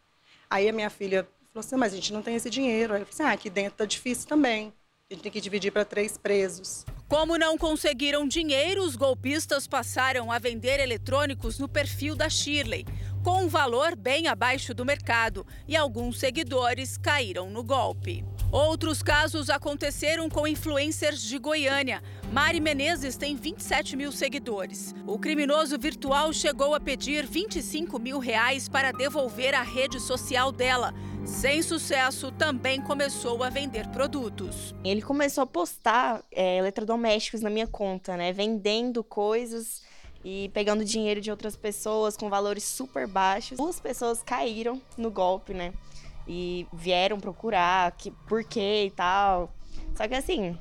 Aí 0.50 0.68
a 0.68 0.74
minha 0.74 0.90
filha 0.90 1.28
falou 1.54 1.66
assim, 1.66 1.76
mas 1.76 1.94
a 1.94 1.96
gente 1.96 2.12
não 2.12 2.24
tem 2.24 2.36
esse 2.36 2.50
dinheiro. 2.50 2.96
Aí 2.96 3.02
eu 3.02 3.06
falei 3.06 3.14
assim, 3.14 3.32
ah, 3.32 3.34
aqui 3.34 3.50
dentro 3.52 3.78
tá 3.78 3.86
difícil 3.86 4.28
também. 4.28 4.74
A 5.10 5.14
gente 5.14 5.24
tem 5.24 5.32
que 5.32 5.40
dividir 5.40 5.72
para 5.72 5.86
três 5.86 6.18
presos. 6.18 6.84
Como 7.08 7.38
não 7.38 7.56
conseguiram 7.56 8.28
dinheiro, 8.28 8.84
os 8.84 8.96
golpistas 8.96 9.68
passaram 9.68 10.32
a 10.32 10.40
vender 10.40 10.80
eletrônicos 10.80 11.60
no 11.60 11.70
perfil 11.70 12.16
da 12.16 12.28
Shirley, 12.30 12.86
com 13.24 13.44
um 13.44 13.48
valor 13.48 13.96
bem 13.96 14.28
abaixo 14.28 14.74
do 14.74 14.84
mercado, 14.84 15.46
e 15.68 15.76
alguns 15.76 16.20
seguidores 16.20 16.98
caíram 16.98 17.50
no 17.50 17.64
golpe. 17.64 18.26
Outros 18.52 19.04
casos 19.04 19.50
aconteceram 19.50 20.30
com 20.30 20.48
influencers 20.48 21.22
de 21.22 21.38
Goiânia. 21.38 22.02
Mari 22.32 22.62
Menezes 22.62 23.18
tem 23.18 23.36
27 23.36 23.98
mil 23.98 24.10
seguidores. 24.10 24.96
O 25.06 25.20
criminoso 25.20 25.78
virtual 25.78 26.32
chegou 26.32 26.74
a 26.74 26.80
pedir 26.80 27.26
25 27.26 28.00
mil 28.00 28.20
reais 28.20 28.70
para 28.70 28.94
devolver 28.94 29.54
a 29.54 29.62
rede 29.62 30.00
social 30.00 30.50
dela. 30.54 30.94
Sem 31.26 31.62
sucesso, 31.62 32.32
também 32.32 32.80
começou 32.80 33.44
a 33.44 33.50
vender 33.50 33.86
produtos. 33.90 34.74
Ele 34.82 35.02
começou 35.02 35.44
a 35.44 35.48
postar 35.48 36.24
é, 36.32 36.58
eletrodomésticos 36.58 37.42
na 37.42 37.50
minha 37.50 37.68
conta, 37.68 38.16
né? 38.16 38.32
Vendendo 38.32 39.04
coisas 39.04 39.84
e 40.24 40.50
pegando 40.54 40.86
dinheiro 40.86 41.20
de 41.20 41.30
outras 41.30 41.58
pessoas 41.58 42.16
com 42.16 42.30
valores 42.30 42.64
super 42.64 43.08
baixos. 43.08 43.58
Duas 43.58 43.80
pessoas 43.82 44.24
caíram 44.24 44.82
no 44.98 45.12
golpe, 45.12 45.54
né? 45.54 45.74
E 46.28 46.68
vieram 46.74 47.20
procurar 47.20 47.92
que, 47.94 48.12
por 48.12 48.44
quê 48.44 48.86
e 48.88 48.92
tal. 48.92 49.54
Só 49.96 50.08
que 50.08 50.14
assim, 50.14 50.58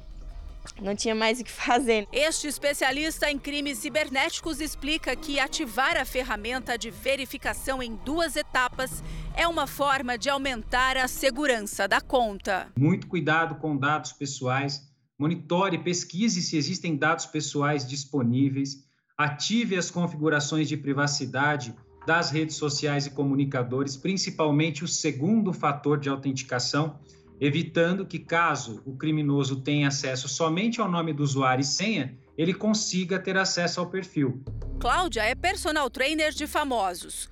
não 0.80 0.94
tinha 0.94 1.14
mais 1.14 1.40
o 1.40 1.44
que 1.44 1.50
fazer. 1.52 2.06
Este 2.12 2.48
especialista 2.48 3.30
em 3.30 3.38
crimes 3.38 3.78
cibernéticos 3.78 4.60
explica 4.60 5.14
que 5.14 5.38
ativar 5.38 5.96
a 5.96 6.04
ferramenta 6.04 6.76
de 6.76 6.90
verificação 6.90 7.82
em 7.82 7.94
duas 7.96 8.36
etapas 8.36 9.02
é 9.34 9.46
uma 9.46 9.66
forma 9.66 10.16
de 10.16 10.28
aumentar 10.28 10.96
a 10.96 11.08
segurança 11.08 11.86
da 11.86 12.00
conta. 12.00 12.68
Muito 12.78 13.06
cuidado 13.06 13.56
com 13.56 13.76
dados 13.76 14.12
pessoais, 14.12 14.82
monitore, 15.18 15.78
pesquise 15.78 16.42
se 16.42 16.56
existem 16.56 16.96
dados 16.96 17.26
pessoais 17.26 17.86
disponíveis, 17.86 18.84
ative 19.16 19.76
as 19.76 19.90
configurações 19.90 20.68
de 20.68 20.76
privacidade 20.76 21.74
das 22.06 22.30
redes 22.30 22.56
sociais 22.56 23.06
e 23.06 23.10
comunicadores, 23.10 23.96
principalmente 23.96 24.84
o 24.84 24.88
segundo 24.88 25.52
fator 25.52 25.98
de 25.98 26.08
autenticação 26.08 26.98
evitando 27.40 28.06
que, 28.06 28.18
caso 28.18 28.82
o 28.86 28.96
criminoso 28.96 29.60
tenha 29.60 29.88
acesso 29.88 30.28
somente 30.28 30.80
ao 30.80 30.90
nome 30.90 31.12
do 31.12 31.22
usuário 31.22 31.62
e 31.62 31.64
senha, 31.64 32.16
ele 32.36 32.54
consiga 32.54 33.18
ter 33.18 33.36
acesso 33.36 33.80
ao 33.80 33.86
perfil. 33.86 34.42
Cláudia 34.78 35.22
é 35.22 35.34
personal 35.34 35.88
trainer 35.90 36.32
de 36.32 36.46
famosos. 36.46 37.28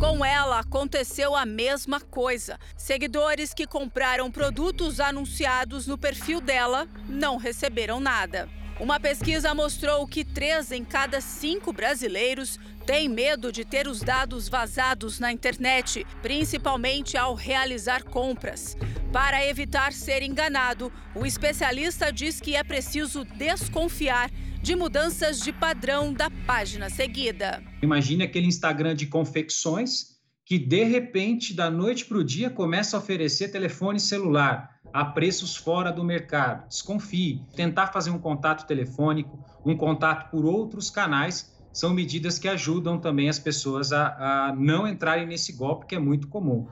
Com 0.00 0.24
ela 0.24 0.60
aconteceu 0.60 1.36
a 1.36 1.44
mesma 1.44 2.00
coisa. 2.00 2.58
Seguidores 2.76 3.52
que 3.52 3.66
compraram 3.66 4.30
produtos 4.30 4.98
anunciados 4.98 5.86
no 5.86 5.98
perfil 5.98 6.40
dela 6.40 6.88
não 7.06 7.36
receberam 7.36 8.00
nada. 8.00 8.48
Uma 8.80 8.98
pesquisa 8.98 9.54
mostrou 9.54 10.06
que 10.06 10.24
três 10.24 10.72
em 10.72 10.82
cada 10.82 11.20
cinco 11.20 11.70
brasileiros 11.70 12.58
têm 12.86 13.10
medo 13.10 13.52
de 13.52 13.62
ter 13.62 13.86
os 13.86 14.00
dados 14.00 14.48
vazados 14.48 15.20
na 15.20 15.30
internet, 15.30 16.06
principalmente 16.22 17.14
ao 17.14 17.34
realizar 17.34 18.02
compras. 18.02 18.78
Para 19.12 19.44
evitar 19.44 19.92
ser 19.92 20.22
enganado, 20.22 20.90
o 21.14 21.26
especialista 21.26 22.10
diz 22.10 22.40
que 22.40 22.56
é 22.56 22.64
preciso 22.64 23.22
desconfiar 23.36 24.30
de 24.62 24.74
mudanças 24.74 25.40
de 25.40 25.52
padrão 25.52 26.10
da 26.10 26.30
página 26.46 26.88
seguida. 26.88 27.62
Imagine 27.82 28.24
aquele 28.24 28.46
Instagram 28.46 28.94
de 28.94 29.06
confecções 29.06 30.18
que 30.46 30.58
de 30.58 30.84
repente, 30.84 31.54
da 31.54 31.70
noite 31.70 32.06
para 32.06 32.16
o 32.16 32.24
dia, 32.24 32.48
começa 32.48 32.96
a 32.96 33.00
oferecer 33.00 33.52
telefone 33.52 34.00
celular 34.00 34.79
a 34.92 35.04
preços 35.04 35.56
fora 35.56 35.92
do 35.92 36.04
mercado. 36.04 36.66
Desconfie. 36.68 37.42
Tentar 37.54 37.88
fazer 37.88 38.10
um 38.10 38.18
contato 38.18 38.66
telefônico, 38.66 39.38
um 39.64 39.76
contato 39.76 40.30
por 40.30 40.44
outros 40.44 40.90
canais, 40.90 41.52
são 41.72 41.90
medidas 41.90 42.38
que 42.38 42.48
ajudam 42.48 42.98
também 42.98 43.28
as 43.28 43.38
pessoas 43.38 43.92
a, 43.92 44.48
a 44.48 44.54
não 44.54 44.86
entrarem 44.86 45.26
nesse 45.26 45.52
golpe 45.52 45.86
que 45.86 45.94
é 45.94 45.98
muito 45.98 46.28
comum. 46.28 46.66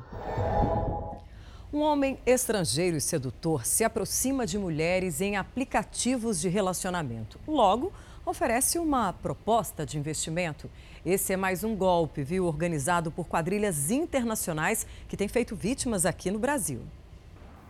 Um 1.73 1.81
homem 1.81 2.19
estrangeiro 2.25 2.97
e 2.97 3.01
sedutor 3.01 3.67
se 3.67 3.85
aproxima 3.85 4.47
de 4.47 4.59
mulheres 4.59 5.21
em 5.21 5.37
aplicativos 5.37 6.41
de 6.41 6.49
relacionamento. 6.49 7.39
Logo, 7.47 7.93
oferece 8.25 8.79
uma 8.79 9.13
proposta 9.13 9.85
de 9.85 9.99
investimento. 9.99 10.71
Esse 11.05 11.35
é 11.35 11.37
mais 11.37 11.63
um 11.63 11.77
golpe, 11.77 12.23
viu, 12.23 12.47
organizado 12.47 13.11
por 13.11 13.29
quadrilhas 13.29 13.91
internacionais 13.91 14.87
que 15.09 15.17
tem 15.17 15.29
feito 15.29 15.55
vítimas 15.55 16.05
aqui 16.05 16.31
no 16.31 16.39
Brasil. 16.39 16.81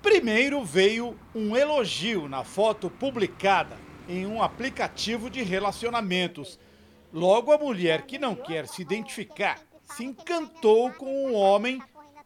Primeiro 0.08 0.64
veio 0.64 1.14
um 1.34 1.54
elogio 1.54 2.30
na 2.30 2.42
foto 2.42 2.88
publicada 2.88 3.76
em 4.08 4.24
um 4.24 4.42
aplicativo 4.42 5.28
de 5.28 5.42
relacionamentos. 5.42 6.58
Logo, 7.12 7.52
a 7.52 7.58
mulher 7.58 8.06
que 8.06 8.18
não 8.18 8.34
quer 8.34 8.66
se 8.66 8.80
identificar 8.80 9.60
se 9.82 10.06
encantou 10.06 10.90
com 10.94 11.04
o 11.04 11.28
um 11.28 11.34
homem 11.34 11.78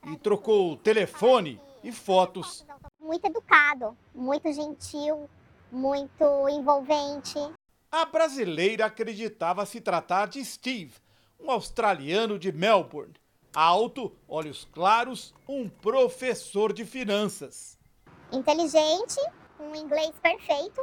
e 0.06 0.16
trocou 0.16 0.76
telefone 0.76 1.60
e 1.82 1.90
fotos. 1.90 2.64
Muito 3.00 3.26
educado, 3.26 3.98
muito 4.14 4.50
gentil, 4.52 5.28
muito 5.72 6.48
envolvente. 6.48 7.36
A 7.90 8.04
brasileira 8.04 8.86
acreditava 8.86 9.66
se 9.66 9.80
tratar 9.80 10.28
de 10.28 10.42
Steve, 10.44 10.94
um 11.38 11.50
australiano 11.50 12.38
de 12.38 12.52
Melbourne. 12.52 13.14
Alto, 13.52 14.16
olhos 14.26 14.66
claros, 14.72 15.34
um 15.46 15.68
professor 15.68 16.72
de 16.72 16.86
finanças. 16.86 17.71
Inteligente, 18.32 19.20
um 19.60 19.74
inglês 19.74 20.12
perfeito. 20.22 20.82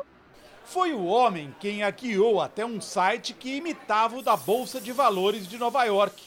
Foi 0.63 0.93
o 0.93 1.05
homem 1.05 1.53
quem 1.59 1.83
a 1.83 1.89
guiou 1.89 2.39
até 2.39 2.65
um 2.65 2.79
site 2.79 3.33
que 3.33 3.55
imitava 3.55 4.17
o 4.17 4.21
da 4.21 4.37
Bolsa 4.37 4.79
de 4.79 4.91
Valores 4.91 5.47
de 5.47 5.57
Nova 5.57 5.83
York. 5.83 6.23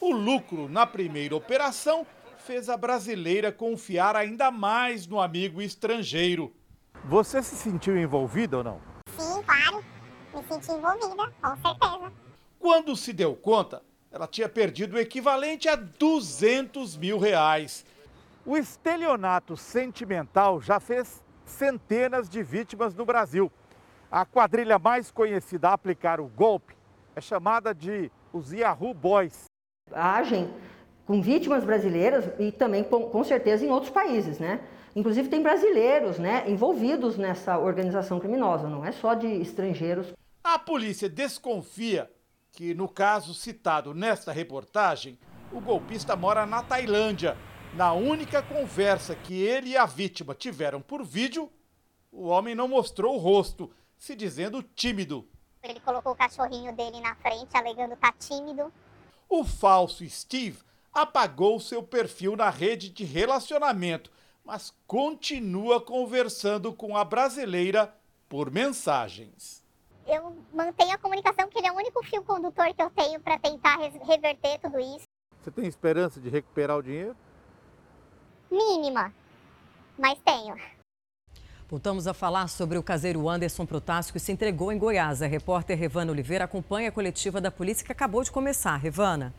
O 0.00 0.12
lucro 0.12 0.68
na 0.68 0.86
primeira 0.86 1.36
operação 1.36 2.06
fez 2.38 2.68
a 2.68 2.76
brasileira 2.76 3.52
confiar 3.52 4.16
ainda 4.16 4.50
mais 4.50 5.06
no 5.06 5.20
amigo 5.20 5.60
estrangeiro. 5.60 6.52
Você 7.04 7.42
se 7.42 7.54
sentiu 7.54 7.96
envolvida 7.96 8.58
ou 8.58 8.64
não? 8.64 8.80
Sim, 9.16 9.42
claro 9.42 9.84
me 10.34 10.42
senti 10.48 10.72
envolvida, 10.72 11.32
com 11.40 11.56
certeza. 11.56 12.12
Quando 12.58 12.96
se 12.96 13.12
deu 13.12 13.34
conta, 13.34 13.82
ela 14.10 14.26
tinha 14.26 14.48
perdido 14.48 14.96
o 14.96 14.98
equivalente 14.98 15.68
a 15.68 15.76
200 15.76 16.96
mil 16.96 17.18
reais. 17.18 17.84
O 18.44 18.56
estelionato 18.56 19.56
sentimental 19.56 20.60
já 20.60 20.80
fez 20.80 21.22
centenas 21.44 22.28
de 22.28 22.42
vítimas 22.42 22.92
no 22.92 23.04
Brasil. 23.04 23.52
A 24.10 24.26
quadrilha 24.26 24.80
mais 24.80 25.12
conhecida 25.12 25.68
a 25.68 25.74
aplicar 25.74 26.20
o 26.20 26.26
golpe 26.26 26.74
é 27.14 27.20
chamada 27.20 27.72
de 27.72 28.10
os 28.32 28.52
Yahoo 28.52 28.92
Boys. 28.92 29.44
Agem 29.92 30.52
com 31.06 31.22
vítimas 31.22 31.62
brasileiras 31.62 32.24
e 32.40 32.50
também 32.50 32.82
com, 32.82 33.08
com 33.08 33.22
certeza 33.22 33.64
em 33.64 33.70
outros 33.70 33.92
países, 33.92 34.40
né? 34.40 34.60
Inclusive 34.96 35.28
tem 35.28 35.40
brasileiros, 35.40 36.18
né, 36.18 36.44
envolvidos 36.50 37.16
nessa 37.16 37.58
organização 37.58 38.18
criminosa, 38.18 38.68
não 38.68 38.84
é 38.84 38.92
só 38.92 39.14
de 39.14 39.26
estrangeiros. 39.26 40.12
A 40.42 40.58
polícia 40.58 41.08
desconfia 41.08 42.10
que, 42.50 42.74
no 42.74 42.88
caso 42.88 43.32
citado 43.34 43.94
nesta 43.94 44.32
reportagem, 44.32 45.18
o 45.52 45.60
golpista 45.60 46.16
mora 46.16 46.44
na 46.44 46.62
Tailândia. 46.62 47.36
Na 47.74 47.92
única 47.92 48.42
conversa 48.42 49.14
que 49.14 49.34
ele 49.34 49.70
e 49.70 49.76
a 49.76 49.86
vítima 49.86 50.34
tiveram 50.34 50.80
por 50.80 51.04
vídeo, 51.04 51.50
o 52.10 52.26
homem 52.26 52.54
não 52.54 52.68
mostrou 52.68 53.14
o 53.14 53.18
rosto, 53.18 53.72
se 53.96 54.14
dizendo 54.14 54.62
tímido. 54.62 55.26
Ele 55.62 55.80
colocou 55.80 56.12
o 56.12 56.16
cachorrinho 56.16 56.74
dele 56.74 57.00
na 57.00 57.14
frente, 57.16 57.56
alegando 57.56 57.94
estar 57.94 58.12
tá 58.12 58.18
tímido. 58.18 58.72
O 59.28 59.44
falso 59.44 60.06
Steve 60.08 60.58
apagou 60.92 61.58
seu 61.58 61.82
perfil 61.82 62.36
na 62.36 62.50
rede 62.50 62.90
de 62.90 63.04
relacionamento, 63.04 64.10
mas 64.44 64.74
continua 64.86 65.80
conversando 65.80 66.72
com 66.72 66.96
a 66.96 67.04
brasileira 67.04 67.94
por 68.28 68.50
mensagens 68.50 69.62
eu 70.06 70.36
mantenho 70.52 70.94
a 70.94 70.98
comunicação, 70.98 71.46
porque 71.46 71.58
ele 71.58 71.68
é 71.68 71.72
o 71.72 71.76
único 71.76 72.02
fio 72.04 72.22
condutor 72.22 72.72
que 72.74 72.82
eu 72.82 72.90
tenho 72.90 73.20
para 73.20 73.38
tentar 73.38 73.76
reverter 73.76 74.58
tudo 74.60 74.78
isso. 74.78 75.06
Você 75.40 75.50
tem 75.50 75.66
esperança 75.66 76.20
de 76.20 76.28
recuperar 76.28 76.76
o 76.76 76.82
dinheiro? 76.82 77.16
Mínima, 78.52 79.10
mas 79.98 80.18
tenho. 80.22 80.54
Voltamos 81.70 82.06
a 82.06 82.12
falar 82.12 82.48
sobre 82.48 82.76
o 82.76 82.82
caseiro 82.82 83.26
Anderson 83.26 83.64
Protássio 83.64 84.12
que 84.12 84.20
se 84.20 84.30
entregou 84.30 84.70
em 84.70 84.76
Goiás. 84.76 85.22
A 85.22 85.26
repórter 85.26 85.78
Revana 85.78 86.12
Oliveira 86.12 86.44
acompanha 86.44 86.90
a 86.90 86.92
coletiva 86.92 87.40
da 87.40 87.50
polícia 87.50 87.82
que 87.82 87.90
acabou 87.90 88.22
de 88.22 88.30
começar. 88.30 88.76
Revana. 88.76 89.32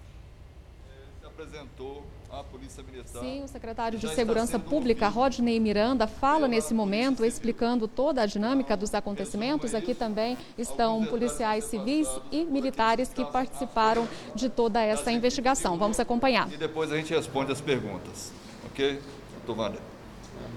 Ele 0.90 1.06
se 1.20 1.28
apresentou 1.28 2.04
a 2.32 2.44
Polícia 2.44 2.82
Militar. 2.82 3.22
Sim, 3.22 3.44
o 3.44 3.48
secretário 3.48 4.00
de 4.00 4.10
Segurança 4.16 4.58
Pública, 4.58 5.08
Rodney 5.10 5.60
Miranda, 5.60 6.08
fala 6.08 6.48
nesse 6.48 6.74
momento, 6.74 7.24
explicando 7.24 7.88
toda 7.88 8.24
a 8.24 8.26
dinâmica 8.26 8.76
dos 8.76 8.96
acontecimentos. 8.96 9.76
Aqui 9.76 9.94
também 9.94 10.36
estão 10.58 11.06
policiais 11.06 11.66
civis 11.66 12.08
e 12.32 12.44
militares 12.46 13.10
que 13.10 13.24
participaram 13.26 14.08
de 14.34 14.50
toda 14.50 14.82
essa 14.82 15.12
investigação. 15.12 15.78
Vamos 15.78 16.00
acompanhar. 16.00 16.52
E 16.52 16.58
depois 16.58 16.92
a 16.92 16.96
gente 16.96 17.14
responde 17.14 17.52
as 17.52 17.62
perguntas. 17.62 18.34
Ok? 18.74 19.00
Tovanda. 19.46 19.78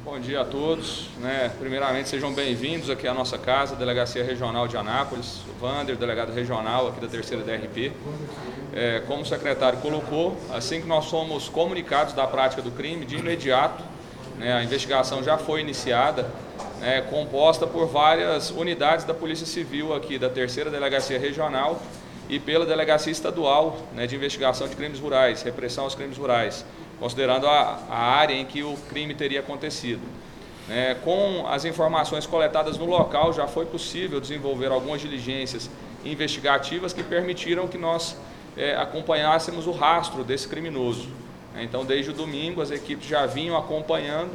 Bom 0.03 0.19
dia 0.19 0.41
a 0.41 0.45
todos. 0.47 1.11
Né? 1.19 1.53
Primeiramente, 1.59 2.09
sejam 2.09 2.33
bem-vindos 2.33 2.89
aqui 2.89 3.07
à 3.07 3.13
nossa 3.13 3.37
casa, 3.37 3.77
Delegacia 3.77 4.25
Regional 4.25 4.67
de 4.67 4.75
Anápolis. 4.75 5.43
O 5.51 5.61
Vander, 5.61 5.97
delegado 5.97 6.33
regional 6.33 6.89
aqui 6.89 6.99
da 6.99 7.09
terceira 7.09 7.45
DRP. 7.45 7.93
É, 8.73 9.03
como 9.07 9.21
o 9.21 9.27
secretário 9.27 9.81
colocou, 9.81 10.35
assim 10.51 10.81
que 10.81 10.87
nós 10.87 11.05
somos 11.05 11.51
comunicados 11.51 12.15
da 12.15 12.27
prática 12.27 12.63
do 12.63 12.71
crime, 12.71 13.05
de 13.05 13.17
imediato, 13.17 13.85
né, 14.39 14.55
a 14.55 14.65
investigação 14.65 15.23
já 15.23 15.37
foi 15.37 15.61
iniciada, 15.61 16.27
né, 16.81 17.03
composta 17.03 17.67
por 17.67 17.87
várias 17.87 18.51
unidades 18.51 19.05
da 19.05 19.13
Polícia 19.13 19.45
Civil 19.45 19.93
aqui 19.93 20.19
da 20.19 20.31
terceira 20.31 20.71
Delegacia 20.71 21.19
Regional 21.19 21.83
e 22.31 22.41
pela 22.41 22.65
Delegacia 22.65 23.13
Estadual 23.13 23.79
né, 23.95 24.07
de 24.07 24.17
Investigação 24.17 24.67
de 24.67 24.75
Crimes 24.75 25.01
Rurais, 25.01 25.43
Repressão 25.43 25.85
aos 25.85 25.95
Crimes 25.95 26.17
Rurais 26.17 26.65
considerando 26.99 27.47
a, 27.47 27.81
a 27.89 27.99
área 27.99 28.35
em 28.35 28.45
que 28.45 28.63
o 28.63 28.77
crime 28.89 29.15
teria 29.15 29.41
acontecido. 29.41 30.03
É, 30.69 30.95
com 30.95 31.47
as 31.49 31.65
informações 31.65 32.27
coletadas 32.27 32.77
no 32.77 32.87
local, 32.87 33.33
já 33.33 33.47
foi 33.47 33.67
possível 33.67 34.21
desenvolver 34.21 34.73
algumas 34.73 35.01
diligências 35.01 35.71
investigativas 36.05 36.93
que 36.93 37.03
permitiram 37.03 37.69
que 37.69 37.79
nós 37.79 38.17
é, 38.57 38.75
acompanhássemos 38.75 39.67
o 39.67 39.71
rastro 39.71 40.25
desse 40.25 40.49
criminoso. 40.49 41.09
É, 41.57 41.63
então, 41.63 41.85
desde 41.85 42.11
o 42.11 42.15
domingo, 42.15 42.61
as 42.61 42.71
equipes 42.71 43.07
já 43.07 43.27
vinham 43.27 43.57
acompanhando 43.57 44.33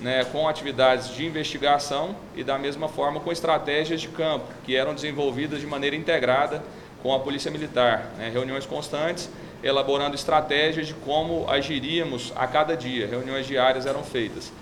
né, 0.00 0.24
com 0.24 0.48
atividades 0.48 1.14
de 1.14 1.24
investigação 1.24 2.14
e, 2.34 2.42
da 2.42 2.58
mesma 2.58 2.88
forma, 2.88 3.20
com 3.20 3.30
estratégias 3.30 4.00
de 4.00 4.08
campo, 4.08 4.46
que 4.64 4.76
eram 4.76 4.94
desenvolvidas 4.94 5.60
de 5.60 5.66
maneira 5.66 5.94
integrada 5.94 6.62
com 7.02 7.14
a 7.14 7.20
Polícia 7.20 7.50
Militar. 7.50 8.10
Né, 8.16 8.30
reuniões 8.32 8.66
constantes 8.66 9.30
elaborando 9.62 10.14
estratégias 10.14 10.86
de 10.86 10.94
como 10.94 11.48
agiríamos 11.48 12.32
a 12.36 12.46
cada 12.46 12.76
dia. 12.76 13.06
Reuniões 13.06 13.46
diárias 13.46 13.86
eram 13.86 14.02
feitas. 14.02 14.52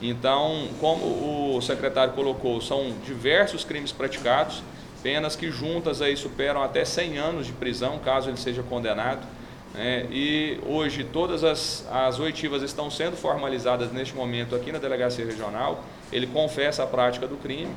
Então, 0.00 0.68
como 0.80 1.56
o 1.56 1.60
secretário 1.62 2.12
colocou, 2.12 2.60
são 2.60 2.92
diversos 3.04 3.64
crimes 3.64 3.92
praticados, 3.92 4.62
penas 5.02 5.36
que 5.36 5.50
juntas 5.50 6.02
aí 6.02 6.16
superam 6.16 6.62
até 6.62 6.84
100 6.84 7.18
anos 7.18 7.46
de 7.46 7.52
prisão, 7.52 7.98
caso 7.98 8.30
ele 8.30 8.36
seja 8.36 8.62
condenado. 8.62 9.26
Né? 9.72 10.06
E 10.10 10.58
hoje 10.66 11.04
todas 11.04 11.42
as, 11.42 11.86
as 11.90 12.18
oitivas 12.20 12.62
estão 12.62 12.90
sendo 12.90 13.16
formalizadas 13.16 13.92
neste 13.92 14.14
momento 14.14 14.54
aqui 14.54 14.70
na 14.70 14.78
Delegacia 14.78 15.24
Regional. 15.24 15.84
Ele 16.12 16.26
confessa 16.26 16.84
a 16.84 16.86
prática 16.86 17.26
do 17.26 17.36
crime 17.36 17.74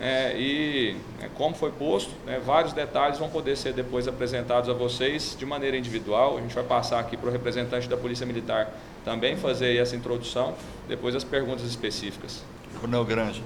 é, 0.00 0.38
e, 0.38 0.96
é, 1.20 1.28
como 1.34 1.56
foi 1.56 1.72
posto, 1.72 2.10
né, 2.24 2.40
vários 2.44 2.72
detalhes 2.72 3.18
vão 3.18 3.28
poder 3.28 3.56
ser 3.56 3.72
depois 3.72 4.06
apresentados 4.06 4.70
a 4.70 4.72
vocês 4.72 5.36
de 5.36 5.44
maneira 5.44 5.76
individual. 5.76 6.38
A 6.38 6.40
gente 6.40 6.54
vai 6.54 6.62
passar 6.62 7.00
aqui 7.00 7.16
para 7.16 7.28
o 7.28 7.32
representante 7.32 7.88
da 7.88 7.96
Polícia 7.96 8.24
Militar 8.24 8.72
também 9.04 9.36
fazer 9.36 9.76
essa 9.76 9.96
introdução, 9.96 10.54
depois 10.86 11.16
as 11.16 11.24
perguntas 11.24 11.64
específicas. 11.64 12.44
Coronel 12.74 13.04
Grande. 13.04 13.42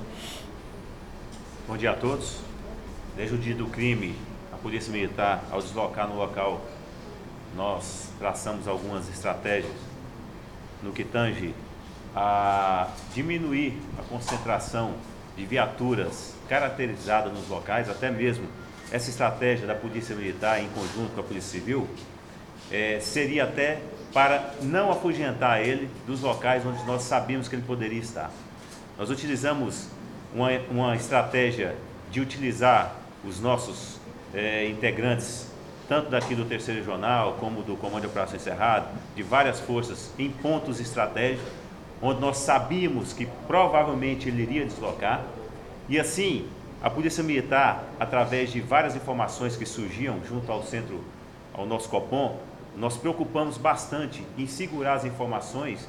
Bom 1.67 1.77
dia 1.77 1.93
a 1.93 1.95
todos. 1.95 2.37
Desde 3.17 3.35
o 3.35 3.39
dia 3.39 3.55
do 3.55 3.67
crime, 3.67 4.15
a 4.53 4.57
Polícia 4.57 4.93
Militar, 4.93 5.45
ao 5.51 5.63
deslocar 5.63 6.07
no 6.07 6.17
local, 6.17 6.61
nós 7.57 8.11
traçamos 8.19 8.69
algumas 8.69 9.09
estratégias 9.09 9.73
no 10.83 10.93
que 10.93 11.05
tange 11.05 11.55
a 12.15 12.89
diminuir 13.15 13.79
a 13.99 14.03
concentração 14.03 14.95
de 15.37 15.47
viaturas 15.47 16.32
caracterizadas 16.49 17.33
nos 17.33 17.49
locais, 17.49 17.89
até 17.89 18.11
mesmo 18.11 18.47
essa 18.91 19.09
estratégia 19.11 19.67
da 19.67 19.75
Polícia 19.75 20.15
Militar 20.15 20.61
em 20.61 20.69
conjunto 20.69 21.15
com 21.15 21.21
a 21.21 21.25
Polícia 21.25 21.59
Civil, 21.59 21.89
é, 22.71 22.99
seria 23.01 23.45
até 23.45 23.81
para 24.13 24.55
não 24.63 24.91
afugentar 24.91 25.63
ele 25.63 25.89
dos 26.07 26.21
locais 26.21 26.65
onde 26.67 26.85
nós 26.85 27.03
sabíamos 27.03 27.49
que 27.49 27.55
ele 27.55 27.63
poderia 27.63 28.01
estar. 28.01 28.31
Nós 28.99 29.11
utilizamos 29.11 29.89
uma, 30.35 30.51
uma 30.71 30.97
estratégia 30.97 31.75
de 32.11 32.21
utilizar 32.21 32.95
os 33.25 33.41
nossos 33.41 33.99
é, 34.35 34.67
integrantes, 34.69 35.47
tanto 35.89 36.11
daqui 36.11 36.35
do 36.35 36.45
Terceiro 36.45 36.81
Regional, 36.81 37.37
como 37.41 37.63
do 37.63 37.77
Comando 37.77 38.03
de 38.03 38.07
Operação 38.07 38.37
Encerrado, 38.37 38.89
de 39.15 39.23
várias 39.23 39.61
forças, 39.61 40.11
em 40.19 40.31
pontos 40.31 40.81
estratégicos, 40.81 41.47
onde 42.01 42.21
nós 42.21 42.39
sabíamos 42.39 43.13
que 43.13 43.27
provavelmente 43.47 44.29
ele 44.29 44.43
iria 44.43 44.67
deslocar, 44.67 45.25
e 45.93 46.01
assim 46.01 46.47
a 46.83 46.89
Polícia 46.89 47.23
Militar, 47.23 47.85
através 48.01 48.51
de 48.51 48.63
várias 48.63 48.97
informações 48.97 49.57
que 49.57 49.67
surgiam 49.67 50.25
junto 50.27 50.51
ao 50.51 50.63
centro, 50.63 51.05
ao 51.53 51.67
nosso 51.67 51.87
Copom, 51.91 52.41
nós 52.75 52.97
preocupamos 52.97 53.59
bastante 53.59 54.27
em 54.39 54.47
segurar 54.47 54.95
as 54.95 55.05
informações 55.05 55.87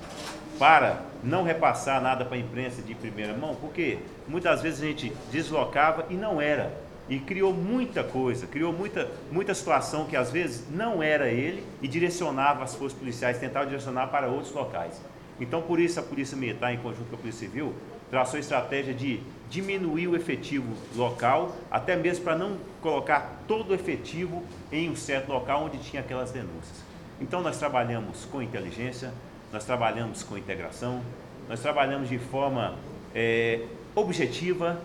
para 0.60 1.02
não 1.24 1.44
repassar 1.44 2.02
nada 2.02 2.26
para 2.26 2.36
a 2.36 2.40
imprensa 2.40 2.82
de 2.82 2.94
primeira 2.94 3.32
mão, 3.32 3.56
porque 3.56 4.00
muitas 4.28 4.62
vezes 4.62 4.84
a 4.84 4.88
gente 4.88 5.14
deslocava 5.32 6.06
e 6.10 6.16
não 6.16 6.42
era. 6.42 6.78
E 7.08 7.18
criou 7.18 7.54
muita 7.54 8.04
coisa, 8.04 8.46
criou 8.46 8.74
muita, 8.74 9.10
muita 9.32 9.54
situação 9.54 10.04
que 10.04 10.18
às 10.18 10.30
vezes 10.30 10.66
não 10.70 11.02
era 11.02 11.30
ele 11.30 11.64
e 11.82 11.88
direcionava 11.88 12.62
as 12.66 12.76
forças 12.76 13.00
policiais, 13.00 13.40
tentava 13.40 13.68
direcionar 13.68 14.08
para 14.08 14.28
outros 14.28 14.54
locais. 14.54 15.02
Então, 15.40 15.62
por 15.62 15.80
isso, 15.80 15.98
a 15.98 16.04
Polícia 16.04 16.36
Militar, 16.36 16.74
em 16.74 16.78
conjunto 16.78 17.10
com 17.10 17.16
a 17.16 17.20
Polícia 17.20 17.48
Civil, 17.48 17.74
traçou 18.14 18.38
a 18.38 18.40
estratégia 18.40 18.94
de 18.94 19.20
diminuir 19.50 20.08
o 20.08 20.16
efetivo 20.16 20.72
local, 20.96 21.56
até 21.72 21.96
mesmo 21.96 22.24
para 22.24 22.38
não 22.38 22.58
colocar 22.80 23.42
todo 23.48 23.72
o 23.72 23.74
efetivo 23.74 24.44
em 24.72 24.88
um 24.88 24.96
certo 24.96 25.30
local 25.30 25.66
onde 25.66 25.80
tinha 25.80 26.00
aquelas 26.00 26.30
denúncias. 26.30 26.84
Então 27.20 27.42
nós 27.42 27.58
trabalhamos 27.58 28.24
com 28.26 28.40
inteligência, 28.40 29.12
nós 29.52 29.66
trabalhamos 29.66 30.22
com 30.22 30.38
integração, 30.38 31.02
nós 31.50 31.60
trabalhamos 31.60 32.08
de 32.08 32.20
forma 32.20 32.76
é, 33.16 33.62
objetiva 33.96 34.80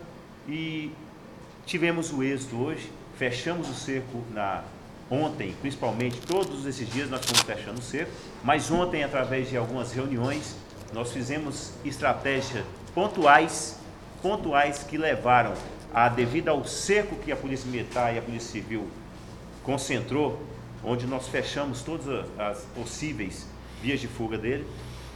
e 0.49 0.91
tivemos 1.67 2.11
o 2.11 2.23
êxito 2.23 2.57
hoje. 2.57 2.91
Fechamos 3.19 3.69
o 3.69 3.75
cerco 3.75 4.25
na 4.33 4.65
ontem, 5.11 5.55
principalmente 5.61 6.19
todos 6.23 6.65
esses 6.65 6.89
dias 6.91 7.11
nós 7.11 7.27
fomos 7.27 7.43
fechando 7.43 7.79
o 7.79 7.83
cerco, 7.83 8.11
mas 8.43 8.71
ontem 8.71 9.05
através 9.05 9.51
de 9.51 9.57
algumas 9.59 9.93
reuniões 9.93 10.57
nós 10.95 11.13
fizemos 11.13 11.73
estratégias 11.85 12.65
pontuais 12.89 13.79
pontuais 14.23 14.83
que 14.83 14.99
levaram 14.99 15.55
a, 15.93 16.09
devido 16.09 16.49
ao 16.49 16.65
cerco 16.65 17.17
que 17.17 17.33
a 17.33 17.37
Polícia 17.37 17.71
Militar 17.71 18.15
e 18.15 18.19
a 18.19 18.23
Polícia 18.23 18.51
Civil 18.51 18.89
concentrou, 19.63 20.43
onde 20.83 21.07
nós 21.07 21.29
fechamos 21.29 21.83
todas 21.83 22.27
as 22.39 22.65
possíveis 22.75 23.47
vias 23.83 24.01
de 24.01 24.09
fuga 24.09 24.39
dele, 24.39 24.67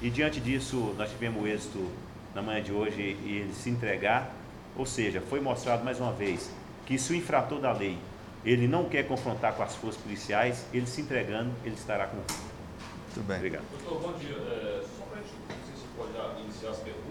e 0.00 0.10
diante 0.10 0.40
disso 0.40 0.94
nós 0.96 1.10
tivemos 1.10 1.42
o 1.42 1.46
êxito 1.46 1.90
na 2.34 2.42
manhã 2.42 2.62
de 2.62 2.72
hoje 2.72 3.00
e 3.00 3.42
ele 3.42 3.52
se 3.54 3.70
entregar, 3.70 4.34
ou 4.76 4.86
seja, 4.86 5.20
foi 5.20 5.40
mostrado 5.40 5.84
mais 5.84 6.00
uma 6.00 6.12
vez 6.12 6.50
que 6.86 6.98
se 6.98 7.12
o 7.12 7.16
infrator 7.16 7.60
da 7.60 7.72
lei 7.72 7.98
ele 8.44 8.66
não 8.66 8.88
quer 8.88 9.06
confrontar 9.06 9.54
com 9.54 9.62
as 9.62 9.76
forças 9.76 10.00
policiais, 10.00 10.66
ele 10.72 10.86
se 10.86 11.00
entregando, 11.00 11.52
ele 11.64 11.76
estará 11.76 12.06
com. 12.06 12.16
Muito 12.16 13.26
bem. 13.26 13.36
Obrigado. 13.36 13.64
Doutor, 13.70 14.00
bom 14.00 14.18
dia. 14.18 14.34
É, 14.34 14.82
só 14.98 15.04
para 15.04 15.20
a 15.20 15.22
gente, 15.22 15.34
não 15.48 15.56
sei 15.64 15.76
se 15.76 15.86
pode 15.96 16.40
iniciar 16.42 16.70
as 16.70 16.78
perguntas 16.78 17.01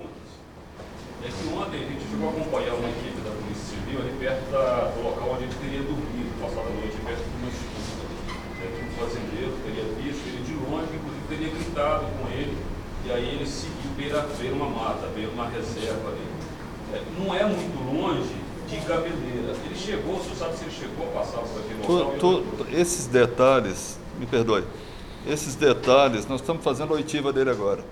é 1.23 1.29
que 1.29 1.53
ontem 1.53 1.77
a 1.77 1.87
gente 1.87 2.03
chegou 2.09 2.29
a 2.29 2.31
acompanhar 2.31 2.73
uma 2.73 2.89
equipe 2.89 3.21
da 3.21 3.31
Polícia 3.31 3.77
Civil 3.77 3.99
ali 4.01 4.13
perto 4.17 4.51
da, 4.51 4.89
do 4.89 5.03
local 5.03 5.29
onde 5.33 5.43
a 5.43 5.47
gente 5.47 5.59
teria 5.61 5.83
dormido, 5.85 6.29
passado 6.41 6.65
a 6.65 6.73
noite, 6.73 6.97
perto 7.05 7.21
de 7.21 7.35
uma 7.37 7.49
escuta. 7.49 8.03
É, 8.61 8.65
um 8.81 8.91
fazendeiro 8.97 9.53
teria 9.65 9.85
visto 10.01 10.23
ele 10.27 10.41
de 10.41 10.53
longe, 10.65 10.89
inclusive 10.93 11.23
teria 11.29 11.49
gritado 11.49 12.05
com 12.17 12.25
ele, 12.29 12.57
e 13.05 13.11
aí 13.11 13.27
ele 13.35 13.45
seguiu 13.45 13.91
beira, 13.97 14.25
beira 14.37 14.55
uma 14.55 14.69
mata, 14.69 15.07
beira 15.13 15.31
uma 15.31 15.47
reserva 15.49 16.09
ali. 16.09 16.27
É, 16.93 17.01
não 17.17 17.33
é 17.33 17.45
muito 17.45 17.77
longe 17.85 18.35
de 18.67 18.77
Gabeleira. 18.87 19.55
Ele 19.65 19.75
chegou, 19.75 20.17
você 20.17 20.35
sabe 20.35 20.57
se 20.57 20.63
ele 20.63 20.71
chegou 20.71 21.07
a 21.07 21.19
passar 21.19 21.41
por 21.41 21.59
aquele 21.59 21.81
local? 21.81 22.15
Tu, 22.19 22.41
tu, 22.41 22.67
esses 22.73 23.07
detalhes, 23.07 23.99
me 24.19 24.25
perdoe, 24.25 24.63
esses 25.27 25.55
detalhes, 25.55 26.27
nós 26.27 26.41
estamos 26.41 26.63
fazendo 26.63 26.93
a 26.93 26.95
oitiva 26.95 27.31
dele 27.31 27.49
agora. 27.49 27.83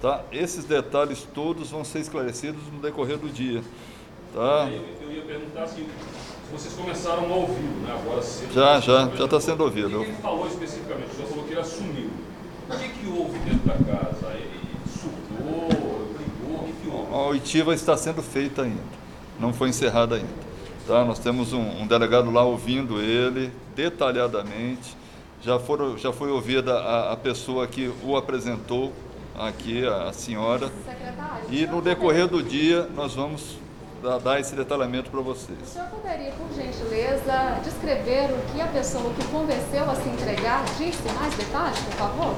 Tá? 0.00 0.22
Esses 0.30 0.64
detalhes 0.64 1.26
todos 1.34 1.70
vão 1.70 1.84
ser 1.84 2.00
esclarecidos 2.00 2.62
no 2.72 2.80
decorrer 2.80 3.18
do 3.18 3.28
dia. 3.28 3.62
Tá? 4.34 4.68
Eu, 4.70 5.12
ia 5.12 5.22
perguntar 5.22 5.62
assim, 5.62 5.86
se 6.46 6.52
vocês 6.52 6.74
começaram 6.74 7.24
a 7.32 7.36
ouvi-lo, 7.36 7.80
né? 7.82 7.98
Agora 7.98 8.22
cedo, 8.22 8.52
Já, 8.52 8.78
já, 8.80 9.08
já 9.08 9.24
está 9.24 9.40
sendo 9.40 9.64
ouvido. 9.64 10.00
O 10.00 10.04
que 10.04 10.10
ele 10.10 10.18
falou 10.18 10.46
especificamente? 10.46 11.14
Senhor 11.14 11.28
falou 11.28 11.44
que 11.44 11.52
ele 11.52 11.60
assumiu. 11.60 12.10
O 12.68 12.78
que, 12.78 12.88
que 12.88 13.06
houve 13.06 13.38
dentro 13.38 13.66
da 13.66 13.74
casa? 13.74 14.34
Ele 14.34 14.60
surtou, 14.86 15.68
brigou, 16.14 16.60
o 16.60 16.64
que, 16.66 16.72
que 16.82 16.88
houve? 16.88 17.14
A 17.14 17.26
oitiva 17.28 17.74
está 17.74 17.96
sendo 17.96 18.22
feita 18.22 18.62
ainda, 18.62 18.82
não 19.40 19.52
foi 19.52 19.70
encerrada 19.70 20.16
ainda. 20.16 20.46
Tá? 20.86 21.04
Nós 21.04 21.18
temos 21.18 21.52
um, 21.52 21.82
um 21.82 21.86
delegado 21.86 22.30
lá 22.30 22.44
ouvindo 22.44 23.00
ele 23.00 23.50
detalhadamente. 23.74 24.96
Já, 25.42 25.58
foram, 25.58 25.98
já 25.98 26.12
foi 26.12 26.30
ouvida 26.30 26.78
a, 26.78 27.12
a 27.12 27.16
pessoa 27.16 27.66
que 27.66 27.92
o 28.02 28.16
apresentou, 28.16 28.92
aqui 29.38 29.86
a, 29.86 30.12
senhora. 30.12 30.70
E 31.50 31.66
no 31.66 31.80
decorrer 31.80 32.26
do 32.26 32.42
dia 32.42 32.88
nós 32.94 33.14
vamos 33.14 33.58
dar, 34.22 34.40
esse 34.40 34.54
detalhamento 34.54 35.10
para 35.10 35.20
vocês. 35.20 35.58
O 35.62 35.66
senhor 35.66 35.88
poderia, 35.88 36.32
por 36.32 36.52
gentileza, 36.54 37.60
descrever 37.64 38.30
o 38.32 38.52
que 38.52 38.60
a 38.60 38.66
pessoa 38.66 39.12
que 39.14 39.26
convenceu 39.28 39.90
a 39.90 39.94
se 39.94 40.08
entregar 40.08 40.64
disse? 40.78 41.02
Mais 41.12 41.34
detalhes, 41.34 41.78
por 41.80 41.92
favor? 41.94 42.34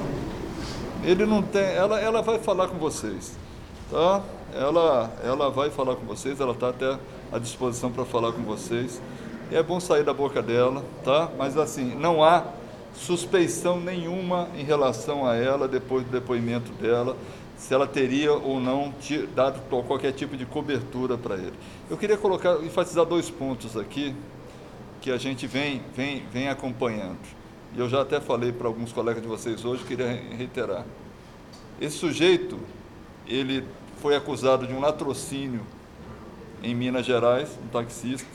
Ele 1.03 1.25
não 1.25 1.41
tem, 1.41 1.63
ela, 1.63 1.99
ela 1.99 2.21
vai 2.21 2.39
falar 2.39 2.67
com 2.67 2.77
vocês, 2.77 3.37
tá? 3.89 4.21
Ela, 4.53 5.11
ela 5.23 5.49
vai 5.49 5.69
falar 5.69 5.95
com 5.95 6.05
vocês, 6.05 6.39
ela 6.39 6.53
está 6.53 6.69
até 6.69 6.97
à 7.31 7.37
disposição 7.37 7.91
para 7.91 8.03
falar 8.03 8.31
com 8.31 8.41
vocês. 8.41 9.01
E 9.51 9.55
é 9.55 9.63
bom 9.63 9.79
sair 9.79 10.03
da 10.03 10.13
boca 10.13 10.41
dela, 10.41 10.83
tá? 11.03 11.29
Mas 11.37 11.57
assim, 11.57 11.95
não 11.95 12.23
há 12.23 12.43
suspeição 12.99 13.79
nenhuma 13.79 14.49
em 14.55 14.63
relação 14.63 15.25
a 15.25 15.35
ela 15.35 15.67
depois 15.67 16.03
do 16.03 16.11
depoimento 16.11 16.71
dela, 16.73 17.15
se 17.57 17.73
ela 17.73 17.87
teria 17.87 18.33
ou 18.33 18.59
não 18.59 18.93
dado 19.33 19.61
qualquer 19.83 20.11
tipo 20.11 20.35
de 20.35 20.45
cobertura 20.45 21.17
para 21.17 21.35
ele. 21.35 21.53
Eu 21.89 21.97
queria 21.97 22.17
colocar, 22.17 22.63
enfatizar 22.63 23.05
dois 23.05 23.29
pontos 23.29 23.77
aqui 23.77 24.13
que 25.01 25.11
a 25.11 25.17
gente 25.17 25.47
vem, 25.47 25.81
vem, 25.95 26.23
vem 26.31 26.49
acompanhando. 26.49 27.19
E 27.75 27.79
eu 27.79 27.87
já 27.87 28.01
até 28.01 28.19
falei 28.19 28.51
para 28.51 28.67
alguns 28.67 28.91
colegas 28.91 29.21
de 29.21 29.27
vocês 29.27 29.63
hoje, 29.63 29.83
queria 29.85 30.07
reiterar. 30.37 30.85
Esse 31.79 31.97
sujeito, 31.97 32.59
ele 33.25 33.63
foi 34.01 34.15
acusado 34.15 34.67
de 34.67 34.73
um 34.73 34.79
latrocínio 34.79 35.61
em 36.61 36.75
Minas 36.75 37.05
Gerais, 37.05 37.57
um 37.63 37.67
taxista. 37.67 38.27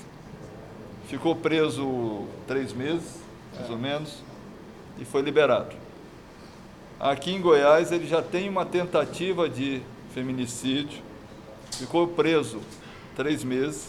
Ficou 1.08 1.36
preso 1.36 2.24
três 2.46 2.72
meses, 2.72 3.20
mais 3.54 3.70
ou 3.70 3.76
menos 3.76 4.22
e 4.98 5.04
foi 5.04 5.22
liberado. 5.22 5.74
Aqui 6.98 7.32
em 7.32 7.40
Goiás 7.40 7.92
ele 7.92 8.06
já 8.06 8.22
tem 8.22 8.48
uma 8.48 8.64
tentativa 8.64 9.48
de 9.48 9.82
feminicídio, 10.12 11.02
ficou 11.72 12.06
preso 12.08 12.60
três 13.16 13.42
meses 13.42 13.88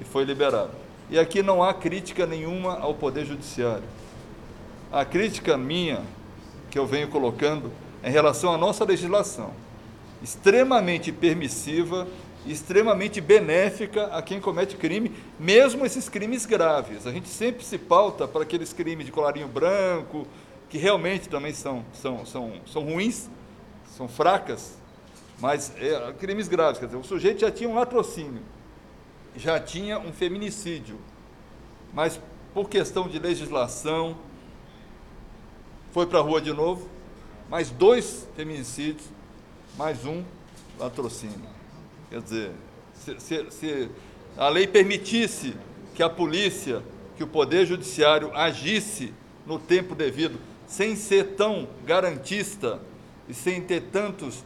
e 0.00 0.04
foi 0.04 0.24
liberado. 0.24 0.70
E 1.10 1.18
aqui 1.18 1.42
não 1.42 1.62
há 1.62 1.72
crítica 1.72 2.26
nenhuma 2.26 2.78
ao 2.78 2.94
Poder 2.94 3.24
Judiciário. 3.24 3.84
A 4.92 5.04
crítica 5.04 5.56
minha, 5.56 6.02
que 6.70 6.78
eu 6.78 6.86
venho 6.86 7.08
colocando, 7.08 7.70
é 8.02 8.08
em 8.08 8.12
relação 8.12 8.52
à 8.52 8.58
nossa 8.58 8.84
legislação, 8.84 9.50
extremamente 10.22 11.12
permissiva 11.12 12.06
extremamente 12.46 13.20
benéfica 13.20 14.06
a 14.06 14.22
quem 14.22 14.40
comete 14.40 14.76
crime, 14.76 15.12
mesmo 15.38 15.84
esses 15.84 16.08
crimes 16.08 16.46
graves. 16.46 17.06
A 17.06 17.12
gente 17.12 17.28
sempre 17.28 17.64
se 17.64 17.78
pauta 17.78 18.26
para 18.26 18.42
aqueles 18.42 18.72
crimes 18.72 19.06
de 19.06 19.12
colarinho 19.12 19.48
branco, 19.48 20.26
que 20.68 20.78
realmente 20.78 21.28
também 21.28 21.52
são, 21.52 21.84
são, 21.92 22.24
são, 22.24 22.52
são 22.66 22.84
ruins, 22.84 23.28
são 23.96 24.08
fracas, 24.08 24.76
mas 25.40 25.72
é, 25.76 26.12
crimes 26.18 26.48
graves. 26.48 26.78
Quer 26.78 26.86
dizer, 26.86 26.98
o 26.98 27.04
sujeito 27.04 27.40
já 27.40 27.50
tinha 27.50 27.68
um 27.68 27.74
latrocínio, 27.74 28.42
já 29.36 29.60
tinha 29.60 29.98
um 29.98 30.12
feminicídio, 30.12 30.98
mas 31.92 32.20
por 32.54 32.68
questão 32.68 33.08
de 33.08 33.18
legislação, 33.18 34.16
foi 35.92 36.06
para 36.06 36.18
a 36.18 36.22
rua 36.22 36.40
de 36.40 36.52
novo, 36.52 36.88
mais 37.48 37.70
dois 37.70 38.26
feminicídios, 38.36 39.08
mais 39.76 40.04
um 40.04 40.22
latrocínio. 40.78 41.55
Quer 42.10 42.22
dizer, 42.22 42.50
se, 42.94 43.20
se, 43.20 43.50
se 43.50 43.90
a 44.36 44.48
lei 44.48 44.66
permitisse 44.66 45.54
que 45.94 46.02
a 46.02 46.08
polícia, 46.08 46.82
que 47.16 47.24
o 47.24 47.26
Poder 47.26 47.66
Judiciário 47.66 48.30
agisse 48.34 49.12
no 49.46 49.58
tempo 49.58 49.94
devido, 49.94 50.38
sem 50.66 50.96
ser 50.96 51.34
tão 51.36 51.68
garantista 51.84 52.80
e 53.28 53.34
sem 53.34 53.60
ter 53.60 53.82
tantos 53.82 54.44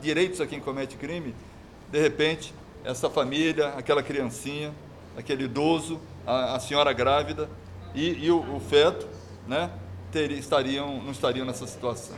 direitos 0.00 0.40
a 0.40 0.46
quem 0.46 0.60
comete 0.60 0.96
crime, 0.96 1.34
de 1.90 2.00
repente, 2.00 2.52
essa 2.84 3.08
família, 3.08 3.68
aquela 3.68 4.02
criancinha, 4.02 4.74
aquele 5.16 5.44
idoso, 5.44 6.00
a, 6.26 6.56
a 6.56 6.60
senhora 6.60 6.92
grávida 6.92 7.48
e, 7.94 8.24
e 8.24 8.30
o, 8.30 8.56
o, 8.56 8.60
feto, 8.60 9.08
né, 9.46 9.70
teriam, 10.10 10.38
estariam, 10.38 11.02
não 11.02 11.12
estariam 11.12 11.46
nessa 11.46 11.66
situação. 11.66 12.16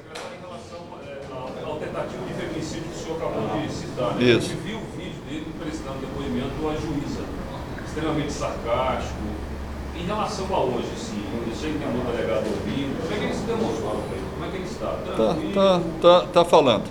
Tentativa 1.97 2.25
de 2.27 2.35
feminicídio 2.35 2.83
que 2.85 2.99
o 2.99 3.03
senhor 3.03 3.17
acabou 3.17 3.61
de 3.61 3.73
citar, 3.73 4.15
né? 4.15 4.23
Isso. 4.25 4.39
a 4.39 4.41
gente 4.55 4.61
viu 4.63 4.79
o 4.79 4.97
vídeo 4.97 5.21
dele 5.29 5.47
prestando 5.59 5.99
depoimento 5.99 6.69
à 6.69 6.73
juíza, 6.75 7.23
extremamente 7.87 8.33
sarcástico. 8.33 9.19
Em 9.97 10.05
relação 10.05 10.55
a 10.55 10.61
hoje, 10.61 10.89
assim, 10.95 11.25
eu 11.35 11.43
deixei 11.47 11.73
que 11.73 11.85
o 11.85 12.13
delegado 12.13 12.45
ouvindo, 12.47 13.01
como 13.01 13.15
é 13.15 13.19
que 13.19 13.25
ele 13.25 13.35
se 13.35 13.45
demonstrou 13.45 13.91
para 13.93 14.17
ele? 14.17 14.27
Como 14.35 14.45
é 14.45 14.49
que 14.51 14.57
ele 14.57 14.65
está? 14.65 14.87
Tá, 14.87 15.15
Tranquilo? 15.17 15.55
tá, 15.55 15.81
tá, 16.03 16.27
tá 16.27 16.45
falando. 16.45 16.85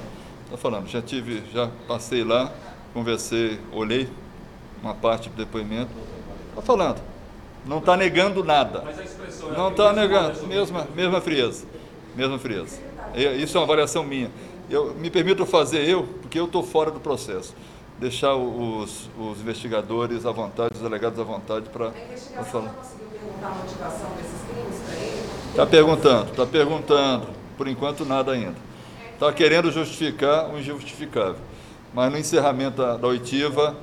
Tá 0.49 0.57
falando. 0.57 0.87
Já 0.87 1.01
tive, 1.03 1.43
já 1.53 1.69
passei 1.87 2.23
lá, 2.23 2.51
conversei, 2.93 3.59
olhei 3.71 4.09
uma 4.81 4.95
parte 4.95 5.29
do 5.29 5.35
depoimento. 5.35 5.91
Tá 6.55 6.61
falando. 6.63 6.99
Não 7.63 7.77
está 7.77 7.95
negando 7.95 8.43
nada. 8.43 8.81
Mas 8.83 8.97
a 8.99 9.03
expressão 9.03 9.53
é 9.53 9.57
Não 9.57 9.69
está 9.69 9.93
negando. 9.93 10.35
você 10.39 10.45
Mesma, 10.47 10.87
mesma 10.95 11.21
frieza. 11.21 11.65
Mesma 12.15 12.39
frieza. 12.39 12.79
E- 13.13 13.43
Isso 13.43 13.55
é 13.55 13.59
uma 13.59 13.65
avaliação 13.65 14.03
minha. 14.03 14.31
Eu 14.69 14.93
me 14.95 15.09
permito 15.09 15.45
fazer 15.45 15.87
eu, 15.87 16.03
porque 16.21 16.39
eu 16.39 16.45
estou 16.45 16.63
fora 16.63 16.91
do 16.91 16.99
processo. 16.99 17.53
Deixar 17.99 18.35
os, 18.35 19.09
os 19.17 19.39
investigadores 19.39 20.25
à 20.25 20.31
vontade, 20.31 20.71
os 20.75 20.81
delegados 20.81 21.19
à 21.19 21.23
vontade 21.23 21.69
para 21.69 21.91
falar. 22.43 22.73
perguntar 22.73 23.47
a 23.47 23.49
motivação 23.51 24.09
desses 24.17 24.41
crimes 24.49 24.81
para 24.85 24.95
ele? 24.95 25.25
Está 25.51 25.65
perguntando, 25.65 26.31
está 26.31 26.45
perguntando. 26.45 27.27
Por 27.57 27.67
enquanto, 27.67 28.03
nada 28.03 28.33
ainda. 28.33 28.55
Está 29.13 29.31
querendo 29.31 29.71
justificar 29.71 30.49
o 30.53 30.59
injustificável. 30.59 31.37
Mas 31.93 32.11
no 32.11 32.17
encerramento 32.17 32.77
da, 32.77 32.97
da 32.97 33.07
oitiva, 33.07 33.77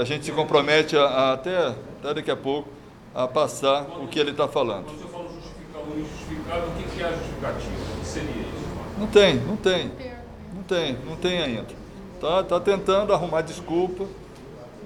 a 0.00 0.04
gente 0.04 0.24
se 0.24 0.32
compromete 0.32 0.96
a, 0.96 1.04
a 1.04 1.32
até, 1.34 1.68
até 1.68 2.14
daqui 2.14 2.30
a 2.30 2.36
pouco 2.36 2.68
a 3.14 3.28
passar 3.28 3.82
o 4.00 4.08
que 4.08 4.18
ele 4.18 4.32
está 4.32 4.48
falando. 4.48 4.86
Quando 4.86 4.96
o 4.96 4.98
senhor 4.98 5.10
fala 5.10 5.28
justificar 5.28 5.82
o 5.82 6.00
injustificável, 6.00 6.68
o 6.68 6.72
que 6.72 6.96
que 6.96 7.02
é 7.02 7.06
a 7.06 7.12
justificativa? 7.12 7.74
O 7.96 8.00
que 8.00 8.06
seria 8.06 8.30
isso? 8.30 8.64
Não 8.98 9.06
tem, 9.06 9.34
não 9.36 9.56
tem. 9.56 9.92
Não 10.64 10.68
tem, 10.78 10.98
não 11.04 11.16
tem 11.16 11.42
ainda. 11.42 11.66
Tá, 12.18 12.42
tá 12.42 12.58
tentando 12.58 13.12
arrumar 13.12 13.42
desculpa, 13.42 14.06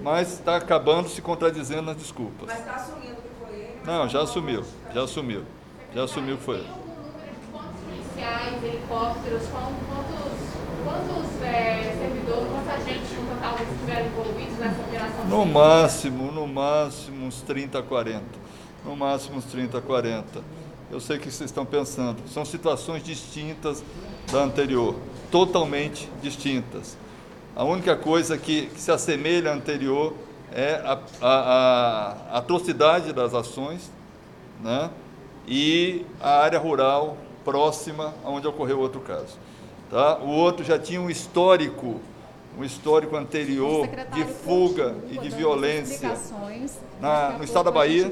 mas 0.03 0.33
está 0.33 0.57
acabando 0.57 1.07
se 1.07 1.21
contradizendo 1.21 1.83
nas 1.83 1.95
desculpas. 1.95 2.49
Mas 2.49 2.59
está 2.59 2.75
assumindo 2.75 3.15
que 3.15 3.45
foi 3.45 3.55
ele? 3.55 3.79
Não, 3.85 4.09
já 4.09 4.21
assumiu, 4.21 4.65
já 4.93 5.03
assumiu. 5.03 5.43
Já 5.95 6.03
assumiu 6.03 6.37
que 6.37 6.43
foi 6.43 6.55
ele. 6.57 6.69
policiais, 7.85 8.61
helicópteros, 8.61 9.43
quantos, 9.47 10.37
quantos 10.83 11.41
é, 11.43 11.95
servidores, 11.97 12.51
quantos 12.51 12.69
agentes 12.73 13.11
no 13.11 13.35
total 13.35 13.55
estiveram 13.55 14.05
envolvidos 14.07 14.57
nessa 14.57 14.81
operação? 14.81 15.25
No 15.27 15.45
máximo, 15.45 16.31
no 16.33 16.45
máximo 16.45 17.25
uns 17.25 17.41
30, 17.41 17.81
40. 17.83 18.25
No 18.83 18.97
máximo 18.97 19.37
uns 19.37 19.45
30, 19.45 19.79
40. 19.79 20.41
Eu 20.91 20.99
sei 20.99 21.15
o 21.15 21.19
que 21.21 21.31
vocês 21.31 21.49
estão 21.49 21.65
pensando. 21.65 22.17
São 22.27 22.43
situações 22.43 23.01
distintas 23.01 23.81
da 24.29 24.39
anterior, 24.39 24.95
totalmente 25.31 26.09
distintas. 26.21 26.97
A 27.55 27.63
única 27.63 27.95
coisa 27.95 28.37
que, 28.37 28.67
que 28.67 28.79
se 28.79 28.91
assemelha 28.91 29.51
à 29.51 29.53
anterior 29.53 30.13
é 30.51 30.75
a, 30.83 30.99
a- 31.21 32.27
a- 32.31 32.37
atrocidade 32.39 33.11
das 33.13 33.33
ações 33.33 33.91
né? 34.63 34.89
e 35.47 36.05
a 36.21 36.39
área 36.41 36.57
rural 36.59 37.17
próxima 37.45 38.13
onde 38.25 38.47
ocorreu 38.47 38.79
outro 38.79 39.01
caso. 39.01 39.37
Tá? 39.89 40.17
O 40.19 40.29
outro 40.29 40.63
já 40.63 40.77
tinha 40.79 41.01
um 41.01 41.09
histórico, 41.09 41.99
um 42.59 42.63
histórico 42.65 43.15
anterior 43.15 43.87
de 44.13 44.25
fuga 44.25 44.95
e 45.09 45.17
de 45.17 45.29
violência 45.29 46.17
na, 46.99 47.37
no 47.37 47.43
estado 47.45 47.65
da 47.65 47.71
Bahia, 47.71 48.11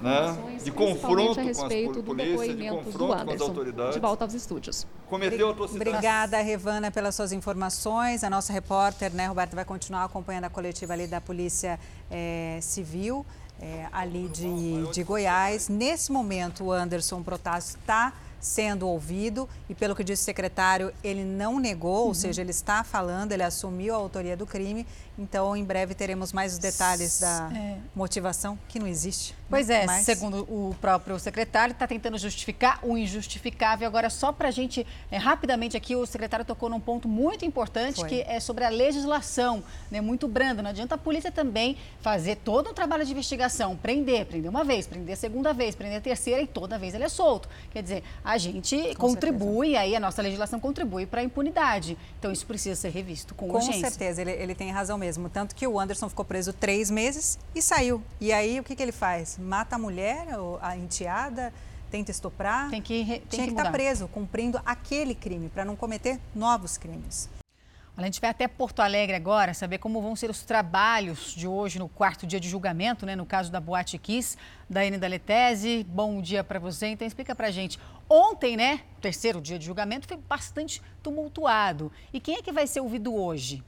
né? 0.00 0.58
de 0.62 0.70
confronto 0.70 1.34
com 1.34 1.40
a 1.40 1.42
respeito 1.42 1.94
pol- 1.94 2.02
do 2.02 2.02
polícias, 2.04 2.40
de 2.42 2.54
depoimento 2.54 2.76
do 2.76 2.98
confronto 2.98 3.06
com 3.08 3.14
as 3.14 3.20
Anderson. 3.22 3.44
autoridades. 3.46 3.94
De 3.94 4.00
volta 4.00 4.24
aos 4.24 4.34
estúdios. 4.34 4.86
Cometeu 5.08 5.50
atrocidades. 5.50 5.88
Obrigada, 5.88 6.40
Revana, 6.40 6.90
pelas 6.92 7.14
suas 7.16 7.32
informações. 7.32 8.22
A 8.22 8.30
nossa 8.30 8.52
repórter, 8.52 9.12
né, 9.12 9.26
Roberta, 9.26 9.56
vai 9.56 9.64
continuar 9.64 10.04
acompanhando 10.04 10.44
a 10.44 10.50
coletiva 10.50 10.92
ali 10.92 11.08
da 11.08 11.20
Polícia 11.20 11.80
eh, 12.08 12.58
Civil, 12.62 13.26
eh, 13.60 13.86
ali 13.92 14.28
de, 14.28 14.86
de 14.92 15.02
Goiás. 15.02 15.68
Nesse 15.68 16.12
momento, 16.12 16.64
o 16.66 16.72
Anderson 16.72 17.20
Protásio 17.22 17.78
está 17.80 18.12
sendo 18.46 18.88
ouvido 18.88 19.48
e, 19.68 19.74
pelo 19.74 19.94
que 19.94 20.04
disse 20.04 20.22
o 20.22 20.24
secretário, 20.24 20.92
ele 21.02 21.24
não 21.24 21.58
negou, 21.58 22.02
ou 22.02 22.08
Uhum. 22.08 22.14
seja, 22.14 22.40
ele 22.40 22.50
está 22.52 22.84
falando, 22.84 23.32
ele 23.32 23.42
assumiu 23.42 23.94
a 23.94 23.98
autoria 23.98 24.36
do 24.36 24.46
crime. 24.46 24.86
Então, 25.18 25.56
em 25.56 25.64
breve 25.64 25.94
teremos 25.94 26.32
mais 26.32 26.52
os 26.54 26.58
detalhes 26.58 27.20
da 27.20 27.50
É. 27.54 27.76
motivação, 27.94 28.58
que 28.68 28.78
não 28.78 28.86
existe. 28.86 29.32
né? 29.32 29.38
Pois 29.48 29.70
é, 29.70 29.86
Mas- 29.86 30.04
segundo 30.04 30.40
o 30.42 30.74
próprio 30.80 31.18
secretário, 31.18 31.72
está 31.72 31.86
tentando 31.86 32.18
justificar 32.18 32.80
o 32.82 32.98
injustificável. 32.98 33.86
Agora, 33.86 34.10
só 34.10 34.30
para 34.32 34.48
a 34.48 34.50
gente, 34.50 34.84
é, 35.10 35.16
rapidamente 35.16 35.76
aqui, 35.76 35.94
o 35.96 36.04
secretário 36.04 36.44
tocou 36.44 36.68
num 36.68 36.80
ponto 36.80 37.08
muito 37.08 37.44
importante, 37.44 38.00
Foi. 38.00 38.08
que 38.08 38.20
é 38.22 38.40
sobre 38.40 38.64
a 38.64 38.68
legislação, 38.68 39.62
né, 39.90 40.00
muito 40.00 40.26
branda. 40.28 40.62
Não 40.62 40.70
adianta 40.70 40.96
a 40.96 40.98
polícia 40.98 41.30
também 41.32 41.76
fazer 42.00 42.36
todo 42.36 42.70
um 42.70 42.74
trabalho 42.74 43.04
de 43.04 43.12
investigação, 43.12 43.76
prender, 43.76 44.26
prender 44.26 44.50
uma 44.50 44.64
vez, 44.64 44.86
prender 44.86 45.14
a 45.14 45.16
segunda 45.16 45.52
vez, 45.54 45.74
prender 45.74 45.98
a 45.98 46.00
terceira 46.00 46.42
e 46.42 46.46
toda 46.46 46.76
vez 46.78 46.92
ele 46.94 47.04
é 47.04 47.08
solto. 47.08 47.48
Quer 47.70 47.82
dizer, 47.82 48.02
a 48.24 48.36
gente 48.36 48.94
Com 48.96 49.06
contribui, 49.08 49.76
aí 49.76 49.94
a 49.96 50.00
nossa 50.00 50.20
legislação 50.20 50.58
contribui 50.60 51.06
para 51.06 51.20
a 51.20 51.24
impunidade. 51.24 51.96
Então, 52.18 52.32
isso 52.32 52.44
precisa 52.44 52.74
ser 52.78 52.90
revisto 52.90 53.34
com, 53.34 53.48
Com 53.48 53.54
urgência. 53.56 53.80
certeza, 53.88 54.20
ele, 54.20 54.32
ele 54.32 54.54
tem 54.54 54.70
razão 54.72 54.98
mesmo. 54.98 55.05
Tanto 55.32 55.54
que 55.54 55.66
o 55.66 55.78
Anderson 55.78 56.08
ficou 56.08 56.24
preso 56.24 56.52
três 56.52 56.90
meses 56.90 57.38
e 57.54 57.62
saiu. 57.62 58.02
E 58.20 58.32
aí, 58.32 58.58
o 58.60 58.64
que, 58.64 58.74
que 58.74 58.82
ele 58.82 58.92
faz? 58.92 59.38
Mata 59.38 59.76
a 59.76 59.78
mulher, 59.78 60.26
a 60.60 60.76
enteada, 60.76 61.52
tenta 61.90 62.10
estuprar? 62.10 62.70
Tem 62.70 62.82
que, 62.82 63.04
tem 63.04 63.04
Tinha 63.04 63.20
que 63.20 63.36
que 63.36 63.42
estar 63.42 63.64
mudar. 63.64 63.72
preso, 63.72 64.08
cumprindo 64.08 64.60
aquele 64.64 65.14
crime, 65.14 65.48
para 65.48 65.64
não 65.64 65.76
cometer 65.76 66.20
novos 66.34 66.76
crimes. 66.76 67.28
A 67.96 68.02
gente 68.04 68.20
vai 68.20 68.28
até 68.28 68.46
Porto 68.46 68.80
Alegre 68.80 69.16
agora 69.16 69.54
saber 69.54 69.78
como 69.78 70.02
vão 70.02 70.14
ser 70.14 70.28
os 70.28 70.42
trabalhos 70.42 71.32
de 71.34 71.48
hoje 71.48 71.78
no 71.78 71.88
quarto 71.88 72.26
dia 72.26 72.38
de 72.38 72.46
julgamento, 72.46 73.06
né? 73.06 73.16
No 73.16 73.24
caso 73.24 73.50
da 73.50 73.58
Boate 73.58 73.96
Kiss, 73.96 74.36
da 74.68 74.84
N 74.84 74.98
da 74.98 75.06
Letese. 75.06 75.82
Bom 75.88 76.20
dia 76.20 76.44
para 76.44 76.58
você. 76.58 76.88
Então 76.88 77.06
explica 77.06 77.34
pra 77.34 77.50
gente. 77.50 77.78
Ontem, 78.06 78.54
né? 78.54 78.82
Terceiro 79.00 79.40
dia 79.40 79.58
de 79.58 79.64
julgamento 79.64 80.06
foi 80.06 80.18
bastante 80.18 80.82
tumultuado. 81.02 81.90
E 82.12 82.20
quem 82.20 82.36
é 82.36 82.42
que 82.42 82.52
vai 82.52 82.66
ser 82.66 82.80
ouvido 82.80 83.14
hoje? 83.14 83.64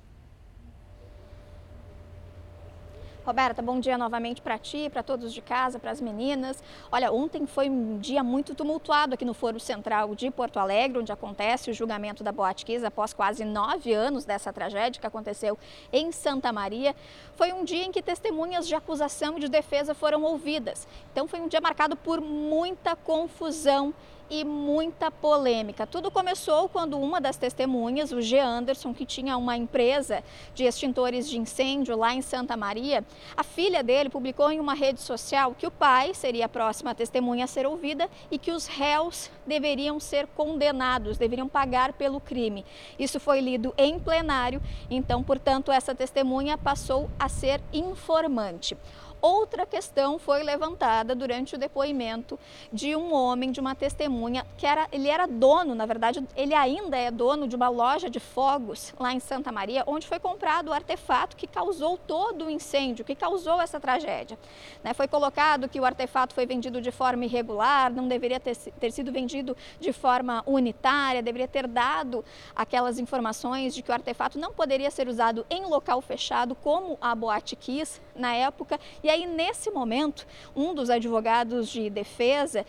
Roberta, 3.29 3.61
bom 3.61 3.79
dia 3.79 3.99
novamente 3.99 4.41
para 4.41 4.57
ti, 4.57 4.89
para 4.89 5.03
todos 5.03 5.35
de 5.35 5.43
casa, 5.43 5.79
para 5.79 5.91
as 5.91 6.01
meninas. 6.01 6.65
Olha, 6.91 7.13
ontem 7.13 7.47
foi 7.47 7.69
um 7.69 7.99
dia 7.99 8.25
muito 8.25 8.55
tumultuado 8.55 9.13
aqui 9.13 9.23
no 9.23 9.35
Foro 9.35 9.61
Central 9.61 10.15
de 10.15 10.31
Porto 10.31 10.59
Alegre, 10.59 10.99
onde 10.99 11.13
acontece 11.13 11.71
o 11.71 11.75
julgamento 11.75 12.25
da 12.25 12.33
Boate 12.33 12.65
após 12.87 13.13
quase 13.13 13.45
nove 13.45 13.93
anos 13.93 14.25
dessa 14.25 14.51
tragédia 14.51 14.99
que 14.99 15.07
aconteceu 15.07 15.59
em 15.93 16.11
Santa 16.11 16.51
Maria. 16.51 16.97
Foi 17.37 17.53
um 17.53 17.65
dia 17.65 17.85
em 17.85 17.93
que 17.93 18.01
testemunhas 18.01 18.67
de 18.67 18.75
acusação 18.75 19.37
e 19.37 19.41
de 19.41 19.49
defesa 19.49 19.93
foram 19.93 20.23
ouvidas. 20.23 20.89
Então 21.13 21.29
foi 21.29 21.39
um 21.39 21.49
dia 21.49 21.61
marcado 21.61 21.97
por 21.97 22.23
muita 22.23 22.97
confusão 22.97 23.93
e 24.31 24.45
muita 24.45 25.11
polêmica. 25.11 25.87
Tudo 25.87 26.11
começou 26.11 26.69
quando 26.69 26.99
uma 26.99 27.21
das 27.21 27.37
testemunhas, 27.37 28.13
o 28.13 28.21
G. 28.21 28.39
Anderson, 28.39 28.93
que 28.93 29.07
tinha 29.07 29.37
uma 29.37 29.57
empresa 29.57 30.23
de 30.55 30.65
extintores 30.65 31.29
de 31.29 31.39
incêndio 31.39 31.97
lá 31.97 32.15
em 32.15 32.23
Santa 32.23 32.57
Maria, 32.57 33.05
a 33.37 33.43
filha 33.43 33.83
dele 33.83 34.09
publicou 34.09 34.51
em 34.51 34.61
uma 34.61 34.75
rede 34.75 35.01
social 35.01 35.55
que 35.57 35.67
o 35.67 35.71
pai 35.71 36.15
seria 36.15 36.47
a 36.47 36.49
próxima 36.49 36.95
testemunha 36.95 37.45
a 37.45 37.49
ser 37.49 37.67
ouvida 37.67 38.09
e 38.31 38.39
que 38.39 38.53
os 38.53 38.67
réus 38.67 39.31
deveriam 39.47 39.99
ser 40.01 40.27
condenados, 40.29 41.19
deveriam 41.19 41.49
pagar 41.49 41.93
pelo 41.93 42.21
crime. 42.21 42.65
Isso 42.99 43.19
foi 43.21 43.41
lido 43.41 43.75
em 43.77 43.99
plenário, 43.99 44.61
então, 44.91 45.23
portanto, 45.23 45.73
essa 45.73 45.95
testemunha 45.95 46.57
passou 46.57 47.11
a 47.19 47.29
ser 47.29 47.61
informante. 47.73 48.77
Outra 49.21 49.67
questão 49.67 50.19
foi 50.19 50.43
levantada 50.43 51.15
durante 51.15 51.55
o 51.55 51.59
depoimento 51.59 52.39
de 52.73 52.95
um 52.95 53.13
homem, 53.13 53.51
de 53.51 53.61
uma 53.61 53.75
testemunha, 53.75 54.47
que 54.57 54.67
era, 54.67 54.87
ele 54.93 55.09
era 55.09 55.27
dono, 55.27 55.75
na 55.75 55.87
verdade, 55.87 56.25
ele 56.37 56.55
ainda 56.55 56.97
é 56.97 57.11
dono 57.11 57.49
de 57.49 57.57
uma 57.57 57.69
loja 57.69 58.09
de 58.09 58.21
fogos 58.21 58.95
lá 58.99 59.13
em 59.13 59.21
Santa 59.21 59.51
Maria, 59.51 59.83
onde 59.87 60.07
foi 60.07 60.19
comprado 60.19 60.69
o 60.69 60.73
artefato 60.73 61.37
que 61.37 61.47
causou 61.47 61.99
todo 61.99 62.47
o 62.47 62.51
incêndio, 62.51 63.05
que 63.05 63.15
causou 63.15 63.61
essa 63.61 63.81
tragédia. 63.81 64.39
Né, 64.83 64.95
foi 64.95 65.09
colocado 65.09 65.69
que 65.69 65.81
o 65.81 65.85
artefato 65.85 66.35
foi 66.35 66.47
vendido 66.47 66.81
de 66.81 66.91
forma 66.91 67.25
irregular, 67.25 67.93
não 67.93 68.07
deveria 68.07 68.39
ter, 68.39 68.57
ter 68.57 68.93
sido 68.93 69.11
vendido 69.11 69.57
de 69.81 69.93
forma 69.93 70.43
unitária, 70.47 71.23
deveria 71.23 71.49
ter 71.49 71.67
dado 71.67 72.25
aquelas 72.55 72.99
informações 72.99 73.75
de 73.75 73.83
que 73.83 73.91
o 73.91 73.95
artefato 73.95 74.39
não 74.39 74.53
poderia 74.53 74.91
ser 74.91 75.09
usado 75.09 75.45
em 75.51 75.65
local 75.67 76.01
fechado, 76.01 76.55
como 76.55 76.97
a 77.01 77.15
Boate 77.15 77.57
quis 77.57 78.01
na 78.15 78.35
época. 78.35 78.79
E 79.03 79.08
aí, 79.11 79.27
nesse 79.27 79.71
momento, 79.71 80.27
um 80.55 80.75
dos 80.75 80.91
advogados 80.91 81.69
de 81.69 81.89
defesa 81.91 82.65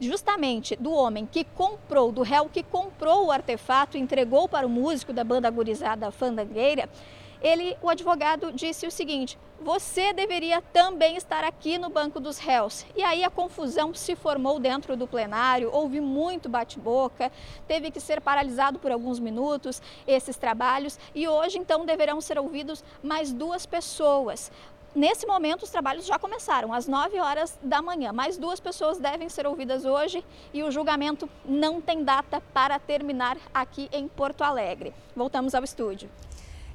justamente 0.00 0.76
do 0.76 0.92
homem 0.92 1.28
que 1.30 1.44
comprou, 1.44 2.10
do 2.10 2.22
réu 2.22 2.48
que 2.48 2.62
comprou 2.62 3.26
o 3.26 3.32
artefato 3.32 3.96
e 3.96 4.00
entregou 4.00 4.48
para 4.48 4.66
o 4.66 4.70
músico 4.70 5.12
da 5.12 5.22
banda 5.22 5.50
gurizada 5.50 6.10
Fandangueira, 6.10 6.88
ele, 7.42 7.76
o 7.82 7.90
advogado 7.90 8.50
disse 8.52 8.86
o 8.86 8.90
seguinte: 8.90 9.38
você 9.60 10.12
deveria 10.12 10.62
também 10.72 11.16
estar 11.16 11.44
aqui 11.44 11.76
no 11.76 11.90
banco 11.90 12.18
dos 12.18 12.38
réus. 12.38 12.86
E 12.96 13.02
aí 13.02 13.22
a 13.22 13.30
confusão 13.30 13.92
se 13.94 14.16
formou 14.16 14.58
dentro 14.58 14.96
do 14.96 15.06
plenário, 15.06 15.70
houve 15.72 16.00
muito 16.00 16.48
bate-boca, 16.48 17.30
teve 17.68 17.90
que 17.90 18.00
ser 18.00 18.20
paralisado 18.20 18.78
por 18.78 18.90
alguns 18.90 19.18
minutos 19.18 19.82
esses 20.06 20.36
trabalhos 20.36 20.98
e 21.14 21.28
hoje 21.28 21.58
então 21.58 21.84
deverão 21.84 22.20
ser 22.20 22.38
ouvidos 22.38 22.82
mais 23.02 23.32
duas 23.32 23.66
pessoas. 23.66 24.50
Nesse 24.94 25.26
momento, 25.26 25.64
os 25.64 25.70
trabalhos 25.70 26.06
já 26.06 26.20
começaram, 26.20 26.72
às 26.72 26.86
9 26.86 27.18
horas 27.18 27.58
da 27.60 27.82
manhã. 27.82 28.12
Mais 28.12 28.36
duas 28.36 28.60
pessoas 28.60 28.96
devem 28.96 29.28
ser 29.28 29.44
ouvidas 29.44 29.84
hoje 29.84 30.24
e 30.52 30.62
o 30.62 30.70
julgamento 30.70 31.28
não 31.44 31.80
tem 31.80 32.04
data 32.04 32.40
para 32.52 32.78
terminar 32.78 33.36
aqui 33.52 33.88
em 33.92 34.06
Porto 34.06 34.44
Alegre. 34.44 34.94
Voltamos 35.16 35.52
ao 35.52 35.64
estúdio. 35.64 36.08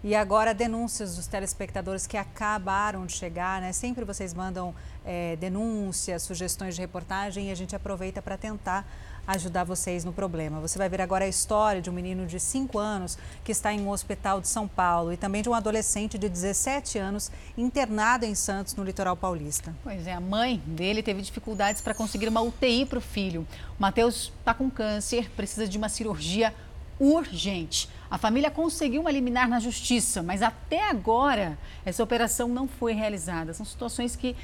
E 0.03 0.13
agora, 0.15 0.53
denúncias 0.53 1.15
dos 1.15 1.27
telespectadores 1.27 2.05
que 2.05 2.17
acabaram 2.17 3.05
de 3.05 3.13
chegar, 3.13 3.61
né? 3.61 3.71
Sempre 3.71 4.03
vocês 4.03 4.33
mandam 4.33 4.75
é, 5.05 5.37
denúncias, 5.37 6.23
sugestões 6.23 6.75
de 6.75 6.81
reportagem 6.81 7.47
e 7.47 7.51
a 7.51 7.55
gente 7.55 7.73
aproveita 7.73 8.21
para 8.21 8.37
tentar 8.37 8.85
ajudar 9.29 9.63
vocês 9.63 10.03
no 10.03 10.11
problema. 10.11 10.59
Você 10.59 10.77
vai 10.79 10.89
ver 10.89 11.01
agora 11.01 11.25
a 11.25 11.27
história 11.27 11.81
de 11.81 11.89
um 11.89 11.93
menino 11.93 12.25
de 12.25 12.39
5 12.39 12.79
anos 12.79 13.15
que 13.43 13.51
está 13.51 13.71
em 13.71 13.79
um 13.79 13.89
hospital 13.89 14.41
de 14.41 14.47
São 14.47 14.67
Paulo 14.67 15.13
e 15.13 15.17
também 15.17 15.43
de 15.43 15.49
um 15.49 15.53
adolescente 15.53 16.17
de 16.17 16.27
17 16.27 16.97
anos 16.97 17.31
internado 17.55 18.25
em 18.25 18.33
Santos, 18.33 18.73
no 18.75 18.83
litoral 18.83 19.15
paulista. 19.15 19.75
Pois 19.83 20.07
é, 20.07 20.13
a 20.13 20.19
mãe 20.19 20.59
dele 20.65 21.03
teve 21.03 21.21
dificuldades 21.21 21.79
para 21.79 21.93
conseguir 21.93 22.27
uma 22.27 22.41
UTI 22.41 22.87
para 22.87 22.97
o 22.97 23.01
filho. 23.01 23.45
O 23.77 23.81
Matheus 23.81 24.33
está 24.39 24.51
com 24.51 24.67
câncer, 24.67 25.29
precisa 25.35 25.67
de 25.67 25.77
uma 25.77 25.89
cirurgia 25.89 26.51
urgente. 26.99 27.87
A 28.09 28.17
família 28.17 28.49
conseguiu 28.49 29.01
uma 29.01 29.11
liminar 29.11 29.47
na 29.47 29.59
justiça, 29.59 30.23
mas 30.23 30.41
até 30.41 30.89
agora 30.89 31.55
essa 31.85 32.03
operação 32.03 32.49
não 32.49 32.67
foi 32.67 32.93
realizada. 32.93 33.53
São 33.53 33.65
situações 33.65 34.15
que, 34.15 34.35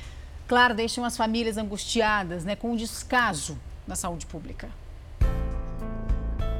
claro, 0.47 0.75
deixam 0.75 1.03
as 1.03 1.17
famílias 1.17 1.57
angustiadas, 1.57 2.45
né, 2.45 2.55
com 2.55 2.71
o 2.71 2.77
descaso 2.77 3.57
da 3.87 3.95
saúde 3.95 4.25
pública. 4.25 4.69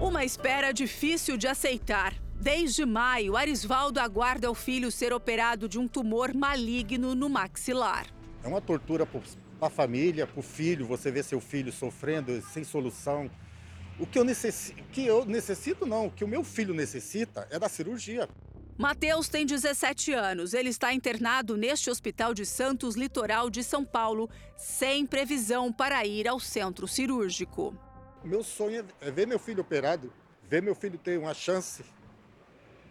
Uma 0.01 0.23
espera 0.23 0.71
difícil 0.71 1.37
de 1.37 1.47
aceitar. 1.47 2.13
Desde 2.39 2.85
maio, 2.85 3.37
Arisvaldo 3.37 3.99
aguarda 3.99 4.51
o 4.51 4.53
filho 4.53 4.91
ser 4.91 5.13
operado 5.13 5.69
de 5.69 5.79
um 5.79 5.87
tumor 5.87 6.33
maligno 6.33 7.15
no 7.15 7.29
maxilar. 7.29 8.05
É 8.43 8.47
uma 8.47 8.61
tortura 8.61 9.05
para 9.05 9.21
a 9.61 9.69
família, 9.69 10.27
para 10.27 10.39
o 10.39 10.43
filho, 10.43 10.85
você 10.85 11.09
vê 11.09 11.23
seu 11.23 11.39
filho 11.39 11.71
sofrendo 11.71 12.41
sem 12.41 12.63
solução. 12.63 13.31
O 13.97 14.05
que 14.05 14.19
eu 14.19 14.25
necessito, 14.25 14.83
que 14.91 15.05
eu 15.05 15.25
necessito 15.25 15.85
não, 15.85 16.07
o 16.07 16.11
que 16.11 16.23
o 16.23 16.27
meu 16.27 16.43
filho 16.43 16.73
necessita 16.73 17.47
é 17.49 17.57
da 17.57 17.69
cirurgia. 17.69 18.27
Matheus 18.77 19.29
tem 19.29 19.45
17 19.45 20.11
anos. 20.13 20.53
Ele 20.53 20.69
está 20.69 20.93
internado 20.93 21.55
neste 21.55 21.89
hospital 21.89 22.33
de 22.33 22.45
Santos, 22.45 22.95
litoral 22.95 23.49
de 23.49 23.63
São 23.63 23.85
Paulo, 23.85 24.29
sem 24.57 25.05
previsão 25.05 25.71
para 25.71 26.05
ir 26.05 26.27
ao 26.27 26.41
centro 26.41 26.85
cirúrgico. 26.85 27.73
Meu 28.23 28.43
sonho 28.43 28.85
é 28.99 29.09
ver 29.09 29.25
meu 29.25 29.39
filho 29.39 29.61
operado, 29.61 30.11
ver 30.43 30.61
meu 30.61 30.75
filho 30.75 30.97
ter 30.97 31.17
uma 31.17 31.33
chance, 31.33 31.85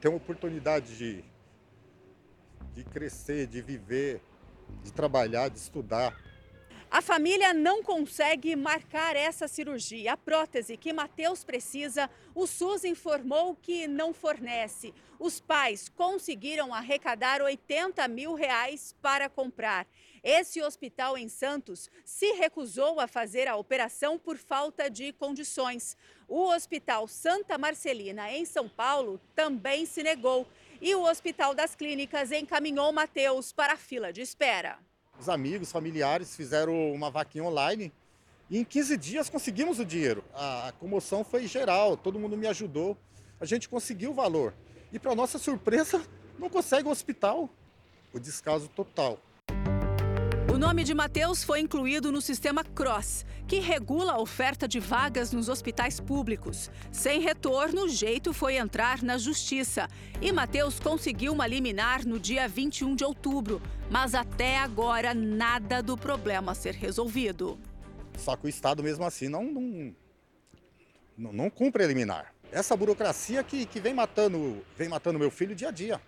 ter 0.01 0.09
uma 0.09 0.16
oportunidade 0.16 0.97
de, 0.97 1.24
de 2.73 2.85
crescer, 2.85 3.47
de 3.47 3.61
viver, 3.61 4.23
de 4.82 4.90
trabalhar, 4.90 5.51
de 5.51 5.59
estudar. 5.59 6.16
A 6.95 7.03
família 7.03 7.53
não 7.53 7.83
consegue 7.83 8.55
marcar 8.55 9.16
essa 9.16 9.49
cirurgia. 9.49 10.12
A 10.12 10.16
prótese 10.16 10.77
que 10.77 10.93
Matheus 10.93 11.43
precisa, 11.43 12.09
o 12.33 12.47
SUS 12.47 12.85
informou 12.85 13.57
que 13.57 13.89
não 13.89 14.15
fornece. 14.15 14.95
Os 15.19 15.41
pais 15.41 15.89
conseguiram 15.89 16.73
arrecadar 16.73 17.43
80 17.43 18.07
mil 18.07 18.35
reais 18.35 18.95
para 19.03 19.29
comprar. 19.29 19.89
Esse 20.23 20.62
hospital 20.62 21.19
em 21.19 21.29
Santos 21.29 21.91
se 22.05 22.31
recusou 22.35 23.01
a 23.01 23.09
fazer 23.09 23.49
a 23.49 23.57
operação 23.57 24.16
por 24.16 24.39
falta 24.39 24.89
de 24.89 25.12
condições. 25.15 25.97
O 26.29 26.45
Hospital 26.45 27.09
Santa 27.09 27.59
Marcelina, 27.59 28.31
em 28.31 28.45
São 28.45 28.69
Paulo, 28.69 29.21
também 29.35 29.85
se 29.85 30.05
negou. 30.05 30.47
E 30.81 30.95
o 30.95 31.03
Hospital 31.03 31.57
das 31.57 31.75
Clínicas 31.75 32.31
encaminhou 32.31 32.93
Matheus 32.93 33.53
para 33.53 33.73
a 33.73 33.77
fila 33.77 34.12
de 34.12 34.21
espera. 34.21 34.79
Os 35.19 35.28
amigos, 35.28 35.70
familiares 35.70 36.35
fizeram 36.35 36.93
uma 36.93 37.11
vaquinha 37.11 37.45
online 37.45 37.93
e 38.51 38.59
em 38.59 38.65
15 38.65 38.97
dias 38.97 39.28
conseguimos 39.28 39.78
o 39.78 39.85
dinheiro. 39.85 40.24
A, 40.35 40.73
comoção 40.78 41.24
foi 41.24 41.47
geral, 41.47 41.97
todo 41.97 42.19
mundo 42.19 42.36
me 42.36 42.47
ajudou. 42.47 42.97
A 43.41 43.45
gente 43.45 43.69
conseguiu 43.69 44.11
o 44.11 44.15
valor. 44.15 44.55
E 44.93 44.99
para 44.99 45.15
nossa 45.15 45.39
surpresa, 45.39 46.05
não 46.39 46.49
consegue 46.49 46.89
o 46.89 46.91
hospital. 46.91 47.49
O 48.12 48.19
descaso 48.19 48.69
total. 48.69 49.19
O 50.55 50.59
nome 50.59 50.85
de 50.85 50.95
Matheus 50.95 51.43
foi 51.43 51.59
incluído 51.59 52.13
no 52.13 52.21
sistema 52.21 52.63
CROSS, 52.63 53.27
que 53.45 53.59
regula 53.59 54.13
a 54.13 54.21
oferta 54.21 54.69
de 54.69 54.79
vagas 54.79 55.33
nos 55.33 55.49
hospitais 55.49 55.99
públicos. 55.99 56.71
Sem 56.93 57.21
retorno, 57.21 57.87
o 57.87 57.89
jeito 57.89 58.33
foi 58.33 58.55
entrar 58.55 59.03
na 59.03 59.19
justiça. 59.19 59.89
E 60.23 60.31
Matheus 60.31 60.79
conseguiu 60.79 61.33
uma 61.33 61.45
liminar 61.45 62.07
no 62.07 62.21
dia 62.21 62.47
21 62.47 62.95
de 62.95 63.03
outubro. 63.03 63.61
Mas 63.91 64.15
até 64.15 64.57
agora, 64.57 65.13
nada 65.13 65.83
do 65.83 65.99
problema 65.99 66.55
ser 66.55 66.75
resolvido. 66.75 67.59
Só 68.17 68.37
que 68.37 68.47
o 68.47 68.49
Estado, 68.49 68.81
mesmo 68.81 69.05
assim, 69.05 69.29
não, 69.29 69.43
não, 69.43 69.97
não, 71.19 71.33
não 71.33 71.51
cumpre 71.51 71.83
a 71.83 71.87
liminar. 71.89 72.33
Essa 72.53 72.77
burocracia 72.77 73.43
que, 73.43 73.67
que 73.67 73.81
vem 73.81 73.93
matando 73.93 74.65
vem 74.79 74.89
matando 74.89 75.19
meu 75.19 75.33
filho 75.33 75.53
dia 75.53 75.71
a 75.71 75.73
dia. 75.73 76.01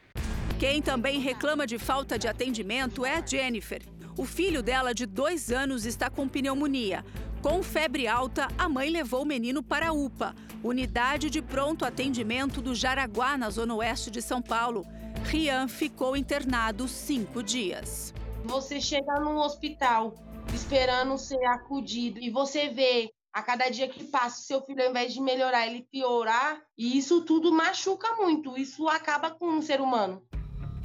Quem 0.56 0.80
também 0.80 1.20
reclama 1.20 1.66
de 1.66 1.78
falta 1.78 2.16
de 2.16 2.28
atendimento 2.28 3.04
é 3.04 3.16
a 3.16 3.26
Jennifer. 3.26 3.82
O 4.16 4.24
filho 4.24 4.62
dela, 4.62 4.94
de 4.94 5.04
dois 5.04 5.52
anos, 5.52 5.84
está 5.84 6.08
com 6.08 6.26
pneumonia. 6.26 7.04
Com 7.42 7.62
febre 7.62 8.08
alta, 8.08 8.48
a 8.56 8.66
mãe 8.66 8.88
levou 8.88 9.22
o 9.22 9.26
menino 9.26 9.62
para 9.62 9.88
a 9.88 9.92
UPA, 9.92 10.34
unidade 10.64 11.28
de 11.28 11.42
pronto 11.42 11.84
atendimento 11.84 12.62
do 12.62 12.74
Jaraguá, 12.74 13.36
na 13.36 13.50
zona 13.50 13.74
oeste 13.74 14.10
de 14.10 14.22
São 14.22 14.40
Paulo. 14.40 14.86
Rian 15.24 15.68
ficou 15.68 16.16
internado 16.16 16.88
cinco 16.88 17.42
dias. 17.42 18.14
Você 18.44 18.80
chega 18.80 19.20
num 19.20 19.36
hospital 19.36 20.14
esperando 20.54 21.18
ser 21.18 21.44
acudido 21.44 22.18
e 22.18 22.30
você 22.30 22.70
vê 22.70 23.10
a 23.36 23.42
cada 23.42 23.68
dia 23.68 23.86
que 23.86 24.02
passa, 24.02 24.40
seu 24.40 24.62
filho, 24.62 24.82
ao 24.82 24.88
invés 24.88 25.12
de 25.12 25.20
melhorar, 25.20 25.66
ele 25.66 25.86
piorar, 25.92 26.58
e 26.78 26.96
isso 26.96 27.20
tudo 27.20 27.52
machuca 27.52 28.16
muito, 28.16 28.56
isso 28.56 28.88
acaba 28.88 29.30
com 29.30 29.46
um 29.46 29.60
ser 29.60 29.78
humano. 29.78 30.22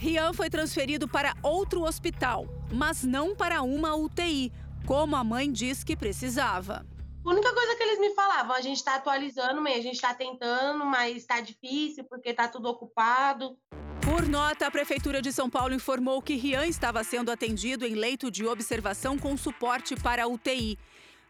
Rian 0.01 0.33
foi 0.33 0.49
transferido 0.49 1.07
para 1.07 1.35
outro 1.43 1.83
hospital, 1.83 2.47
mas 2.71 3.03
não 3.03 3.35
para 3.35 3.61
uma 3.61 3.95
UTI, 3.95 4.51
como 4.83 5.15
a 5.15 5.23
mãe 5.23 5.51
disse 5.51 5.85
que 5.85 5.95
precisava. 5.95 6.83
A 7.23 7.29
única 7.29 7.53
coisa 7.53 7.75
que 7.75 7.83
eles 7.83 7.99
me 7.99 8.09
falavam, 8.15 8.55
a 8.55 8.61
gente 8.61 8.77
está 8.77 8.95
atualizando, 8.95 9.61
mãe, 9.61 9.75
a 9.75 9.81
gente 9.81 9.93
está 9.93 10.11
tentando, 10.11 10.83
mas 10.87 11.17
está 11.17 11.39
difícil 11.39 12.03
porque 12.05 12.29
está 12.29 12.47
tudo 12.47 12.67
ocupado. 12.67 13.55
Por 14.03 14.27
nota, 14.27 14.65
a 14.65 14.71
Prefeitura 14.71 15.21
de 15.21 15.31
São 15.31 15.47
Paulo 15.47 15.75
informou 15.75 16.19
que 16.19 16.33
Rian 16.33 16.65
estava 16.65 17.03
sendo 17.03 17.31
atendido 17.31 17.85
em 17.85 17.93
leito 17.93 18.31
de 18.31 18.43
observação 18.43 19.19
com 19.19 19.37
suporte 19.37 19.95
para 19.95 20.23
a 20.23 20.27
UTI. 20.27 20.79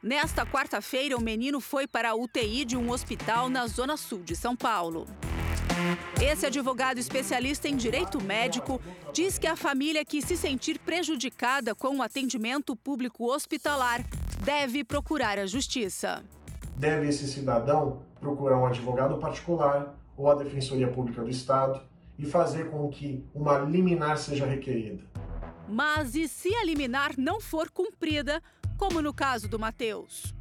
Nesta 0.02 0.46
quarta-feira, 0.46 1.18
o 1.18 1.22
menino 1.22 1.60
foi 1.60 1.88
para 1.88 2.12
a 2.12 2.16
UTI 2.16 2.64
de 2.64 2.78
um 2.78 2.90
hospital 2.90 3.50
na 3.50 3.68
zona 3.68 3.98
sul 3.98 4.24
de 4.24 4.34
São 4.34 4.56
Paulo. 4.56 5.08
Esse 6.22 6.46
advogado 6.46 7.00
especialista 7.00 7.68
em 7.68 7.76
direito 7.76 8.22
médico 8.24 8.82
diz 9.14 9.38
que 9.38 9.48
a 9.48 9.56
família 9.56 10.06
que 10.06 10.22
se 10.22 10.38
sentir 10.38 10.80
prejudicada 10.80 11.74
com 11.74 11.98
o 11.98 12.02
atendimento 12.02 12.76
público 12.76 13.32
hospitalar 13.32 14.04
deve 14.44 14.84
procurar 14.84 15.38
a 15.40 15.46
justiça. 15.46 16.24
Deve 16.78 17.08
esse 17.08 17.28
cidadão 17.28 18.04
procurar 18.20 18.58
um 18.58 18.66
advogado 18.66 19.18
particular 19.18 19.96
ou 20.16 20.30
a 20.30 20.36
Defensoria 20.36 20.88
Pública 20.88 21.22
do 21.22 21.30
Estado 21.30 21.82
e 22.18 22.26
fazer 22.26 22.70
com 22.70 22.88
que 22.90 23.26
uma 23.34 23.60
liminar 23.60 24.18
seja 24.18 24.46
requerida. 24.46 25.04
Mas 25.68 26.16
e 26.16 26.28
se 26.28 26.54
a 26.56 26.64
liminar 26.64 27.14
não 27.18 27.40
for 27.40 27.70
cumprida, 27.70 28.42
como 28.78 29.02
no 29.02 29.14
caso 29.14 29.48
do 29.48 29.58
Matheus? 29.58 30.34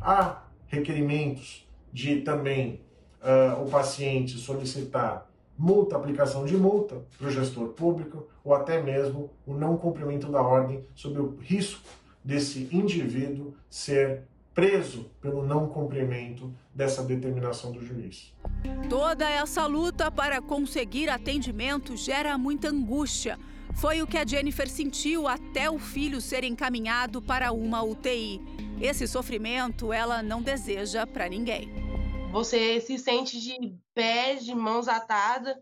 Há 0.00 0.42
requerimentos 0.66 1.66
de 1.92 2.22
também 2.22 2.80
uh, 3.22 3.62
o 3.62 3.70
paciente 3.70 4.38
solicitar 4.38 5.28
multa, 5.58 5.96
aplicação 5.96 6.44
de 6.44 6.56
multa 6.56 7.02
para 7.18 7.26
o 7.26 7.30
gestor 7.30 7.68
público 7.68 8.28
ou 8.44 8.54
até 8.54 8.80
mesmo 8.80 9.30
o 9.44 9.54
não 9.54 9.76
cumprimento 9.76 10.30
da 10.30 10.40
ordem 10.40 10.84
sob 10.94 11.18
o 11.18 11.36
risco 11.40 11.82
desse 12.24 12.68
indivíduo 12.70 13.54
ser 13.68 14.22
preso 14.54 15.08
pelo 15.20 15.46
não 15.46 15.68
cumprimento 15.68 16.52
dessa 16.74 17.02
determinação 17.02 17.70
do 17.70 17.80
juiz. 17.80 18.34
Toda 18.88 19.28
essa 19.28 19.66
luta 19.66 20.10
para 20.10 20.42
conseguir 20.42 21.08
atendimento 21.08 21.96
gera 21.96 22.36
muita 22.36 22.68
angústia. 22.68 23.38
Foi 23.76 24.02
o 24.02 24.06
que 24.06 24.18
a 24.18 24.26
Jennifer 24.26 24.68
sentiu 24.68 25.28
até 25.28 25.70
o 25.70 25.78
filho 25.78 26.20
ser 26.20 26.42
encaminhado 26.42 27.22
para 27.22 27.52
uma 27.52 27.82
UTI. 27.82 28.40
Esse 28.80 29.06
sofrimento 29.06 29.92
ela 29.92 30.24
não 30.24 30.42
deseja 30.42 31.06
para 31.06 31.28
ninguém. 31.28 31.97
Você 32.30 32.80
se 32.80 32.98
sente 32.98 33.40
de 33.40 33.74
pés, 33.94 34.44
de 34.44 34.54
mãos 34.54 34.86
atadas, 34.86 35.56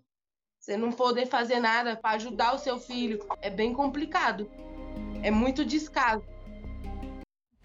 Você 0.58 0.76
não 0.76 0.90
poder 0.90 1.26
fazer 1.26 1.60
nada 1.60 1.96
para 1.96 2.16
ajudar 2.16 2.54
o 2.54 2.58
seu 2.58 2.78
filho 2.78 3.24
é 3.40 3.48
bem 3.48 3.72
complicado. 3.72 4.50
É 5.22 5.30
muito 5.30 5.64
descaso 5.64 6.24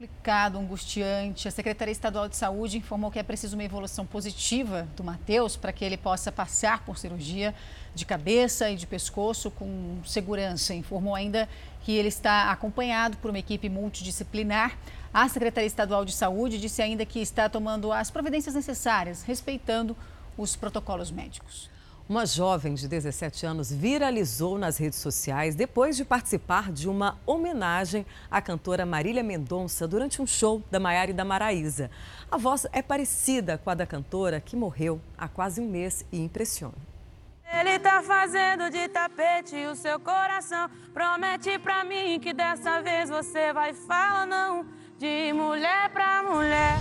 complicado, 0.02 0.58
angustiante. 0.58 1.48
A 1.48 1.52
Secretaria 1.52 1.92
Estadual 1.92 2.28
de 2.28 2.36
Saúde 2.36 2.76
informou 2.76 3.12
que 3.12 3.20
é 3.20 3.24
preciso 3.24 3.56
uma 3.56 3.64
evolução 3.64 4.04
positiva 4.04 4.88
do 4.96 5.04
Matheus 5.04 5.56
para 5.56 5.72
que 5.72 5.86
ele 5.86 5.96
possa 5.96 6.32
passar 6.32 6.84
por 6.84 6.98
cirurgia 6.98 7.54
de 7.94 8.04
cabeça 8.04 8.72
e 8.72 8.76
de 8.76 8.88
pescoço 8.88 9.52
com 9.52 10.00
segurança. 10.04 10.74
Informou 10.74 11.14
ainda 11.14 11.48
que 11.82 11.92
ele 11.92 12.08
está 12.08 12.52
acompanhado 12.52 13.18
por 13.18 13.30
uma 13.30 13.40
equipe 13.40 13.70
multidisciplinar. 13.70 14.78
A 15.14 15.28
Secretaria 15.28 15.68
Estadual 15.68 16.06
de 16.06 16.14
Saúde 16.14 16.60
disse 16.60 16.82
ainda 16.82 17.06
que 17.06 17.20
está 17.20 17.50
tomando 17.50 17.92
as 17.92 18.10
providências 18.10 18.56
necessárias, 18.56 19.24
respeitando 19.24 19.96
os 20.38 20.56
protocolos 20.56 21.12
médicos. 21.12 21.70
Uma 22.12 22.26
jovem 22.26 22.74
de 22.74 22.90
17 22.90 23.46
anos 23.46 23.72
viralizou 23.72 24.58
nas 24.58 24.78
redes 24.78 25.00
sociais 25.00 25.56
depois 25.56 25.96
de 25.96 26.04
participar 26.04 26.70
de 26.70 26.90
uma 26.90 27.18
homenagem 27.26 28.06
à 28.30 28.42
cantora 28.42 28.86
Marília 28.86 29.24
Mendonça 29.24 29.88
durante 29.88 30.22
um 30.22 30.28
show 30.28 30.62
da 30.70 30.80
Maiara 30.80 31.12
e 31.12 31.14
da 31.14 31.24
Maraísa. 31.24 31.90
A 32.30 32.38
voz 32.38 32.68
é 32.74 32.82
parecida 32.82 33.58
com 33.58 33.70
a 33.70 33.76
da 33.76 33.86
cantora 33.86 34.42
que 34.42 34.58
morreu 34.58 35.00
há 35.18 35.30
quase 35.30 35.62
um 35.62 35.70
mês 35.70 36.06
e 36.12 36.20
impressiona. 36.20 36.91
Ele 37.60 37.78
tá 37.80 38.02
fazendo 38.02 38.70
de 38.70 38.88
tapete 38.88 39.56
o 39.66 39.76
seu 39.76 40.00
coração. 40.00 40.70
Promete 40.94 41.60
pra 41.60 41.84
mim 41.84 42.20
que 42.20 42.34
dessa 42.34 42.82
vez 42.82 43.10
você 43.10 43.52
vai 43.52 43.74
falar 43.74 44.26
não 44.26 44.66
de 44.98 45.34
mulher 45.34 45.90
pra 45.90 46.24
mulher. 46.24 46.78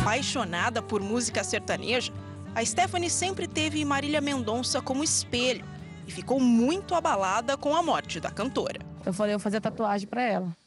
Apaixonada 0.00 0.82
por 0.82 1.00
música 1.00 1.42
sertaneja, 1.42 2.12
a 2.54 2.64
Stephanie 2.64 3.08
sempre 3.08 3.46
teve 3.48 3.84
Marília 3.84 4.20
Mendonça 4.20 4.82
como 4.82 5.02
espelho 5.02 5.64
e 6.06 6.12
ficou 6.12 6.38
muito 6.38 6.94
abalada 6.94 7.56
com 7.56 7.74
a 7.74 7.82
morte 7.82 8.20
da 8.20 8.30
cantora. 8.30 8.80
Eu 9.06 9.12
falei, 9.12 9.34
eu 9.34 9.38
vou 9.38 9.42
fazer 9.42 9.60
tatuagem 9.60 10.06
para 10.06 10.22
ela. 10.22 10.61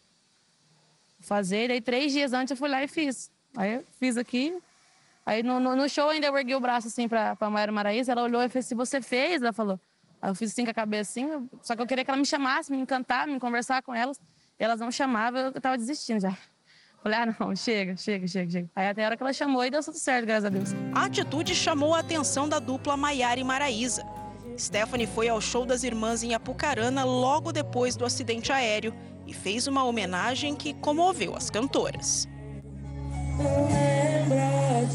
Fazer, 1.25 1.67
daí 1.67 1.81
três 1.81 2.11
dias 2.11 2.33
antes 2.33 2.51
eu 2.51 2.57
fui 2.57 2.69
lá 2.69 2.83
e 2.83 2.87
fiz. 2.87 3.31
Aí 3.57 3.75
eu 3.75 3.83
fiz 3.99 4.17
aqui. 4.17 4.55
Aí 5.25 5.41
no, 5.41 5.59
no, 5.59 5.75
no 5.75 5.89
show 5.89 6.09
ainda 6.09 6.27
eu 6.27 6.37
ergui 6.37 6.53
o 6.53 6.59
braço 6.59 6.87
assim 6.87 7.07
pra, 7.07 7.35
pra 7.35 7.49
Maíra 7.49 7.71
Maraíza, 7.71 8.11
ela 8.11 8.21
olhou 8.21 8.43
e 8.43 8.49
fez, 8.49 8.67
se 8.67 8.75
você 8.75 9.01
fez, 9.01 9.41
ela 9.41 9.51
falou. 9.51 9.79
Aí 10.21 10.29
eu 10.29 10.35
fiz 10.35 10.51
assim 10.51 10.63
com 10.63 10.71
a 10.71 10.73
cabeça 10.73 11.11
assim, 11.11 11.49
só 11.63 11.75
que 11.75 11.81
eu 11.81 11.87
queria 11.87 12.05
que 12.05 12.11
ela 12.11 12.17
me 12.17 12.25
chamasse, 12.25 12.71
me 12.71 12.77
encantar, 12.77 13.27
me 13.27 13.39
conversar 13.39 13.81
com 13.81 13.93
elas. 13.93 14.19
E 14.59 14.63
elas 14.63 14.79
não 14.79 14.91
chamavam, 14.91 15.41
eu 15.41 15.61
tava 15.61 15.77
desistindo 15.77 16.21
já. 16.21 16.37
Falei, 17.01 17.19
ah, 17.19 17.35
não, 17.39 17.55
chega, 17.55 17.97
chega, 17.97 18.27
chega, 18.27 18.51
chega. 18.51 18.69
Aí 18.75 18.87
até 18.87 19.03
a 19.03 19.07
hora 19.07 19.17
que 19.17 19.23
ela 19.23 19.33
chamou 19.33 19.63
e 19.63 19.69
deu 19.69 19.83
tudo 19.83 19.97
certo, 19.97 20.25
graças 20.25 20.45
a 20.45 20.49
Deus. 20.49 20.69
A 20.93 21.05
atitude 21.05 21.53
chamou 21.53 21.93
a 21.93 21.99
atenção 21.99 22.47
da 22.47 22.59
dupla 22.59 22.95
Maiara 22.95 23.39
e 23.39 23.43
Maraísa. 23.43 24.03
Stephanie 24.57 25.05
foi 25.07 25.27
ao 25.27 25.41
show 25.41 25.65
das 25.65 25.83
irmãs 25.83 26.23
em 26.23 26.33
Apucarana 26.33 27.03
logo 27.03 27.51
depois 27.51 27.95
do 27.95 28.05
acidente 28.05 28.51
aéreo 28.51 28.93
e 29.27 29.33
fez 29.33 29.67
uma 29.67 29.83
homenagem 29.83 30.55
que 30.55 30.73
comoveu 30.73 31.35
as 31.35 31.49
cantoras. 31.49 32.27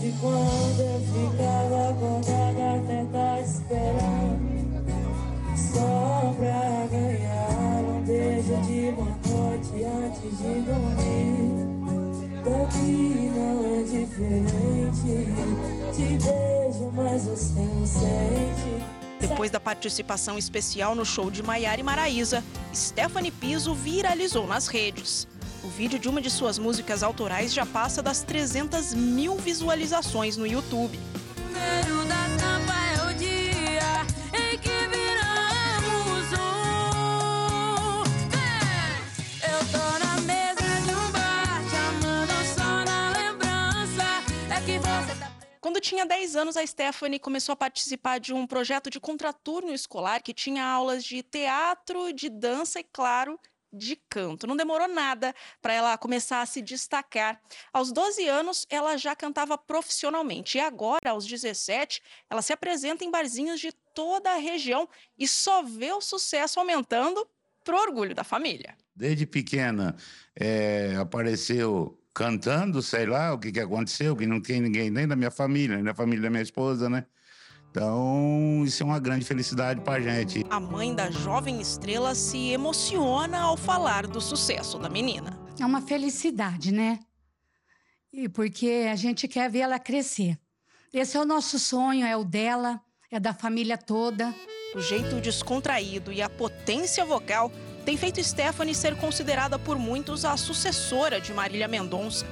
De 0.01 0.13
quando 0.21 0.81
eu 0.81 1.01
ficava 1.01 1.93
esperando 3.41 4.51
Só 5.57 6.35
pra 6.39 6.87
ganhar 6.91 7.83
um 7.85 8.03
beijo 8.03 8.57
de 8.63 8.93
boa 8.93 9.11
antes 10.05 10.39
de 10.39 10.61
dormir 10.61 11.81
não 13.35 13.65
é 13.65 13.83
diferente. 13.83 15.11
Te 15.95 16.07
beijo, 16.25 16.93
mas 16.95 17.25
você 17.25 17.61
não 17.61 17.87
sente. 17.87 19.00
Depois 19.31 19.51
da 19.51 19.61
participação 19.61 20.37
especial 20.37 20.97
no 20.97 21.05
show 21.05 21.31
de 21.31 21.41
Maiara 21.41 21.81
e 21.81 21.85
Maraísa, 21.85 22.43
Stephanie 22.75 23.31
Piso 23.31 23.73
viralizou 23.73 24.45
nas 24.45 24.67
redes. 24.67 25.29
O 25.63 25.69
vídeo 25.69 26.01
de 26.01 26.09
uma 26.09 26.21
de 26.21 26.29
suas 26.29 26.59
músicas 26.59 27.05
autorais 27.05 27.55
já 27.55 27.65
passa 27.65 28.03
das 28.03 28.23
300 28.23 28.93
mil 28.93 29.37
visualizações 29.37 30.37
no 30.37 30.45
YouTube. 30.45 30.99
Quando 45.81 45.89
tinha 45.89 46.05
10 46.05 46.37
anos, 46.37 46.57
a 46.59 46.67
Stephanie 46.67 47.19
começou 47.19 47.55
a 47.55 47.57
participar 47.57 48.21
de 48.21 48.35
um 48.35 48.47
projeto 48.47 48.91
de 48.91 49.01
contraturno 49.01 49.73
escolar 49.73 50.23
que 50.23 50.35
tinha 50.35 50.63
aulas 50.63 51.03
de 51.03 51.23
teatro, 51.23 52.13
de 52.13 52.29
dança 52.29 52.81
e, 52.81 52.85
claro, 52.85 53.41
de 53.73 53.97
canto. 53.97 54.47
Não 54.47 54.55
demorou 54.55 54.87
nada 54.87 55.35
para 55.63 55.73
ela 55.73 55.97
começar 55.97 56.43
a 56.43 56.47
se 56.47 56.61
destacar. 56.61 57.41
Aos 57.73 57.93
12 57.93 58.29
anos, 58.29 58.67
ela 58.69 58.99
já 58.99 59.17
cantava 59.17 59.57
profissionalmente. 59.57 60.59
E 60.59 60.61
agora, 60.61 61.13
aos 61.13 61.25
17, 61.27 62.03
ela 62.29 62.43
se 62.43 62.53
apresenta 62.53 63.03
em 63.03 63.11
barzinhos 63.11 63.59
de 63.59 63.73
toda 63.95 64.33
a 64.33 64.37
região 64.37 64.87
e 65.19 65.27
só 65.27 65.63
vê 65.63 65.93
o 65.93 66.03
sucesso 66.03 66.61
aumentando 66.61 67.27
pro 67.65 67.81
orgulho 67.81 68.15
da 68.15 68.23
família. 68.23 68.77
Desde 68.95 69.25
pequena, 69.25 69.97
é, 70.37 70.95
apareceu 70.97 72.00
cantando, 72.15 72.83
sei 72.83 73.07
lá 73.07 73.33
o 73.33 73.39
que, 73.39 73.53
que 73.53 73.61
aconteceu, 73.61 74.17
que 74.17 74.27
não 74.27 74.41
tem 74.41 74.61
ninguém 74.61 74.91
nem 74.91 75.07
da 75.07 75.17
minha 75.17 75.31
família, 75.31 75.77
nem 75.77 75.85
da 75.85 75.95
família 75.95 76.23
da 76.23 76.31
minha 76.31 76.43
esposa, 76.43 76.89
né? 76.89 77.07
Então, 77.71 78.65
isso 78.65 78.83
é 78.83 78.87
uma 78.87 78.99
grande 78.99 79.25
felicidade 79.25 79.81
para 79.81 79.99
a 79.99 80.01
gente. 80.01 80.45
A 80.51 80.59
mãe 80.59 80.93
da 80.93 81.09
jovem 81.09 81.61
estrela 81.61 82.17
se 82.17 82.49
emociona 82.49 83.39
ao 83.39 83.57
falar 83.57 84.09
do 84.09 84.21
sucesso 84.21 84.77
da 84.77 84.89
menina. 84.89 85.39
É 85.59 85.65
uma 85.65 85.81
felicidade, 85.81 86.73
né? 86.73 86.99
E 88.13 88.29
porque 88.29 88.89
a 88.91 88.97
gente 88.97 89.29
quer 89.29 89.49
ver 89.49 89.61
ela 89.61 89.79
crescer. 89.79 90.37
Esse 90.93 91.17
é 91.17 91.21
o 91.21 91.25
nosso 91.25 91.61
sonho, 91.61 92.05
é 92.05 92.17
o 92.17 92.25
dela, 92.25 92.81
é 93.09 93.21
da 93.21 93.33
família 93.33 93.79
toda. 93.79 94.35
O 94.75 94.81
jeito 94.81 95.21
descontraído 95.21 96.13
e 96.13 96.21
a 96.21 96.29
potência 96.29 97.05
vocal 97.05 97.53
tem 97.85 97.97
feito 97.97 98.23
Stephanie 98.23 98.75
ser 98.75 98.97
considerada 98.97 99.59
por 99.59 99.79
muitos 99.79 100.25
a 100.25 100.37
sucessora 100.37 101.21
de 101.21 101.33
Marília 101.33 101.67
Mendonça. 101.67 102.27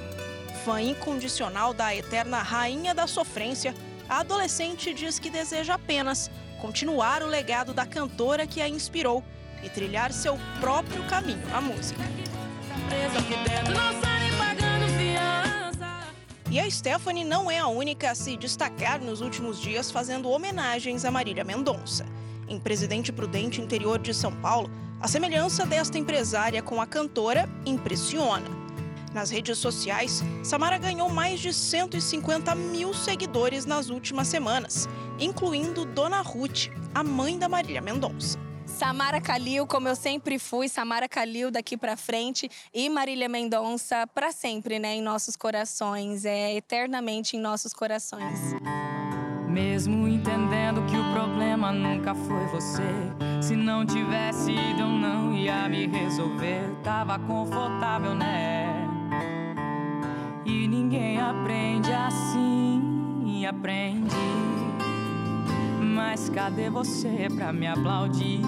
Fã 0.63 0.81
incondicional 0.81 1.73
da 1.73 1.95
eterna 1.95 2.41
rainha 2.41 2.93
da 2.93 3.07
sofrência, 3.07 3.73
a 4.07 4.19
adolescente 4.19 4.93
diz 4.93 5.17
que 5.17 5.29
deseja 5.29 5.75
apenas 5.75 6.29
continuar 6.61 7.23
o 7.23 7.27
legado 7.27 7.73
da 7.73 7.85
cantora 7.85 8.45
que 8.45 8.61
a 8.61 8.67
inspirou 8.67 9.23
e 9.63 9.69
trilhar 9.69 10.11
seu 10.11 10.37
próprio 10.59 11.03
caminho 11.07 11.45
na 11.47 11.61
música. 11.61 12.01
E 16.51 16.59
a 16.59 16.69
Stephanie 16.69 17.23
não 17.23 17.49
é 17.49 17.59
a 17.59 17.67
única 17.67 18.11
a 18.11 18.15
se 18.15 18.35
destacar 18.35 18.99
nos 18.99 19.21
últimos 19.21 19.61
dias 19.61 19.91
fazendo 19.91 20.29
homenagens 20.29 21.05
a 21.05 21.11
Marília 21.11 21.43
Mendonça. 21.43 22.05
Em 22.49 22.59
Presidente 22.59 23.11
Prudente, 23.11 23.61
interior 23.61 23.99
de 23.99 24.11
São 24.11 24.33
Paulo, 24.33 24.71
a 24.99 25.07
semelhança 25.07 25.67
desta 25.67 25.99
empresária 25.99 26.63
com 26.63 26.81
a 26.81 26.87
cantora 26.87 27.47
impressiona. 27.63 28.49
Nas 29.13 29.29
redes 29.29 29.57
sociais, 29.59 30.23
Samara 30.43 30.77
ganhou 30.77 31.09
mais 31.09 31.39
de 31.39 31.53
150 31.53 32.53
mil 32.55 32.93
seguidores 32.93 33.65
nas 33.65 33.89
últimas 33.89 34.27
semanas, 34.27 34.89
incluindo 35.19 35.85
Dona 35.85 36.21
Ruth, 36.21 36.69
a 36.93 37.03
mãe 37.03 37.37
da 37.37 37.47
Marília 37.47 37.81
Mendonça. 37.81 38.39
Samara 38.65 39.19
Calil, 39.19 39.67
como 39.67 39.87
eu 39.87 39.95
sempre 39.95 40.39
fui, 40.39 40.69
Samara 40.69 41.09
Calil 41.09 41.51
daqui 41.51 41.75
para 41.75 41.97
frente 41.97 42.49
e 42.73 42.89
Marília 42.89 43.27
Mendonça 43.27 44.07
para 44.07 44.31
sempre, 44.31 44.79
né, 44.79 44.95
em 44.95 45.01
nossos 45.01 45.35
corações, 45.35 46.23
é 46.23 46.55
eternamente 46.55 47.35
em 47.35 47.39
nossos 47.39 47.73
corações. 47.73 48.39
Mesmo 49.49 50.07
entendendo 50.07 50.85
que 50.85 50.95
o 50.95 51.11
problema 51.11 51.71
nunca 51.71 52.13
foi 52.13 52.45
você. 52.47 52.83
Se 53.41 53.55
não 53.55 53.85
tivesse 53.85 54.51
ido, 54.51 54.81
eu 54.81 54.87
não 54.87 55.33
ia 55.33 55.67
me 55.67 55.87
resolver. 55.87 56.69
Tava 56.83 57.17
confortável, 57.17 58.13
né? 58.13 58.87
E 60.45 60.67
ninguém 60.67 61.19
aprende 61.19 61.91
assim, 61.91 63.45
aprende. 63.45 64.15
Mas 65.81 66.29
cadê 66.29 66.69
você 66.69 67.27
pra 67.35 67.51
me 67.51 67.67
aplaudir? 67.67 68.41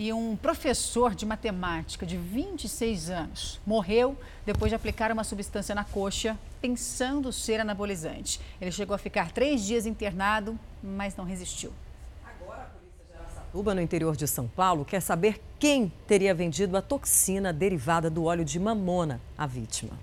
E 0.00 0.12
um 0.12 0.36
professor 0.36 1.12
de 1.12 1.26
matemática 1.26 2.06
de 2.06 2.16
26 2.16 3.10
anos 3.10 3.60
morreu 3.66 4.16
depois 4.46 4.70
de 4.70 4.76
aplicar 4.76 5.10
uma 5.10 5.24
substância 5.24 5.74
na 5.74 5.82
coxa, 5.82 6.38
pensando 6.62 7.32
ser 7.32 7.58
anabolizante. 7.58 8.40
Ele 8.60 8.70
chegou 8.70 8.94
a 8.94 8.98
ficar 8.98 9.32
três 9.32 9.60
dias 9.60 9.86
internado, 9.86 10.56
mas 10.80 11.16
não 11.16 11.24
resistiu. 11.24 11.72
Agora 12.24 12.62
a 12.62 12.66
polícia 12.66 13.06
já 13.12 13.42
Uba, 13.52 13.74
no 13.74 13.80
interior 13.80 14.14
de 14.14 14.28
São 14.28 14.46
Paulo, 14.46 14.84
quer 14.84 15.00
saber 15.00 15.40
quem 15.58 15.92
teria 16.06 16.32
vendido 16.32 16.76
a 16.76 16.80
toxina 16.80 17.52
derivada 17.52 18.08
do 18.08 18.22
óleo 18.22 18.44
de 18.44 18.60
mamona 18.60 19.20
à 19.36 19.48
vítima. 19.48 19.98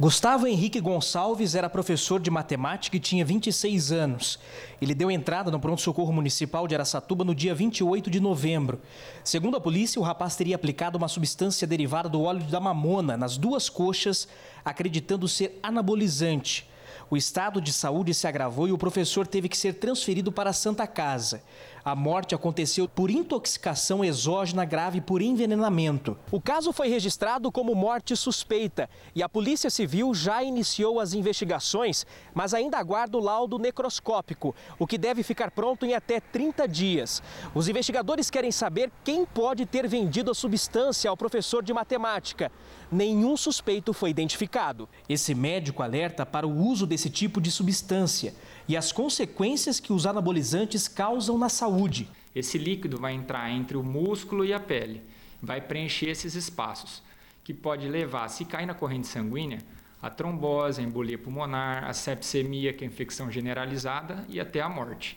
Gustavo 0.00 0.46
Henrique 0.46 0.78
Gonçalves 0.78 1.56
era 1.56 1.68
professor 1.68 2.20
de 2.20 2.30
matemática 2.30 2.96
e 2.96 3.00
tinha 3.00 3.24
26 3.24 3.90
anos. 3.90 4.38
Ele 4.80 4.94
deu 4.94 5.10
entrada 5.10 5.50
no 5.50 5.58
pronto-socorro 5.58 6.12
municipal 6.12 6.68
de 6.68 6.76
Aracatuba 6.76 7.24
no 7.24 7.34
dia 7.34 7.52
28 7.52 8.08
de 8.08 8.20
novembro. 8.20 8.80
Segundo 9.24 9.56
a 9.56 9.60
polícia, 9.60 10.00
o 10.00 10.04
rapaz 10.04 10.36
teria 10.36 10.54
aplicado 10.54 10.96
uma 10.96 11.08
substância 11.08 11.66
derivada 11.66 12.08
do 12.08 12.22
óleo 12.22 12.44
da 12.44 12.60
mamona 12.60 13.16
nas 13.16 13.36
duas 13.36 13.68
coxas, 13.68 14.28
acreditando 14.64 15.26
ser 15.26 15.58
anabolizante. 15.64 16.70
O 17.10 17.16
estado 17.16 17.60
de 17.60 17.72
saúde 17.72 18.14
se 18.14 18.28
agravou 18.28 18.68
e 18.68 18.72
o 18.72 18.78
professor 18.78 19.26
teve 19.26 19.48
que 19.48 19.56
ser 19.56 19.74
transferido 19.74 20.30
para 20.30 20.50
a 20.50 20.52
Santa 20.52 20.86
Casa. 20.86 21.42
A 21.88 21.94
morte 21.96 22.34
aconteceu 22.34 22.86
por 22.86 23.10
intoxicação 23.10 24.04
exógena 24.04 24.62
grave 24.66 25.00
por 25.00 25.22
envenenamento. 25.22 26.18
O 26.30 26.38
caso 26.38 26.70
foi 26.70 26.86
registrado 26.88 27.50
como 27.50 27.74
morte 27.74 28.14
suspeita 28.14 28.90
e 29.14 29.22
a 29.22 29.28
Polícia 29.28 29.70
Civil 29.70 30.12
já 30.12 30.42
iniciou 30.42 31.00
as 31.00 31.14
investigações, 31.14 32.04
mas 32.34 32.52
ainda 32.52 32.76
aguarda 32.76 33.16
o 33.16 33.20
laudo 33.22 33.58
necroscópico, 33.58 34.54
o 34.78 34.86
que 34.86 34.98
deve 34.98 35.22
ficar 35.22 35.50
pronto 35.50 35.86
em 35.86 35.94
até 35.94 36.20
30 36.20 36.68
dias. 36.68 37.22
Os 37.54 37.68
investigadores 37.68 38.28
querem 38.28 38.52
saber 38.52 38.92
quem 39.02 39.24
pode 39.24 39.64
ter 39.64 39.88
vendido 39.88 40.30
a 40.30 40.34
substância 40.34 41.08
ao 41.08 41.16
professor 41.16 41.62
de 41.62 41.72
matemática. 41.72 42.52
Nenhum 42.92 43.34
suspeito 43.34 43.94
foi 43.94 44.10
identificado. 44.10 44.86
Esse 45.08 45.34
médico 45.34 45.82
alerta 45.82 46.26
para 46.26 46.46
o 46.46 46.54
uso 46.54 46.86
desse 46.86 47.08
tipo 47.08 47.40
de 47.40 47.50
substância 47.50 48.34
e 48.68 48.76
as 48.76 48.92
consequências 48.92 49.80
que 49.80 49.92
os 49.92 50.04
anabolizantes 50.04 50.86
causam 50.86 51.38
na 51.38 51.48
saúde. 51.48 52.08
Esse 52.34 52.58
líquido 52.58 52.98
vai 52.98 53.14
entrar 53.14 53.50
entre 53.50 53.76
o 53.76 53.82
músculo 53.82 54.44
e 54.44 54.52
a 54.52 54.60
pele, 54.60 55.02
vai 55.42 55.60
preencher 55.60 56.10
esses 56.10 56.34
espaços, 56.34 57.02
que 57.42 57.54
pode 57.54 57.88
levar, 57.88 58.28
se 58.28 58.44
cair 58.44 58.66
na 58.66 58.74
corrente 58.74 59.06
sanguínea, 59.06 59.60
a 60.00 60.10
trombose, 60.10 60.80
a 60.80 60.84
embolia 60.84 61.18
pulmonar, 61.18 61.84
a 61.84 61.92
sepsemia, 61.92 62.72
que 62.72 62.84
é 62.84 62.86
a 62.86 62.90
infecção 62.90 63.30
generalizada, 63.30 64.24
e 64.28 64.38
até 64.38 64.60
a 64.60 64.68
morte. 64.68 65.16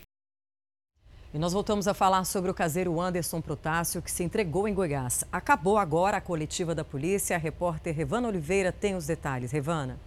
E 1.33 1.37
nós 1.37 1.53
voltamos 1.53 1.87
a 1.87 1.93
falar 1.93 2.25
sobre 2.25 2.51
o 2.51 2.53
caseiro 2.53 2.99
Anderson 2.99 3.39
Protássio, 3.39 4.01
que 4.01 4.11
se 4.11 4.23
entregou 4.23 4.67
em 4.67 4.73
Goiás. 4.73 5.23
Acabou 5.31 5.77
agora 5.77 6.17
a 6.17 6.21
coletiva 6.21 6.75
da 6.75 6.83
polícia. 6.83 7.35
A 7.35 7.39
repórter 7.39 7.95
Revana 7.95 8.27
Oliveira 8.27 8.71
tem 8.71 8.95
os 8.95 9.05
detalhes. 9.05 9.51
Revana. 9.51 9.97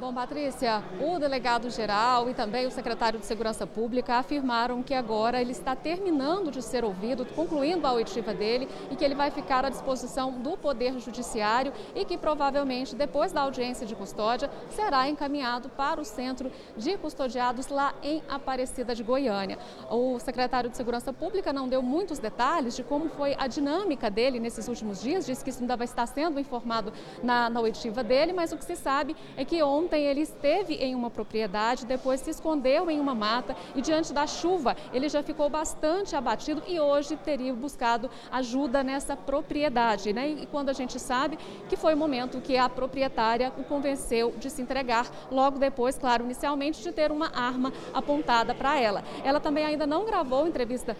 Bom, 0.00 0.12
Patrícia, 0.12 0.82
o 1.00 1.20
delegado-geral 1.20 2.28
e 2.28 2.34
também 2.34 2.66
o 2.66 2.70
secretário 2.70 3.18
de 3.18 3.24
Segurança 3.24 3.64
Pública 3.64 4.16
afirmaram 4.16 4.82
que 4.82 4.92
agora 4.92 5.40
ele 5.40 5.52
está 5.52 5.76
terminando 5.76 6.50
de 6.50 6.60
ser 6.60 6.84
ouvido, 6.84 7.24
concluindo 7.24 7.86
a 7.86 7.92
oitiva 7.92 8.34
dele 8.34 8.68
e 8.90 8.96
que 8.96 9.04
ele 9.04 9.14
vai 9.14 9.30
ficar 9.30 9.64
à 9.64 9.70
disposição 9.70 10.32
do 10.32 10.56
Poder 10.56 10.98
Judiciário 10.98 11.72
e 11.94 12.04
que 12.04 12.18
provavelmente, 12.18 12.96
depois 12.96 13.30
da 13.30 13.42
audiência 13.42 13.86
de 13.86 13.94
custódia, 13.94 14.50
será 14.70 15.08
encaminhado 15.08 15.68
para 15.68 16.00
o 16.00 16.04
centro 16.04 16.50
de 16.76 16.98
custodiados 16.98 17.68
lá 17.68 17.94
em 18.02 18.20
Aparecida 18.28 18.96
de 18.96 19.02
Goiânia. 19.04 19.58
O 19.88 20.18
secretário 20.18 20.68
de 20.68 20.76
Segurança 20.76 21.12
Pública 21.12 21.52
não 21.52 21.68
deu 21.68 21.80
muitos 21.80 22.18
detalhes 22.18 22.74
de 22.74 22.82
como 22.82 23.08
foi 23.10 23.36
a 23.38 23.46
dinâmica 23.46 24.10
dele 24.10 24.40
nesses 24.40 24.66
últimos 24.66 25.00
dias, 25.00 25.24
disse 25.24 25.44
que 25.44 25.50
isso 25.50 25.60
ainda 25.60 25.76
vai 25.76 25.84
estar 25.84 26.06
sendo 26.06 26.40
informado 26.40 26.92
na, 27.22 27.48
na 27.48 27.60
oitiva 27.60 28.02
dele, 28.02 28.32
mas 28.32 28.50
o 28.50 28.56
que 28.56 28.64
se 28.64 28.74
sabe 28.74 29.14
é 29.36 29.44
que 29.44 29.62
ontem 29.62 29.83
Ontem 29.84 30.06
ele 30.06 30.22
esteve 30.22 30.76
em 30.76 30.94
uma 30.94 31.10
propriedade, 31.10 31.84
depois 31.84 32.18
se 32.18 32.30
escondeu 32.30 32.90
em 32.90 32.98
uma 32.98 33.14
mata 33.14 33.54
e 33.74 33.82
diante 33.82 34.14
da 34.14 34.26
chuva 34.26 34.74
ele 34.94 35.10
já 35.10 35.22
ficou 35.22 35.50
bastante 35.50 36.16
abatido 36.16 36.62
e 36.66 36.80
hoje 36.80 37.16
teria 37.16 37.52
buscado 37.52 38.10
ajuda 38.32 38.82
nessa 38.82 39.14
propriedade. 39.14 40.10
Né? 40.14 40.28
E 40.28 40.46
quando 40.46 40.70
a 40.70 40.72
gente 40.72 40.98
sabe 40.98 41.38
que 41.68 41.76
foi 41.76 41.92
o 41.92 41.98
momento 41.98 42.40
que 42.40 42.56
a 42.56 42.66
proprietária 42.66 43.52
o 43.58 43.64
convenceu 43.64 44.32
de 44.38 44.48
se 44.48 44.62
entregar, 44.62 45.06
logo 45.30 45.58
depois, 45.58 45.98
claro, 45.98 46.24
inicialmente 46.24 46.82
de 46.82 46.90
ter 46.90 47.12
uma 47.12 47.26
arma 47.36 47.70
apontada 47.92 48.54
para 48.54 48.80
ela. 48.80 49.04
Ela 49.22 49.38
também 49.38 49.66
ainda 49.66 49.86
não 49.86 50.06
gravou 50.06 50.48
entrevista 50.48 50.96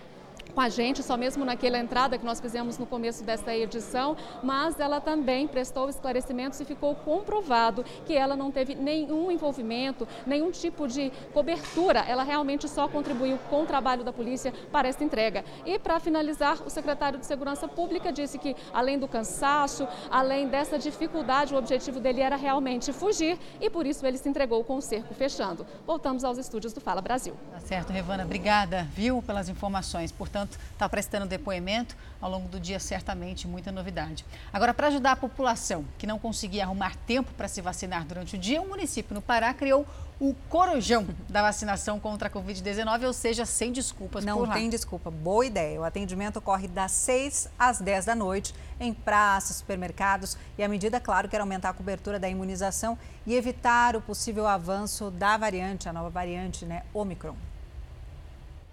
com 0.55 0.60
a 0.60 0.68
gente, 0.68 1.02
só 1.02 1.16
mesmo 1.16 1.44
naquela 1.44 1.78
entrada 1.78 2.16
que 2.16 2.24
nós 2.24 2.40
fizemos 2.40 2.78
no 2.78 2.86
começo 2.86 3.24
desta 3.24 3.55
edição, 3.55 4.16
mas 4.43 4.78
ela 4.78 5.01
também 5.01 5.48
prestou 5.48 5.89
esclarecimentos 5.89 6.60
e 6.60 6.64
ficou 6.64 6.94
comprovado 6.94 7.85
que 8.06 8.14
ela 8.14 8.36
não 8.36 8.51
teve 8.51 8.74
nenhum 8.74 9.31
envolvimento, 9.31 10.06
nenhum 10.24 10.51
tipo 10.51 10.86
de 10.86 11.10
cobertura. 11.32 12.01
Ela 12.06 12.22
realmente 12.22 12.68
só 12.68 12.86
contribuiu 12.86 13.39
com 13.51 13.62
o 13.62 13.66
trabalho 13.66 14.05
da 14.05 14.12
polícia 14.12 14.52
para 14.70 14.89
esta 14.89 15.02
entrega. 15.02 15.44
E 15.66 15.78
para 15.78 15.98
finalizar, 15.98 16.62
o 16.64 16.70
secretário 16.70 17.18
de 17.18 17.26
Segurança 17.26 17.66
Pública 17.66 18.12
disse 18.12 18.39
que, 18.39 18.55
além 18.72 18.98
do 18.98 19.09
cansaço, 19.09 19.89
além 20.10 20.47
dessa 20.48 20.78
dificuldade, 20.78 21.55
o 21.55 21.59
objetivo 21.59 21.98
dele 21.98 22.20
era 22.20 22.36
realmente 22.36 22.93
fugir 22.93 23.39
e 23.60 23.68
por 23.68 23.86
isso 23.86 24.06
ele 24.06 24.18
se 24.18 24.28
entregou 24.28 24.62
com 24.62 24.76
o 24.76 24.82
cerco 24.82 25.14
fechando. 25.14 25.66
Voltamos 25.86 26.22
aos 26.22 26.39
estúdios 26.39 26.72
do 26.72 26.81
Fala 26.81 27.01
Brasil. 27.01 27.35
Tá 27.52 27.60
certo, 27.60 27.93
Revana. 27.93 28.24
Obrigada, 28.24 28.86
viu, 28.94 29.20
pelas 29.22 29.48
informações. 29.48 30.12
Portanto, 30.12 30.44
portanto, 30.45 30.59
está 30.73 30.89
prestando 30.89 31.27
depoimento. 31.27 31.97
Ao 32.21 32.31
longo 32.31 32.49
do 32.49 32.59
dia, 32.59 32.79
certamente, 32.79 33.47
muita 33.47 33.71
novidade. 33.71 34.25
Agora, 34.53 34.73
para 34.73 34.87
ajudar 34.87 35.12
a 35.12 35.16
população 35.16 35.85
que 35.99 36.07
não 36.07 36.19
conseguia 36.19 36.65
arrumar 36.65 36.97
tempo 37.07 37.33
para 37.35 37.49
se 37.49 37.61
vacinar 37.61 38.05
durante 38.05 38.37
o 38.37 38.39
dia, 38.39 38.62
o 38.62 38.69
município 38.69 39.15
no 39.15 39.21
Pará 39.21 39.53
criou 39.53 39.87
o 40.19 40.35
corujão 40.49 41.07
da 41.29 41.43
vacinação 41.43 41.99
contra 42.01 42.29
a 42.29 42.31
Covid-19, 42.31 43.05
ou 43.05 43.12
seja, 43.12 43.45
sem 43.45 43.73
desculpas 43.73 44.25
Não 44.25 44.49
tem 44.49 44.71
desculpa. 44.71 45.11
Boa 45.11 45.45
ideia. 45.45 45.81
O 45.81 45.85
atendimento 45.85 46.39
ocorre 46.39 46.69
das 46.69 46.93
6 46.93 47.49
às 47.59 47.81
10 47.81 48.07
da 48.07 48.15
noite 48.15 48.55
em 48.81 48.95
praças, 48.95 49.57
supermercados 49.57 50.39
e 50.57 50.62
a 50.62 50.69
medida, 50.69 51.01
claro, 51.01 51.29
quer 51.29 51.41
aumentar 51.41 51.71
a 51.71 51.75
cobertura 51.75 52.19
da 52.19 52.29
imunização 52.29 52.97
e 53.27 53.35
evitar 53.35 53.97
o 53.97 54.01
possível 54.01 54.47
avanço 54.47 55.11
da 55.11 55.37
variante, 55.37 55.89
a 55.89 55.93
nova 55.93 56.11
variante, 56.11 56.65
né, 56.65 56.85
Omicron. 56.95 57.37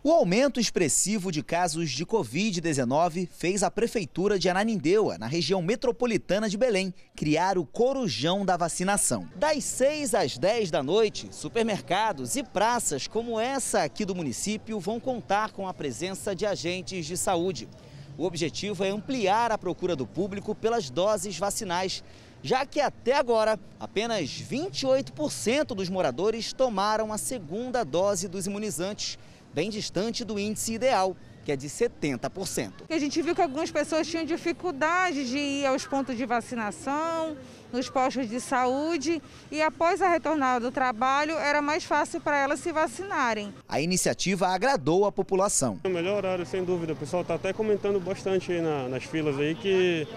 O 0.03 0.11
aumento 0.11 0.59
expressivo 0.59 1.31
de 1.31 1.43
casos 1.43 1.91
de 1.91 2.07
Covid-19 2.07 3.29
fez 3.29 3.61
a 3.61 3.69
Prefeitura 3.69 4.39
de 4.39 4.49
Ananindeua, 4.49 5.15
na 5.19 5.27
região 5.27 5.61
metropolitana 5.61 6.49
de 6.49 6.57
Belém, 6.57 6.91
criar 7.15 7.55
o 7.55 7.67
Corujão 7.67 8.43
da 8.43 8.57
Vacinação. 8.57 9.29
Das 9.35 9.63
6 9.63 10.15
às 10.15 10.39
10 10.39 10.71
da 10.71 10.81
noite, 10.81 11.29
supermercados 11.29 12.35
e 12.35 12.41
praças 12.41 13.05
como 13.05 13.39
essa 13.39 13.83
aqui 13.83 14.03
do 14.03 14.15
município 14.15 14.79
vão 14.79 14.99
contar 14.99 15.51
com 15.51 15.67
a 15.67 15.73
presença 15.73 16.35
de 16.35 16.47
agentes 16.47 17.05
de 17.05 17.15
saúde. 17.15 17.69
O 18.17 18.25
objetivo 18.25 18.83
é 18.83 18.89
ampliar 18.89 19.51
a 19.51 19.57
procura 19.57 19.95
do 19.95 20.07
público 20.07 20.55
pelas 20.55 20.89
doses 20.89 21.37
vacinais, 21.37 22.03
já 22.41 22.65
que 22.65 22.81
até 22.81 23.13
agora 23.13 23.59
apenas 23.79 24.31
28% 24.31 25.75
dos 25.75 25.89
moradores 25.89 26.53
tomaram 26.53 27.13
a 27.13 27.19
segunda 27.19 27.83
dose 27.83 28.27
dos 28.27 28.47
imunizantes 28.47 29.19
bem 29.53 29.69
distante 29.69 30.23
do 30.23 30.39
índice 30.39 30.73
ideal, 30.73 31.15
que 31.43 31.51
é 31.51 31.55
de 31.55 31.67
70%. 31.67 32.71
A 32.89 32.99
gente 32.99 33.21
viu 33.21 33.33
que 33.33 33.41
algumas 33.41 33.71
pessoas 33.71 34.07
tinham 34.07 34.25
dificuldade 34.25 35.27
de 35.27 35.37
ir 35.37 35.65
aos 35.65 35.85
pontos 35.85 36.15
de 36.15 36.25
vacinação, 36.25 37.35
nos 37.71 37.89
postos 37.89 38.29
de 38.29 38.39
saúde 38.39 39.21
e 39.49 39.61
após 39.61 40.01
a 40.01 40.09
retornada 40.09 40.59
do 40.59 40.71
trabalho 40.71 41.37
era 41.37 41.61
mais 41.61 41.83
fácil 41.83 42.19
para 42.19 42.37
elas 42.37 42.59
se 42.59 42.71
vacinarem. 42.71 43.53
A 43.67 43.79
iniciativa 43.79 44.47
agradou 44.47 45.05
a 45.05 45.11
população. 45.11 45.79
É 45.83 45.87
o 45.87 45.91
melhor 45.91 46.17
horário, 46.17 46.45
sem 46.45 46.63
dúvida. 46.63 46.93
O 46.93 46.95
pessoal 46.95 47.21
está 47.21 47.35
até 47.35 47.53
comentando 47.53 47.99
bastante 47.99 48.51
na, 48.59 48.89
nas 48.89 49.03
filas 49.03 49.37
aí 49.39 49.55
que, 49.55 50.07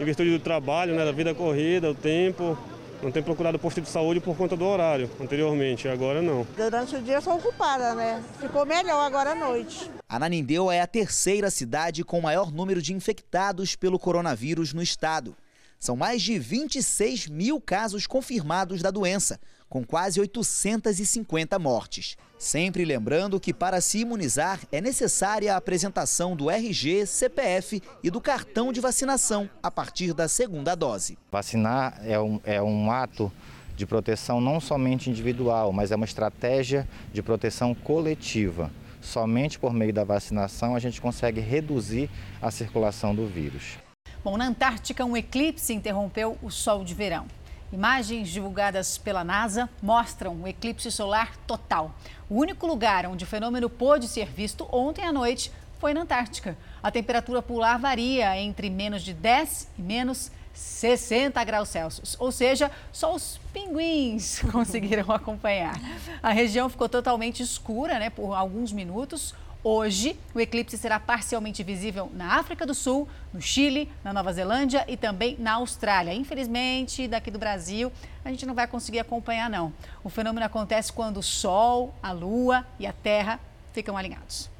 em 0.00 0.04
virtude 0.04 0.30
do 0.30 0.40
trabalho, 0.40 0.94
né, 0.94 1.04
da 1.04 1.12
vida 1.12 1.34
corrida, 1.34 1.90
o 1.90 1.94
tempo, 1.94 2.56
não 3.02 3.10
tem 3.10 3.22
procurado 3.22 3.58
posto 3.58 3.80
de 3.80 3.88
saúde 3.88 4.20
por 4.20 4.36
conta 4.36 4.56
do 4.56 4.64
horário 4.64 5.10
anteriormente, 5.20 5.88
agora 5.88 6.22
não. 6.22 6.46
Durante 6.56 6.94
o 6.94 7.02
dia 7.02 7.14
eu 7.14 7.22
sou 7.22 7.34
ocupada, 7.34 7.94
né? 7.94 8.22
Ficou 8.38 8.64
melhor 8.64 9.04
agora 9.04 9.32
à 9.32 9.34
noite. 9.34 9.90
Ananindeu 10.08 10.70
é 10.70 10.80
a 10.80 10.86
terceira 10.86 11.50
cidade 11.50 12.04
com 12.04 12.20
maior 12.20 12.52
número 12.52 12.80
de 12.80 12.94
infectados 12.94 13.74
pelo 13.74 13.98
coronavírus 13.98 14.72
no 14.72 14.82
estado. 14.82 15.36
São 15.80 15.96
mais 15.96 16.22
de 16.22 16.38
26 16.38 17.26
mil 17.26 17.60
casos 17.60 18.06
confirmados 18.06 18.82
da 18.82 18.90
doença, 18.92 19.40
com 19.72 19.82
quase 19.82 20.20
850 20.20 21.58
mortes. 21.58 22.18
Sempre 22.36 22.84
lembrando 22.84 23.40
que 23.40 23.54
para 23.54 23.80
se 23.80 24.00
imunizar 24.00 24.60
é 24.70 24.82
necessária 24.82 25.54
a 25.54 25.56
apresentação 25.56 26.36
do 26.36 26.50
RG, 26.50 27.06
CPF 27.06 27.82
e 28.02 28.10
do 28.10 28.20
cartão 28.20 28.70
de 28.70 28.82
vacinação 28.82 29.48
a 29.62 29.70
partir 29.70 30.12
da 30.12 30.28
segunda 30.28 30.74
dose. 30.74 31.16
Vacinar 31.30 31.98
é 32.04 32.20
um, 32.20 32.38
é 32.44 32.60
um 32.60 32.92
ato 32.92 33.32
de 33.74 33.86
proteção 33.86 34.42
não 34.42 34.60
somente 34.60 35.08
individual, 35.08 35.72
mas 35.72 35.90
é 35.90 35.96
uma 35.96 36.04
estratégia 36.04 36.86
de 37.10 37.22
proteção 37.22 37.74
coletiva. 37.74 38.70
Somente 39.00 39.58
por 39.58 39.72
meio 39.72 39.94
da 39.94 40.04
vacinação 40.04 40.76
a 40.76 40.78
gente 40.78 41.00
consegue 41.00 41.40
reduzir 41.40 42.10
a 42.42 42.50
circulação 42.50 43.14
do 43.14 43.26
vírus. 43.26 43.78
Bom, 44.22 44.36
na 44.36 44.46
Antártica, 44.46 45.02
um 45.02 45.16
eclipse 45.16 45.72
interrompeu 45.72 46.36
o 46.42 46.50
sol 46.50 46.84
de 46.84 46.92
verão. 46.92 47.26
Imagens 47.72 48.28
divulgadas 48.28 48.98
pela 48.98 49.24
NASA 49.24 49.66
mostram 49.82 50.34
um 50.34 50.46
eclipse 50.46 50.92
solar 50.92 51.34
total. 51.46 51.94
O 52.28 52.34
único 52.34 52.66
lugar 52.66 53.06
onde 53.06 53.24
o 53.24 53.26
fenômeno 53.26 53.70
pôde 53.70 54.08
ser 54.08 54.26
visto 54.26 54.68
ontem 54.70 55.06
à 55.06 55.10
noite 55.10 55.50
foi 55.78 55.94
na 55.94 56.02
Antártica. 56.02 56.54
A 56.82 56.90
temperatura 56.90 57.40
polar 57.40 57.78
varia 57.78 58.36
entre 58.38 58.68
menos 58.68 59.00
de 59.00 59.14
10 59.14 59.68
e 59.78 59.82
menos 59.82 60.30
60 60.52 61.42
graus 61.44 61.70
Celsius, 61.70 62.14
ou 62.20 62.30
seja, 62.30 62.70
só 62.92 63.14
os 63.14 63.40
pinguins 63.54 64.40
conseguiram 64.52 65.10
acompanhar. 65.10 65.80
A 66.22 66.30
região 66.30 66.68
ficou 66.68 66.90
totalmente 66.90 67.42
escura 67.42 67.98
né, 67.98 68.10
por 68.10 68.34
alguns 68.34 68.70
minutos. 68.70 69.34
Hoje, 69.64 70.18
o 70.34 70.40
eclipse 70.40 70.76
será 70.76 70.98
parcialmente 70.98 71.62
visível 71.62 72.10
na 72.14 72.34
África 72.34 72.66
do 72.66 72.74
Sul, 72.74 73.08
no 73.32 73.40
Chile, 73.40 73.88
na 74.02 74.12
Nova 74.12 74.32
Zelândia 74.32 74.84
e 74.88 74.96
também 74.96 75.36
na 75.38 75.52
Austrália. 75.54 76.12
Infelizmente, 76.12 77.06
daqui 77.06 77.30
do 77.30 77.38
Brasil, 77.38 77.92
a 78.24 78.30
gente 78.30 78.44
não 78.44 78.54
vai 78.54 78.66
conseguir 78.66 78.98
acompanhar, 78.98 79.48
não. 79.48 79.72
O 80.02 80.10
fenômeno 80.10 80.44
acontece 80.44 80.92
quando 80.92 81.18
o 81.18 81.22
Sol, 81.22 81.94
a 82.02 82.10
Lua 82.10 82.66
e 82.76 82.88
a 82.88 82.92
Terra 82.92 83.38
ficam 83.72 83.96
alinhados. 83.96 84.50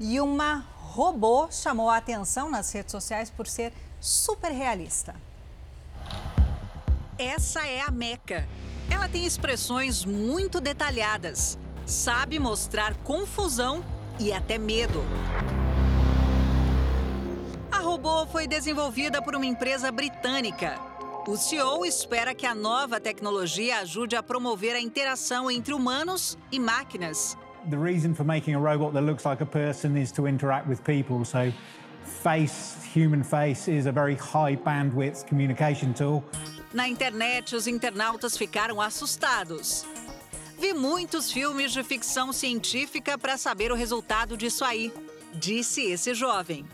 E 0.00 0.18
uma 0.18 0.64
robô 0.78 1.50
chamou 1.50 1.90
a 1.90 1.98
atenção 1.98 2.50
nas 2.50 2.72
redes 2.72 2.92
sociais 2.92 3.28
por 3.28 3.46
ser 3.46 3.74
super 4.00 4.52
realista. 4.52 5.14
Essa 7.18 7.66
é 7.66 7.82
a 7.82 7.90
Meca. 7.90 8.48
Ela 8.90 9.06
tem 9.06 9.26
expressões 9.26 10.02
muito 10.02 10.62
detalhadas, 10.62 11.58
sabe 11.84 12.38
mostrar 12.38 12.94
confusão 13.04 13.84
e 14.18 14.32
até 14.32 14.58
medo. 14.58 15.04
A 17.70 17.78
robô 17.78 18.26
foi 18.26 18.46
desenvolvida 18.46 19.20
por 19.20 19.34
uma 19.34 19.46
empresa 19.46 19.90
britânica. 19.90 20.78
O 21.26 21.36
CEO 21.36 21.86
espera 21.86 22.34
que 22.34 22.46
a 22.46 22.54
nova 22.54 23.00
tecnologia 23.00 23.78
ajude 23.78 24.14
a 24.14 24.22
promover 24.22 24.76
a 24.76 24.80
interação 24.80 25.50
entre 25.50 25.72
humanos 25.72 26.36
e 26.52 26.58
máquinas. 26.58 27.36
The 27.70 27.78
reason 27.78 28.14
for 28.14 28.24
making 28.24 28.54
a 28.54 28.58
robot 28.58 28.92
that 28.92 29.04
looks 29.04 29.24
like 29.24 29.42
a 29.42 29.46
person 29.46 29.96
is 29.96 30.12
to 30.12 30.26
interact 30.26 30.68
with 30.68 30.82
people. 30.84 31.24
So 31.24 31.50
face, 32.22 32.76
human 32.92 33.24
face 33.24 33.68
is 33.68 33.86
a 33.86 33.92
very 33.92 34.16
high 34.16 34.56
bandwidth 34.56 35.26
communication 35.26 35.94
tool. 35.94 36.22
Na 36.74 36.88
internet, 36.88 37.54
os 37.54 37.66
internautas 37.66 38.36
ficaram 38.36 38.80
assustados. 38.80 39.86
Vi 40.58 40.72
muitos 40.72 41.30
filmes 41.32 41.72
de 41.72 41.82
ficção 41.82 42.32
científica 42.32 43.18
para 43.18 43.36
saber 43.36 43.72
o 43.72 43.74
resultado 43.74 44.36
disso 44.36 44.64
aí, 44.64 44.92
disse 45.34 45.82
esse 45.82 46.14
jovem. 46.14 46.64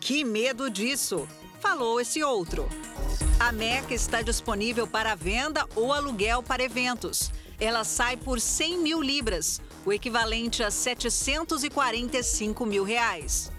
Que 0.00 0.24
medo 0.24 0.68
disso, 0.68 1.26
falou 1.60 2.00
esse 2.00 2.22
outro. 2.22 2.68
A 3.38 3.52
Meca 3.52 3.94
está 3.94 4.22
disponível 4.22 4.86
para 4.86 5.14
venda 5.14 5.66
ou 5.76 5.92
aluguel 5.92 6.42
para 6.42 6.62
eventos. 6.62 7.30
Ela 7.60 7.84
sai 7.84 8.16
por 8.16 8.40
100 8.40 8.78
mil 8.78 9.00
libras, 9.00 9.60
o 9.84 9.92
equivalente 9.92 10.62
a 10.62 10.70
745 10.70 12.66
mil 12.66 12.84
reais. 12.84 13.50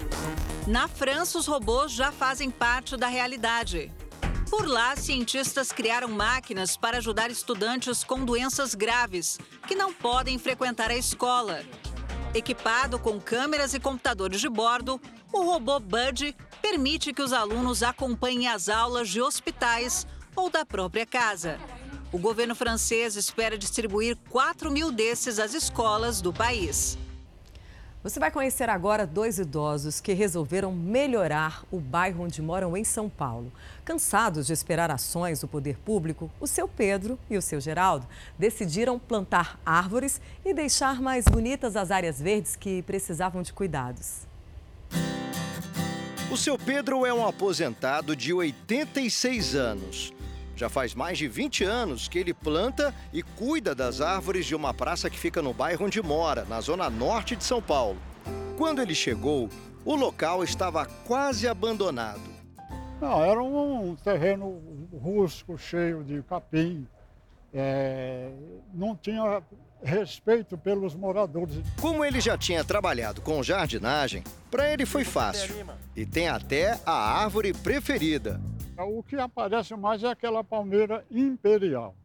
Na 0.67 0.87
França, 0.87 1.37
os 1.37 1.47
robôs 1.47 1.91
já 1.91 2.11
fazem 2.11 2.51
parte 2.51 2.95
da 2.95 3.07
realidade. 3.07 3.91
Por 4.49 4.67
lá, 4.67 4.95
cientistas 4.95 5.71
criaram 5.71 6.07
máquinas 6.07 6.75
para 6.75 6.97
ajudar 6.97 7.29
estudantes 7.29 8.03
com 8.03 8.25
doenças 8.25 8.73
graves 8.73 9.37
que 9.67 9.75
não 9.75 9.93
podem 9.93 10.39
frequentar 10.39 10.89
a 10.89 10.97
escola. 10.97 11.61
Equipado 12.33 12.97
com 12.97 13.19
câmeras 13.21 13.75
e 13.75 13.79
computadores 13.79 14.41
de 14.41 14.49
bordo, 14.49 14.99
o 15.31 15.43
robô 15.43 15.79
Bud 15.79 16.35
permite 16.63 17.13
que 17.13 17.21
os 17.21 17.31
alunos 17.31 17.83
acompanhem 17.83 18.47
as 18.47 18.69
aulas 18.69 19.09
de 19.09 19.21
hospitais 19.21 20.07
ou 20.35 20.49
da 20.49 20.65
própria 20.65 21.05
casa. 21.05 21.59
O 22.11 22.17
governo 22.17 22.55
francês 22.55 23.15
espera 23.15 23.55
distribuir 23.55 24.17
4 24.29 24.71
mil 24.71 24.91
desses 24.91 25.37
às 25.37 25.53
escolas 25.53 26.21
do 26.21 26.33
país. 26.33 26.97
Você 28.01 28.17
vai 28.17 28.31
conhecer 28.31 28.69
agora 28.69 29.05
dois 29.05 29.39
idosos 29.39 29.99
que 29.99 30.13
resolveram 30.13 30.71
melhorar 30.71 31.65
o 31.69 31.81
bairro 31.81 32.23
onde 32.23 32.41
moram 32.41 32.77
em 32.77 32.83
São 32.85 33.09
Paulo. 33.09 33.51
Cansados 33.83 34.47
de 34.47 34.53
esperar 34.53 34.89
ações 34.89 35.41
do 35.41 35.49
poder 35.49 35.77
público, 35.79 36.31
o 36.39 36.47
seu 36.47 36.65
Pedro 36.65 37.19
e 37.29 37.37
o 37.37 37.41
seu 37.41 37.59
Geraldo 37.59 38.07
decidiram 38.37 38.97
plantar 38.97 39.59
árvores 39.65 40.21
e 40.45 40.53
deixar 40.53 41.01
mais 41.01 41.25
bonitas 41.25 41.75
as 41.75 41.91
áreas 41.91 42.21
verdes 42.21 42.55
que 42.55 42.81
precisavam 42.83 43.41
de 43.41 43.51
cuidados. 43.51 44.21
O 46.31 46.37
seu 46.37 46.57
Pedro 46.57 47.05
é 47.05 47.13
um 47.13 47.27
aposentado 47.27 48.15
de 48.15 48.31
86 48.31 49.55
anos. 49.55 50.13
Já 50.59 50.67
faz 50.67 50.93
mais 50.93 51.17
de 51.17 51.25
20 51.25 51.63
anos 51.63 52.09
que 52.09 52.19
ele 52.19 52.33
planta 52.33 52.93
e 53.13 53.23
cuida 53.23 53.73
das 53.73 54.01
árvores 54.01 54.45
de 54.45 54.53
uma 54.53 54.73
praça 54.73 55.09
que 55.09 55.17
fica 55.17 55.41
no 55.41 55.53
bairro 55.53 55.85
onde 55.85 56.01
mora, 56.01 56.43
na 56.49 56.59
zona 56.59 56.89
norte 56.89 57.33
de 57.33 57.45
São 57.45 57.61
Paulo. 57.61 57.97
Quando 58.57 58.81
ele 58.81 58.93
chegou, 58.93 59.47
o 59.85 59.95
local 59.95 60.43
estava 60.43 60.85
quase 60.85 61.47
abandonado. 61.47 62.19
Não, 62.99 63.23
era 63.23 63.41
um 63.41 63.95
terreno 64.03 64.61
rústico, 65.01 65.57
cheio 65.57 66.03
de 66.03 66.21
capim. 66.23 66.85
É, 67.53 68.29
não 68.73 68.97
tinha 68.97 69.41
respeito 69.81 70.57
pelos 70.57 70.93
moradores. 70.93 71.55
Como 71.79 72.03
ele 72.03 72.19
já 72.19 72.37
tinha 72.37 72.65
trabalhado 72.65 73.21
com 73.21 73.41
jardinagem, 73.41 74.25
para 74.51 74.73
ele 74.73 74.85
foi 74.85 75.05
fácil. 75.05 75.55
E 75.95 76.05
tem 76.05 76.27
até 76.27 76.77
a 76.85 77.21
árvore 77.23 77.53
preferida, 77.53 78.41
o 78.83 79.03
que 79.03 79.15
aparece 79.15 79.75
mais 79.75 80.03
é 80.03 80.07
aquela 80.07 80.43
palmeira 80.43 81.05
imperial. 81.11 81.95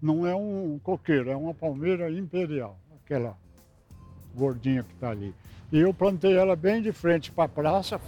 Não 0.00 0.26
é 0.26 0.34
um 0.34 0.78
coqueiro, 0.82 1.30
é 1.30 1.36
uma 1.36 1.54
palmeira 1.54 2.10
imperial, 2.10 2.78
aquela 3.02 3.36
gordinha 4.34 4.82
que 4.82 4.92
está 4.92 5.10
ali. 5.10 5.34
E 5.72 5.78
eu 5.78 5.94
plantei 5.94 6.36
ela 6.36 6.54
bem 6.54 6.82
de 6.82 6.92
frente 6.92 7.32
para 7.32 7.44
a 7.44 7.48
praça. 7.48 8.00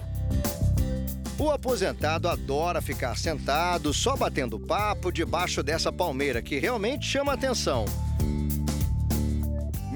O 1.38 1.50
aposentado 1.50 2.28
adora 2.28 2.80
ficar 2.80 3.16
sentado, 3.16 3.92
só 3.92 4.16
batendo 4.16 4.58
papo 4.58 5.12
debaixo 5.12 5.62
dessa 5.62 5.92
palmeira 5.92 6.40
que 6.40 6.58
realmente 6.58 7.06
chama 7.06 7.34
atenção. 7.34 7.84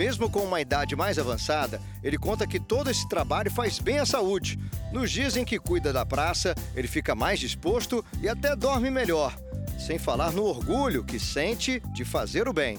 Mesmo 0.01 0.31
com 0.31 0.41
uma 0.41 0.63
idade 0.63 0.97
mais 0.97 1.19
avançada, 1.19 1.79
ele 2.03 2.17
conta 2.17 2.47
que 2.47 2.59
todo 2.59 2.89
esse 2.89 3.07
trabalho 3.07 3.51
faz 3.51 3.79
bem 3.79 3.99
à 3.99 4.07
saúde. 4.07 4.59
Nos 4.91 5.11
dias 5.11 5.37
em 5.37 5.45
que 5.45 5.59
cuida 5.59 5.93
da 5.93 6.07
praça, 6.07 6.55
ele 6.75 6.89
fica 6.89 7.15
mais 7.15 7.39
disposto 7.39 8.03
e 8.23 8.27
até 8.27 8.57
dorme 8.57 8.89
melhor. 8.89 9.37
Sem 9.79 9.99
falar 9.99 10.33
no 10.33 10.43
orgulho 10.43 11.05
que 11.05 11.21
sente 11.21 11.81
de 11.93 12.03
fazer 12.03 12.49
o 12.49 12.53
bem. 12.55 12.79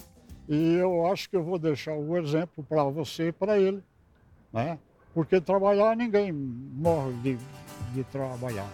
E 0.50 0.74
eu 0.78 1.06
acho 1.12 1.30
que 1.30 1.36
eu 1.36 1.44
vou 1.44 1.60
deixar 1.60 1.94
o 1.94 2.18
exemplo 2.18 2.66
para 2.68 2.86
você 2.86 3.28
e 3.28 3.32
para 3.32 3.60
ele. 3.60 3.84
Né? 4.52 4.80
Porque 5.14 5.40
trabalhar, 5.40 5.96
ninguém 5.96 6.32
morre 6.32 7.14
de, 7.22 7.38
de 7.94 8.04
trabalhar. 8.06 8.68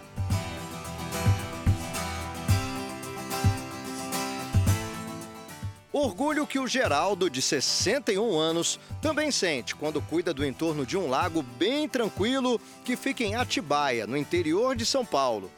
Orgulho 5.98 6.46
que 6.46 6.60
o 6.60 6.66
Geraldo, 6.68 7.28
de 7.28 7.42
61 7.42 8.38
anos, 8.38 8.78
também 9.02 9.32
sente 9.32 9.74
quando 9.74 10.00
cuida 10.00 10.32
do 10.32 10.44
entorno 10.44 10.86
de 10.86 10.96
um 10.96 11.10
lago 11.10 11.42
bem 11.42 11.88
tranquilo 11.88 12.60
que 12.84 12.94
fica 12.94 13.24
em 13.24 13.34
Atibaia, 13.34 14.06
no 14.06 14.16
interior 14.16 14.76
de 14.76 14.86
São 14.86 15.04
Paulo. 15.04 15.50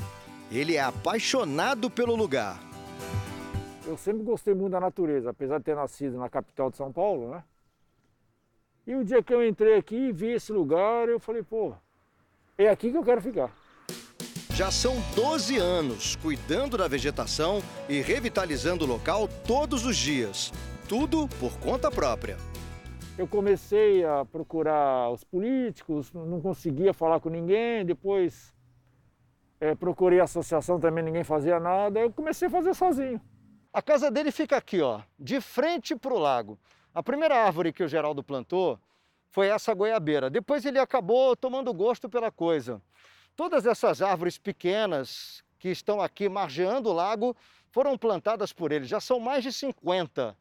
Ele 0.50 0.76
é 0.76 0.80
apaixonado 0.80 1.90
pelo 1.90 2.16
lugar. 2.16 2.58
Eu 3.86 3.98
sempre 3.98 4.22
gostei 4.22 4.54
muito 4.54 4.72
da 4.72 4.80
natureza, 4.80 5.28
apesar 5.28 5.58
de 5.58 5.64
ter 5.64 5.76
nascido 5.76 6.16
na 6.16 6.30
capital 6.30 6.70
de 6.70 6.78
São 6.78 6.90
Paulo, 6.90 7.32
né? 7.32 7.44
E 8.86 8.94
o 8.94 9.04
dia 9.04 9.22
que 9.22 9.34
eu 9.34 9.46
entrei 9.46 9.76
aqui 9.76 10.08
e 10.08 10.12
vi 10.12 10.32
esse 10.32 10.50
lugar, 10.52 11.06
eu 11.06 11.20
falei, 11.20 11.42
pô, 11.42 11.74
é 12.56 12.70
aqui 12.70 12.90
que 12.90 12.96
eu 12.96 13.04
quero 13.04 13.20
ficar. 13.20 13.54
Já 14.54 14.70
são 14.70 14.96
12 15.14 15.56
anos 15.56 16.16
cuidando 16.16 16.76
da 16.76 16.86
vegetação 16.86 17.62
e 17.88 18.00
revitalizando 18.00 18.84
o 18.84 18.88
local 18.88 19.28
todos 19.46 19.86
os 19.86 19.96
dias. 19.96 20.52
Tudo 20.88 21.28
por 21.38 21.58
conta 21.58 21.90
própria. 21.90 22.36
Eu 23.16 23.26
comecei 23.26 24.04
a 24.04 24.24
procurar 24.24 25.10
os 25.10 25.24
políticos, 25.24 26.12
não 26.12 26.40
conseguia 26.40 26.92
falar 26.92 27.20
com 27.20 27.28
ninguém, 27.28 27.84
depois 27.84 28.54
é, 29.60 29.74
procurei 29.74 30.20
a 30.20 30.24
associação, 30.24 30.80
também 30.80 31.04
ninguém 31.04 31.22
fazia 31.22 31.60
nada, 31.60 32.00
eu 32.00 32.10
comecei 32.10 32.48
a 32.48 32.50
fazer 32.50 32.74
sozinho. 32.74 33.20
A 33.72 33.80
casa 33.80 34.10
dele 34.10 34.32
fica 34.32 34.56
aqui, 34.56 34.80
ó, 34.80 35.00
de 35.18 35.40
frente 35.40 35.94
para 35.94 36.12
o 36.12 36.18
lago. 36.18 36.58
A 36.92 37.02
primeira 37.02 37.36
árvore 37.36 37.72
que 37.72 37.84
o 37.84 37.88
Geraldo 37.88 38.22
plantou 38.22 38.78
foi 39.28 39.46
essa 39.46 39.72
goiabeira. 39.72 40.28
Depois 40.28 40.64
ele 40.64 40.78
acabou 40.78 41.36
tomando 41.36 41.72
gosto 41.72 42.08
pela 42.08 42.32
coisa. 42.32 42.82
Todas 43.36 43.66
essas 43.66 44.02
árvores 44.02 44.38
pequenas 44.38 45.42
que 45.58 45.68
estão 45.68 46.00
aqui 46.00 46.28
margeando 46.28 46.90
o 46.90 46.92
lago 46.92 47.36
foram 47.70 47.96
plantadas 47.96 48.52
por 48.52 48.72
ele, 48.72 48.84
já 48.84 49.00
são 49.00 49.20
mais 49.20 49.42
de 49.42 49.52
50. 49.52 50.36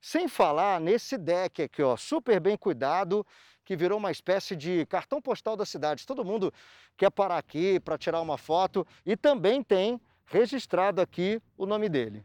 Sem 0.00 0.28
falar 0.28 0.80
nesse 0.80 1.16
deck 1.16 1.62
aqui, 1.62 1.82
ó, 1.82 1.96
super 1.96 2.40
bem 2.40 2.56
cuidado, 2.56 3.26
que 3.64 3.76
virou 3.76 3.98
uma 3.98 4.10
espécie 4.10 4.54
de 4.54 4.84
cartão 4.86 5.20
postal 5.22 5.56
da 5.56 5.64
cidade. 5.64 6.06
Todo 6.06 6.24
mundo 6.24 6.52
quer 6.96 7.10
parar 7.10 7.38
aqui 7.38 7.80
para 7.80 7.96
tirar 7.96 8.20
uma 8.20 8.36
foto 8.36 8.86
e 9.06 9.16
também 9.16 9.62
tem 9.62 10.00
registrado 10.26 11.00
aqui 11.00 11.40
o 11.56 11.64
nome 11.64 11.88
dele. 11.88 12.24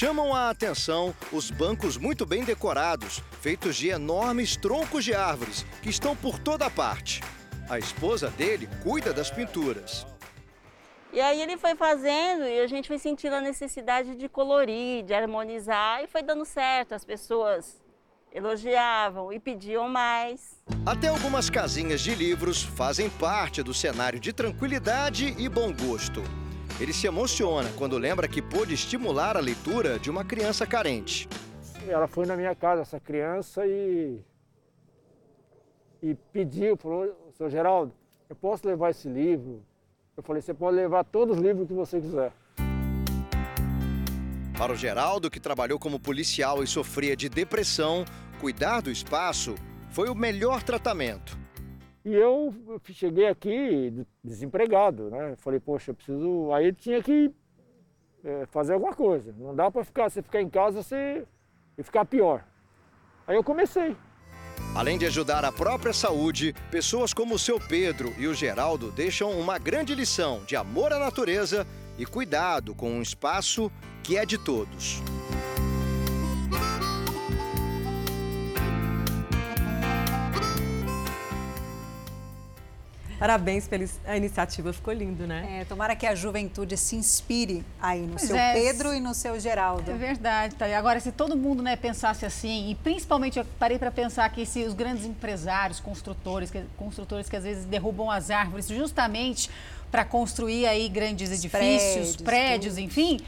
Chamam 0.00 0.32
a 0.32 0.48
atenção 0.48 1.12
os 1.32 1.50
bancos 1.50 1.96
muito 1.96 2.24
bem 2.24 2.44
decorados, 2.44 3.20
feitos 3.40 3.74
de 3.74 3.88
enormes 3.88 4.56
troncos 4.56 5.04
de 5.04 5.12
árvores, 5.12 5.66
que 5.82 5.90
estão 5.90 6.14
por 6.14 6.38
toda 6.38 6.70
parte. 6.70 7.20
A 7.68 7.80
esposa 7.80 8.30
dele 8.30 8.68
cuida 8.84 9.12
das 9.12 9.28
pinturas. 9.28 10.06
E 11.12 11.20
aí 11.20 11.42
ele 11.42 11.56
foi 11.56 11.74
fazendo 11.74 12.44
e 12.44 12.60
a 12.60 12.68
gente 12.68 12.86
foi 12.86 12.96
sentindo 12.96 13.34
a 13.34 13.40
necessidade 13.40 14.14
de 14.14 14.28
colorir, 14.28 15.02
de 15.02 15.12
harmonizar 15.12 16.04
e 16.04 16.06
foi 16.06 16.22
dando 16.22 16.44
certo. 16.44 16.94
As 16.94 17.04
pessoas 17.04 17.82
elogiavam 18.32 19.32
e 19.32 19.40
pediam 19.40 19.88
mais. 19.88 20.62
Até 20.86 21.08
algumas 21.08 21.50
casinhas 21.50 22.00
de 22.00 22.14
livros 22.14 22.62
fazem 22.62 23.10
parte 23.10 23.64
do 23.64 23.74
cenário 23.74 24.20
de 24.20 24.32
tranquilidade 24.32 25.34
e 25.36 25.48
bom 25.48 25.72
gosto. 25.72 26.22
Ele 26.80 26.92
se 26.92 27.08
emociona 27.08 27.68
quando 27.76 27.98
lembra 27.98 28.28
que 28.28 28.40
pôde 28.40 28.74
estimular 28.74 29.36
a 29.36 29.40
leitura 29.40 29.98
de 29.98 30.08
uma 30.08 30.24
criança 30.24 30.64
carente. 30.64 31.28
Ela 31.88 32.06
foi 32.06 32.24
na 32.24 32.36
minha 32.36 32.54
casa, 32.54 32.82
essa 32.82 33.00
criança, 33.00 33.66
e, 33.66 34.20
e 36.00 36.14
pediu, 36.32 36.76
falou, 36.76 37.32
seu 37.36 37.50
Geraldo, 37.50 37.92
eu 38.30 38.36
posso 38.36 38.66
levar 38.66 38.90
esse 38.90 39.08
livro? 39.08 39.60
Eu 40.16 40.22
falei, 40.22 40.40
você 40.40 40.54
pode 40.54 40.76
levar 40.76 41.02
todos 41.04 41.36
os 41.36 41.42
livros 41.42 41.66
que 41.66 41.74
você 41.74 42.00
quiser. 42.00 42.32
Para 44.56 44.72
o 44.72 44.76
Geraldo, 44.76 45.30
que 45.30 45.40
trabalhou 45.40 45.78
como 45.80 45.98
policial 45.98 46.62
e 46.62 46.66
sofria 46.66 47.16
de 47.16 47.28
depressão, 47.28 48.04
cuidar 48.40 48.82
do 48.82 48.90
espaço 48.90 49.56
foi 49.90 50.08
o 50.08 50.14
melhor 50.14 50.62
tratamento. 50.62 51.36
E 52.04 52.14
eu 52.14 52.54
cheguei 52.90 53.26
aqui 53.26 54.06
desempregado, 54.22 55.10
né? 55.10 55.34
Falei, 55.36 55.60
poxa, 55.60 55.90
eu 55.90 55.94
preciso. 55.94 56.52
Aí 56.52 56.72
tinha 56.72 57.02
que 57.02 57.30
é, 58.24 58.46
fazer 58.46 58.74
alguma 58.74 58.94
coisa. 58.94 59.34
Não 59.38 59.54
dá 59.54 59.70
para 59.70 59.84
ficar, 59.84 60.08
você 60.08 60.22
ficar 60.22 60.40
em 60.40 60.48
casa 60.48 60.82
você, 60.82 61.26
e 61.76 61.82
ficar 61.82 62.04
pior. 62.04 62.44
Aí 63.26 63.36
eu 63.36 63.44
comecei. 63.44 63.96
Além 64.74 64.98
de 64.98 65.06
ajudar 65.06 65.44
a 65.44 65.52
própria 65.52 65.92
saúde, 65.92 66.54
pessoas 66.70 67.12
como 67.12 67.34
o 67.34 67.38
seu 67.38 67.60
Pedro 67.60 68.12
e 68.18 68.26
o 68.26 68.34
Geraldo 68.34 68.90
deixam 68.90 69.38
uma 69.38 69.58
grande 69.58 69.94
lição 69.94 70.42
de 70.46 70.56
amor 70.56 70.92
à 70.92 70.98
natureza 70.98 71.66
e 71.98 72.06
cuidado 72.06 72.74
com 72.74 72.90
um 72.90 73.02
espaço 73.02 73.70
que 74.02 74.16
é 74.16 74.24
de 74.24 74.38
todos. 74.38 75.02
Parabéns 83.18 83.66
pela 83.66 83.84
a 84.06 84.16
iniciativa, 84.16 84.72
ficou 84.72 84.94
lindo, 84.94 85.26
né? 85.26 85.60
É, 85.60 85.64
tomara 85.64 85.96
que 85.96 86.06
a 86.06 86.14
juventude 86.14 86.76
se 86.76 86.94
inspire 86.94 87.64
aí 87.82 88.02
no 88.02 88.14
pois 88.14 88.22
seu 88.22 88.36
é, 88.36 88.52
Pedro 88.52 88.94
e 88.94 89.00
no 89.00 89.12
seu 89.12 89.38
Geraldo. 89.40 89.90
É 89.90 89.94
verdade, 89.94 90.54
tá? 90.54 90.66
Agora, 90.78 91.00
se 91.00 91.10
todo 91.10 91.36
mundo 91.36 91.60
né, 91.60 91.74
pensasse 91.74 92.24
assim, 92.24 92.70
e 92.70 92.74
principalmente 92.76 93.38
eu 93.38 93.44
parei 93.58 93.76
para 93.76 93.90
pensar 93.90 94.28
que 94.30 94.46
se 94.46 94.62
os 94.62 94.72
grandes 94.72 95.04
empresários, 95.04 95.80
construtores, 95.80 96.48
que, 96.48 96.62
construtores 96.76 97.28
que 97.28 97.36
às 97.36 97.42
vezes 97.42 97.64
derrubam 97.64 98.08
as 98.08 98.30
árvores 98.30 98.68
justamente 98.68 99.50
para 99.90 100.04
construir 100.04 100.66
aí 100.66 100.88
grandes 100.88 101.30
edifícios, 101.30 102.16
prédios, 102.16 102.22
prédios 102.22 102.78
enfim, 102.78 103.18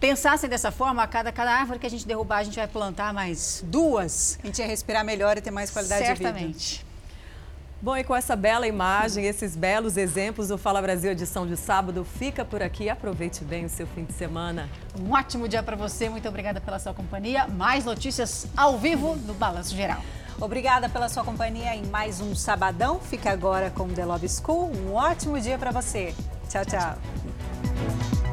pensassem 0.00 0.48
dessa 0.48 0.70
forma, 0.70 1.02
a 1.02 1.06
cada, 1.06 1.30
cada 1.30 1.52
árvore 1.52 1.78
que 1.78 1.86
a 1.86 1.90
gente 1.90 2.06
derrubar, 2.06 2.38
a 2.38 2.44
gente 2.44 2.56
vai 2.56 2.68
plantar 2.68 3.12
mais 3.12 3.62
duas. 3.66 4.38
A 4.42 4.46
gente 4.46 4.58
ia 4.60 4.66
respirar 4.66 5.04
melhor 5.04 5.36
e 5.36 5.40
ter 5.40 5.50
mais 5.50 5.70
qualidade 5.70 6.06
Certamente. 6.06 6.38
de 6.38 6.44
vida. 6.44 6.58
Certamente. 6.58 6.85
Bom, 7.86 7.96
e 7.96 8.02
com 8.02 8.16
essa 8.16 8.34
bela 8.34 8.66
imagem, 8.66 9.26
esses 9.26 9.54
belos 9.54 9.96
exemplos, 9.96 10.50
o 10.50 10.58
Fala 10.58 10.82
Brasil 10.82 11.12
edição 11.12 11.46
de 11.46 11.56
sábado 11.56 12.04
fica 12.04 12.44
por 12.44 12.60
aqui. 12.60 12.88
Aproveite 12.88 13.44
bem 13.44 13.64
o 13.64 13.68
seu 13.68 13.86
fim 13.86 14.02
de 14.02 14.12
semana. 14.12 14.68
Um 15.00 15.12
ótimo 15.12 15.46
dia 15.46 15.62
para 15.62 15.76
você. 15.76 16.08
Muito 16.08 16.28
obrigada 16.28 16.60
pela 16.60 16.80
sua 16.80 16.92
companhia. 16.92 17.46
Mais 17.46 17.84
notícias 17.84 18.48
ao 18.56 18.76
vivo 18.76 19.14
no 19.14 19.34
Balanço 19.34 19.72
Geral. 19.76 20.02
Obrigada 20.40 20.88
pela 20.88 21.08
sua 21.08 21.22
companhia 21.22 21.76
em 21.76 21.86
mais 21.86 22.20
um 22.20 22.34
sabadão. 22.34 22.98
Fica 22.98 23.30
agora 23.30 23.70
com 23.70 23.86
The 23.86 24.04
Love 24.04 24.28
School. 24.28 24.72
Um 24.74 24.94
ótimo 24.94 25.40
dia 25.40 25.56
para 25.56 25.70
você. 25.70 26.12
tchau. 26.50 26.64
tchau. 26.64 26.80
tchau. 26.80 28.25